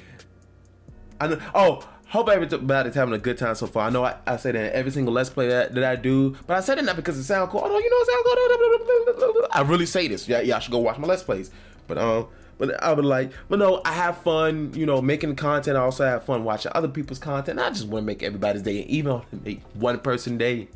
I 1.20 1.28
know. 1.28 1.40
Oh, 1.56 1.90
hope 2.10 2.30
everybody's 2.30 2.96
having 2.96 3.14
a 3.14 3.18
good 3.18 3.38
time 3.38 3.56
so 3.56 3.68
far. 3.68 3.88
I 3.88 3.90
know 3.90 4.06
I, 4.06 4.16
I 4.26 4.38
say 4.38 4.52
that 4.52 4.66
in 4.68 4.72
every 4.74 4.92
single 4.92 5.14
let's 5.14 5.30
play 5.30 5.48
that, 5.48 5.74
that 5.74 5.84
I 5.84 5.96
do, 5.96 6.36
but 6.46 6.58
I 6.58 6.62
said 6.62 6.78
it 6.78 6.86
not 6.86 6.96
because 6.96 7.18
it 7.18 7.24
sounds 7.24 7.52
cool. 7.52 7.62
Oh, 7.64 7.80
you 7.80 7.90
know, 7.90 7.98
it 8.00 9.24
sounds 9.24 9.34
cool. 9.34 9.48
I 9.52 9.62
really 9.62 9.86
say 9.86 10.08
this. 10.08 10.28
Yeah. 10.28 10.56
I 10.56 10.60
should 10.60 10.72
go 10.72 10.78
watch 10.80 10.98
my 10.98 11.08
let's 11.08 11.24
plays. 11.24 11.52
But 11.88 11.98
um, 11.98 12.28
but 12.58 12.82
I 12.84 12.94
would 12.94 13.06
like, 13.06 13.32
but 13.50 13.60
no, 13.60 13.82
I 13.86 13.94
have 13.94 14.18
fun, 14.20 14.74
you 14.74 14.86
know, 14.86 15.02
making 15.02 15.36
content. 15.36 15.78
I 15.78 15.82
also 15.82 16.06
have 16.06 16.24
fun 16.24 16.44
watching 16.44 16.72
other 16.74 16.88
people's 16.88 17.20
content. 17.20 17.60
I 17.60 17.70
just 17.70 17.88
want 17.88 18.04
to 18.04 18.06
make 18.06 18.24
everybody's 18.24 18.64
day, 18.64 18.82
and 18.82 18.90
even 18.90 19.22
make 19.44 19.62
one 19.74 20.00
person 20.00 20.38
day, 20.38 20.68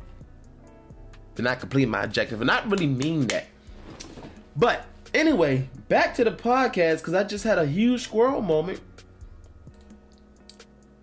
then 1.34 1.46
I 1.46 1.54
complete 1.54 1.88
my 1.88 2.02
objective, 2.02 2.40
and 2.40 2.50
I 2.50 2.62
really 2.64 2.86
mean 2.86 3.26
that. 3.28 3.46
But 4.56 4.84
anyway, 5.12 5.68
back 5.88 6.14
to 6.16 6.24
the 6.24 6.30
podcast 6.30 6.98
because 6.98 7.14
I 7.14 7.24
just 7.24 7.44
had 7.44 7.58
a 7.58 7.66
huge 7.66 8.02
squirrel 8.02 8.42
moment. 8.42 8.80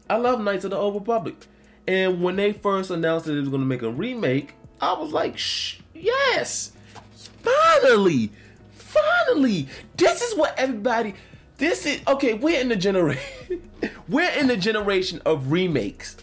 I 0.09 0.15
love 0.15 0.41
Knights 0.41 0.63
of 0.63 0.71
the 0.71 0.77
Old 0.77 0.95
Republic, 0.95 1.35
and 1.87 2.23
when 2.23 2.35
they 2.37 2.53
first 2.53 2.89
announced 2.89 3.25
that 3.25 3.35
it 3.35 3.41
was 3.41 3.49
going 3.49 3.61
to 3.61 3.67
make 3.67 3.81
a 3.81 3.91
remake, 3.91 4.53
I 4.79 4.93
was 4.93 5.11
like, 5.11 5.37
Shh, 5.37 5.79
yes, 5.93 6.71
finally 7.43 8.31
finally, 8.89 9.67
this 9.97 10.21
is 10.21 10.37
what 10.37 10.53
everybody. 10.57 11.15
This 11.57 11.85
is 11.85 12.01
okay. 12.07 12.33
We're 12.33 12.59
in 12.59 12.69
the 12.69 12.75
generation. 12.75 13.69
we're 14.09 14.31
in 14.31 14.47
the 14.47 14.57
generation 14.57 15.21
of 15.25 15.51
remakes. 15.51 16.17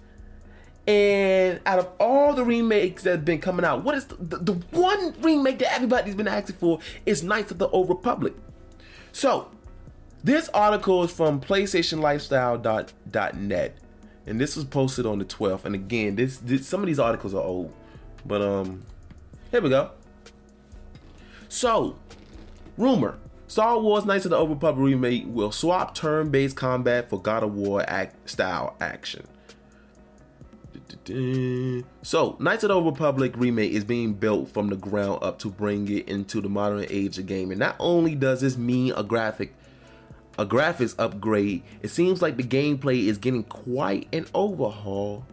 And 0.86 1.60
out 1.66 1.80
of 1.80 1.88
all 1.98 2.32
the 2.32 2.44
remakes 2.44 3.02
that 3.02 3.10
have 3.10 3.24
been 3.24 3.40
coming 3.40 3.64
out, 3.64 3.82
what 3.82 3.96
is 3.96 4.04
the, 4.06 4.14
the, 4.16 4.38
the 4.38 4.52
one 4.70 5.14
remake 5.20 5.58
that 5.58 5.74
everybody's 5.74 6.14
been 6.14 6.28
asking 6.28 6.54
for 6.56 6.78
is 7.04 7.24
Knights 7.24 7.50
of 7.50 7.58
the 7.58 7.68
Old 7.68 7.88
Republic. 7.88 8.34
So, 9.10 9.50
this 10.22 10.48
article 10.50 11.02
is 11.02 11.10
from 11.10 11.40
PlayStationLifestyle.net. 11.40 13.78
and 14.26 14.40
this 14.40 14.54
was 14.54 14.64
posted 14.64 15.06
on 15.06 15.18
the 15.18 15.24
12th. 15.24 15.64
And 15.64 15.74
again, 15.74 16.14
this, 16.14 16.38
this 16.38 16.68
some 16.68 16.82
of 16.82 16.86
these 16.86 17.00
articles 17.00 17.34
are 17.34 17.42
old, 17.42 17.72
but 18.24 18.40
um, 18.40 18.84
here 19.50 19.60
we 19.60 19.70
go. 19.70 19.90
So, 21.48 21.96
rumor: 22.76 23.18
Star 23.46 23.78
Wars: 23.78 24.04
Knights 24.04 24.24
of 24.24 24.30
the 24.30 24.36
Old 24.36 24.50
Republic 24.50 24.84
remake 24.84 25.24
will 25.26 25.52
swap 25.52 25.94
turn-based 25.94 26.56
combat 26.56 27.10
for 27.10 27.20
God 27.20 27.42
of 27.42 27.54
War 27.54 27.84
act- 27.86 28.28
style 28.28 28.76
action. 28.80 29.26
So, 32.02 32.36
Knights 32.40 32.64
of 32.64 32.68
the 32.68 32.74
Old 32.74 32.86
Republic 32.86 33.32
remake 33.36 33.72
is 33.72 33.84
being 33.84 34.14
built 34.14 34.48
from 34.48 34.68
the 34.68 34.76
ground 34.76 35.20
up 35.22 35.38
to 35.40 35.50
bring 35.50 35.88
it 35.88 36.08
into 36.08 36.40
the 36.40 36.48
modern 36.48 36.86
age 36.88 37.18
of 37.18 37.26
gaming. 37.26 37.58
Not 37.58 37.76
only 37.78 38.14
does 38.14 38.40
this 38.40 38.56
mean 38.56 38.92
a 38.96 39.02
graphic 39.04 39.54
a 40.38 40.44
graphics 40.44 40.94
upgrade, 40.98 41.62
it 41.82 41.88
seems 41.88 42.20
like 42.20 42.36
the 42.36 42.42
gameplay 42.42 43.06
is 43.06 43.18
getting 43.18 43.44
quite 43.44 44.06
an 44.12 44.26
overhaul 44.34 45.24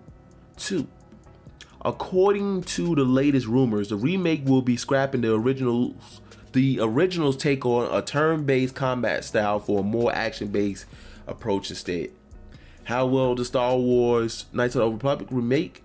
too. 0.55 0.87
According 1.83 2.63
to 2.63 2.95
the 2.95 3.03
latest 3.03 3.45
rumors, 3.45 3.89
the 3.89 3.97
remake 3.97 4.45
will 4.45 4.61
be 4.61 4.77
scrapping 4.77 5.21
the 5.21 5.33
originals. 5.33 6.21
The 6.53 6.79
originals 6.79 7.35
take 7.35 7.65
on 7.65 7.91
a 7.91 8.01
turn-based 8.03 8.75
combat 8.75 9.25
style 9.25 9.59
for 9.59 9.79
a 9.79 9.83
more 9.83 10.13
action-based 10.13 10.85
approach 11.27 11.71
instead. 11.71 12.11
How 12.83 13.07
will 13.07 13.33
the 13.33 13.43
Star 13.43 13.75
Wars 13.75 14.45
Knights 14.53 14.75
of 14.75 14.79
the 14.79 14.85
Old 14.85 14.93
Republic 14.93 15.29
remake 15.31 15.83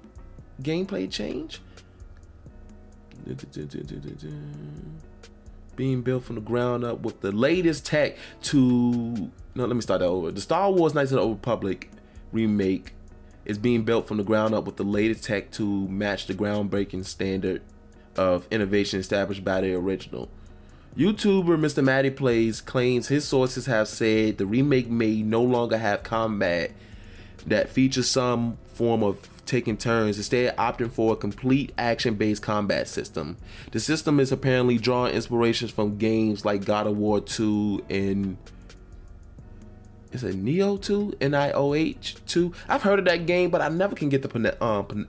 gameplay 0.63 1.11
change? 1.11 1.61
Being 5.75 6.03
built 6.03 6.25
from 6.25 6.35
the 6.35 6.43
ground 6.43 6.85
up 6.85 7.01
with 7.01 7.21
the 7.23 7.33
latest 7.33 7.87
tech 7.87 8.17
to 8.43 9.31
no, 9.55 9.67
let 9.67 9.75
me 9.75 9.81
start 9.81 10.01
that 10.01 10.07
over. 10.07 10.31
The 10.31 10.41
Star 10.41 10.71
Wars 10.71 10.93
Knights 10.95 11.13
of 11.13 11.17
the 11.17 11.23
Old 11.23 11.39
Republic 11.39 11.91
remake 12.31 12.93
is 13.47 13.57
being 13.57 13.85
built 13.85 14.07
from 14.07 14.19
the 14.19 14.23
ground 14.23 14.55
up 14.55 14.67
with 14.67 14.77
the 14.77 14.85
latest 14.85 15.25
tech 15.25 15.51
to 15.53 15.89
match 15.89 16.27
the 16.27 16.35
groundbreaking 16.35 17.07
standard 17.07 17.63
of 18.17 18.47
innovation 18.51 19.01
established 19.01 19.45
by 19.45 19.63
the 19.63 19.73
original. 19.73 20.29
YouTuber 20.99 21.57
Mr. 21.57 21.83
Matty 21.83 22.11
Plays 22.11 22.61
claims 22.61 23.07
his 23.07 23.25
sources 23.25 23.67
have 23.67 23.87
said 23.87 24.37
the 24.37 24.47
remake 24.47 24.91
may 24.91 25.23
no 25.23 25.41
longer 25.41 25.79
have 25.79 26.03
combat 26.03 26.73
that 27.47 27.69
features 27.69 28.11
some 28.11 28.59
form 28.67 29.05
of 29.05 29.29
taking 29.47 29.77
turns, 29.77 30.17
instead 30.17 30.57
opting 30.57 30.91
for 30.91 31.13
a 31.13 31.17
complete 31.17 31.73
action-based 31.79 32.43
combat 32.43 32.89
system. 32.89 33.37
The 33.71 33.79
system 33.79 34.19
is 34.19 34.33
apparently 34.33 34.77
drawing 34.77 35.15
inspirations 35.15 35.71
from 35.71 35.99
games 35.99 36.45
like 36.45 36.65
God 36.65 36.89
of 36.89 36.99
War 36.99 37.21
2 37.21 37.85
and 37.89 38.37
is 40.11 40.25
it 40.25 40.35
Neo 40.35 40.79
2? 40.79 41.19
N-I-O-H 41.21 42.17
2? 42.27 42.53
I've 42.69 42.83
heard 42.83 42.99
of 42.99 43.05
that 43.05 43.27
game, 43.27 43.51
but 43.51 43.61
I 43.61 43.69
never 43.69 43.95
can 43.95 44.09
get 44.09 44.23
the 44.23 44.65
um, 44.65 45.07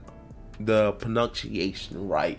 the 0.60 0.92
pronunciation 0.92 2.06
right. 2.06 2.38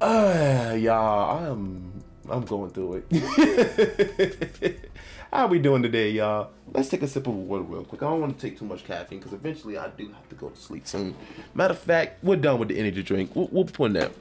Uh, 0.00 0.76
y'all, 0.78 1.52
I'm 1.52 1.95
I'm 2.30 2.44
going 2.44 2.70
through 2.70 3.04
it. 3.08 4.90
How 5.32 5.46
we 5.46 5.58
doing 5.58 5.82
today, 5.82 6.10
y'all? 6.10 6.50
Let's 6.72 6.88
take 6.88 7.02
a 7.02 7.08
sip 7.08 7.26
of 7.26 7.34
water 7.34 7.62
real 7.62 7.84
quick. 7.84 8.02
I 8.02 8.06
don't 8.06 8.20
want 8.20 8.38
to 8.38 8.48
take 8.48 8.58
too 8.58 8.64
much 8.64 8.84
caffeine 8.84 9.18
because 9.18 9.32
eventually 9.32 9.76
I 9.76 9.88
do 9.88 10.08
have 10.12 10.28
to 10.30 10.34
go 10.34 10.48
to 10.48 10.56
sleep 10.56 10.86
soon. 10.86 11.14
Matter 11.54 11.72
of 11.72 11.78
fact, 11.78 12.22
we're 12.24 12.36
done 12.36 12.58
with 12.58 12.68
the 12.68 12.78
energy 12.78 13.02
drink. 13.02 13.34
We'll, 13.34 13.48
we'll 13.50 13.64
put 13.64 13.92
that. 13.94 14.12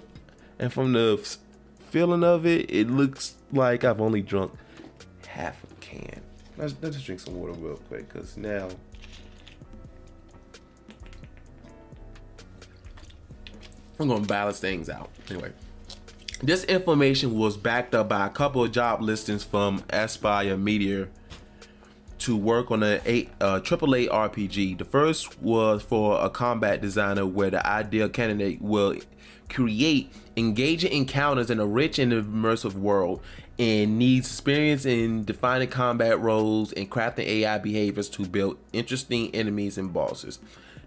And 0.60 0.74
from 0.74 0.94
the 0.94 1.18
feeling 1.90 2.24
of 2.24 2.46
it, 2.46 2.70
it 2.70 2.90
looks 2.90 3.36
like 3.52 3.84
I've 3.84 4.02
only 4.02 4.22
drunk 4.22 4.54
half 5.28 5.64
a 5.64 5.68
can. 5.80 6.22
Let's, 6.58 6.76
let's 6.82 6.96
just 6.96 7.06
drink 7.06 7.22
some 7.22 7.36
water 7.36 7.54
real 7.54 7.78
quick 7.88 8.12
because 8.12 8.38
now 8.38 8.70
I'm 14.00 14.08
gonna 14.10 14.26
balance 14.26 14.60
things 14.60 14.90
out. 14.90 15.10
Anyway, 15.30 15.52
this 16.48 16.64
information 16.66 17.38
was 17.38 17.58
backed 17.58 17.96
up 17.96 18.10
by 18.10 18.26
a 18.26 18.30
couple 18.30 18.64
of 18.64 18.72
job 18.72 19.02
listings 19.02 19.44
from 19.44 19.80
Aspyr 19.90 20.60
Media 20.60 21.08
to 22.20 22.36
work 22.36 22.72
on 22.72 22.84
a 22.84 23.02
eight, 23.06 23.30
uh, 23.42 23.60
AAA 23.60 24.10
RPG. 24.10 24.78
The 24.78 24.86
first 24.86 25.42
was 25.42 25.82
for 25.82 26.24
a 26.24 26.30
combat 26.30 26.82
designer, 26.82 27.26
where 27.26 27.50
the 27.50 27.66
ideal 27.66 28.10
candidate 28.10 28.62
will 28.62 28.96
create 29.50 30.12
engaging 30.36 30.92
encounters 30.92 31.50
in 31.50 31.60
a 31.60 31.66
rich 31.66 32.00
and 32.00 32.12
immersive 32.12 32.74
world 32.74 33.22
and 33.58 33.98
needs 33.98 34.28
experience 34.28 34.86
in 34.86 35.24
defining 35.24 35.70
combat 35.70 36.20
roles 36.20 36.74
and 36.74 36.90
crafting 36.90 37.26
AI 37.26 37.58
behaviors 37.58 38.10
to 38.10 38.26
build 38.26 38.58
interesting 38.74 39.34
enemies 39.34 39.78
and 39.78 39.94
bosses. 39.94 40.40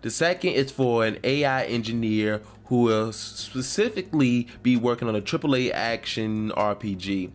The 0.03 0.11
second 0.11 0.53
is 0.53 0.70
for 0.70 1.05
an 1.05 1.19
AI 1.25 1.65
engineer 1.65 2.43
who 2.66 2.83
will 2.83 3.12
specifically 3.12 4.47
be 4.62 4.77
working 4.77 5.09
on 5.09 5.16
a 5.16 5.23
AAA 5.23 5.73
action 5.73 6.51
RPG. 6.51 7.31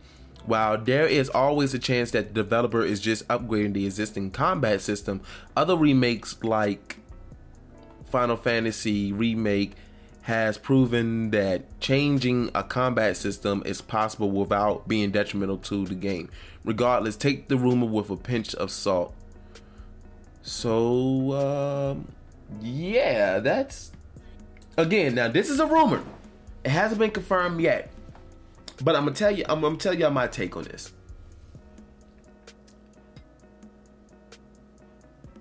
While 0.46 0.78
there 0.78 1.08
is 1.08 1.30
always 1.30 1.74
a 1.74 1.80
chance 1.80 2.12
that 2.12 2.34
the 2.34 2.44
developer 2.44 2.84
is 2.84 3.00
just 3.00 3.28
upgrading 3.28 3.74
the 3.74 3.86
existing 3.86 4.32
combat 4.32 4.82
system, 4.82 5.22
other 5.56 5.76
remakes 5.76 6.42
like 6.44 6.98
Final 8.06 8.38
Fantasy 8.38 9.12
Remake 9.12 9.74
has 10.24 10.58
proven 10.58 11.32
that 11.32 11.80
changing 11.80 12.50
a 12.56 12.64
combat 12.64 13.18
system 13.18 13.64
is 13.66 13.82
possible 13.82 14.32
without 14.32 14.88
being 14.88 15.12
detrimental 15.12 15.58
to 15.58 15.86
the 15.86 15.96
game. 15.96 16.30
Regardless, 16.64 17.18
take 17.18 17.48
the 17.48 17.58
rumor 17.58 17.88
with 17.88 18.10
a 18.10 18.16
pinch 18.16 18.54
of 18.56 18.72
salt. 18.72 19.14
So, 20.42 21.34
um, 21.34 22.14
yeah, 22.62 23.40
that's 23.40 23.92
again. 24.78 25.16
Now 25.16 25.28
this 25.28 25.50
is 25.50 25.60
a 25.60 25.66
rumor. 25.66 26.04
It 26.64 26.72
hasn't 26.72 27.00
been 27.00 27.12
confirmed 27.12 27.62
yet, 27.62 27.92
but 28.84 28.96
I'm 28.96 29.06
gonna 29.06 29.16
tell 29.16 29.32
you. 29.32 29.46
I'm 29.50 29.62
gonna 29.62 29.78
tell 29.78 29.94
y'all 29.94 30.12
my 30.12 30.28
take 30.28 30.56
on 30.56 30.64
this. 30.64 30.92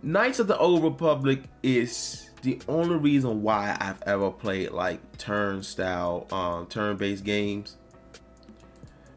Knights 0.02 0.40
of 0.40 0.48
the 0.48 0.59
Old 0.59 0.82
Republic 0.82 1.43
is 1.62 2.30
the 2.43 2.60
only 2.66 2.97
reason 2.97 3.43
why 3.43 3.76
I've 3.80 4.02
ever 4.02 4.30
played 4.30 4.72
like 4.72 5.16
turn 5.16 5.62
style, 5.62 6.26
um, 6.32 6.66
turn 6.66 6.97
based 6.97 7.24
games. 7.24 7.76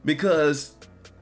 Because 0.04 0.76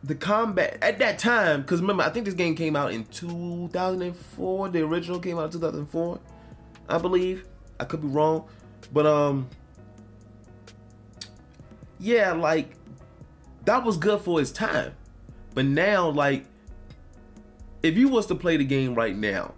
the 0.03 0.15
combat 0.15 0.77
at 0.81 0.99
that 0.99 1.17
time, 1.17 1.61
because 1.61 1.79
remember, 1.79 2.03
I 2.03 2.09
think 2.09 2.25
this 2.25 2.33
game 2.33 2.55
came 2.55 2.75
out 2.75 2.91
in 2.91 3.05
2004. 3.05 4.69
The 4.69 4.81
original 4.81 5.19
came 5.19 5.39
out 5.39 5.45
in 5.45 5.51
2004. 5.51 6.19
I 6.89 6.97
believe. 6.97 7.45
I 7.79 7.85
could 7.85 8.01
be 8.01 8.07
wrong, 8.07 8.47
but 8.91 9.05
um, 9.05 9.49
yeah, 11.99 12.33
like 12.33 12.75
that 13.65 13.83
was 13.83 13.97
good 13.97 14.21
for 14.21 14.39
its 14.39 14.51
time. 14.51 14.93
But 15.53 15.65
now, 15.65 16.09
like, 16.09 16.45
if 17.81 17.97
you 17.97 18.09
was 18.09 18.25
to 18.27 18.35
play 18.35 18.57
the 18.57 18.65
game 18.65 18.95
right 18.95 19.15
now, 19.15 19.53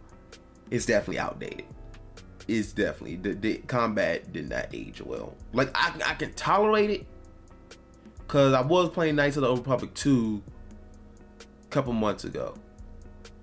it's 0.72 0.86
definitely 0.86 1.20
outdated. 1.20 1.66
It's 2.48 2.74
definitely 2.74 3.16
the, 3.18 3.34
the 3.34 3.58
combat 3.60 4.32
did 4.32 4.50
not 4.50 4.68
age 4.74 5.02
well. 5.02 5.36
Like 5.54 5.72
I, 5.74 5.94
I 6.06 6.14
can 6.14 6.34
tolerate 6.34 6.90
it 6.90 7.08
because 8.20 8.54
I 8.54 8.62
was 8.62 8.90
playing 8.90 9.16
Knights 9.16 9.38
of 9.38 9.42
the 9.42 9.50
Old 9.50 9.60
Republic 9.60 9.94
2 9.94 10.44
a 11.40 11.68
couple 11.68 11.94
months 11.94 12.24
ago. 12.24 12.56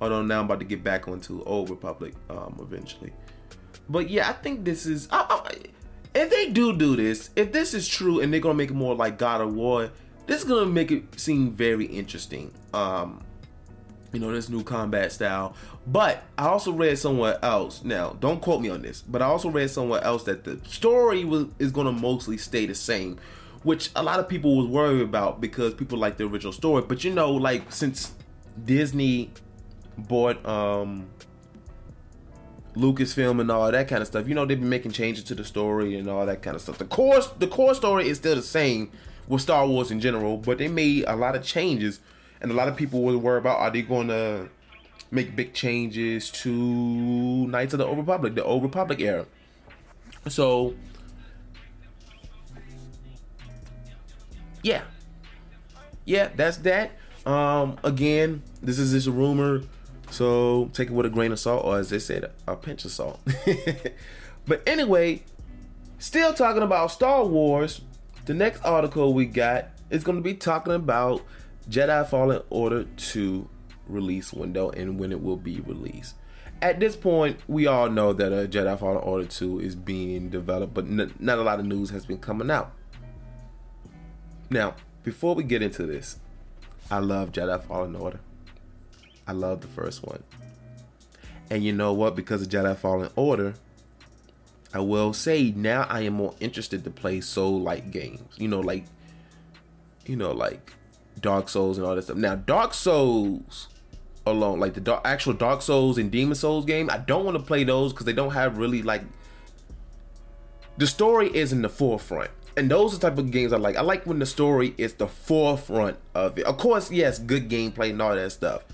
Although 0.01 0.23
now 0.23 0.41
I'm 0.41 0.47
about 0.47 0.61
to 0.61 0.65
get 0.65 0.85
back 0.85 1.09
onto 1.09 1.43
Old 1.45 1.71
Republic 1.71 2.15
um, 2.31 2.59
eventually. 2.61 3.13
But 3.93 4.09
yeah, 4.09 4.29
I 4.29 4.33
think 4.33 4.65
this 4.65 4.87
is. 4.87 5.07
I, 5.13 5.27
I, 5.29 5.55
if 6.15 6.31
they 6.31 6.51
do 6.51 6.77
do 6.77 6.97
this, 6.97 7.31
if 7.37 7.53
this 7.53 7.75
is 7.75 7.87
true, 7.87 8.21
and 8.21 8.33
they're 8.33 8.41
gonna 8.41 8.55
make 8.55 8.71
it 8.71 8.75
more 8.75 8.95
like 8.95 9.19
God 9.19 9.43
of 9.43 9.55
War, 9.55 9.91
this 10.27 10.43
is 10.43 10.49
gonna 10.49 10.67
make 10.67 10.91
it 10.91 11.21
seem 11.21 11.53
very 11.53 11.85
interesting. 11.85 12.53
Um, 12.73 13.23
you 14.13 14.21
know, 14.21 14.33
this 14.33 14.49
new 14.49 14.63
combat 14.63 15.13
style. 15.13 15.55
But 15.87 16.23
I 16.39 16.47
also 16.47 16.73
read 16.73 16.99
somewhere 16.99 17.39
else. 17.43 17.85
Now, 17.85 18.17
don't 18.21 18.41
quote 18.41 18.61
me 18.61 18.69
on 18.71 18.83
this, 18.83 19.03
but 19.03 19.23
I 19.23 19.27
also 19.27 19.51
read 19.51 19.71
somewhere 19.71 20.03
else 20.03 20.25
that 20.25 20.45
the 20.45 20.59
story 20.67 21.25
was 21.25 21.47
is 21.59 21.71
gonna 21.71 21.93
mostly 21.93 22.39
stay 22.39 22.65
the 22.65 22.75
same, 22.75 23.19
which 23.63 23.91
a 23.95 24.03
lot 24.03 24.21
of 24.21 24.29
people 24.29 24.57
was 24.57 24.67
worried 24.67 25.03
about 25.03 25.41
because 25.41 25.75
people 25.75 25.99
like 25.99 26.17
the 26.17 26.25
original 26.25 26.53
story. 26.53 26.83
But 26.83 27.05
you 27.05 27.13
know, 27.13 27.33
like 27.33 27.71
since 27.73 28.13
Disney 28.65 29.31
bought 29.99 30.45
um 30.47 31.09
Lucasfilm 32.77 33.41
and 33.41 33.51
all 33.51 33.71
that 33.71 33.89
kind 33.89 34.01
of 34.01 34.09
stuff. 34.09 34.27
You 34.29 34.35
know, 34.35 34.47
they've 34.47 34.59
been 34.59 34.69
making 34.69 34.93
changes 34.93 35.25
to 35.25 35.35
the 35.35 35.45
story 35.45 35.97
and 35.97 36.09
all 36.09 36.25
that 36.27 36.43
kind 36.43 36.57
of 36.57 36.63
stuff. 36.63 36.79
The 36.79 36.85
core, 36.85 37.21
the 37.39 37.47
core 37.47 37.75
story 37.75 38.09
is 38.09 38.19
still 38.19 38.35
the 38.35 38.43
same 38.43 38.91
with 39.29 39.43
Star 39.43 39.67
Wars 39.67 39.91
in 39.91 40.01
general, 40.01 40.37
but 40.39 40.59
they 40.59 40.69
made 40.69 41.05
a 41.07 41.17
lot 41.17 41.37
of 41.37 41.45
changes, 41.45 42.01
and 42.41 42.51
a 42.51 42.55
lot 42.55 42.69
of 42.69 42.77
people 42.77 43.03
were 43.03 43.17
worried 43.17 43.41
about 43.41 43.61
are 43.61 43.71
they 43.71 43.83
going 43.83 44.09
to 44.09 44.49
make 45.11 45.37
big 45.37 45.53
changes 45.53 46.31
to 46.31 46.51
Knights 46.51 47.75
of 47.75 47.79
the 47.79 47.87
Old 47.87 47.99
Republic, 47.99 48.35
the 48.35 48.45
Old 48.45 48.63
Republic 48.63 49.01
era. 49.01 49.27
So, 50.29 50.75
yeah, 54.63 54.83
yeah, 56.05 56.31
that's 56.35 56.57
that. 56.59 56.93
Um, 57.27 57.79
again, 57.85 58.43
this 58.63 58.79
is 58.79 58.93
just 58.93 59.07
a 59.07 59.13
rumor 59.13 59.63
So 60.13 60.69
take 60.75 60.91
it 60.91 60.93
with 60.93 61.07
a 61.07 61.09
grain 61.09 61.33
of 61.33 61.41
salt, 61.41 61.65
or 61.65 61.79
as 61.79 61.89
they 61.89 61.99
said, 61.99 62.31
a 62.47 62.55
pinch 62.55 62.85
of 62.85 62.91
salt. 62.91 63.19
but 64.47 64.63
anyway, 64.67 65.23
still 65.99 66.35
talking 66.35 66.63
about 66.63 66.91
Star 66.91 67.25
Wars. 67.25 67.81
The 68.27 68.35
next 68.35 68.63
article 68.63 69.15
we 69.15 69.25
got 69.25 69.71
is 69.89 70.05
going 70.05 70.19
to 70.19 70.23
be 70.23 70.35
talking 70.35 70.75
about 70.75 71.23
Jedi 71.71 72.07
Fallen 72.07 72.43
Order 72.51 72.85
2 72.99 73.49
release 73.89 74.35
window 74.35 74.69
and 74.71 74.99
when 74.99 75.13
it 75.13 75.23
will 75.23 75.39
be 75.39 75.61
released. 75.61 76.15
At 76.61 76.79
this 76.79 76.95
point, 76.95 77.39
we 77.49 77.67
all 77.67 77.89
know 77.89 78.13
that 78.13 78.33
a 78.33 78.47
Jedi 78.47 78.79
Fallen 78.79 78.99
Order 78.99 79.25
2 79.25 79.61
is 79.61 79.75
being 79.75 80.29
developed, 80.29 80.75
but 80.75 80.85
n- 80.85 81.15
not 81.21 81.39
a 81.39 81.43
lot 81.43 81.59
of 81.59 81.65
news 81.65 81.89
has 81.89 82.05
been 82.05 82.19
coming 82.19 82.51
out. 82.51 82.73
Now, 84.51 84.75
before 85.05 85.35
we 85.35 85.43
get 85.43 85.63
into 85.63 85.87
this, 85.87 86.19
I 86.91 86.99
love 86.99 87.33
Jedi 87.33 87.63
Fallen 87.65 87.97
Order. 87.97 88.21
I 89.27 89.33
love 89.33 89.61
the 89.61 89.69
first 89.69 90.05
one. 90.05 90.23
And 91.51 91.65
you 91.65 91.73
know 91.73 91.93
what? 91.93 92.17
Because 92.17 92.43
of 92.43 92.49
Jedi 92.49 92.77
Fallen 92.77 93.11
Order, 93.15 93.55
I 94.73 94.81
will 94.81 95.13
say 95.13 95.53
now 95.55 95.87
I 95.89 96.01
am 96.01 96.15
more 96.15 96.35
interested 96.41 96.85
to 96.85 96.91
play 96.91 97.21
soul 97.21 97.61
like 97.61 97.91
games. 97.91 98.39
You 98.39 98.49
know, 98.49 98.61
like 98.61 98.85
you 100.07 100.17
know, 100.17 100.33
like 100.33 100.73
Dark 101.21 101.49
Souls 101.49 101.79
and 101.79 101.87
all 101.87 101.95
that 101.95 102.03
stuff. 102.03 102.17
Now, 102.17 102.35
Dark 102.35 102.75
Souls 102.75 103.69
alone, 104.27 104.61
like 104.61 104.75
the 104.75 104.81
dark, 104.81 105.03
actual 105.05 105.33
Dark 105.33 105.63
Souls 105.63 105.99
and 105.99 106.11
Demon 106.11 106.35
Souls 106.35 106.65
game, 106.65 106.91
I 106.91 106.99
don't 106.99 107.25
want 107.25 107.37
to 107.37 107.43
play 107.43 107.65
those 107.65 107.93
because 107.93 108.07
they 108.07 108.13
don't 108.13 108.33
have 108.33 108.59
really 108.59 108.83
like 108.83 109.03
the 110.79 110.87
story 110.87 111.29
is 111.35 111.53
in 111.53 111.63
the 111.63 111.69
forefront. 111.69 112.31
And 112.57 112.71
those 112.71 112.93
are 112.93 112.99
the 112.99 113.09
type 113.09 113.19
of 113.19 113.31
games 113.31 113.53
I 113.53 113.57
like. 113.57 113.77
I 113.77 113.81
like 113.81 114.05
when 114.05 114.19
the 114.19 114.27
story 114.27 114.75
is 114.77 114.95
the 114.95 115.07
forefront 115.07 115.97
of 116.15 116.39
it. 116.39 116.45
Of 116.45 116.59
course, 116.59 116.91
yes, 116.91 117.19
good 117.19 117.49
gameplay 117.49 117.91
and 117.91 118.03
all 118.03 118.15
that 118.15 118.31
stuff. 118.33 118.65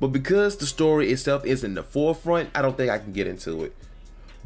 But 0.00 0.08
because 0.08 0.56
the 0.56 0.66
story 0.66 1.10
itself 1.10 1.44
is 1.44 1.64
in 1.64 1.74
the 1.74 1.82
forefront, 1.82 2.50
I 2.54 2.62
don't 2.62 2.76
think 2.76 2.90
I 2.90 2.98
can 2.98 3.12
get 3.12 3.26
into 3.26 3.64
it. 3.64 3.74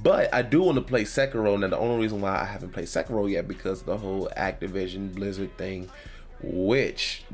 But 0.03 0.33
I 0.33 0.43
do 0.43 0.63
want 0.63 0.77
to 0.77 0.83
play 0.83 1.05
Sekiro, 1.05 1.55
and 1.55 1.73
the 1.73 1.77
only 1.77 2.03
reason 2.03 2.21
why 2.21 2.39
I 2.41 2.45
haven't 2.45 2.73
played 2.73 2.87
Sekiro 2.87 3.31
yet 3.31 3.47
because 3.47 3.83
the 3.83 3.99
whole 3.99 4.31
Activision 4.37 5.15
Blizzard 5.15 5.57
thing, 5.59 5.91
which 6.43 7.25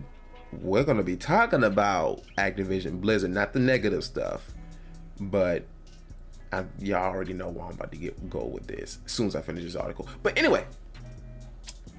we're 0.52 0.84
gonna 0.84 1.02
be 1.02 1.16
talking 1.16 1.62
about 1.62 2.22
Activision 2.38 3.00
Blizzard, 3.00 3.30
not 3.30 3.52
the 3.52 3.60
negative 3.60 4.02
stuff, 4.02 4.52
but 5.20 5.64
I, 6.52 6.64
y'all 6.80 7.12
already 7.12 7.34
know 7.34 7.48
where 7.48 7.66
I'm 7.66 7.72
about 7.72 7.92
to 7.92 7.98
get 7.98 8.30
go 8.30 8.44
with 8.44 8.66
this 8.66 8.98
as 9.04 9.12
soon 9.12 9.26
as 9.26 9.36
I 9.36 9.42
finish 9.42 9.62
this 9.62 9.76
article. 9.76 10.08
But 10.22 10.38
anyway, 10.38 10.64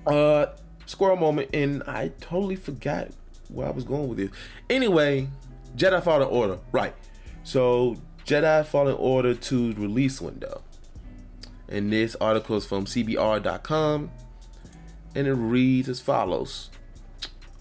uh, 0.06 0.48
squirrel 0.85 1.18
moment, 1.18 1.49
and 1.53 1.84
I 1.84 2.11
totally 2.19 2.56
forgot 2.56 3.10
where 3.49 3.68
I 3.68 3.72
was 3.72 3.84
going 3.84 4.07
with 4.10 4.18
this. 4.18 4.30
Anyway, 4.69 5.27
Jedi 5.76 6.02
Fallen 6.03 6.27
Order, 6.27 6.60
right? 6.72 6.94
So 7.44 7.98
Jedi 8.26 8.65
Fallen 8.65 8.95
Order 8.95 9.34
2 9.34 9.73
release 9.73 10.22
window. 10.22 10.64
And 11.69 11.91
this 11.91 12.15
article 12.22 12.56
is 12.56 12.65
from 12.65 12.85
CBR.com, 12.85 14.10
and 15.15 15.27
it 15.27 15.34
reads 15.34 15.89
as 15.89 15.99
follows: 15.99 16.69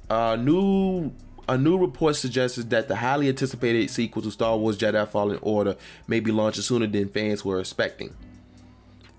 A 0.09 0.37
new 0.37 1.13
a 1.49 1.57
new 1.57 1.79
report 1.79 2.17
suggests 2.17 2.63
that 2.65 2.89
the 2.89 2.97
highly 2.97 3.29
anticipated 3.29 3.89
sequel 3.91 4.23
to 4.23 4.31
Star 4.31 4.57
Wars 4.57 4.77
Jedi 4.77 5.07
Fallen 5.09 5.39
Order 5.43 5.77
may 6.09 6.21
be 6.21 6.33
launched 6.33 6.63
sooner 6.63 6.87
than 6.87 7.09
fans 7.09 7.45
were 7.45 7.61
expecting. 7.61 8.15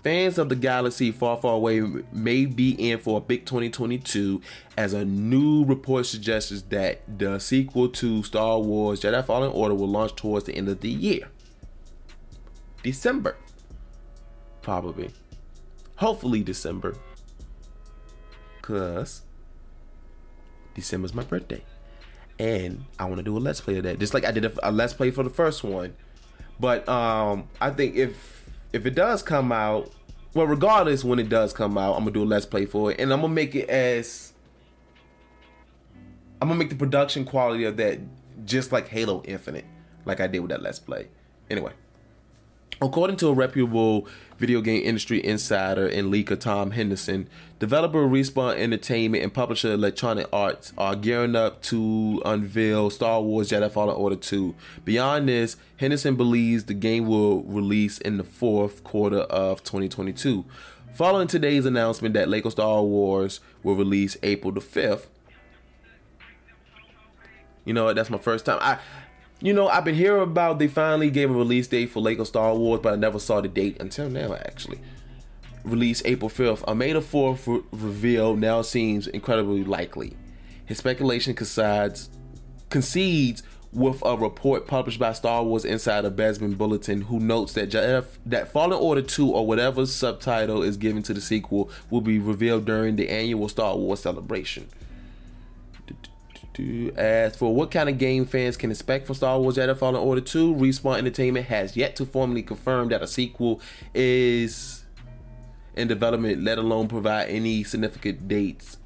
Fans 0.02 0.38
of 0.38 0.48
the 0.48 0.56
galaxy 0.56 1.10
far, 1.10 1.36
far 1.36 1.54
away 1.54 1.80
may 2.12 2.46
be 2.46 2.70
in 2.90 2.98
for 2.98 3.18
a 3.18 3.20
big 3.20 3.44
2022 3.44 4.40
as 4.76 4.92
a 4.92 5.04
new 5.04 5.64
report 5.64 6.06
suggests 6.06 6.62
that 6.62 7.00
the 7.18 7.38
sequel 7.40 7.88
to 7.88 8.22
Star 8.22 8.60
Wars 8.60 9.00
Jedi 9.00 9.24
Fallen 9.24 9.50
Order 9.50 9.74
will 9.74 9.88
launch 9.88 10.14
towards 10.14 10.44
the 10.44 10.54
end 10.54 10.68
of 10.68 10.80
the 10.80 10.88
year. 10.88 11.28
December. 12.82 13.36
Probably. 14.62 15.10
Hopefully 15.96 16.44
December. 16.44 16.94
Cause 18.62 19.22
December's 20.74 21.12
my 21.12 21.24
birthday. 21.24 21.64
And 22.38 22.84
I 23.00 23.06
want 23.06 23.16
to 23.16 23.24
do 23.24 23.36
a 23.36 23.40
let's 23.40 23.60
play 23.60 23.78
of 23.78 23.82
that. 23.82 23.98
Just 23.98 24.14
like 24.14 24.24
I 24.24 24.30
did 24.30 24.44
a, 24.44 24.68
a 24.68 24.70
let's 24.70 24.94
play 24.94 25.10
for 25.10 25.24
the 25.24 25.30
first 25.30 25.64
one. 25.64 25.96
But 26.60 26.88
um 26.88 27.48
I 27.60 27.70
think 27.70 27.96
if 27.96 28.37
if 28.72 28.86
it 28.86 28.94
does 28.94 29.22
come 29.22 29.52
out, 29.52 29.90
well 30.34 30.46
regardless 30.46 31.04
when 31.04 31.18
it 31.18 31.28
does 31.28 31.52
come 31.52 31.78
out, 31.78 31.94
I'm 31.94 32.00
gonna 32.00 32.12
do 32.12 32.22
a 32.22 32.24
let's 32.24 32.46
play 32.46 32.66
for 32.66 32.92
it. 32.92 33.00
And 33.00 33.12
I'm 33.12 33.20
gonna 33.20 33.32
make 33.32 33.54
it 33.54 33.68
as 33.68 34.32
I'm 36.40 36.48
gonna 36.48 36.58
make 36.58 36.70
the 36.70 36.76
production 36.76 37.24
quality 37.24 37.64
of 37.64 37.76
that 37.78 38.00
just 38.44 38.72
like 38.72 38.88
Halo 38.88 39.22
Infinite, 39.24 39.64
like 40.04 40.20
I 40.20 40.26
did 40.26 40.40
with 40.40 40.50
that 40.50 40.62
let's 40.62 40.78
play. 40.78 41.08
Anyway. 41.50 41.72
According 42.80 43.16
to 43.16 43.28
a 43.28 43.32
reputable 43.32 44.06
video 44.38 44.60
game 44.60 44.82
industry 44.84 45.24
insider 45.24 45.88
and 45.88 46.12
leaker 46.12 46.38
Tom 46.38 46.70
Henderson, 46.70 47.28
developer 47.58 48.06
Respawn 48.06 48.56
Entertainment 48.56 49.24
and 49.24 49.34
publisher 49.34 49.72
Electronic 49.72 50.28
Arts 50.32 50.72
are 50.78 50.94
gearing 50.94 51.34
up 51.34 51.60
to 51.62 52.22
unveil 52.24 52.88
Star 52.90 53.20
Wars 53.20 53.50
Jedi 53.50 53.68
Fallen 53.68 53.96
Order 53.96 54.14
2. 54.14 54.54
Beyond 54.84 55.28
this, 55.28 55.56
Henderson 55.78 56.14
believes 56.14 56.64
the 56.64 56.74
game 56.74 57.06
will 57.06 57.42
release 57.42 57.98
in 57.98 58.16
the 58.16 58.22
fourth 58.22 58.84
quarter 58.84 59.22
of 59.22 59.64
2022. 59.64 60.44
Following 60.94 61.26
today's 61.26 61.66
announcement 61.66 62.14
that 62.14 62.28
Lego 62.28 62.48
Star 62.48 62.84
Wars 62.84 63.40
will 63.64 63.74
release 63.74 64.16
April 64.22 64.52
the 64.52 64.60
5th, 64.60 65.06
you 67.64 67.74
know, 67.74 67.84
what? 67.84 67.96
that's 67.96 68.08
my 68.08 68.18
first 68.18 68.46
time. 68.46 68.58
I 68.62 68.78
you 69.40 69.52
know, 69.52 69.68
I've 69.68 69.84
been 69.84 69.94
hearing 69.94 70.22
about 70.22 70.58
they 70.58 70.68
finally 70.68 71.10
gave 71.10 71.30
a 71.30 71.34
release 71.34 71.68
date 71.68 71.90
for 71.90 72.00
Lego 72.00 72.24
Star 72.24 72.54
Wars, 72.54 72.80
but 72.82 72.94
I 72.94 72.96
never 72.96 73.18
saw 73.20 73.40
the 73.40 73.48
date 73.48 73.80
until 73.80 74.10
now, 74.10 74.34
actually. 74.34 74.80
Release 75.64 76.02
April 76.04 76.28
5th. 76.28 76.64
A 76.66 76.74
May 76.74 76.92
the 76.92 77.00
4th 77.00 77.46
re- 77.46 77.62
reveal 77.72 78.34
now 78.36 78.62
seems 78.62 79.06
incredibly 79.06 79.62
likely. 79.62 80.16
His 80.66 80.78
speculation 80.78 81.34
concedes, 81.34 82.10
concedes 82.68 83.42
with 83.72 84.02
a 84.04 84.16
report 84.16 84.66
published 84.66 84.98
by 84.98 85.12
Star 85.12 85.44
Wars 85.44 85.64
Insider 85.64 86.10
Bespin 86.10 86.56
Bulletin, 86.56 87.02
who 87.02 87.20
notes 87.20 87.52
that 87.52 87.68
Jeff, 87.68 88.18
that 88.26 88.50
Fallen 88.50 88.78
Order 88.78 89.02
2 89.02 89.30
or 89.30 89.46
whatever 89.46 89.86
subtitle 89.86 90.62
is 90.62 90.76
given 90.76 91.02
to 91.04 91.14
the 91.14 91.20
sequel 91.20 91.70
will 91.90 92.00
be 92.00 92.18
revealed 92.18 92.64
during 92.64 92.96
the 92.96 93.08
annual 93.08 93.48
Star 93.48 93.76
Wars 93.76 94.00
celebration. 94.00 94.68
As 96.96 97.36
for 97.36 97.54
what 97.54 97.70
kind 97.70 97.88
of 97.88 97.98
game 97.98 98.26
fans 98.26 98.56
can 98.56 98.70
expect 98.70 99.06
from 99.06 99.14
Star 99.14 99.38
Wars 99.38 99.56
Jedi 99.56 99.76
Fallen 99.76 100.00
Order 100.00 100.20
2, 100.20 100.56
Respawn 100.56 100.98
Entertainment 100.98 101.46
has 101.46 101.76
yet 101.76 101.94
to 101.96 102.04
formally 102.04 102.42
confirm 102.42 102.88
that 102.88 103.00
a 103.00 103.06
sequel 103.06 103.60
is 103.94 104.84
in 105.76 105.86
development, 105.86 106.42
let 106.42 106.58
alone 106.58 106.88
provide 106.88 107.28
any 107.28 107.62
significant 107.62 108.26
dates, 108.26 108.78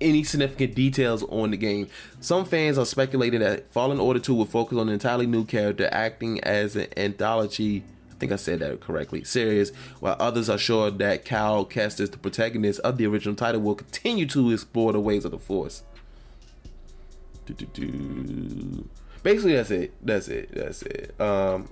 any 0.00 0.22
significant 0.22 0.76
details 0.76 1.24
on 1.24 1.50
the 1.50 1.56
game. 1.56 1.88
Some 2.20 2.44
fans 2.44 2.78
are 2.78 2.86
speculating 2.86 3.40
that 3.40 3.68
Fallen 3.70 3.98
Order 3.98 4.20
2 4.20 4.32
will 4.32 4.44
focus 4.44 4.78
on 4.78 4.86
an 4.88 4.94
entirely 4.94 5.26
new 5.26 5.44
character 5.44 5.88
acting 5.90 6.40
as 6.44 6.76
an 6.76 6.86
anthology. 6.96 7.82
I 8.12 8.14
think 8.18 8.30
I 8.30 8.36
said 8.36 8.60
that 8.60 8.80
correctly. 8.80 9.24
Series, 9.24 9.74
while 9.98 10.16
others 10.20 10.48
are 10.48 10.58
sure 10.58 10.92
that 10.92 11.24
Cal 11.24 11.66
Kestis, 11.66 12.12
the 12.12 12.18
protagonist 12.18 12.78
of 12.80 12.98
the 12.98 13.06
original 13.06 13.34
title, 13.34 13.60
will 13.60 13.74
continue 13.74 14.26
to 14.26 14.52
explore 14.52 14.92
the 14.92 15.00
ways 15.00 15.24
of 15.24 15.32
the 15.32 15.38
Force. 15.40 15.82
Basically, 19.22 19.54
that's 19.54 19.70
it. 19.70 19.94
That's 20.02 20.28
it. 20.28 20.50
That's 20.52 20.82
it. 20.82 21.20
Um, 21.20 21.68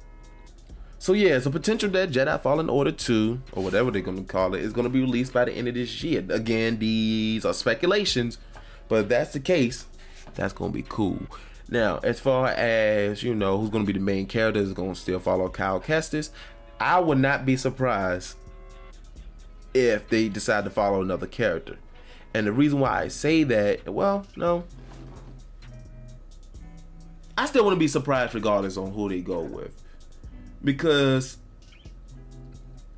so 0.99 1.13
yeah, 1.13 1.39
a 1.45 1.51
potential 1.51 1.91
that 1.91 2.11
Jedi 2.11 2.41
Fallen 2.41 2.71
Order 2.71 2.91
2, 2.91 3.41
or 3.53 3.63
whatever 3.63 3.91
they're 3.91 4.01
gonna 4.01 4.23
call 4.25 4.55
it, 4.55 4.63
is 4.63 4.73
gonna 4.73 4.89
be 4.89 5.01
released 5.01 5.33
by 5.33 5.45
the 5.45 5.53
end 5.53 5.69
of 5.69 5.75
this 5.75 6.03
year. 6.03 6.25
Again, 6.31 6.79
these 6.79 7.45
are 7.45 7.53
speculations, 7.53 8.39
but 8.89 9.01
if 9.01 9.09
that's 9.09 9.35
the 9.35 9.41
case, 9.41 9.87
that's 10.35 10.53
gonna 10.53 10.73
be 10.73 10.85
cool. 10.89 11.19
Now, 11.69 11.99
as 12.03 12.21
far 12.21 12.49
as 12.49 13.23
you 13.23 13.35
know, 13.35 13.59
who's 13.59 13.71
gonna 13.71 13.85
be 13.85 13.93
the 13.93 14.01
main 14.01 14.27
character 14.27 14.61
is 14.61 14.73
gonna 14.73 14.95
still 14.95 15.19
follow 15.19 15.49
Kyle 15.49 15.81
Kestis. 15.81 16.31
I 16.81 17.01
would 17.01 17.19
not 17.19 17.45
be 17.45 17.57
surprised 17.57 18.37
if 19.75 20.09
they 20.09 20.29
decide 20.29 20.65
to 20.65 20.71
follow 20.71 21.03
another 21.03 21.27
character. 21.27 21.77
And 22.33 22.47
the 22.47 22.53
reason 22.53 22.81
why 22.81 23.03
I 23.03 23.09
say 23.09 23.45
that, 23.45 23.89
well, 23.89 24.27
no, 24.37 24.65
I 27.37 27.47
still 27.47 27.65
want 27.65 27.75
to 27.75 27.81
be 27.81 27.89
surprised 27.89 28.35
regardless 28.35 28.77
on 28.77 28.93
who 28.93 29.09
they 29.09 29.21
go 29.21 29.41
with. 29.41 29.81
Because 30.63 31.37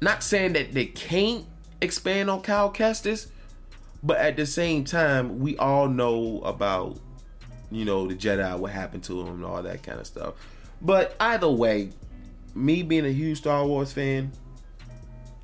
not 0.00 0.22
saying 0.22 0.52
that 0.52 0.72
they 0.72 0.86
can't 0.86 1.44
expand 1.80 2.30
on 2.30 2.42
Kyle 2.42 2.72
Kestis, 2.72 3.28
but 4.02 4.18
at 4.18 4.36
the 4.36 4.46
same 4.46 4.84
time, 4.84 5.40
we 5.40 5.56
all 5.56 5.88
know 5.88 6.40
about 6.42 6.98
you 7.70 7.84
know 7.84 8.06
the 8.06 8.14
Jedi, 8.14 8.58
what 8.58 8.70
happened 8.70 9.02
to 9.04 9.20
him, 9.20 9.28
and 9.28 9.44
all 9.44 9.62
that 9.62 9.82
kind 9.82 9.98
of 9.98 10.06
stuff. 10.06 10.34
But 10.80 11.16
either 11.18 11.50
way, 11.50 11.90
me 12.54 12.82
being 12.82 13.06
a 13.06 13.10
huge 13.10 13.38
Star 13.38 13.66
Wars 13.66 13.92
fan, 13.92 14.30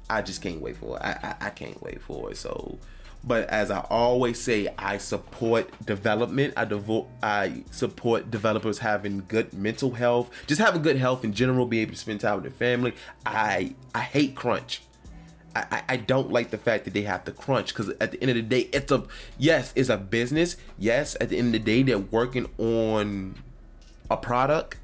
I 0.09 0.23
just 0.23 0.43
can't 0.43 0.61
wait 0.61 0.77
for 0.77 0.97
it. 0.97 1.03
I, 1.03 1.37
I, 1.41 1.47
I 1.47 1.51
can't 1.51 1.81
wait 1.83 2.01
for 2.03 2.31
it. 2.31 2.37
So 2.37 2.79
But 3.25 3.49
as 3.49 3.71
I 3.71 3.81
always 3.89 4.41
say, 4.41 4.69
I 4.77 4.99
support 4.99 5.71
development. 5.87 6.55
I 6.57 6.65
devote 6.65 7.09
I 7.23 7.65
support 7.71 8.31
developers 8.31 8.79
having 8.79 9.25
good 9.29 9.53
mental 9.53 9.93
health, 9.93 10.31
just 10.47 10.61
having 10.61 10.83
good 10.83 10.97
health 10.97 11.25
in 11.25 11.33
general, 11.33 11.67
be 11.67 11.81
able 11.81 11.93
to 11.93 11.99
spend 11.99 12.21
time 12.21 12.35
with 12.35 12.45
their 12.45 12.53
family. 12.53 12.95
I 13.25 13.75
I 13.95 14.01
hate 14.01 14.35
crunch. 14.35 14.83
I, 15.55 15.83
I 15.87 15.97
don't 15.99 16.31
like 16.31 16.51
the 16.51 16.57
fact 16.57 16.87
that 16.87 16.95
they 16.95 17.03
have 17.03 17.25
to 17.25 17.33
crunch 17.33 17.69
because 17.75 17.91
at 18.01 18.13
the 18.13 18.23
end 18.23 18.31
of 18.31 18.37
the 18.37 18.43
day, 18.43 18.71
it's 18.73 18.91
a 18.91 19.05
yes, 19.39 19.73
it's 19.77 19.91
a 19.91 19.99
business. 19.99 20.57
Yes, 20.79 21.17
at 21.21 21.29
the 21.29 21.39
end 21.39 21.49
of 21.49 21.53
the 21.53 21.59
day, 21.59 21.83
they're 21.83 21.99
working 21.99 22.47
on 22.59 23.35
a 24.11 24.17
product 24.17 24.79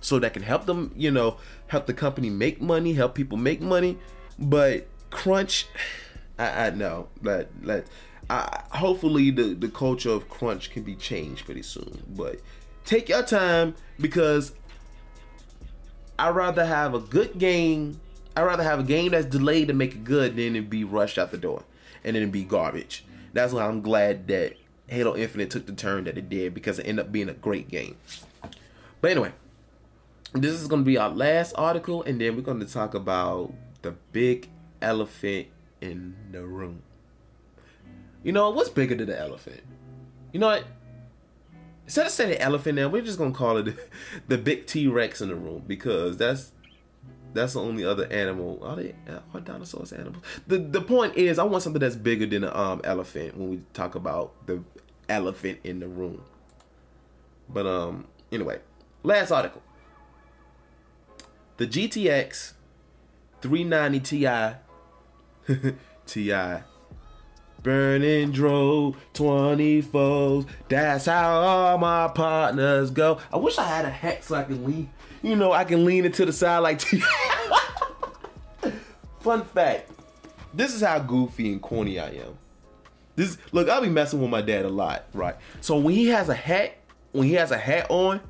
so 0.00 0.18
that 0.18 0.32
can 0.32 0.42
help 0.42 0.66
them, 0.66 0.92
you 0.96 1.10
know, 1.10 1.36
help 1.68 1.86
the 1.86 1.94
company 1.94 2.30
make 2.30 2.60
money, 2.60 2.94
help 2.94 3.14
people 3.14 3.38
make 3.38 3.60
money. 3.60 3.98
But 4.38 4.86
crunch, 5.10 5.66
I, 6.38 6.66
I 6.66 6.70
know 6.70 7.08
that 7.22 7.48
that 7.62 7.86
I, 8.28 8.62
hopefully 8.70 9.30
the 9.30 9.54
the 9.54 9.68
culture 9.68 10.10
of 10.10 10.28
crunch 10.28 10.70
can 10.70 10.82
be 10.82 10.94
changed 10.94 11.44
pretty 11.44 11.62
soon. 11.62 12.02
But 12.08 12.40
take 12.84 13.08
your 13.08 13.22
time 13.22 13.74
because 14.00 14.52
I'd 16.18 16.34
rather 16.34 16.64
have 16.64 16.94
a 16.94 17.00
good 17.00 17.38
game 17.38 18.00
I'd 18.36 18.42
rather 18.42 18.64
have 18.64 18.80
a 18.80 18.84
game 18.84 19.12
that's 19.12 19.26
delayed 19.26 19.68
to 19.68 19.74
make 19.74 19.94
it 19.94 20.04
good 20.04 20.36
than 20.36 20.56
it 20.56 20.68
be 20.68 20.82
rushed 20.82 21.18
out 21.18 21.30
the 21.30 21.38
door 21.38 21.62
and 22.02 22.16
then 22.16 22.22
it 22.22 22.32
be 22.32 22.44
garbage. 22.44 23.04
That's 23.32 23.52
why 23.52 23.64
I'm 23.64 23.80
glad 23.80 24.26
that 24.28 24.54
Halo 24.88 25.16
Infinite 25.16 25.50
took 25.50 25.66
the 25.66 25.72
turn 25.72 26.04
that 26.04 26.18
it 26.18 26.28
did 26.28 26.52
because 26.52 26.78
it 26.78 26.86
ended 26.86 27.06
up 27.06 27.12
being 27.12 27.28
a 27.28 27.34
great 27.34 27.68
game. 27.68 27.96
But 29.00 29.12
anyway, 29.12 29.32
this 30.32 30.52
is 30.52 30.66
going 30.66 30.82
to 30.82 30.86
be 30.86 30.98
our 30.98 31.10
last 31.10 31.54
article, 31.56 32.02
and 32.02 32.20
then 32.20 32.36
we're 32.36 32.42
going 32.42 32.60
to 32.60 32.66
talk 32.66 32.94
about 32.94 33.52
the 33.82 33.92
big 34.12 34.48
elephant 34.82 35.48
in 35.80 36.16
the 36.30 36.42
room. 36.44 36.82
You 38.22 38.32
know, 38.32 38.50
what's 38.50 38.70
bigger 38.70 38.94
than 38.94 39.08
the 39.08 39.18
elephant? 39.18 39.62
You 40.32 40.40
know 40.40 40.48
what? 40.48 40.64
Instead 41.84 42.06
of 42.06 42.12
saying 42.12 42.38
elephant 42.38 42.76
now, 42.76 42.88
we're 42.88 43.02
just 43.02 43.18
gonna 43.18 43.32
call 43.32 43.58
it 43.58 43.76
the 44.28 44.38
big 44.38 44.66
T 44.66 44.88
Rex 44.88 45.20
in 45.20 45.28
the 45.28 45.34
room 45.34 45.64
because 45.66 46.16
that's 46.16 46.52
that's 47.34 47.54
the 47.54 47.60
only 47.60 47.84
other 47.84 48.06
animal. 48.06 48.58
Are 48.62 48.76
they 48.76 48.94
are 49.34 49.40
dinosaurs 49.40 49.92
animals? 49.92 50.22
The 50.46 50.58
the 50.58 50.80
point 50.80 51.16
is, 51.16 51.38
I 51.38 51.44
want 51.44 51.62
something 51.62 51.80
that's 51.80 51.96
bigger 51.96 52.26
than 52.26 52.44
an 52.44 52.56
um 52.56 52.80
elephant 52.84 53.36
when 53.36 53.50
we 53.50 53.62
talk 53.74 53.94
about 53.94 54.46
the 54.46 54.62
elephant 55.08 55.60
in 55.64 55.80
the 55.80 55.88
room. 55.88 56.22
But 57.48 57.66
um, 57.66 58.06
anyway, 58.32 58.60
last 59.02 59.30
article. 59.30 59.62
The 61.56 61.66
GTX 61.66 62.54
390 63.42 64.00
Ti 64.00 64.56
Ti 66.06 66.32
burning 67.62 68.30
drove 68.30 68.94
24s. 69.14 70.46
That's 70.68 71.06
how 71.06 71.40
all 71.40 71.78
my 71.78 72.08
partners 72.08 72.90
go. 72.90 73.18
I 73.32 73.38
wish 73.38 73.56
I 73.56 73.64
had 73.64 73.86
a 73.86 73.90
hat 73.90 74.22
so 74.22 74.34
I 74.34 74.44
can 74.44 74.66
lean 74.66 74.90
you 75.24 75.34
know, 75.36 75.52
I 75.52 75.64
can 75.64 75.84
lean 75.86 76.04
it 76.04 76.14
to 76.14 76.26
the 76.26 76.32
side 76.32 76.58
like. 76.58 76.78
Ti. 76.78 77.02
Fun 79.20 79.42
fact: 79.42 79.90
This 80.52 80.74
is 80.74 80.82
how 80.82 80.98
goofy 80.98 81.50
and 81.50 81.62
corny 81.62 81.98
I 81.98 82.08
am. 82.08 82.38
This 83.16 83.38
look, 83.50 83.70
I'll 83.70 83.80
be 83.80 83.88
messing 83.88 84.20
with 84.20 84.28
my 84.28 84.42
dad 84.42 84.66
a 84.66 84.68
lot, 84.68 85.06
right? 85.14 85.34
So 85.62 85.78
when 85.78 85.94
he 85.94 86.08
has 86.08 86.28
a 86.28 86.34
hat, 86.34 86.76
when 87.12 87.26
he 87.26 87.34
has 87.34 87.50
a 87.50 87.56
hat 87.56 87.86
on, 87.88 88.20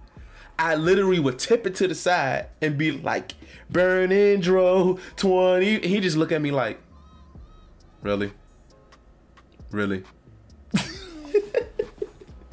I 0.56 0.76
literally 0.76 1.18
would 1.18 1.40
tip 1.40 1.66
it 1.66 1.74
to 1.76 1.88
the 1.88 1.96
side 1.96 2.46
and 2.62 2.78
be 2.78 2.92
like, 2.92 3.32
"Burning 3.68 4.40
Dro 4.40 5.00
20." 5.16 5.80
He 5.80 5.98
just 5.98 6.16
look 6.16 6.30
at 6.30 6.40
me 6.40 6.52
like, 6.52 6.78
"Really, 8.04 8.30
really." 9.72 10.04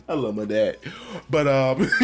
I 0.10 0.14
love 0.14 0.36
my 0.36 0.46
dad, 0.46 0.78
but 1.30 1.48
um. 1.48 1.88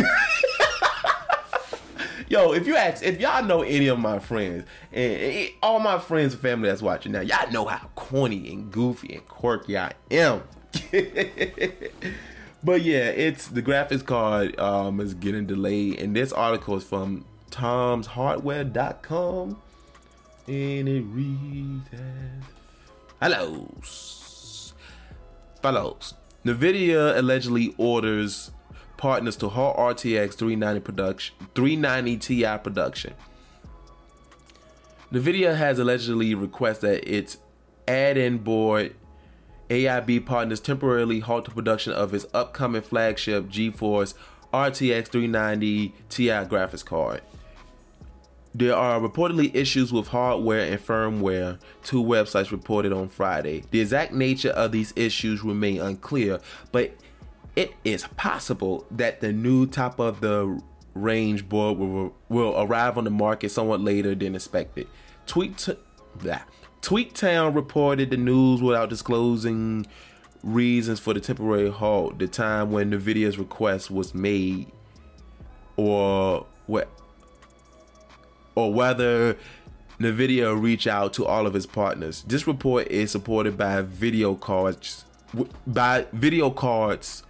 Yo, 2.30 2.52
if 2.52 2.68
you 2.68 2.76
ask, 2.76 3.06
if 3.06 3.22
y'all 3.22 3.42
know 3.42 3.62
any 3.62 3.88
of 3.88 3.98
my 3.98 4.20
friends, 4.20 4.66
and 4.92 5.50
all 5.64 5.80
my 5.80 5.98
friends 5.98 6.34
and 6.34 6.42
family 6.42 6.68
that's 6.68 6.82
watching 6.82 7.14
now, 7.14 7.22
y'all 7.22 7.50
know 7.52 7.64
how 7.64 7.88
corny 7.96 8.52
and 8.52 8.70
goofy 8.70 9.16
and 9.16 9.26
quirky 9.30 9.78
I 9.78 9.94
am. 10.12 10.44
but 12.64 12.82
yeah, 12.82 13.12
it's 13.12 13.48
the 13.48 13.62
graphics 13.62 14.06
card 14.06 14.60
um, 14.60 15.00
is 15.00 15.14
getting 15.14 15.46
delayed, 15.46 16.02
and 16.02 16.14
this 16.14 16.34
article 16.34 16.76
is 16.76 16.84
from 16.84 17.24
Tom'sHardware.com, 17.52 19.62
and 20.48 20.90
it 20.90 21.04
reads 21.04 21.88
as 21.94 22.44
"Hellos, 23.22 24.74
fellows." 25.62 26.14
NVIDIA 26.46 27.18
allegedly 27.18 27.76
orders 27.78 28.52
partners 28.98 29.36
to 29.38 29.50
halt 29.50 29.78
RTX 29.78 30.36
390 30.36 30.80
production, 30.80 31.36
390 31.56 32.18
Ti 32.18 32.58
production. 32.64 33.14
NVIDIA 35.12 35.56
has 35.56 35.80
allegedly 35.80 36.36
requested 36.36 36.90
that 36.90 37.10
its 37.10 37.38
add-in 37.88 38.40
board 38.40 38.94
AIB 39.70 40.26
partners 40.26 40.60
temporarily 40.60 41.20
halt 41.20 41.46
the 41.46 41.52
production 41.52 41.94
of 41.94 42.14
its 42.14 42.26
upcoming 42.34 42.82
flagship 42.82 43.46
GeForce 43.46 44.14
RTX 44.54 45.08
390 45.08 45.94
Ti 46.10 46.28
graphics 46.28 46.86
card. 46.86 47.22
There 48.58 48.76
are 48.76 49.00
reportedly 49.00 49.54
issues 49.54 49.94
with 49.94 50.08
hardware 50.08 50.72
and 50.72 50.84
firmware, 50.84 51.60
two 51.84 52.04
websites 52.04 52.50
reported 52.50 52.92
on 52.92 53.08
Friday. 53.08 53.64
The 53.70 53.82
exact 53.82 54.14
nature 54.14 54.50
of 54.50 54.72
these 54.72 54.94
issues 54.96 55.44
remain 55.44 55.80
unclear, 55.80 56.40
but 56.72 56.96
it 57.56 57.76
is 57.86 58.08
possible 58.18 58.88
that 58.90 59.22
the 59.22 59.32
new 59.32 59.68
top 59.68 60.00
of 60.00 60.22
the 60.22 60.60
range 60.96 61.48
board 61.48 61.78
will, 61.78 62.16
will 62.30 62.60
arrive 62.60 62.98
on 62.98 63.04
the 63.04 63.12
market 63.12 63.52
somewhat 63.52 63.80
later 63.82 64.16
than 64.16 64.34
expected. 64.34 64.88
Tweet 65.28 65.60
t- 65.60 65.78
Tweaktown 66.82 67.54
reported 67.54 68.10
the 68.10 68.18
news 68.18 68.60
without 68.60 68.90
disclosing 68.90 69.86
reasons 70.42 71.00
for 71.00 71.14
the 71.14 71.20
temporary 71.20 71.70
halt, 71.70 72.18
the 72.18 72.28
time 72.28 72.72
when 72.72 72.90
NVIDIA's 72.90 73.38
request 73.38 73.92
was 73.92 74.16
made, 74.16 74.72
or 75.76 76.48
what, 76.66 76.90
or 78.58 78.74
whether 78.74 79.38
NVIDIA 80.00 80.60
reach 80.60 80.88
out 80.88 81.14
to 81.14 81.26
all 81.28 81.46
of 81.46 81.56
its 81.56 81.68
partners. 81.68 82.24
This 82.26 82.48
report 82.48 82.88
is 82.88 83.12
supported 83.12 83.56
by 83.56 83.84
VideoCardz, 83.84 85.04
by 85.68 86.08
VideoCardz 86.16 87.22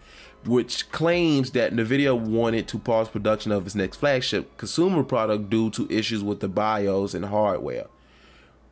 which 0.45 0.89
claims 0.93 1.51
that 1.51 1.73
NVIDIA 1.73 2.17
wanted 2.17 2.69
to 2.69 2.79
pause 2.79 3.09
production 3.09 3.51
of 3.51 3.65
its 3.65 3.75
next 3.75 3.97
flagship 3.97 4.55
consumer 4.55 5.03
product 5.03 5.49
due 5.49 5.69
to 5.71 5.91
issues 5.91 6.23
with 6.23 6.39
the 6.39 6.47
BIOS 6.47 7.13
and 7.13 7.25
hardware. 7.25 7.87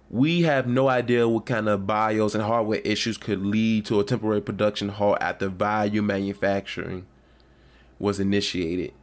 We 0.09 0.43
have 0.43 0.65
no 0.65 0.87
idea 0.87 1.27
what 1.27 1.45
kind 1.45 1.67
of 1.67 1.85
BIOS 1.85 2.35
and 2.35 2.43
hardware 2.45 2.79
issues 2.79 3.17
could 3.17 3.45
lead 3.45 3.85
to 3.87 3.99
a 3.99 4.05
temporary 4.05 4.39
production 4.39 4.87
halt 4.87 5.17
after 5.19 5.49
volume 5.49 6.05
manufacturing 6.05 7.05
was 7.99 8.21
initiated. 8.21 8.93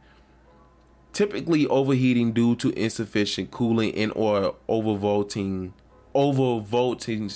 Typically, 1.13 1.67
overheating 1.67 2.33
due 2.33 2.55
to 2.55 2.71
insufficient 2.71 3.51
cooling 3.51 3.93
and 3.95 4.11
or 4.15 4.55
overvolting 4.67 5.73
overvolting 6.15 7.27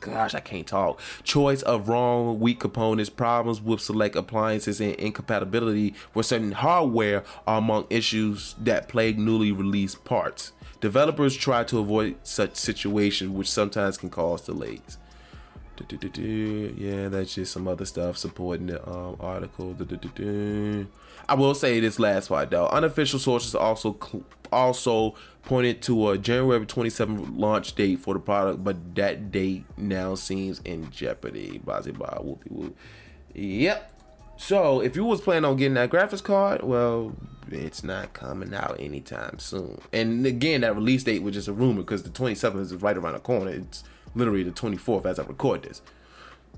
gosh 0.00 0.34
i 0.34 0.40
can't 0.40 0.66
talk. 0.66 1.00
Choice 1.22 1.62
of 1.62 1.88
wrong 1.88 2.40
weak 2.40 2.58
components 2.58 3.10
problems 3.10 3.60
with 3.60 3.80
select 3.80 4.16
appliances 4.16 4.80
and 4.80 4.94
incompatibility 4.94 5.94
with 6.14 6.26
certain 6.26 6.52
hardware 6.52 7.24
are 7.46 7.58
among 7.58 7.86
issues 7.90 8.54
that 8.58 8.88
plague 8.88 9.18
newly 9.18 9.52
released 9.52 10.04
parts. 10.04 10.52
Developers 10.80 11.36
try 11.36 11.64
to 11.64 11.78
avoid 11.78 12.16
such 12.22 12.56
situations 12.56 13.30
which 13.30 13.50
sometimes 13.50 13.96
can 13.96 14.10
cause 14.10 14.42
delays 14.42 14.98
yeah, 16.76 17.08
that's 17.08 17.34
just 17.34 17.52
some 17.52 17.68
other 17.68 17.84
stuff 17.84 18.16
supporting 18.16 18.66
the 18.66 18.88
um, 18.88 19.16
article. 19.20 19.76
I 21.28 21.34
will 21.34 21.54
say 21.54 21.80
this 21.80 21.98
last 21.98 22.28
part 22.28 22.50
though. 22.50 22.66
Unofficial 22.68 23.18
sources 23.18 23.54
also 23.54 23.98
also 24.52 25.14
pointed 25.42 25.82
to 25.82 26.10
a 26.10 26.18
January 26.18 26.64
27th 26.64 27.38
launch 27.38 27.74
date 27.74 28.00
for 28.00 28.14
the 28.14 28.20
product, 28.20 28.62
but 28.62 28.94
that 28.94 29.30
date 29.30 29.64
now 29.76 30.14
seems 30.14 30.60
in 30.60 30.90
jeopardy. 30.90 31.58
Blah 31.58 31.80
blah 31.82 32.18
whoopie 32.18 32.50
whoop. 32.50 32.76
Yep. 33.34 33.90
So 34.36 34.80
if 34.80 34.96
you 34.96 35.04
was 35.04 35.20
planning 35.20 35.44
on 35.44 35.56
getting 35.56 35.74
that 35.74 35.90
graphics 35.90 36.22
card, 36.22 36.62
well, 36.62 37.14
it's 37.50 37.84
not 37.84 38.12
coming 38.14 38.54
out 38.54 38.76
anytime 38.80 39.38
soon. 39.38 39.80
And 39.92 40.26
again, 40.26 40.62
that 40.62 40.74
release 40.74 41.04
date 41.04 41.22
was 41.22 41.34
just 41.34 41.48
a 41.48 41.52
rumor 41.52 41.82
because 41.82 42.02
the 42.02 42.10
27th 42.10 42.60
is 42.60 42.74
right 42.74 42.96
around 42.96 43.14
the 43.14 43.20
corner. 43.20 43.50
It's 43.50 43.84
literally 44.14 44.42
the 44.42 44.50
24th 44.50 45.06
as 45.06 45.18
I 45.18 45.24
record 45.24 45.62
this. 45.62 45.82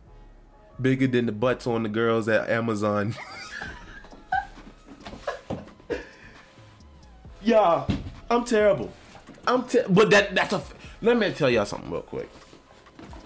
Bigger 0.81 1.07
than 1.07 1.27
the 1.27 1.31
butts 1.33 1.65
on 1.65 1.85
the 1.85 1.89
girls 1.89 2.29
at 2.29 2.51
Amazon. 2.51 3.15
Yeah, 7.41 7.87
I'm 8.31 8.45
terrible. 8.47 8.91
I'm 9.47 9.69
ter- 9.69 9.87
but 9.89 10.11
that 10.11 10.35
that's 10.35 10.55
a. 10.55 10.63
Let 11.03 11.19
me 11.19 11.31
tell 11.33 11.51
y'all 11.51 11.67
something 11.67 11.91
real 11.91 12.01
quick. 12.01 12.31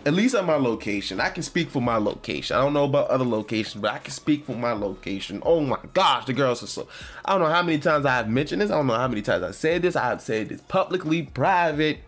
At 0.04 0.12
least 0.12 0.34
at 0.34 0.44
my 0.44 0.56
location, 0.56 1.20
I 1.20 1.30
can 1.30 1.44
speak 1.44 1.70
for 1.70 1.80
my 1.80 1.96
location. 1.96 2.56
I 2.56 2.60
don't 2.60 2.74
know 2.74 2.84
about 2.84 3.08
other 3.08 3.24
locations, 3.24 3.80
but 3.80 3.94
I 3.94 3.98
can 3.98 4.10
speak 4.10 4.44
for 4.44 4.56
my 4.56 4.72
location. 4.72 5.40
Oh 5.46 5.60
my 5.60 5.78
gosh, 5.94 6.24
the 6.26 6.32
girls 6.32 6.64
are 6.64 6.66
so. 6.66 6.88
I 7.24 7.32
don't 7.32 7.42
know 7.42 7.54
how 7.54 7.62
many 7.62 7.78
times 7.78 8.04
I've 8.04 8.28
mentioned 8.28 8.60
this. 8.60 8.72
I 8.72 8.74
don't 8.74 8.88
know 8.88 8.96
how 8.96 9.08
many 9.08 9.22
times 9.22 9.44
I 9.44 9.52
said 9.52 9.82
this. 9.82 9.94
I've 9.94 10.20
said 10.20 10.48
this 10.48 10.62
publicly, 10.62 11.22
private, 11.22 12.00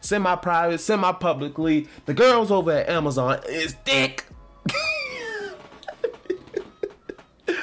semi-private, 0.00 0.78
semi-publicly. 0.78 1.88
The 2.06 2.14
girls 2.14 2.50
over 2.50 2.72
at 2.72 2.88
Amazon 2.88 3.40
is 3.48 3.74
thick. 3.84 4.24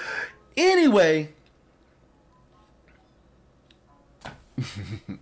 anyway, 0.57 1.29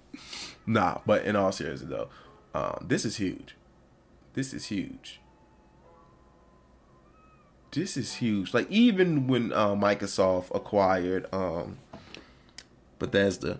nah, 0.65 0.99
but 1.05 1.25
in 1.25 1.35
all 1.35 1.51
seriousness 1.51 1.89
though, 1.89 2.07
um, 2.53 2.85
this 2.87 3.05
is 3.05 3.17
huge. 3.17 3.55
This 4.33 4.53
is 4.53 4.67
huge. 4.67 5.19
This 7.71 7.97
is 7.97 8.15
huge. 8.15 8.53
Like 8.53 8.69
even 8.71 9.27
when 9.27 9.51
uh, 9.51 9.75
Microsoft 9.75 10.55
acquired 10.55 11.27
um, 11.33 11.77
Bethesda, 12.99 13.59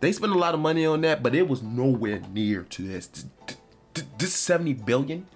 they 0.00 0.12
spent 0.12 0.32
a 0.32 0.38
lot 0.38 0.54
of 0.54 0.60
money 0.60 0.86
on 0.86 1.00
that, 1.02 1.22
but 1.22 1.34
it 1.34 1.48
was 1.48 1.62
nowhere 1.62 2.20
near 2.32 2.62
to 2.64 2.82
this. 2.82 3.26
This 4.18 4.34
seventy 4.34 4.74
billion. 4.74 5.26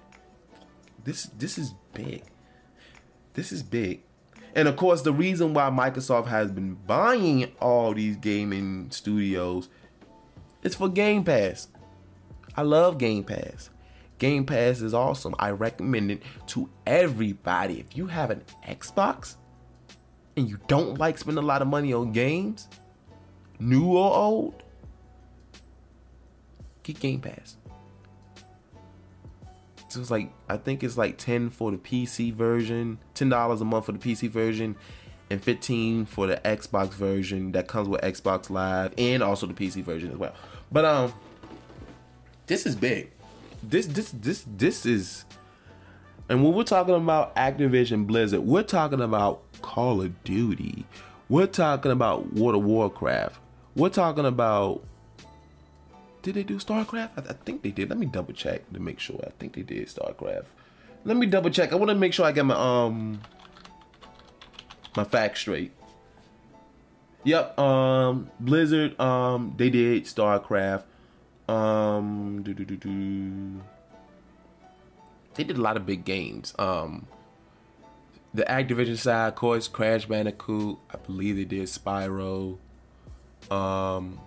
This 1.05 1.24
this 1.39 1.59
is 1.59 1.74
big. 1.94 2.22
This 3.34 3.51
is 3.51 3.62
big. 3.62 4.02
And 4.55 4.68
of 4.68 4.76
course, 4.76 5.02
the 5.02 5.12
reason 5.12 5.55
why 5.55 5.70
Microsoft 5.70 6.26
has 6.26 6.51
been 6.51 6.74
buying 6.74 7.51
all 7.60 7.94
these 7.94 8.16
gaming 8.16 8.90
studios 8.90 9.68
is 10.62 10.74
for 10.74 10.89
Game 10.89 11.24
Pass. 11.24 11.68
I 12.56 12.62
love 12.62 12.98
Game 12.98 13.24
Pass. 13.24 13.70
Game 14.18 14.44
Pass 14.44 14.80
is 14.82 14.94
awesome. 14.94 15.34
I 15.39 15.51
recommend 15.51 16.10
it 16.10 16.22
to 16.48 16.68
everybody. 16.86 17.80
If 17.80 17.97
you 17.97 18.06
have 18.06 18.30
an 18.30 18.44
Xbox 18.64 19.36
and 20.36 20.48
you 20.48 20.60
don't 20.68 20.98
like 20.98 21.18
spending 21.18 21.43
a 21.43 21.47
lot 21.47 21.62
of 21.62 21.68
money 21.68 21.93
on 21.93 22.12
games, 22.12 22.68
new 23.58 23.96
or 23.96 24.14
old, 24.14 24.62
get 26.82 27.00
Game 27.00 27.20
Pass. 27.20 27.56
So 29.88 30.00
it's 30.00 30.10
like 30.10 30.32
I 30.48 30.56
think 30.56 30.82
it's 30.82 30.96
like 30.96 31.18
10 31.18 31.50
for 31.50 31.70
the 31.70 31.76
PC 31.76 32.32
version, 32.32 32.98
$10 33.14 33.60
a 33.60 33.64
month 33.64 33.86
for 33.86 33.92
the 33.92 33.98
PC 33.98 34.30
version, 34.30 34.76
and 35.30 35.42
15 35.42 36.06
for 36.06 36.26
the 36.26 36.36
Xbox 36.38 36.90
version 36.90 37.52
that 37.52 37.68
comes 37.68 37.88
with 37.88 38.00
Xbox 38.00 38.48
Live 38.50 38.94
and 38.96 39.22
also 39.22 39.46
the 39.46 39.54
PC 39.54 39.82
version 39.82 40.10
as 40.10 40.16
well. 40.16 40.34
But 40.70 40.84
um 40.84 41.12
this 42.46 42.66
is 42.66 42.74
big. 42.74 43.10
This 43.62 43.86
this 43.86 44.12
this 44.12 44.44
this 44.56 44.86
is 44.86 45.24
and 46.28 46.42
when 46.42 46.54
we're 46.54 46.64
talking 46.64 46.94
about 46.94 47.36
Activision 47.36 48.06
Blizzard, 48.06 48.40
we're 48.40 48.62
talking 48.62 49.00
about 49.00 49.42
Call 49.60 50.00
of 50.00 50.24
Duty. 50.24 50.86
We're 51.28 51.46
talking 51.46 51.92
about 51.92 52.32
World 52.32 52.54
of 52.54 52.64
Warcraft. 52.64 53.38
We're 53.74 53.89
talking 53.89 54.27
about 54.27 54.85
did 56.23 56.36
they 56.36 56.44
do 56.44 56.59
StarCraft? 56.59 57.11
I, 57.16 57.31
I, 57.31 57.32
think 57.44 57.62
they 57.62 57.70
did. 57.70 57.89
Let 57.89 57.99
me 57.99 58.07
double 58.07 58.32
check 58.32 58.70
to 58.73 58.81
make 58.81 59.01
sure. 59.01 59.20
I 59.27 59.31
think 59.39 59.55
they 59.55 59.62
did 59.62 59.89
StarCraft. 59.89 60.47
Let 61.05 61.16
me 61.16 61.27
double 61.27 61.51
check. 61.51 61.73
I 61.73 61.77
want 61.77 61.89
to 61.89 61.97
make 61.97 62.12
sure 62.12 62.24
I 62.24 62.32
get 62.32 62.44
my 62.47 62.55
um 62.55 63.20
my 64.97 65.05
facts 65.05 65.40
straight. 65.40 65.73
Yep. 67.24 67.59
Um, 67.59 68.31
Blizzard. 68.39 68.99
Um, 69.01 69.55
they 69.57 69.70
did 69.70 70.05
StarCraft. 70.05 70.85
Um, 71.49 72.43
doo 72.43 72.55
-doo 72.55 72.78
-doo 72.78 73.61
they 75.35 75.44
did 75.44 75.57
a 75.57 75.61
lot 75.61 75.77
of 75.77 75.86
big 75.86 76.05
games. 76.05 76.55
Um, 76.59 77.07
the 78.35 78.44
Activision 78.44 78.97
side, 78.97 79.28
of 79.28 79.35
course, 79.35 79.69
Crash 79.69 80.07
Bandicoot. 80.07 80.78
I 80.90 80.97
believe 80.99 81.36
they 81.36 81.44
did 81.44 81.65
Spyro. 81.65 82.59
Um, 83.51 84.20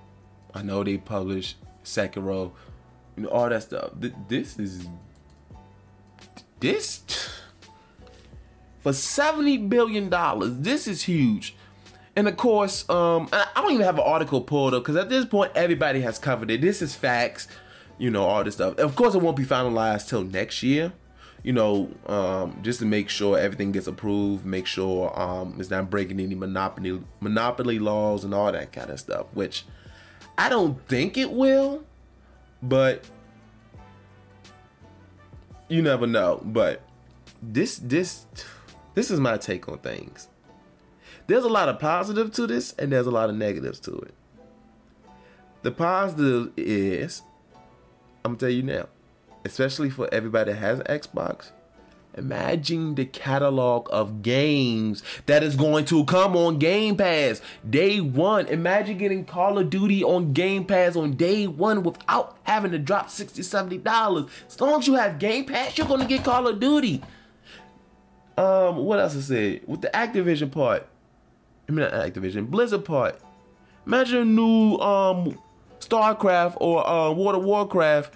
I 0.53 0.61
know 0.61 0.83
they 0.83 0.97
published 0.97 1.57
Sekiro, 1.83 2.51
you 3.15 3.23
know, 3.23 3.29
all 3.29 3.49
that 3.49 3.63
stuff. 3.63 3.91
This 4.27 4.57
is 4.59 4.87
this 6.59 7.01
for 8.79 8.93
seventy 8.93 9.57
billion 9.57 10.09
dollars. 10.09 10.57
This 10.59 10.87
is 10.87 11.03
huge. 11.03 11.55
And 12.15 12.29
of 12.29 12.37
course, 12.37 12.89
um, 12.89 13.27
I 13.33 13.45
don't 13.55 13.73
even 13.73 13.85
have 13.85 13.95
an 13.95 14.05
article 14.05 14.39
pulled 14.39 14.73
up 14.73 14.83
because 14.83 14.95
at 14.95 15.09
this 15.09 15.25
point 15.25 15.51
everybody 15.53 15.99
has 16.01 16.17
covered 16.17 16.49
it. 16.49 16.61
This 16.61 16.81
is 16.81 16.95
facts, 16.95 17.49
you 17.97 18.09
know, 18.09 18.23
all 18.23 18.43
this 18.43 18.55
stuff. 18.55 18.77
Of 18.77 18.95
course, 18.95 19.15
it 19.15 19.21
won't 19.21 19.35
be 19.35 19.43
finalized 19.43 20.07
till 20.07 20.23
next 20.23 20.63
year. 20.63 20.93
You 21.45 21.53
know, 21.53 21.91
um, 22.07 22.57
just 22.63 22.79
to 22.79 22.87
make 22.87 23.07
sure 23.07 23.37
everything 23.37 23.71
gets 23.71 23.85
approved, 23.85 24.47
make 24.47 24.65
sure 24.65 25.17
um, 25.19 25.57
it's 25.59 25.69
not 25.69 25.91
breaking 25.91 26.19
any 26.19 26.33
monopoly 26.33 27.03
monopoly 27.19 27.77
laws 27.77 28.23
and 28.23 28.33
all 28.33 28.51
that 28.51 28.71
kind 28.71 28.89
of 28.89 28.99
stuff. 28.99 29.27
Which 29.35 29.63
I 30.39 30.49
don't 30.49 30.83
think 30.87 31.19
it 31.19 31.31
will, 31.31 31.83
but 32.63 33.05
you 35.67 35.83
never 35.83 36.07
know. 36.07 36.41
But 36.43 36.81
this 37.43 37.77
this 37.77 38.25
this 38.95 39.11
is 39.11 39.19
my 39.19 39.37
take 39.37 39.69
on 39.69 39.77
things. 39.77 40.27
There's 41.27 41.43
a 41.43 41.49
lot 41.49 41.69
of 41.69 41.79
positive 41.79 42.31
to 42.33 42.47
this 42.47 42.73
and 42.73 42.91
there's 42.91 43.05
a 43.05 43.11
lot 43.11 43.29
of 43.29 43.35
negatives 43.35 43.79
to 43.81 43.95
it. 43.99 44.15
The 45.61 45.71
positive 45.71 46.53
is 46.57 47.21
I'm 48.23 48.31
gonna 48.31 48.39
tell 48.39 48.49
you 48.49 48.63
now, 48.63 48.87
especially 49.45 49.89
for 49.89 50.09
everybody 50.13 50.51
that 50.51 50.59
has 50.59 50.79
an 50.79 50.85
Xbox, 50.85 51.51
Imagine 52.17 52.95
the 52.95 53.05
catalog 53.05 53.89
of 53.91 54.21
games 54.21 55.03
that 55.25 55.43
is 55.43 55.55
going 55.55 55.83
to 55.85 56.05
come 56.05 56.35
on 56.35 56.57
Game 56.57 56.95
Pass 56.95 57.41
day 57.69 57.99
one. 57.99 58.47
Imagine 58.47 58.97
getting 58.97 59.25
Call 59.25 59.57
of 59.57 59.69
Duty 59.69 60.03
on 60.03 60.31
Game 60.31 60.63
Pass 60.63 60.95
on 60.95 61.15
day 61.15 61.45
one 61.45 61.83
without 61.83 62.37
having 62.43 62.71
to 62.71 62.79
drop 62.79 63.07
$60, 63.07 63.81
$70. 63.83 64.29
As 64.47 64.61
long 64.61 64.79
as 64.79 64.87
you 64.87 64.93
have 64.93 65.19
Game 65.19 65.45
Pass, 65.45 65.77
you're 65.77 65.87
going 65.87 65.99
to 65.99 66.07
get 66.07 66.23
Call 66.23 66.47
of 66.47 66.59
Duty. 66.59 67.03
Um, 68.37 68.77
what 68.77 68.99
else 68.99 69.15
I 69.17 69.19
said? 69.19 69.61
With 69.67 69.81
the 69.81 69.89
Activision 69.89 70.51
part, 70.51 70.87
I 71.67 71.71
mean, 71.71 71.89
not 71.89 71.93
Activision, 71.93 72.49
Blizzard 72.49 72.85
part. 72.85 73.19
Imagine 73.85 74.17
a 74.19 74.25
new 74.25 74.77
um, 74.77 75.37
StarCraft 75.79 76.57
or 76.61 76.87
uh, 76.87 77.11
World 77.11 77.35
of 77.35 77.43
Warcraft 77.43 78.13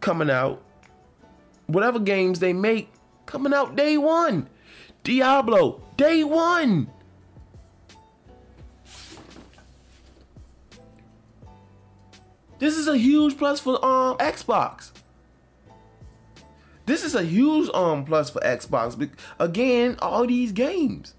coming 0.00 0.30
out. 0.30 0.63
Whatever 1.66 1.98
games 1.98 2.40
they 2.40 2.52
make, 2.52 2.92
coming 3.26 3.54
out 3.54 3.76
day 3.76 3.96
one. 3.96 4.48
Diablo, 5.02 5.82
day 5.96 6.24
one. 6.24 6.88
This 12.58 12.78
is 12.78 12.88
a 12.88 12.96
huge 12.96 13.36
plus 13.36 13.60
for 13.60 13.84
um 13.84 14.16
Xbox. 14.18 14.92
This 16.86 17.04
is 17.04 17.14
a 17.14 17.22
huge 17.22 17.68
um 17.74 18.04
plus 18.04 18.30
for 18.30 18.40
Xbox. 18.40 19.10
Again, 19.38 19.96
all 20.00 20.26
these 20.26 20.52
games. 20.52 21.14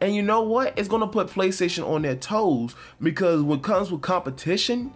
And 0.00 0.14
you 0.14 0.22
know 0.22 0.42
what? 0.42 0.78
It's 0.78 0.88
gonna 0.88 1.08
put 1.08 1.28
PlayStation 1.28 1.88
on 1.88 2.02
their 2.02 2.16
toes 2.16 2.74
because 3.00 3.42
what 3.42 3.62
comes 3.62 3.90
with 3.90 4.02
competition 4.02 4.92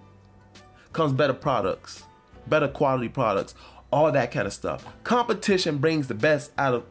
comes 0.93 1.13
better 1.13 1.33
products, 1.33 2.05
better 2.53 2.69
quality 2.69 3.09
products, 3.09 3.55
all 3.91 4.13
that 4.13 4.31
kind 4.31 4.47
of 4.47 4.53
stuff. 4.53 4.85
Competition 5.05 5.79
brings 5.79 6.07
the 6.07 6.15
best 6.15 6.53
out 6.59 6.75
of. 6.75 6.85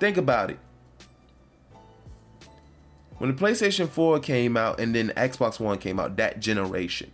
Think 0.00 0.16
about 0.16 0.50
it. 0.50 0.58
When 3.18 3.32
the 3.32 3.40
PlayStation 3.40 3.88
4 3.88 4.18
came 4.18 4.56
out 4.56 4.80
and 4.80 4.92
then 4.92 5.10
Xbox 5.10 5.60
One 5.60 5.78
came 5.78 6.00
out, 6.00 6.16
that 6.16 6.40
generation, 6.40 7.12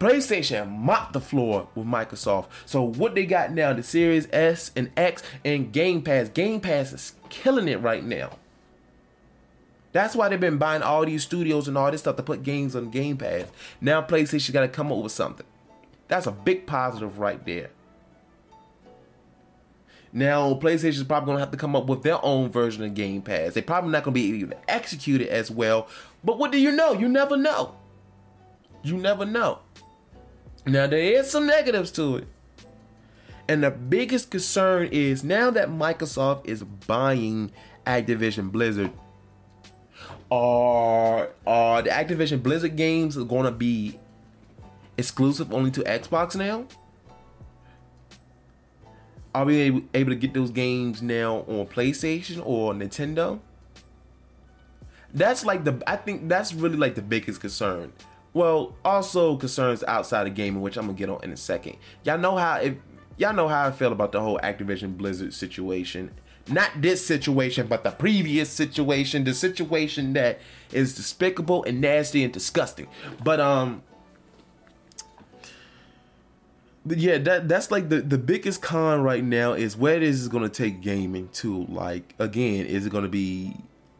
PlayStation 0.00 0.68
mopped 0.68 1.12
the 1.12 1.20
floor 1.20 1.68
with 1.76 1.86
Microsoft. 1.86 2.48
So 2.66 2.82
what 2.82 3.14
they 3.14 3.24
got 3.24 3.52
now, 3.52 3.72
the 3.72 3.84
Series 3.84 4.26
S 4.32 4.72
and 4.74 4.90
X 4.96 5.22
and 5.44 5.72
Game 5.72 6.02
Pass. 6.02 6.28
Game 6.28 6.60
Pass 6.60 6.92
is 6.92 7.12
killing 7.28 7.68
it 7.68 7.80
right 7.80 8.02
now. 8.02 8.30
That's 9.94 10.16
why 10.16 10.28
they've 10.28 10.40
been 10.40 10.58
buying 10.58 10.82
all 10.82 11.06
these 11.06 11.22
studios 11.22 11.68
and 11.68 11.78
all 11.78 11.88
this 11.88 12.00
stuff 12.00 12.16
to 12.16 12.22
put 12.24 12.42
games 12.42 12.74
on 12.74 12.90
Game 12.90 13.16
Pass. 13.16 13.46
Now 13.80 14.02
PlayStation 14.02 14.52
got 14.52 14.62
to 14.62 14.68
come 14.68 14.90
up 14.90 14.98
with 14.98 15.12
something. 15.12 15.46
That's 16.08 16.26
a 16.26 16.32
big 16.32 16.66
positive 16.66 17.20
right 17.20 17.44
there. 17.46 17.70
Now 20.12 20.52
PlayStation's 20.54 21.04
probably 21.04 21.26
gonna 21.26 21.38
have 21.38 21.52
to 21.52 21.56
come 21.56 21.76
up 21.76 21.86
with 21.86 22.02
their 22.02 22.22
own 22.24 22.50
version 22.50 22.82
of 22.82 22.94
Game 22.94 23.22
Pass. 23.22 23.54
They're 23.54 23.62
probably 23.62 23.92
not 23.92 24.02
gonna 24.02 24.14
be 24.14 24.42
able 24.42 24.50
to 24.50 24.70
execute 24.70 25.20
it 25.20 25.28
as 25.28 25.48
well. 25.48 25.86
But 26.24 26.40
what 26.40 26.50
do 26.50 26.60
you 26.60 26.72
know? 26.72 26.92
You 26.92 27.08
never 27.08 27.36
know. 27.36 27.76
You 28.82 28.96
never 28.96 29.24
know. 29.24 29.60
Now 30.66 30.88
there 30.88 30.98
is 30.98 31.30
some 31.30 31.46
negatives 31.46 31.92
to 31.92 32.16
it. 32.16 32.28
And 33.46 33.62
the 33.62 33.70
biggest 33.70 34.30
concern 34.30 34.88
is 34.90 35.22
now 35.22 35.52
that 35.52 35.68
Microsoft 35.68 36.46
is 36.46 36.64
buying 36.64 37.52
Activision 37.86 38.50
Blizzard, 38.50 38.90
are 40.34 41.30
are 41.46 41.82
the 41.82 41.90
Activision 41.90 42.42
Blizzard 42.42 42.76
games 42.76 43.16
going 43.16 43.44
to 43.44 43.52
be 43.52 43.98
exclusive 44.96 45.52
only 45.52 45.70
to 45.72 45.80
Xbox 45.82 46.34
now? 46.34 46.66
Are 49.34 49.44
we 49.44 49.56
able, 49.60 49.82
able 49.94 50.10
to 50.10 50.16
get 50.16 50.34
those 50.34 50.50
games 50.50 51.02
now 51.02 51.38
on 51.48 51.66
PlayStation 51.66 52.42
or 52.44 52.72
Nintendo? 52.72 53.40
That's 55.12 55.44
like 55.44 55.64
the 55.64 55.80
I 55.86 55.96
think 55.96 56.28
that's 56.28 56.52
really 56.52 56.76
like 56.76 56.96
the 56.96 57.02
biggest 57.02 57.40
concern. 57.40 57.92
Well, 58.32 58.74
also 58.84 59.36
concerns 59.36 59.84
outside 59.84 60.26
of 60.26 60.34
gaming, 60.34 60.60
which 60.60 60.76
I'm 60.76 60.86
gonna 60.86 60.98
get 60.98 61.08
on 61.08 61.22
in 61.22 61.30
a 61.30 61.36
second. 61.36 61.76
Y'all 62.02 62.18
know 62.18 62.36
how 62.36 62.56
if 62.56 62.74
y'all 63.16 63.32
know 63.32 63.46
how 63.46 63.66
I 63.68 63.70
feel 63.70 63.92
about 63.92 64.10
the 64.10 64.20
whole 64.20 64.40
Activision 64.42 64.96
Blizzard 64.96 65.32
situation. 65.32 66.10
Not 66.48 66.82
this 66.82 67.04
situation, 67.04 67.66
but 67.66 67.84
the 67.84 67.90
previous 67.90 68.50
situation, 68.50 69.24
the 69.24 69.32
situation 69.34 70.12
that 70.12 70.40
is 70.72 70.94
despicable 70.94 71.64
and 71.64 71.80
nasty 71.80 72.22
and 72.22 72.32
disgusting. 72.32 72.86
But 73.22 73.40
um 73.40 73.82
yeah, 76.86 77.16
that 77.18 77.48
that's 77.48 77.70
like 77.70 77.88
the 77.88 78.02
the 78.02 78.18
biggest 78.18 78.60
con 78.60 79.02
right 79.02 79.24
now 79.24 79.54
is 79.54 79.76
where 79.76 80.00
this 80.00 80.16
is 80.16 80.28
gonna 80.28 80.50
take 80.50 80.82
gaming 80.82 81.28
to. 81.34 81.64
Like 81.64 82.14
again, 82.18 82.66
is 82.66 82.84
it 82.84 82.90
gonna 82.90 83.08
be 83.08 83.56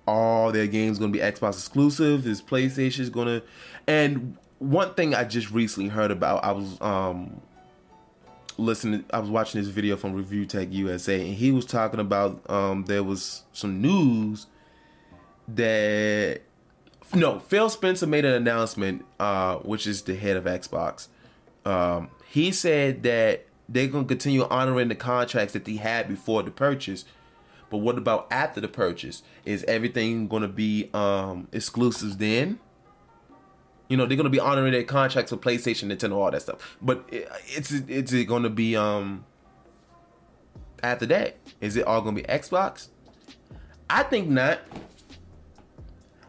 all 0.07 0.53
their 0.53 0.67
games 0.67 0.99
gonna 0.99 1.13
be 1.13 1.21
Xbox 1.21 1.55
exclusive? 1.55 2.27
Is 2.27 2.43
PlayStation 2.43 3.11
gonna 3.11 3.43
and 3.87 4.37
one 4.59 4.95
thing 4.95 5.15
I 5.15 5.25
just 5.25 5.51
recently 5.51 5.89
heard 5.89 6.11
about, 6.11 6.45
I 6.45 6.53
was 6.53 6.81
um 6.81 7.41
listening 8.57 9.05
I 9.13 9.19
was 9.19 9.31
watching 9.31 9.61
this 9.61 9.71
video 9.71 9.97
from 9.97 10.15
Review 10.15 10.47
Tech 10.47 10.69
USA 10.71 11.21
and 11.21 11.35
he 11.35 11.51
was 11.51 11.67
talking 11.67 12.01
about 12.01 12.49
um 12.49 12.85
there 12.85 13.03
was 13.03 13.43
some 13.53 13.81
news 13.81 14.47
that 15.49 16.41
no, 17.15 17.39
Phil 17.39 17.69
Spencer 17.69 18.07
made 18.07 18.25
an 18.25 18.33
announcement, 18.33 19.05
uh, 19.21 19.57
which 19.57 19.87
is 19.87 20.03
the 20.03 20.17
head 20.17 20.37
of 20.37 20.45
Xbox. 20.45 21.09
Um, 21.65 22.09
he 22.29 22.51
said 22.51 23.03
that 23.05 23.47
they're 23.69 23.87
gonna 23.87 24.05
continue 24.05 24.47
honoring 24.49 24.89
the 24.89 24.95
contracts 24.95 25.53
that 25.53 25.65
they 25.65 25.77
had 25.77 26.09
before 26.09 26.43
the 26.43 26.51
purchase. 26.51 27.05
But 27.71 27.79
what 27.79 27.99
about 27.99 28.27
after 28.31 28.61
the 28.61 28.69
purchase? 28.69 29.23
Is 29.45 29.65
everything 29.65 30.29
gonna 30.29 30.49
be 30.49 30.91
um 30.93 31.49
exclusives 31.53 32.17
then? 32.17 32.59
You 33.89 33.97
know, 33.97 34.07
they're 34.07 34.17
gonna 34.17 34.31
be 34.31 34.41
honoring 34.41 34.73
their 34.73 34.85
contracts 34.85 35.31
with 35.31 35.41
PlayStation, 35.41 35.93
Nintendo, 35.93 36.17
all 36.17 36.31
that 36.31 36.43
stuff. 36.43 36.77
But 36.81 37.05
it's 37.11 37.71
it's 37.71 38.13
it 38.13 38.25
gonna 38.25 38.51
be 38.51 38.77
um 38.77 39.25
after 40.83 41.07
that? 41.07 41.37
Is 41.61 41.77
it 41.77 41.87
all 41.87 42.01
gonna 42.01 42.17
be 42.17 42.23
Xbox? 42.23 42.89
I 43.89 44.03
think 44.03 44.29
not. 44.29 44.61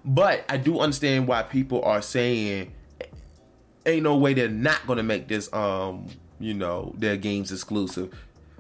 But 0.04 0.46
I 0.50 0.58
do 0.58 0.80
understand 0.80 1.28
why 1.28 1.44
people 1.44 1.84
are 1.84 2.02
saying 2.02 2.72
ain't 3.86 4.04
no 4.04 4.18
way 4.18 4.34
they're 4.34 4.50
not 4.50 4.86
gonna 4.88 5.04
make 5.04 5.28
this 5.28 5.52
um, 5.54 6.08
you 6.40 6.54
know, 6.54 6.94
their 6.98 7.18
games 7.18 7.52
exclusive. 7.52 8.14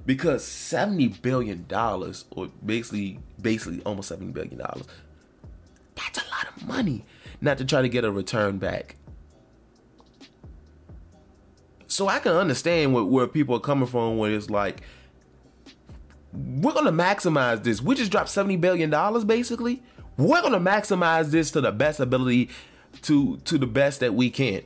Because 0.05 0.43
seventy 0.43 1.07
billion 1.07 1.65
dollars, 1.67 2.25
or 2.31 2.49
basically 2.63 3.19
basically 3.41 3.81
almost 3.83 4.09
seventy 4.09 4.31
billion 4.31 4.57
dollars, 4.57 4.85
that's 5.95 6.19
a 6.19 6.29
lot 6.29 6.47
of 6.55 6.67
money 6.67 7.05
not 7.45 7.57
to 7.59 7.65
try 7.65 7.81
to 7.81 7.89
get 7.89 8.03
a 8.03 8.11
return 8.11 8.57
back. 8.57 8.97
So 11.87 12.09
I 12.09 12.19
can 12.19 12.33
understand 12.33 12.93
where, 12.93 13.03
where 13.03 13.27
people 13.27 13.55
are 13.55 13.61
coming 13.61 13.87
from 13.87 14.17
when 14.17 14.33
it's 14.33 14.49
like, 14.49 14.81
we're 16.33 16.73
gonna 16.73 16.91
maximize 16.91 17.63
this. 17.63 17.81
We 17.81 17.95
just 17.95 18.11
dropped 18.11 18.29
$70 18.29 18.59
billion 18.59 18.89
basically. 19.25 19.81
We're 20.17 20.41
gonna 20.41 20.59
maximize 20.59 21.27
this 21.29 21.51
to 21.51 21.61
the 21.61 21.71
best 21.71 21.99
ability 21.99 22.49
to 23.03 23.37
to 23.37 23.57
the 23.57 23.67
best 23.67 23.99
that 23.99 24.13
we 24.13 24.29
can. 24.29 24.63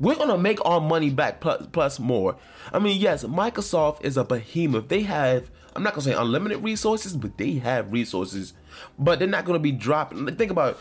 We're 0.00 0.16
gonna 0.16 0.36
make 0.36 0.64
our 0.66 0.80
money 0.80 1.10
back 1.10 1.40
plus, 1.40 1.66
plus 1.72 1.98
more. 1.98 2.36
I 2.72 2.78
mean, 2.78 3.00
yes, 3.00 3.24
Microsoft 3.24 4.04
is 4.04 4.16
a 4.16 4.24
behemoth. 4.24 4.88
They 4.88 5.02
have 5.02 5.50
I'm 5.76 5.82
not 5.82 5.94
gonna 5.94 6.02
say 6.02 6.12
unlimited 6.12 6.62
resources, 6.62 7.16
but 7.16 7.36
they 7.36 7.54
have 7.54 7.92
resources. 7.92 8.54
But 8.98 9.18
they're 9.18 9.28
not 9.28 9.44
gonna 9.44 9.58
be 9.58 9.72
dropping. 9.72 10.26
Think 10.36 10.50
about. 10.50 10.78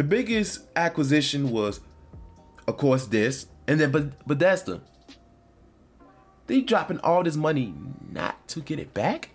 The 0.00 0.04
biggest 0.04 0.62
acquisition 0.76 1.50
was, 1.50 1.80
of 2.66 2.78
course, 2.78 3.04
this, 3.04 3.48
and 3.66 3.78
then 3.78 4.14
Bethesda. 4.26 4.80
They 6.46 6.62
dropping 6.62 7.00
all 7.00 7.22
this 7.22 7.36
money 7.36 7.74
not 8.10 8.48
to 8.48 8.62
get 8.62 8.78
it 8.78 8.94
back. 8.94 9.28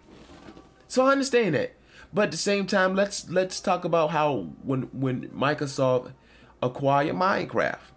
So 0.88 1.06
I 1.06 1.12
understand 1.12 1.54
that, 1.54 1.76
but 2.12 2.24
at 2.24 2.32
the 2.32 2.38
same 2.38 2.66
time, 2.66 2.96
let's 2.96 3.30
let's 3.30 3.60
talk 3.60 3.86
about 3.86 4.10
how 4.10 4.48
when 4.64 4.90
when 4.92 5.30
Microsoft 5.30 6.14
acquired 6.64 7.16
Minecraft. 7.16 7.92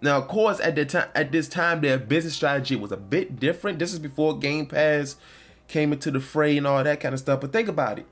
Now, 0.00 0.18
of 0.18 0.28
course, 0.28 0.60
at 0.60 0.76
the 0.76 0.84
time 0.84 1.08
at 1.16 1.32
this 1.32 1.48
time, 1.48 1.80
their 1.80 1.98
business 1.98 2.36
strategy 2.36 2.76
was 2.76 2.92
a 2.92 2.96
bit 2.96 3.40
different. 3.40 3.80
This 3.80 3.92
is 3.92 3.98
before 3.98 4.38
Game 4.38 4.66
Pass 4.66 5.16
came 5.66 5.92
into 5.92 6.12
the 6.12 6.20
fray 6.20 6.56
and 6.56 6.68
all 6.68 6.84
that 6.84 7.00
kind 7.00 7.14
of 7.14 7.18
stuff. 7.18 7.40
But 7.40 7.52
think 7.52 7.66
about 7.66 7.98
it 7.98 8.06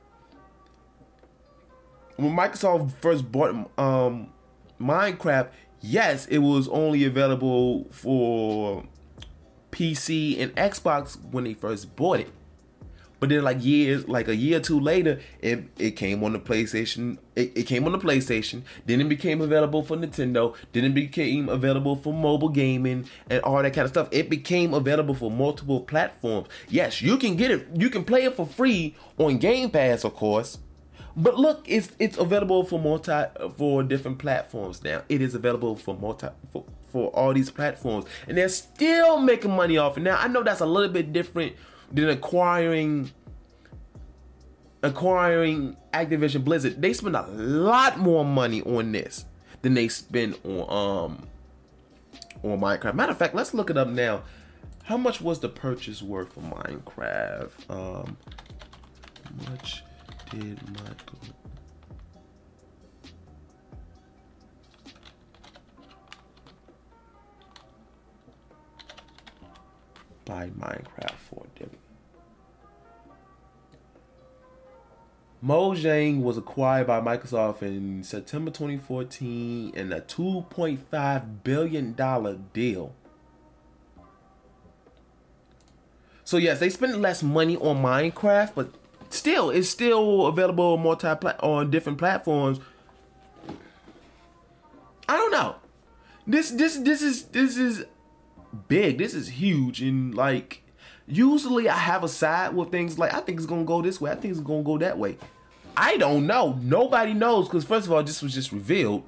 when 2.20 2.36
Microsoft 2.36 2.92
first 3.00 3.30
bought 3.30 3.70
um, 3.78 4.28
Minecraft, 4.80 5.48
yes, 5.80 6.26
it 6.26 6.38
was 6.38 6.68
only 6.68 7.04
available 7.04 7.84
for 7.90 8.84
PC 9.70 10.40
and 10.40 10.54
Xbox 10.56 11.22
when 11.30 11.44
they 11.44 11.54
first 11.54 11.96
bought 11.96 12.20
it. 12.20 12.28
But 13.20 13.28
then, 13.28 13.44
like 13.44 13.62
years, 13.62 14.08
like 14.08 14.28
a 14.28 14.34
year 14.34 14.56
or 14.56 14.60
two 14.62 14.80
later, 14.80 15.20
it, 15.40 15.64
it 15.78 15.90
came 15.90 16.24
on 16.24 16.32
the 16.32 16.38
PlayStation. 16.38 17.18
It, 17.36 17.52
it 17.54 17.62
came 17.64 17.84
on 17.84 17.92
the 17.92 17.98
PlayStation. 17.98 18.62
Then 18.86 19.02
it 19.02 19.10
became 19.10 19.42
available 19.42 19.82
for 19.82 19.94
Nintendo. 19.94 20.56
Then 20.72 20.84
it 20.84 20.94
became 20.94 21.50
available 21.50 21.96
for 21.96 22.14
mobile 22.14 22.48
gaming 22.48 23.06
and 23.28 23.42
all 23.42 23.62
that 23.62 23.74
kind 23.74 23.84
of 23.84 23.90
stuff. 23.90 24.08
It 24.10 24.30
became 24.30 24.72
available 24.72 25.14
for 25.14 25.30
multiple 25.30 25.82
platforms. 25.82 26.48
Yes, 26.70 27.02
you 27.02 27.18
can 27.18 27.36
get 27.36 27.50
it. 27.50 27.68
You 27.74 27.90
can 27.90 28.04
play 28.04 28.24
it 28.24 28.34
for 28.34 28.46
free 28.46 28.96
on 29.18 29.36
Game 29.36 29.70
Pass, 29.70 30.02
of 30.04 30.14
course. 30.14 30.56
But 31.20 31.36
look, 31.38 31.64
it's 31.66 31.90
it's 31.98 32.16
available 32.16 32.64
for 32.64 32.78
multi 32.78 33.24
for 33.56 33.82
different 33.82 34.18
platforms 34.18 34.82
now. 34.82 35.02
It 35.08 35.20
is 35.20 35.34
available 35.34 35.76
for 35.76 35.94
multi 35.94 36.28
for, 36.50 36.64
for 36.90 37.08
all 37.10 37.34
these 37.34 37.50
platforms, 37.50 38.06
and 38.26 38.38
they're 38.38 38.48
still 38.48 39.20
making 39.20 39.50
money 39.50 39.76
off 39.76 39.98
it. 39.98 40.00
Now 40.00 40.16
I 40.16 40.28
know 40.28 40.42
that's 40.42 40.60
a 40.60 40.66
little 40.66 40.90
bit 40.90 41.12
different 41.12 41.56
than 41.92 42.08
acquiring 42.08 43.10
acquiring 44.82 45.76
Activision 45.92 46.42
Blizzard. 46.42 46.80
They 46.80 46.94
spend 46.94 47.14
a 47.16 47.26
lot 47.26 47.98
more 47.98 48.24
money 48.24 48.62
on 48.62 48.92
this 48.92 49.26
than 49.60 49.74
they 49.74 49.88
spend 49.88 50.38
on 50.44 50.60
um 50.70 51.28
on 52.42 52.60
Minecraft. 52.60 52.94
Matter 52.94 53.12
of 53.12 53.18
fact, 53.18 53.34
let's 53.34 53.52
look 53.52 53.68
it 53.68 53.76
up 53.76 53.88
now. 53.88 54.22
How 54.84 54.96
much 54.96 55.20
was 55.20 55.40
the 55.40 55.50
purchase 55.50 56.00
worth 56.00 56.32
for 56.32 56.40
Minecraft? 56.40 57.50
Um, 57.68 58.16
much 59.50 59.84
did 60.30 60.58
Michael 60.70 61.18
buy 70.24 70.50
Minecraft 70.58 71.16
for 71.28 71.44
them? 71.58 71.70
Mojang 75.44 76.20
was 76.20 76.36
acquired 76.36 76.86
by 76.86 77.00
Microsoft 77.00 77.62
in 77.62 78.04
September 78.04 78.50
2014 78.50 79.72
in 79.74 79.92
a 79.92 80.00
2.5 80.00 81.42
billion 81.42 81.94
dollar 81.94 82.38
deal. 82.52 82.94
So 86.24 86.36
yes, 86.36 86.60
they 86.60 86.68
spent 86.68 87.00
less 87.00 87.22
money 87.22 87.56
on 87.56 87.82
Minecraft, 87.82 88.52
but 88.54 88.74
still, 89.16 89.50
it's 89.50 89.68
still 89.68 90.26
available 90.26 90.76
multi 90.76 91.06
on 91.06 91.70
different 91.70 91.98
platforms. 91.98 92.60
I 95.08 95.16
don't 95.16 95.32
know. 95.32 95.56
This 96.26 96.50
this 96.50 96.76
this 96.78 97.02
is 97.02 97.24
this 97.24 97.56
is 97.56 97.84
big. 98.68 98.98
This 98.98 99.14
is 99.14 99.28
huge, 99.28 99.82
and 99.82 100.14
like 100.14 100.62
usually 101.06 101.68
I 101.68 101.76
have 101.76 102.04
a 102.04 102.08
side 102.08 102.54
with 102.54 102.70
things 102.70 102.98
like 102.98 103.12
I 103.12 103.20
think 103.20 103.38
it's 103.38 103.46
gonna 103.46 103.64
go 103.64 103.82
this 103.82 104.00
way. 104.00 104.10
I 104.10 104.14
think 104.14 104.32
it's 104.32 104.40
gonna 104.40 104.62
go 104.62 104.78
that 104.78 104.98
way. 104.98 105.16
I 105.76 105.96
don't 105.96 106.26
know. 106.26 106.58
Nobody 106.62 107.14
knows 107.14 107.48
because 107.48 107.64
first 107.64 107.86
of 107.86 107.92
all, 107.92 108.02
this 108.02 108.22
was 108.22 108.34
just 108.34 108.52
revealed, 108.52 109.02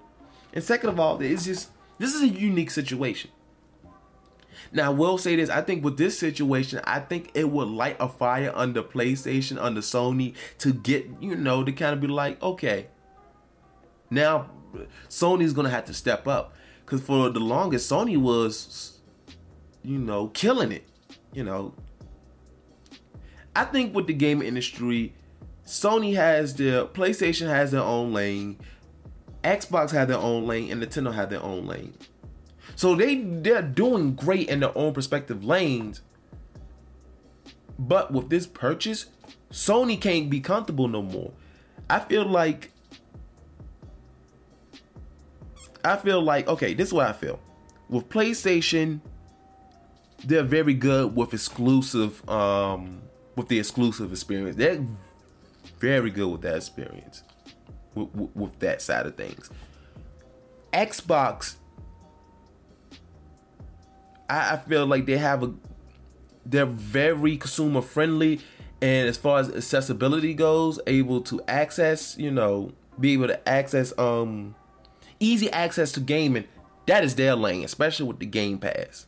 and 0.53 0.65
second 0.65 0.91
of 0.91 0.99
all, 0.99 1.21
it's 1.21 1.45
just 1.45 1.71
this 1.99 2.15
is 2.15 2.23
a 2.23 2.29
unique 2.29 2.71
situation. 2.71 3.31
Now, 4.73 4.87
I 4.87 4.95
will 4.95 5.19
say 5.19 5.37
this: 5.37 5.51
I 5.51 5.61
think 5.61 5.85
with 5.85 5.99
this 5.99 6.19
situation, 6.19 6.81
I 6.85 7.01
think 7.01 7.31
it 7.35 7.51
would 7.51 7.69
light 7.69 7.97
a 8.01 8.09
fire 8.09 8.53
under 8.55 8.83
PlayStation, 8.83 9.59
under 9.61 9.81
Sony, 9.81 10.35
to 10.59 10.73
get 10.73 11.07
you 11.21 11.37
know 11.37 11.63
to 11.63 11.73
kind 11.73 11.93
of 11.93 12.01
be 12.01 12.07
like, 12.07 12.43
okay, 12.43 12.89
now 14.11 14.51
Sony's 15.09 15.53
gonna 15.53 15.71
have 15.71 15.85
to 15.87 15.95
step 15.95 16.27
up 16.27 16.55
because 16.85 17.03
for 17.03 17.29
the 17.29 17.41
longest, 17.41 17.91
Sony 17.91 18.17
was, 18.17 19.01
you 19.83 19.99
know, 19.99 20.29
killing 20.29 20.73
it. 20.73 20.87
You 21.33 21.45
know, 21.45 21.75
I 23.55 23.65
think 23.65 23.95
with 23.95 24.07
the 24.07 24.15
game 24.15 24.43
industry, 24.43 25.15
Sony 25.67 26.15
has 26.15 26.55
their 26.57 26.85
PlayStation 26.85 27.47
has 27.49 27.71
their 27.71 27.83
own 27.83 28.13
lane, 28.13 28.59
Xbox 29.45 29.91
had 29.91 30.09
their 30.09 30.19
own 30.19 30.47
lane, 30.47 30.71
and 30.71 30.83
Nintendo 30.83 31.15
had 31.15 31.31
their 31.31 31.43
own 31.43 31.67
lane. 31.67 31.95
So 32.77 32.95
they 32.95 33.17
they're 33.17 33.63
doing 33.63 34.15
great 34.15 34.49
in 34.49 34.61
their 34.61 34.77
own 34.77 34.93
perspective 34.93 35.45
lanes. 35.45 36.03
But 37.79 38.13
with 38.13 38.29
this 38.29 38.47
purchase, 38.47 39.07
Sony 39.51 40.01
can't 40.01 40.31
be 40.31 40.41
comfortable 40.41 40.89
no 40.89 41.03
more. 41.03 41.33
I 41.91 42.01
feel 42.01 42.25
like 42.25 42.73
I 45.85 45.97
feel 45.97 46.23
like 46.23 46.49
okay, 46.49 46.75
this 46.75 46.89
is 46.89 46.95
what 46.95 47.07
I 47.07 47.13
feel. 47.13 47.41
With 47.89 48.09
PlayStation, 48.09 49.01
they're 50.25 50.43
very 50.43 50.75
good 50.75 51.15
with 51.15 51.35
exclusive 51.35 52.29
um 52.29 53.03
with 53.37 53.49
the 53.49 53.59
exclusive 53.59 54.11
experience. 54.13 54.57
They're 54.57 54.85
very 55.79 56.11
good 56.11 56.29
with 56.29 56.43
that 56.43 56.57
experience, 56.57 57.23
with, 57.95 58.15
with, 58.15 58.37
with 58.37 58.59
that 58.61 58.83
side 58.83 59.07
of 59.07 59.17
things. 59.17 59.51
Xbox, 60.73 61.57
I, 64.33 64.55
I 64.55 64.57
feel 64.57 64.87
like 64.87 65.05
they 65.05 65.19
have 65.19 65.43
a, 65.43 65.53
they're 66.47 66.65
very 66.65 67.37
consumer 67.37 67.83
friendly, 67.83 68.41
and 68.81 69.07
as 69.07 69.19
far 69.19 69.41
as 69.41 69.51
accessibility 69.51 70.33
goes, 70.33 70.81
able 70.87 71.21
to 71.23 71.43
access, 71.47 72.17
you 72.19 72.31
know, 72.31 72.73
be 72.99 73.13
able 73.13 73.29
to 73.29 73.49
access, 73.49 73.97
um, 73.99 74.55
easy 75.21 75.51
access 75.51 75.93
to 75.93 76.01
gaming. 76.01 76.45
That 76.87 77.05
is 77.05 77.15
their 77.15 77.37
lane, 77.37 77.65
especially 77.65 78.07
with 78.07 78.19
the 78.19 78.27
Game 78.27 78.59
Pass. 78.59 79.07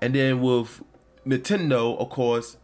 And 0.00 0.14
then 0.14 0.40
with 0.40 0.82
Nintendo, 1.26 1.96
of 1.98 2.10
course, 2.10 2.56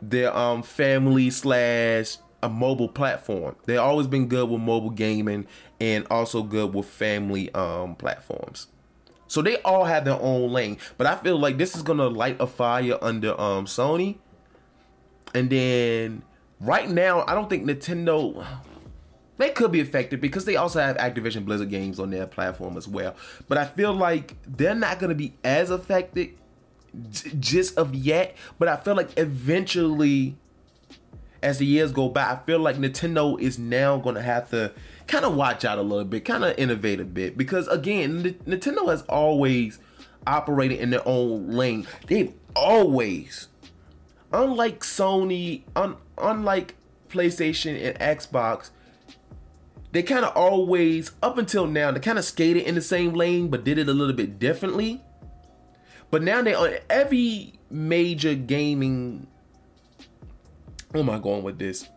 their 0.00 0.34
um 0.34 0.62
family 0.62 1.28
slash 1.30 2.16
a 2.42 2.48
mobile 2.48 2.88
platform. 2.88 3.56
They've 3.66 3.78
always 3.78 4.06
been 4.06 4.28
good 4.28 4.48
with 4.48 4.60
mobile 4.60 4.90
gaming 4.90 5.46
and 5.80 6.06
also 6.08 6.44
good 6.44 6.72
with 6.72 6.86
family 6.86 7.52
um 7.52 7.96
platforms. 7.96 8.68
So 9.28 9.42
they 9.42 9.60
all 9.62 9.84
have 9.84 10.04
their 10.04 10.20
own 10.20 10.50
lane. 10.50 10.78
But 10.96 11.06
I 11.06 11.16
feel 11.16 11.38
like 11.38 11.58
this 11.58 11.76
is 11.76 11.82
gonna 11.82 12.08
light 12.08 12.36
a 12.40 12.46
fire 12.46 12.98
under 13.00 13.38
um 13.40 13.66
Sony. 13.66 14.16
And 15.34 15.50
then 15.50 16.22
right 16.58 16.88
now, 16.88 17.24
I 17.28 17.34
don't 17.34 17.48
think 17.48 17.64
Nintendo 17.64 18.44
they 19.36 19.50
could 19.50 19.70
be 19.70 19.80
affected 19.80 20.20
because 20.20 20.44
they 20.44 20.56
also 20.56 20.80
have 20.80 20.96
Activision 20.96 21.44
Blizzard 21.44 21.70
games 21.70 22.00
on 22.00 22.10
their 22.10 22.26
platform 22.26 22.76
as 22.76 22.88
well. 22.88 23.14
But 23.46 23.56
I 23.56 23.66
feel 23.66 23.92
like 23.92 24.34
they're 24.44 24.74
not 24.74 24.98
gonna 24.98 25.14
be 25.14 25.34
as 25.44 25.70
affected 25.70 26.34
just 27.38 27.78
of 27.78 27.94
yet, 27.94 28.36
but 28.58 28.68
I 28.68 28.76
feel 28.76 28.96
like 28.96 29.16
eventually, 29.16 30.36
as 31.42 31.58
the 31.58 31.66
years 31.66 31.92
go 31.92 32.08
by, 32.08 32.32
I 32.32 32.36
feel 32.44 32.58
like 32.58 32.76
Nintendo 32.76 33.40
is 33.40 33.58
now 33.58 34.00
to 34.00 34.22
have 34.22 34.50
to 34.50 34.72
kind 35.08 35.24
of 35.24 35.34
watch 35.34 35.64
out 35.64 35.78
a 35.78 35.82
little 35.82 36.04
bit, 36.04 36.24
kind 36.24 36.44
of 36.44 36.56
innovate 36.58 37.00
a 37.00 37.04
bit, 37.04 37.36
because 37.36 37.66
again, 37.68 38.26
N- 38.26 38.58
Nintendo 38.58 38.88
has 38.88 39.02
always 39.02 39.78
operated 40.26 40.78
in 40.78 40.90
their 40.90 41.06
own 41.06 41.50
lane. 41.50 41.86
They've 42.06 42.32
always, 42.54 43.48
unlike 44.32 44.80
Sony, 44.80 45.62
un- 45.74 45.96
unlike 46.18 46.74
PlayStation 47.08 47.82
and 47.82 47.98
Xbox, 47.98 48.70
they 49.92 50.02
kind 50.02 50.24
of 50.24 50.36
always, 50.36 51.12
up 51.22 51.38
until 51.38 51.66
now, 51.66 51.90
they 51.90 52.00
kind 52.00 52.18
of 52.18 52.24
skated 52.24 52.64
in 52.64 52.74
the 52.74 52.82
same 52.82 53.14
lane, 53.14 53.48
but 53.48 53.64
did 53.64 53.78
it 53.78 53.88
a 53.88 53.94
little 53.94 54.14
bit 54.14 54.38
differently. 54.38 55.02
But 56.10 56.22
now 56.22 56.42
they 56.42 56.54
on 56.54 56.74
every 56.90 57.58
major 57.70 58.34
gaming. 58.34 59.26
Where 60.90 61.02
am 61.02 61.10
I 61.10 61.18
going 61.18 61.42
with 61.42 61.58
this? 61.58 61.88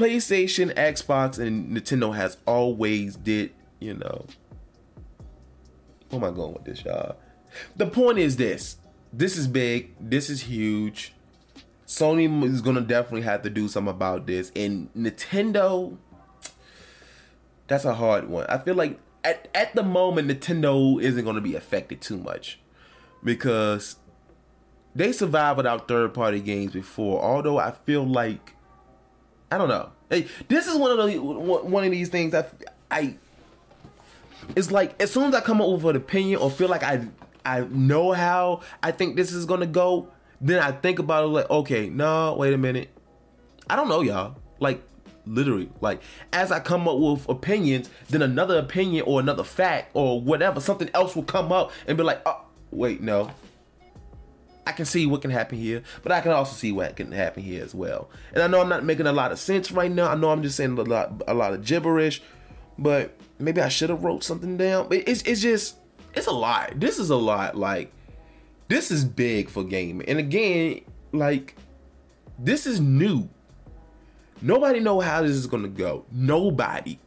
PlayStation, 0.00 0.74
Xbox, 0.76 1.38
and 1.38 1.76
Nintendo 1.76 2.14
has 2.14 2.38
always 2.46 3.16
did, 3.16 3.52
you 3.80 3.92
know. 3.92 4.24
Where 6.08 6.24
am 6.24 6.24
I 6.24 6.34
going 6.34 6.54
with 6.54 6.64
this, 6.64 6.82
y'all? 6.86 7.16
The 7.76 7.86
point 7.86 8.18
is 8.18 8.38
this. 8.38 8.78
This 9.12 9.36
is 9.36 9.46
big. 9.46 9.92
This 10.00 10.30
is 10.30 10.44
huge. 10.44 11.12
Sony 11.86 12.44
is 12.44 12.62
gonna 12.62 12.80
definitely 12.80 13.22
have 13.22 13.42
to 13.42 13.50
do 13.50 13.68
something 13.68 13.90
about 13.90 14.26
this. 14.26 14.50
And 14.56 14.88
Nintendo, 14.94 15.98
that's 17.66 17.84
a 17.84 17.94
hard 17.94 18.26
one. 18.30 18.46
I 18.48 18.56
feel 18.56 18.76
like 18.76 18.98
at, 19.22 19.48
at 19.54 19.74
the 19.74 19.82
moment 19.82 20.28
Nintendo 20.28 20.98
isn't 21.02 21.26
gonna 21.26 21.42
be 21.42 21.54
affected 21.54 22.00
too 22.00 22.16
much 22.16 22.58
because 23.22 23.96
they 24.94 25.12
survived 25.12 25.58
without 25.58 25.88
third 25.88 26.14
party 26.14 26.40
games 26.40 26.72
before. 26.72 27.22
Although 27.22 27.58
I 27.58 27.72
feel 27.72 28.06
like 28.06 28.54
I 29.50 29.58
don't 29.58 29.68
know. 29.68 29.90
Hey, 30.08 30.28
this 30.48 30.66
is 30.66 30.76
one 30.76 30.98
of 30.98 31.10
the 31.10 31.18
one 31.18 31.84
of 31.84 31.90
these 31.90 32.08
things 32.08 32.32
that 32.32 32.52
I. 32.90 33.16
It's 34.56 34.70
like 34.70 35.00
as 35.00 35.10
soon 35.10 35.28
as 35.28 35.34
I 35.34 35.40
come 35.40 35.60
up 35.60 35.68
with 35.68 35.84
an 35.84 35.96
opinion 35.96 36.40
or 36.40 36.50
feel 36.50 36.68
like 36.68 36.82
I 36.82 37.06
I 37.44 37.60
know 37.60 38.12
how 38.12 38.60
I 38.82 38.92
think 38.92 39.16
this 39.16 39.32
is 39.32 39.46
gonna 39.46 39.66
go, 39.66 40.08
then 40.40 40.62
I 40.62 40.72
think 40.72 40.98
about 40.98 41.24
it 41.24 41.28
like, 41.28 41.50
okay, 41.50 41.88
no, 41.88 42.34
wait 42.38 42.52
a 42.52 42.58
minute. 42.58 42.90
I 43.68 43.76
don't 43.76 43.88
know, 43.88 44.00
y'all. 44.00 44.36
Like 44.58 44.82
literally, 45.26 45.70
like 45.80 46.00
as 46.32 46.52
I 46.52 46.60
come 46.60 46.88
up 46.88 46.98
with 46.98 47.28
opinions, 47.28 47.90
then 48.08 48.22
another 48.22 48.58
opinion 48.58 49.04
or 49.06 49.20
another 49.20 49.44
fact 49.44 49.90
or 49.94 50.20
whatever, 50.20 50.60
something 50.60 50.90
else 50.94 51.14
will 51.14 51.22
come 51.22 51.52
up 51.52 51.72
and 51.86 51.96
be 51.96 52.04
like, 52.04 52.20
oh, 52.26 52.44
wait, 52.70 53.00
no. 53.00 53.30
I 54.66 54.72
can 54.72 54.84
see 54.84 55.06
what 55.06 55.22
can 55.22 55.30
happen 55.30 55.58
here, 55.58 55.82
but 56.02 56.12
I 56.12 56.20
can 56.20 56.32
also 56.32 56.54
see 56.54 56.70
what 56.72 56.96
can 56.96 57.12
happen 57.12 57.42
here 57.42 57.64
as 57.64 57.74
well. 57.74 58.10
And 58.32 58.42
I 58.42 58.46
know 58.46 58.60
I'm 58.60 58.68
not 58.68 58.84
making 58.84 59.06
a 59.06 59.12
lot 59.12 59.32
of 59.32 59.38
sense 59.38 59.72
right 59.72 59.90
now. 59.90 60.10
I 60.10 60.14
know 60.14 60.30
I'm 60.30 60.42
just 60.42 60.56
saying 60.56 60.78
a 60.78 60.82
lot, 60.82 61.22
a 61.26 61.34
lot 61.34 61.54
of 61.54 61.64
gibberish, 61.64 62.22
but 62.78 63.16
maybe 63.38 63.60
I 63.60 63.68
should 63.68 63.90
have 63.90 64.04
wrote 64.04 64.22
something 64.22 64.56
down. 64.56 64.88
But 64.88 65.08
it's, 65.08 65.22
it's 65.22 65.40
just, 65.40 65.76
it's 66.14 66.26
a 66.26 66.32
lot. 66.32 66.78
This 66.78 66.98
is 66.98 67.10
a 67.10 67.16
lot. 67.16 67.56
Like, 67.56 67.92
this 68.68 68.90
is 68.90 69.04
big 69.04 69.48
for 69.48 69.64
gaming. 69.64 70.08
And 70.08 70.18
again, 70.18 70.82
like, 71.12 71.56
this 72.38 72.66
is 72.66 72.80
new. 72.80 73.28
Nobody 74.42 74.80
know 74.80 75.00
how 75.00 75.22
this 75.22 75.32
is 75.32 75.46
gonna 75.46 75.68
go. 75.68 76.04
Nobody. 76.10 76.98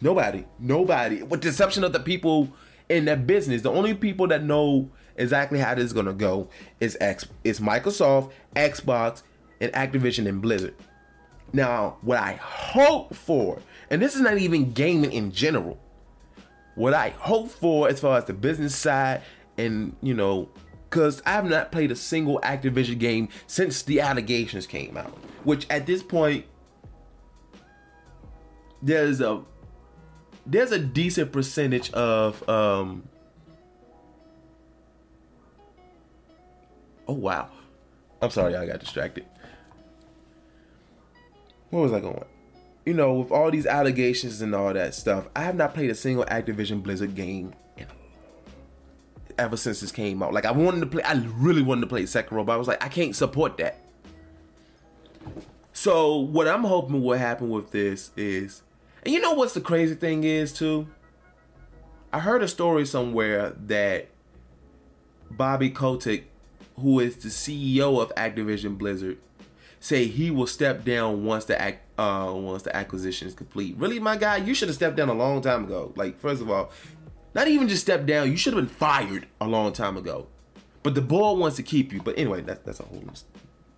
Nobody. 0.00 0.44
Nobody. 0.58 1.22
With 1.22 1.42
the 1.42 1.48
exception 1.48 1.84
of 1.84 1.92
the 1.92 2.00
people 2.00 2.52
in 2.88 3.04
that 3.06 3.26
business. 3.26 3.62
The 3.62 3.70
only 3.70 3.94
people 3.94 4.26
that 4.28 4.42
know 4.42 4.90
exactly 5.18 5.58
how 5.58 5.74
this 5.74 5.84
is 5.84 5.92
gonna 5.92 6.12
go 6.12 6.48
is 6.80 6.96
X 7.00 7.26
is 7.44 7.60
Microsoft, 7.60 8.32
Xbox, 8.56 9.22
and 9.60 9.72
Activision 9.72 10.26
and 10.26 10.40
Blizzard. 10.40 10.74
Now, 11.52 11.96
what 12.02 12.18
I 12.18 12.34
hope 12.34 13.14
for, 13.14 13.60
and 13.90 14.02
this 14.02 14.14
is 14.14 14.20
not 14.20 14.38
even 14.38 14.72
gaming 14.72 15.12
in 15.12 15.32
general, 15.32 15.78
what 16.74 16.94
I 16.94 17.10
hope 17.10 17.50
for 17.50 17.88
as 17.88 18.00
far 18.00 18.18
as 18.18 18.24
the 18.24 18.32
business 18.32 18.74
side, 18.74 19.22
and 19.56 19.96
you 20.02 20.14
know, 20.14 20.48
because 20.88 21.22
I 21.26 21.32
have 21.32 21.48
not 21.48 21.72
played 21.72 21.90
a 21.90 21.96
single 21.96 22.40
Activision 22.42 22.98
game 22.98 23.28
since 23.46 23.82
the 23.82 24.00
allegations 24.00 24.66
came 24.66 24.96
out, 24.96 25.16
which 25.44 25.66
at 25.70 25.86
this 25.86 26.02
point, 26.02 26.44
there's 28.82 29.20
a 29.20 29.42
there's 30.46 30.72
a 30.72 30.78
decent 30.78 31.32
percentage 31.32 31.90
of 31.92 32.46
um 32.48 33.08
oh 37.08 37.14
wow 37.14 37.48
i'm 38.22 38.30
sorry 38.30 38.54
i 38.54 38.66
got 38.66 38.80
distracted 38.80 39.24
where 41.70 41.82
was 41.82 41.92
I 41.92 42.00
going? 42.00 42.24
You 42.86 42.94
know, 42.94 43.14
with 43.14 43.30
all 43.30 43.50
these 43.50 43.66
allegations 43.66 44.40
and 44.40 44.54
all 44.54 44.72
that 44.72 44.94
stuff, 44.94 45.28
I 45.36 45.42
have 45.42 45.56
not 45.56 45.74
played 45.74 45.90
a 45.90 45.94
single 45.94 46.24
Activision 46.24 46.82
Blizzard 46.82 47.14
game 47.14 47.52
ever 49.38 49.56
since 49.56 49.80
this 49.80 49.92
came 49.92 50.22
out. 50.22 50.32
Like 50.32 50.46
I 50.46 50.50
wanted 50.50 50.80
to 50.80 50.86
play, 50.86 51.02
I 51.02 51.22
really 51.36 51.62
wanted 51.62 51.82
to 51.82 51.86
play 51.86 52.04
Sekiro, 52.04 52.44
but 52.44 52.52
I 52.52 52.56
was 52.56 52.66
like, 52.66 52.82
I 52.82 52.88
can't 52.88 53.14
support 53.14 53.58
that. 53.58 53.78
So 55.72 56.16
what 56.16 56.48
I'm 56.48 56.64
hoping 56.64 57.02
will 57.02 57.18
happen 57.18 57.50
with 57.50 57.70
this 57.70 58.10
is, 58.16 58.62
and 59.04 59.14
you 59.14 59.20
know 59.20 59.34
what's 59.34 59.54
the 59.54 59.60
crazy 59.60 59.94
thing 59.94 60.24
is 60.24 60.52
too? 60.52 60.88
I 62.12 62.20
heard 62.20 62.42
a 62.42 62.48
story 62.48 62.86
somewhere 62.86 63.50
that 63.66 64.08
Bobby 65.30 65.70
Kotick, 65.70 66.24
who 66.78 67.00
is 67.00 67.16
the 67.16 67.28
CEO 67.28 68.00
of 68.00 68.14
Activision 68.14 68.78
Blizzard, 68.78 69.18
say 69.80 70.06
he 70.06 70.30
will 70.30 70.46
step 70.46 70.84
down 70.84 71.24
once 71.24 71.44
the 71.44 71.60
act 71.60 71.84
uh 71.98 72.32
once 72.34 72.62
the 72.62 72.74
acquisition 72.74 73.28
is 73.28 73.34
complete. 73.34 73.76
Really, 73.76 74.00
my 74.00 74.16
guy, 74.16 74.36
you 74.36 74.54
should 74.54 74.68
have 74.68 74.76
stepped 74.76 74.96
down 74.96 75.08
a 75.08 75.14
long 75.14 75.40
time 75.40 75.64
ago. 75.64 75.92
Like, 75.96 76.18
first 76.18 76.40
of 76.40 76.50
all, 76.50 76.70
not 77.34 77.48
even 77.48 77.68
just 77.68 77.82
step 77.82 78.06
down, 78.06 78.30
you 78.30 78.36
should 78.36 78.54
have 78.54 78.62
been 78.62 78.74
fired 78.74 79.26
a 79.40 79.46
long 79.46 79.72
time 79.72 79.96
ago. 79.96 80.28
But 80.82 80.94
the 80.94 81.00
board 81.02 81.38
wants 81.38 81.56
to 81.56 81.62
keep 81.62 81.92
you. 81.92 82.00
But 82.00 82.18
anyway, 82.18 82.40
that's 82.42 82.60
that's 82.64 82.80
a 82.80 82.84
whole 82.84 83.02
list. 83.06 83.26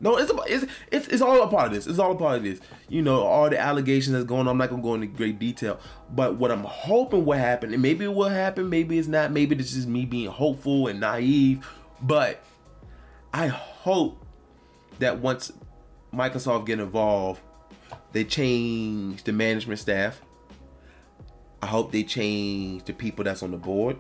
no, 0.01 0.17
it's, 0.17 0.33
it's 0.47 0.73
it's 0.91 1.09
it's 1.09 1.23
all 1.23 1.43
a 1.43 1.49
part 1.49 1.69
of 1.69 1.73
this. 1.75 1.87
It's 1.87 1.99
all 1.99 2.13
a 2.13 2.17
part 2.17 2.39
of 2.39 2.43
this. 2.45 2.61
You 2.89 3.03
know, 3.03 3.23
all 3.23 3.51
the 3.51 3.59
allegations 3.59 4.13
that's 4.13 4.27
going 4.27 4.43
on. 4.43 4.49
I'm 4.49 4.59
not 4.59 4.71
gonna 4.71 4.83
go 4.83 4.95
into 4.95 5.07
great 5.07 5.39
detail, 5.39 5.81
but 6.15 6.37
what 6.37 6.51
I'm 6.51 6.65
hoping 6.65 7.25
will 7.25 7.39
happen, 7.39 7.73
and 7.73 7.83
maybe 7.83 8.05
it 8.05 8.15
will 8.15 8.29
happen, 8.29 8.69
maybe 8.69 8.99
it's 8.99 9.09
not. 9.09 9.33
Maybe 9.33 9.55
this 9.55 9.75
is 9.75 9.87
me 9.87 10.05
being 10.05 10.29
hopeful 10.29 10.87
and 10.87 11.01
naive, 11.01 11.67
but 12.03 12.43
I 13.33 13.47
hope 13.49 14.25
that 14.99 15.19
once 15.19 15.53
Microsoft 16.13 16.67
get 16.67 16.81
involved, 16.81 17.41
they 18.13 18.25
change 18.25 19.23
the 19.25 19.33
management 19.33 19.79
staff. 19.79 20.21
I 21.63 21.67
hope 21.67 21.93
they 21.93 22.03
change 22.03 22.85
the 22.85 22.93
people 22.93 23.25
that's 23.25 23.43
on 23.43 23.51
the 23.51 23.57
board. 23.57 23.97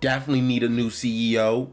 Definitely 0.00 0.40
need 0.40 0.62
a 0.62 0.68
new 0.68 0.88
CEO 0.90 1.70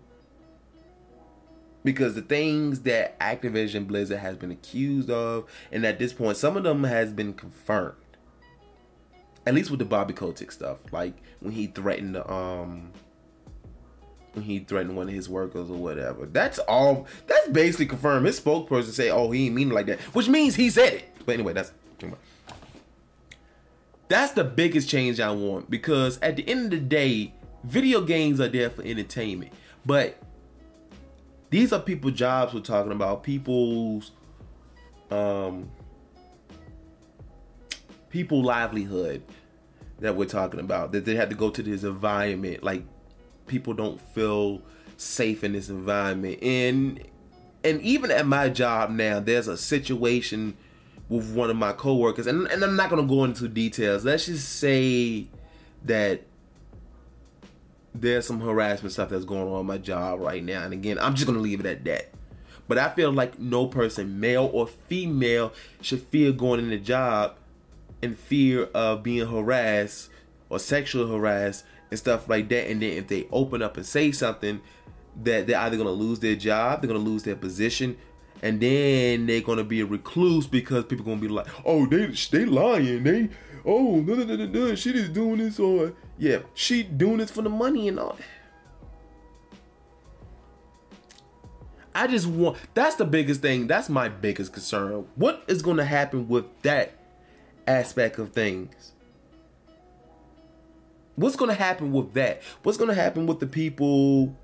because 1.83 2.15
the 2.15 2.21
things 2.21 2.81
that 2.81 3.19
Activision 3.19 3.87
Blizzard 3.87 4.19
has 4.19 4.37
been 4.37 4.51
accused 4.51 5.09
of, 5.09 5.49
and 5.71 5.85
at 5.85 5.99
this 5.99 6.13
point, 6.13 6.37
some 6.37 6.55
of 6.55 6.63
them 6.63 6.83
has 6.83 7.11
been 7.11 7.33
confirmed. 7.33 7.95
At 9.45 9.55
least 9.55 9.71
with 9.71 9.79
the 9.79 9.85
Bobby 9.85 10.13
Kotick 10.13 10.51
stuff, 10.51 10.79
like 10.91 11.15
when 11.39 11.53
he 11.53 11.65
threatened 11.65 12.17
um, 12.17 12.91
he 14.39 14.59
threatened 14.59 14.95
one 14.95 15.09
of 15.09 15.13
his 15.13 15.27
workers 15.27 15.69
or 15.69 15.77
whatever. 15.77 16.25
That's 16.25 16.59
all. 16.59 17.07
That's 17.27 17.49
basically 17.49 17.87
confirmed. 17.87 18.25
His 18.25 18.39
spokesperson 18.39 18.91
say, 18.91 19.09
"Oh, 19.09 19.31
he 19.31 19.47
ain't 19.47 19.55
mean 19.55 19.71
it 19.71 19.73
like 19.73 19.87
that," 19.87 19.99
which 20.13 20.29
means 20.29 20.55
he 20.55 20.69
said 20.69 20.93
it. 20.93 21.09
But 21.25 21.33
anyway, 21.33 21.53
that's 21.53 21.73
that's 24.07 24.33
the 24.33 24.43
biggest 24.43 24.89
change 24.89 25.19
I 25.19 25.31
want 25.31 25.69
because 25.69 26.19
at 26.21 26.35
the 26.35 26.47
end 26.47 26.65
of 26.65 26.71
the 26.71 26.79
day, 26.85 27.33
video 27.63 28.01
games 28.01 28.41
are 28.41 28.49
there 28.49 28.69
for 28.69 28.83
entertainment, 28.83 29.53
but 29.85 30.17
these 31.49 31.71
are 31.71 31.79
people 31.79 32.11
jobs 32.11 32.53
we're 32.53 32.61
talking 32.61 32.91
about. 32.91 33.23
People's 33.23 34.11
um 35.09 35.69
people 38.09 38.43
livelihood 38.43 39.23
that 39.99 40.15
we're 40.15 40.25
talking 40.25 40.59
about. 40.59 40.91
That 40.91 41.05
they 41.05 41.15
had 41.15 41.29
to 41.29 41.35
go 41.35 41.49
to 41.49 41.63
this 41.63 41.83
environment. 41.83 42.63
Like 42.63 42.83
people 43.51 43.73
don't 43.73 43.99
feel 43.99 44.61
safe 44.97 45.43
in 45.43 45.53
this 45.53 45.69
environment. 45.69 46.41
And 46.41 47.03
and 47.63 47.79
even 47.81 48.09
at 48.09 48.25
my 48.25 48.49
job 48.49 48.89
now, 48.89 49.19
there's 49.19 49.47
a 49.47 49.57
situation 49.57 50.57
with 51.09 51.35
one 51.35 51.49
of 51.49 51.57
my 51.57 51.73
coworkers, 51.73 52.25
and, 52.25 52.47
and 52.47 52.63
I'm 52.63 52.75
not 52.75 52.89
gonna 52.89 53.03
go 53.03 53.25
into 53.25 53.47
details. 53.47 54.05
Let's 54.05 54.25
just 54.25 54.49
say 54.57 55.27
that 55.83 56.21
there's 57.93 58.25
some 58.25 58.39
harassment 58.39 58.93
stuff 58.93 59.09
that's 59.09 59.25
going 59.25 59.47
on 59.47 59.65
my 59.65 59.77
job 59.77 60.21
right 60.21 60.43
now. 60.43 60.63
And 60.63 60.73
again, 60.73 60.97
I'm 60.97 61.13
just 61.13 61.27
gonna 61.27 61.39
leave 61.39 61.59
it 61.59 61.65
at 61.65 61.83
that. 61.83 62.09
But 62.67 62.77
I 62.77 62.89
feel 62.89 63.11
like 63.11 63.37
no 63.37 63.67
person, 63.67 64.21
male 64.21 64.49
or 64.53 64.65
female, 64.65 65.51
should 65.81 66.01
fear 66.03 66.31
going 66.31 66.61
in 66.61 66.69
the 66.69 66.77
job 66.77 67.35
in 68.01 68.15
fear 68.15 68.63
of 68.73 69.03
being 69.03 69.27
harassed 69.27 70.09
or 70.49 70.57
sexually 70.57 71.11
harassed 71.11 71.65
and 71.91 71.99
stuff 71.99 72.27
like 72.27 72.49
that. 72.49 72.69
And 72.69 72.81
then 72.81 72.93
if 72.93 73.07
they 73.07 73.27
open 73.31 73.61
up 73.61 73.77
and 73.77 73.85
say 73.85 74.11
something, 74.11 74.61
that 75.23 75.45
they're 75.45 75.59
either 75.59 75.77
gonna 75.77 75.91
lose 75.91 76.19
their 76.19 76.35
job, 76.35 76.81
they're 76.81 76.87
gonna 76.87 76.99
lose 76.99 77.23
their 77.23 77.35
position, 77.35 77.97
and 78.41 78.59
then 78.59 79.27
they're 79.27 79.41
gonna 79.41 79.63
be 79.63 79.81
a 79.81 79.85
recluse 79.85 80.47
because 80.47 80.85
people 80.85 81.05
gonna 81.05 81.21
be 81.21 81.27
like, 81.27 81.47
oh, 81.65 81.85
they 81.85 82.07
they 82.31 82.45
lying, 82.45 83.03
they 83.03 83.29
oh 83.65 83.97
no 83.97 84.15
no 84.15 84.23
no 84.23 84.45
no, 84.45 84.75
she 84.75 84.93
just 84.93 85.13
doing 85.13 85.37
this 85.37 85.59
or 85.59 85.93
yeah, 86.17 86.39
she 86.53 86.83
doing 86.83 87.17
this 87.17 87.31
for 87.31 87.41
the 87.41 87.49
money 87.49 87.87
and 87.87 87.99
all. 87.99 88.17
I 91.93 92.07
just 92.07 92.25
want 92.25 92.57
that's 92.73 92.95
the 92.95 93.05
biggest 93.05 93.41
thing. 93.41 93.67
That's 93.67 93.89
my 93.89 94.07
biggest 94.07 94.53
concern. 94.53 95.07
What 95.15 95.43
is 95.47 95.61
to 95.61 95.83
happen 95.83 96.27
with 96.29 96.45
that 96.61 96.93
aspect 97.67 98.17
of 98.17 98.31
things? 98.31 98.93
What's 101.21 101.35
going 101.35 101.49
to 101.49 101.55
happen 101.55 101.91
with 101.91 102.13
that? 102.13 102.41
What's 102.63 102.77
going 102.77 102.89
to 102.89 102.95
happen 102.95 103.27
with 103.27 103.39
the 103.39 103.47
people 103.47 104.35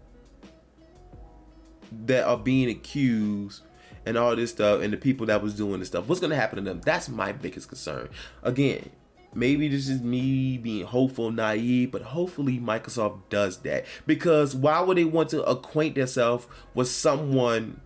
that 2.06 2.26
are 2.26 2.38
being 2.38 2.70
accused 2.70 3.64
and 4.06 4.18
all 4.18 4.36
this 4.36 4.52
stuff 4.52 4.82
and 4.82 4.94
the 4.94 4.98
people 4.98 5.26
that 5.26 5.42
was 5.42 5.56
doing 5.56 5.80
this 5.80 5.90
stuff? 5.90 6.08
What's 6.08 6.22
going 6.22 6.30
to 6.30 6.36
happen 6.36 6.58
to 6.58 6.62
them? 6.62 6.82
That's 6.82 7.10
my 7.10 7.32
biggest 7.32 7.68
concern. 7.68 8.10
Again, 8.44 8.92
maybe 9.34 9.68
this 9.68 9.90
is 9.90 10.02
me 10.02 10.58
being 10.58 10.86
hopeful, 10.86 11.32
naive, 11.32 11.92
but 11.92 12.04
hopefully 12.04 12.60
Microsoft 12.60 13.22
does 13.30 13.58
that. 13.60 13.86
Because 14.06 14.56
why 14.56 14.80
would 14.80 14.98
they 14.98 15.06
want 15.06 15.30
to 15.30 15.44
acquaint 15.44 15.96
themselves 15.96 16.48
with 16.76 16.90
someone? 16.90 17.82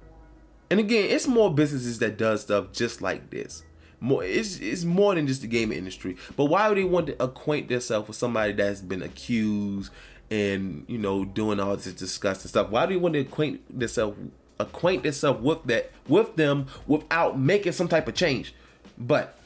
And 0.69 0.79
again, 0.79 1.09
it's 1.09 1.27
more 1.27 1.53
businesses 1.53 1.99
that 1.99 2.17
does 2.17 2.41
stuff 2.41 2.73
just 2.73 3.01
like 3.01 3.29
this. 3.29 3.63
More, 4.03 4.23
it's 4.23 4.57
it's 4.57 4.83
more 4.83 5.13
than 5.13 5.27
just 5.27 5.41
the 5.41 5.47
gaming 5.47 5.77
industry. 5.77 6.17
But 6.35 6.45
why 6.45 6.67
would 6.67 6.77
they 6.79 6.83
want 6.83 7.05
to 7.05 7.23
acquaint 7.23 7.69
themselves 7.69 8.07
with 8.07 8.17
somebody 8.17 8.51
that's 8.51 8.81
been 8.81 9.03
accused 9.03 9.93
and 10.31 10.85
you 10.87 10.97
know 10.97 11.23
doing 11.23 11.59
all 11.59 11.75
this 11.77 11.93
disgusting 11.93 12.49
stuff? 12.49 12.71
Why 12.71 12.87
do 12.87 12.93
they 12.93 12.99
want 12.99 13.13
to 13.13 13.19
acquaint 13.19 13.79
themselves 13.79 14.17
acquaint 14.59 15.03
themselves 15.03 15.41
with 15.43 15.63
that 15.65 15.91
with 16.07 16.35
them 16.35 16.65
without 16.87 17.39
making 17.39 17.73
some 17.73 17.87
type 17.87 18.07
of 18.07 18.15
change? 18.15 18.55
But 18.97 19.37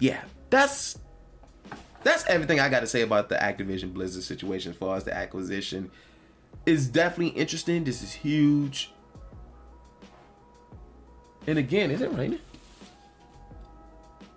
yeah, 0.00 0.22
that's 0.50 0.98
that's 2.02 2.26
everything 2.26 2.58
I 2.58 2.68
got 2.68 2.80
to 2.80 2.88
say 2.88 3.02
about 3.02 3.28
the 3.28 3.36
Activision 3.36 3.94
Blizzard 3.94 4.24
situation 4.24 4.72
as 4.72 4.78
far 4.78 4.96
as 4.96 5.04
the 5.04 5.16
acquisition. 5.16 5.92
Is 6.66 6.88
definitely 6.88 7.40
interesting. 7.40 7.84
This 7.84 8.02
is 8.02 8.12
huge. 8.12 8.90
And 11.46 11.56
again, 11.56 11.92
is 11.92 12.00
it 12.00 12.12
raining? 12.12 12.40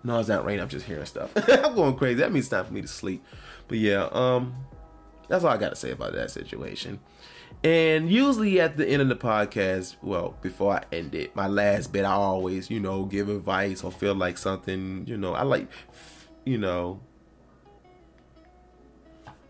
No, 0.05 0.19
it's 0.19 0.29
not 0.29 0.45
raining. 0.45 0.61
I'm 0.61 0.69
just 0.69 0.85
hearing 0.85 1.05
stuff. 1.05 1.31
I'm 1.49 1.73
going 1.73 1.95
crazy. 1.95 2.19
That 2.19 2.31
means 2.31 2.45
it's 2.45 2.51
time 2.51 2.63
for 2.65 2.73
me 2.73 2.83
to 2.83 2.87
sleep. 2.87 3.25
But 3.67 3.79
yeah, 3.79 4.07
um, 4.11 4.55
that's 5.27 5.43
all 5.43 5.49
I 5.49 5.57
got 5.57 5.69
to 5.69 5.75
say 5.75 5.89
about 5.89 6.13
that 6.13 6.29
situation. 6.29 6.99
And 7.63 8.11
usually 8.11 8.61
at 8.61 8.77
the 8.77 8.87
end 8.87 9.01
of 9.01 9.09
the 9.09 9.15
podcast, 9.15 9.95
well, 10.03 10.37
before 10.43 10.73
I 10.73 10.83
end 10.95 11.15
it, 11.15 11.35
my 11.35 11.47
last 11.47 11.91
bit, 11.91 12.05
I 12.05 12.11
always, 12.11 12.69
you 12.69 12.79
know, 12.79 13.05
give 13.05 13.29
advice 13.29 13.83
or 13.83 13.91
feel 13.91 14.13
like 14.13 14.37
something, 14.37 15.05
you 15.07 15.17
know, 15.17 15.33
I 15.33 15.41
like, 15.41 15.67
you 16.45 16.59
know, 16.59 16.99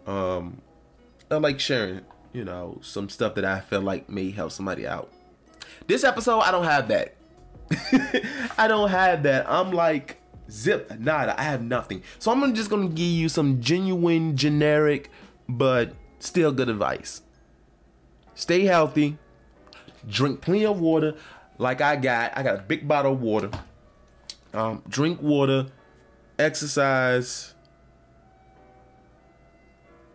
um, 0.08 0.62
I 1.30 1.36
like 1.36 1.60
sharing, 1.60 2.00
you 2.32 2.46
know, 2.46 2.80
some 2.82 3.10
stuff 3.10 3.36
that 3.36 3.44
I 3.44 3.60
feel 3.60 3.82
like 3.82 4.08
may 4.10 4.32
help 4.32 4.54
somebody 4.54 4.88
out. 4.88 5.12
This 5.88 6.06
episode, 6.06 6.40
I 6.40 6.52
don't 6.52 6.64
have 6.64 6.88
that. 6.88 7.16
I 8.58 8.70
don't 8.70 8.90
have 8.90 9.24
that. 9.24 9.50
I'm 9.50 9.72
like 9.72 10.22
zip 10.50 10.92
nada. 11.00 11.40
I 11.40 11.44
have 11.44 11.64
nothing. 11.64 12.04
So 12.20 12.32
I'm 12.32 12.54
just 12.54 12.70
gonna 12.70 12.90
give 12.90 13.00
you 13.06 13.30
some 13.30 13.62
genuine, 13.62 14.38
generic, 14.38 15.10
but 15.48 15.94
still 16.20 16.52
good 16.52 16.70
advice. 16.70 17.22
Stay 18.34 18.66
healthy. 18.66 19.18
Drink 20.08 20.42
plenty 20.42 20.66
of 20.66 20.80
water. 20.80 21.16
Like 21.58 21.82
I 21.82 21.96
got, 21.96 22.38
I 22.38 22.44
got 22.44 22.60
a 22.60 22.62
big 22.62 22.88
bottle 22.88 23.14
of 23.14 23.22
water. 23.22 23.50
Um, 24.54 24.84
drink 24.88 25.22
water. 25.22 25.68
Exercise 26.38 27.56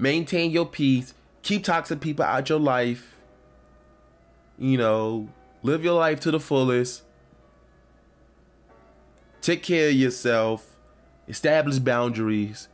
maintain 0.01 0.51
your 0.51 0.67
peace, 0.67 1.15
keep 1.43 1.63
toxic 1.63 2.01
people 2.01 2.25
out 2.25 2.49
your 2.49 2.59
life. 2.59 3.17
You 4.59 4.79
know, 4.79 5.29
live 5.63 5.85
your 5.85 5.99
life 5.99 6.21
to 6.21 6.31
the 6.31 6.41
fullest. 6.41 7.03
Take 9.51 9.65
care 9.65 9.89
of 9.89 9.95
yourself, 9.95 10.77
establish 11.27 11.81
boundaries, 11.81 12.69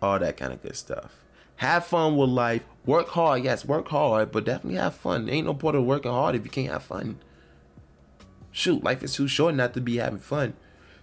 all 0.00 0.18
that 0.18 0.38
kind 0.38 0.50
of 0.50 0.62
good 0.62 0.74
stuff. 0.74 1.22
Have 1.56 1.84
fun 1.84 2.16
with 2.16 2.30
life. 2.30 2.64
Work 2.86 3.08
hard, 3.08 3.44
yes, 3.44 3.66
work 3.66 3.88
hard, 3.88 4.32
but 4.32 4.46
definitely 4.46 4.78
have 4.78 4.94
fun. 4.94 5.28
Ain't 5.28 5.46
no 5.46 5.52
point 5.52 5.76
of 5.76 5.84
working 5.84 6.10
hard 6.10 6.34
if 6.34 6.42
you 6.42 6.50
can't 6.50 6.72
have 6.72 6.84
fun. 6.84 7.18
Shoot, 8.50 8.82
life 8.82 9.02
is 9.02 9.12
too 9.12 9.28
short 9.28 9.56
not 9.56 9.74
to 9.74 9.82
be 9.82 9.98
having 9.98 10.18
fun. 10.18 10.54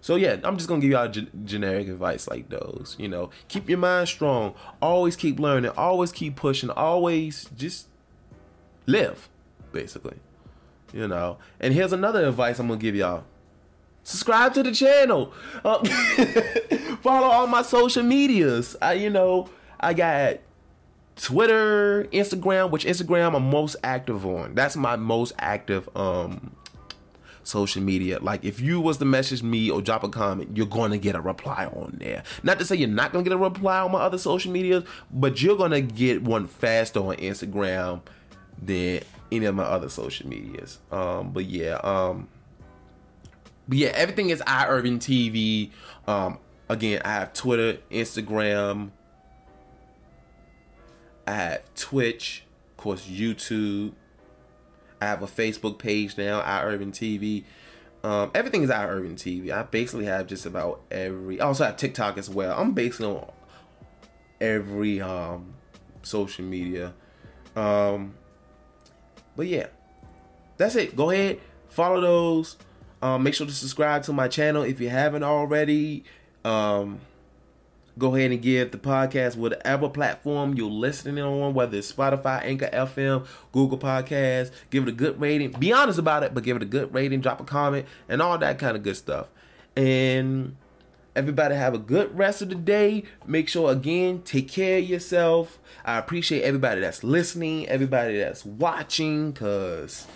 So 0.02 0.15
yeah, 0.15 0.38
I'm 0.44 0.57
just 0.57 0.68
gonna 0.68 0.81
give 0.81 0.90
y'all 0.90 1.07
g- 1.07 1.30
generic 1.45 1.90
advice 1.90 2.27
like 2.27 2.49
those. 2.49 2.95
You 2.98 3.07
know, 3.07 3.30
keep 3.48 3.69
your 3.69 3.77
mind 3.77 4.07
strong. 4.07 4.56
Always 4.81 5.15
keep 5.15 5.40
learning. 5.40 5.73
Always 5.77 6.11
keep 6.11 6.35
pushing. 6.35 6.72
Always 6.72 7.52
just 7.56 7.88
live, 8.88 9.30
basically. 9.72 10.18
You 10.91 11.07
know. 11.07 11.38
And 11.60 11.72
here's 11.76 11.94
another 11.94 12.27
advice 12.27 12.57
I'm 12.57 12.68
gonna 12.68 12.80
give 12.80 12.95
y'all. 12.95 13.26
Subscribe 14.04 14.54
to 14.56 14.64
the 14.64 14.72
channel. 14.72 15.34
Uh, 15.64 15.84
follow 17.02 17.28
all 17.28 17.48
my 17.48 17.62
social 17.62 18.04
medias. 18.04 18.76
I, 18.82 18.94
you 18.94 19.10
know, 19.10 19.50
I 19.80 19.94
got 19.94 20.40
Twitter, 21.16 22.06
Instagram, 22.12 22.72
which 22.72 22.86
Instagram 22.86 23.36
I'm 23.36 23.50
most 23.50 23.76
active 23.84 24.26
on. 24.26 24.56
That's 24.56 24.76
my 24.76 24.96
most 24.96 25.34
active 25.40 25.90
um 25.96 26.56
social 27.44 27.82
media. 27.82 28.20
Like 28.20 28.44
if 28.44 28.60
you 28.60 28.82
was 28.82 28.98
to 28.98 29.06
message 29.06 29.44
me 29.44 29.70
or 29.70 29.82
drop 29.82 30.04
a 30.04 30.10
comment, 30.10 30.56
you're 30.58 30.66
gonna 30.66 30.98
get 30.98 31.16
a 31.16 31.22
reply 31.22 31.66
on 31.66 31.98
there. 32.00 32.24
Not 32.42 32.60
to 32.60 32.66
say 32.66 32.76
you're 32.76 32.90
not 32.90 33.12
gonna 33.12 33.24
get 33.24 33.34
a 33.34 33.38
reply 33.38 33.80
on 33.80 33.92
my 33.92 34.00
other 34.00 34.18
social 34.18 34.52
medias, 34.52 34.84
but 35.12 35.42
you're 35.42 35.58
gonna 35.58 35.82
get 35.82 36.24
one 36.24 36.48
faster 36.48 37.00
on 37.00 37.16
Instagram 37.18 38.02
than 38.62 39.02
any 39.32 39.46
of 39.46 39.56
my 39.56 39.64
other 39.64 39.90
social 39.90 40.28
medias. 40.28 40.80
Um, 40.92 41.32
but 41.32 41.46
yeah, 41.46 41.76
um, 41.84 42.28
but 43.68 43.77
yeah, 43.77 43.90
everything 43.90 44.30
is 44.30 44.41
iUrban 44.41 44.99
TV. 44.99 45.72
Um, 46.07 46.40
again, 46.69 47.02
I 47.06 47.14
have 47.14 47.34
Twitter, 47.34 47.80
Instagram, 47.91 48.91
I 51.26 51.31
have 51.31 51.73
Twitch, 51.76 52.44
of 52.72 52.77
course, 52.77 53.07
YouTube. 53.07 53.94
I 55.02 55.06
have 55.06 55.22
a 55.22 55.27
Facebook 55.27 55.80
page 55.80 56.18
now, 56.18 56.41
iUrban 56.41 56.91
TV. 56.91 57.44
Um, 58.03 58.31
everything 58.35 58.64
is 58.64 58.69
iUrban 58.69 59.15
TV. 59.15 59.52
I 59.52 59.64
basically 59.64 60.06
have 60.06 60.27
just 60.27 60.45
about 60.45 60.81
every. 60.91 61.40
I 61.40 61.45
also 61.45 61.64
have 61.64 61.77
TikTok 61.77 62.18
as 62.18 62.30
well. 62.30 62.57
I'm 62.60 62.73
basically 62.73 63.07
on 63.07 63.31
every 64.41 65.02
um, 65.02 65.53
social 66.02 66.44
media. 66.44 66.94
Um, 67.56 68.15
but 69.35 69.48
yeah, 69.48 69.68
that's 70.57 70.76
it. 70.76 70.95
Go 70.95 71.11
ahead, 71.11 71.40
follow 71.69 72.02
those. 72.02 72.57
Um, 73.04 73.22
make 73.22 73.34
sure 73.34 73.46
to 73.46 73.52
subscribe 73.52 74.04
to 74.04 74.14
my 74.14 74.30
channel 74.30 74.64
if 74.64 74.80
you 74.80 74.88
haven't 74.88 75.24
already. 75.24 76.06
Um, 76.46 77.02
go 78.00 78.16
ahead 78.16 78.32
and 78.32 78.42
give 78.42 78.72
the 78.72 78.78
podcast 78.78 79.36
whatever 79.36 79.90
platform 79.90 80.54
you're 80.54 80.72
listening 80.72 81.22
on, 81.22 81.54
whether 81.54 81.78
it's 81.78 81.92
Spotify, 81.92 82.42
Anchor 82.46 82.70
FM, 82.72 83.28
Google 83.52 83.78
Podcasts. 83.78 84.52
Give 84.70 84.84
it 84.84 84.90
a 84.90 84.94
good 84.94 85.20
rating. 85.20 85.52
Be 85.52 85.74
honest 85.74 86.00
about 86.00 86.24
it, 86.24 86.34
but 86.34 86.46
give 86.46 86.56
it 86.56 86.64
a 86.64 86.66
good 86.66 86.94
rating. 86.94 87.20
Drop 87.20 87.42
a 87.42 87.44
comment 87.44 87.88
and 88.08 88.22
all 88.22 88.38
that 88.38 88.58
kind 88.58 88.78
of 88.78 88.84
good 88.84 88.96
stuff. 88.96 89.30
And 89.76 90.56
everybody 91.14 91.56
have 91.56 91.74
a 91.74 91.80
good 91.80 92.18
rest 92.18 92.42
of 92.42 92.48
the 92.48 92.56
day. 92.56 93.04
Make 93.28 93.50
sure 93.50 93.70
again, 93.70 94.22
take 94.22 94.48
care 94.48 94.78
of 94.78 94.86
yourself. 94.86 95.60
I 95.84 95.98
appreciate 95.98 96.44
everybody 96.44 96.80
that's 96.80 97.04
listening, 97.04 97.68
everybody 97.68 98.18
that's 98.18 98.46
watching, 98.46 99.34
cause 99.34 100.08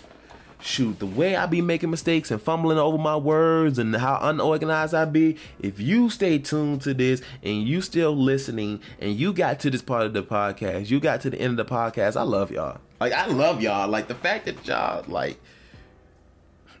shoot, 0.60 0.98
the 0.98 1.06
way 1.06 1.36
I 1.36 1.46
be 1.46 1.60
making 1.60 1.90
mistakes 1.90 2.30
and 2.30 2.40
fumbling 2.40 2.78
over 2.78 2.98
my 2.98 3.16
words 3.16 3.78
and 3.78 3.94
how 3.96 4.18
unorganized 4.20 4.94
I 4.94 5.04
be, 5.04 5.36
if 5.60 5.80
you 5.80 6.10
stay 6.10 6.38
tuned 6.38 6.82
to 6.82 6.94
this 6.94 7.22
and 7.42 7.62
you 7.62 7.80
still 7.80 8.16
listening 8.16 8.80
and 9.00 9.18
you 9.18 9.32
got 9.32 9.60
to 9.60 9.70
this 9.70 9.82
part 9.82 10.06
of 10.06 10.12
the 10.12 10.22
podcast, 10.22 10.90
you 10.90 11.00
got 11.00 11.20
to 11.22 11.30
the 11.30 11.40
end 11.40 11.58
of 11.58 11.66
the 11.66 11.74
podcast, 11.74 12.16
I 12.16 12.22
love 12.22 12.50
y'all. 12.50 12.80
Like 13.00 13.12
I 13.12 13.26
love 13.26 13.62
y'all. 13.62 13.88
Like 13.88 14.08
the 14.08 14.14
fact 14.14 14.46
that 14.46 14.66
y'all 14.66 15.04
like 15.06 15.38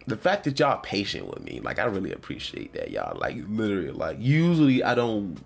the 0.06 0.16
fact 0.16 0.44
that 0.44 0.58
y'all 0.58 0.80
patient 0.80 1.26
with 1.26 1.44
me, 1.44 1.60
like 1.60 1.78
I 1.78 1.84
really 1.84 2.12
appreciate 2.12 2.72
that, 2.72 2.90
y'all. 2.90 3.18
Like 3.18 3.36
literally, 3.48 3.90
like 3.90 4.16
usually 4.18 4.82
I 4.82 4.94
don't 4.94 5.38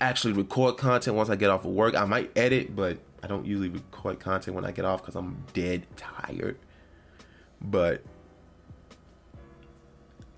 actually 0.00 0.32
record 0.32 0.76
content 0.76 1.16
once 1.16 1.28
I 1.28 1.36
get 1.36 1.50
off 1.50 1.64
of 1.64 1.72
work. 1.72 1.94
I 1.94 2.04
might 2.04 2.30
edit, 2.36 2.74
but 2.74 2.98
I 3.22 3.26
don't 3.26 3.44
usually 3.44 3.68
record 3.68 4.20
content 4.20 4.54
when 4.54 4.64
I 4.64 4.70
get 4.70 4.84
off 4.84 5.02
because 5.02 5.16
I'm 5.16 5.44
dead 5.52 5.86
tired 5.96 6.58
but 7.64 8.02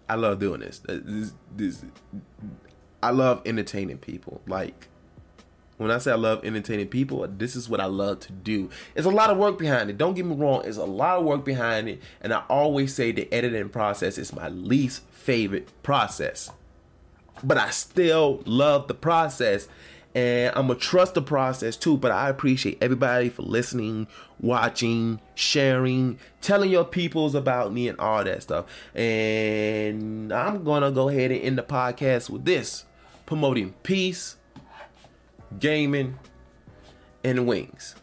I 0.08 0.14
love 0.14 0.38
doing 0.38 0.60
this. 0.60 0.80
This, 0.84 1.32
this. 1.54 1.84
I 3.02 3.10
love 3.10 3.42
entertaining 3.44 3.98
people. 3.98 4.40
Like 4.46 4.88
when 5.76 5.90
I 5.90 5.98
say 5.98 6.12
I 6.12 6.16
love 6.16 6.44
entertaining 6.44 6.88
people, 6.88 7.26
this 7.28 7.56
is 7.56 7.68
what 7.68 7.80
I 7.80 7.86
love 7.86 8.20
to 8.20 8.32
do. 8.32 8.70
It's 8.94 9.06
a 9.06 9.10
lot 9.10 9.30
of 9.30 9.36
work 9.36 9.58
behind 9.58 9.90
it. 9.90 9.98
Don't 9.98 10.14
get 10.14 10.24
me 10.24 10.34
wrong. 10.34 10.62
It's 10.64 10.78
a 10.78 10.84
lot 10.84 11.18
of 11.18 11.24
work 11.24 11.44
behind 11.44 11.88
it, 11.88 12.00
and 12.20 12.32
I 12.32 12.44
always 12.48 12.94
say 12.94 13.12
the 13.12 13.30
editing 13.32 13.68
process 13.68 14.16
is 14.18 14.32
my 14.32 14.48
least 14.48 15.02
favorite 15.10 15.68
process. 15.82 16.50
But 17.42 17.58
I 17.58 17.70
still 17.70 18.42
love 18.46 18.88
the 18.88 18.94
process 18.94 19.68
and 20.16 20.50
I'm 20.56 20.68
gonna 20.68 20.78
trust 20.78 21.12
the 21.12 21.20
process 21.20 21.76
too. 21.76 21.98
But 21.98 22.10
I 22.10 22.30
appreciate 22.30 22.78
everybody 22.80 23.28
for 23.28 23.42
listening, 23.42 24.08
watching, 24.40 25.20
sharing, 25.34 26.18
telling 26.40 26.70
your 26.70 26.84
peoples 26.84 27.34
about 27.34 27.72
me 27.72 27.88
and 27.88 27.98
all 27.98 28.24
that 28.24 28.42
stuff. 28.42 28.66
And 28.94 30.32
I'm 30.32 30.64
gonna 30.64 30.90
go 30.90 31.08
ahead 31.08 31.30
and 31.30 31.40
end 31.40 31.58
the 31.58 31.62
podcast 31.62 32.30
with 32.30 32.44
this 32.44 32.84
promoting 33.24 33.74
peace, 33.82 34.36
gaming, 35.58 36.18
and 37.24 37.46
wings. 37.46 37.96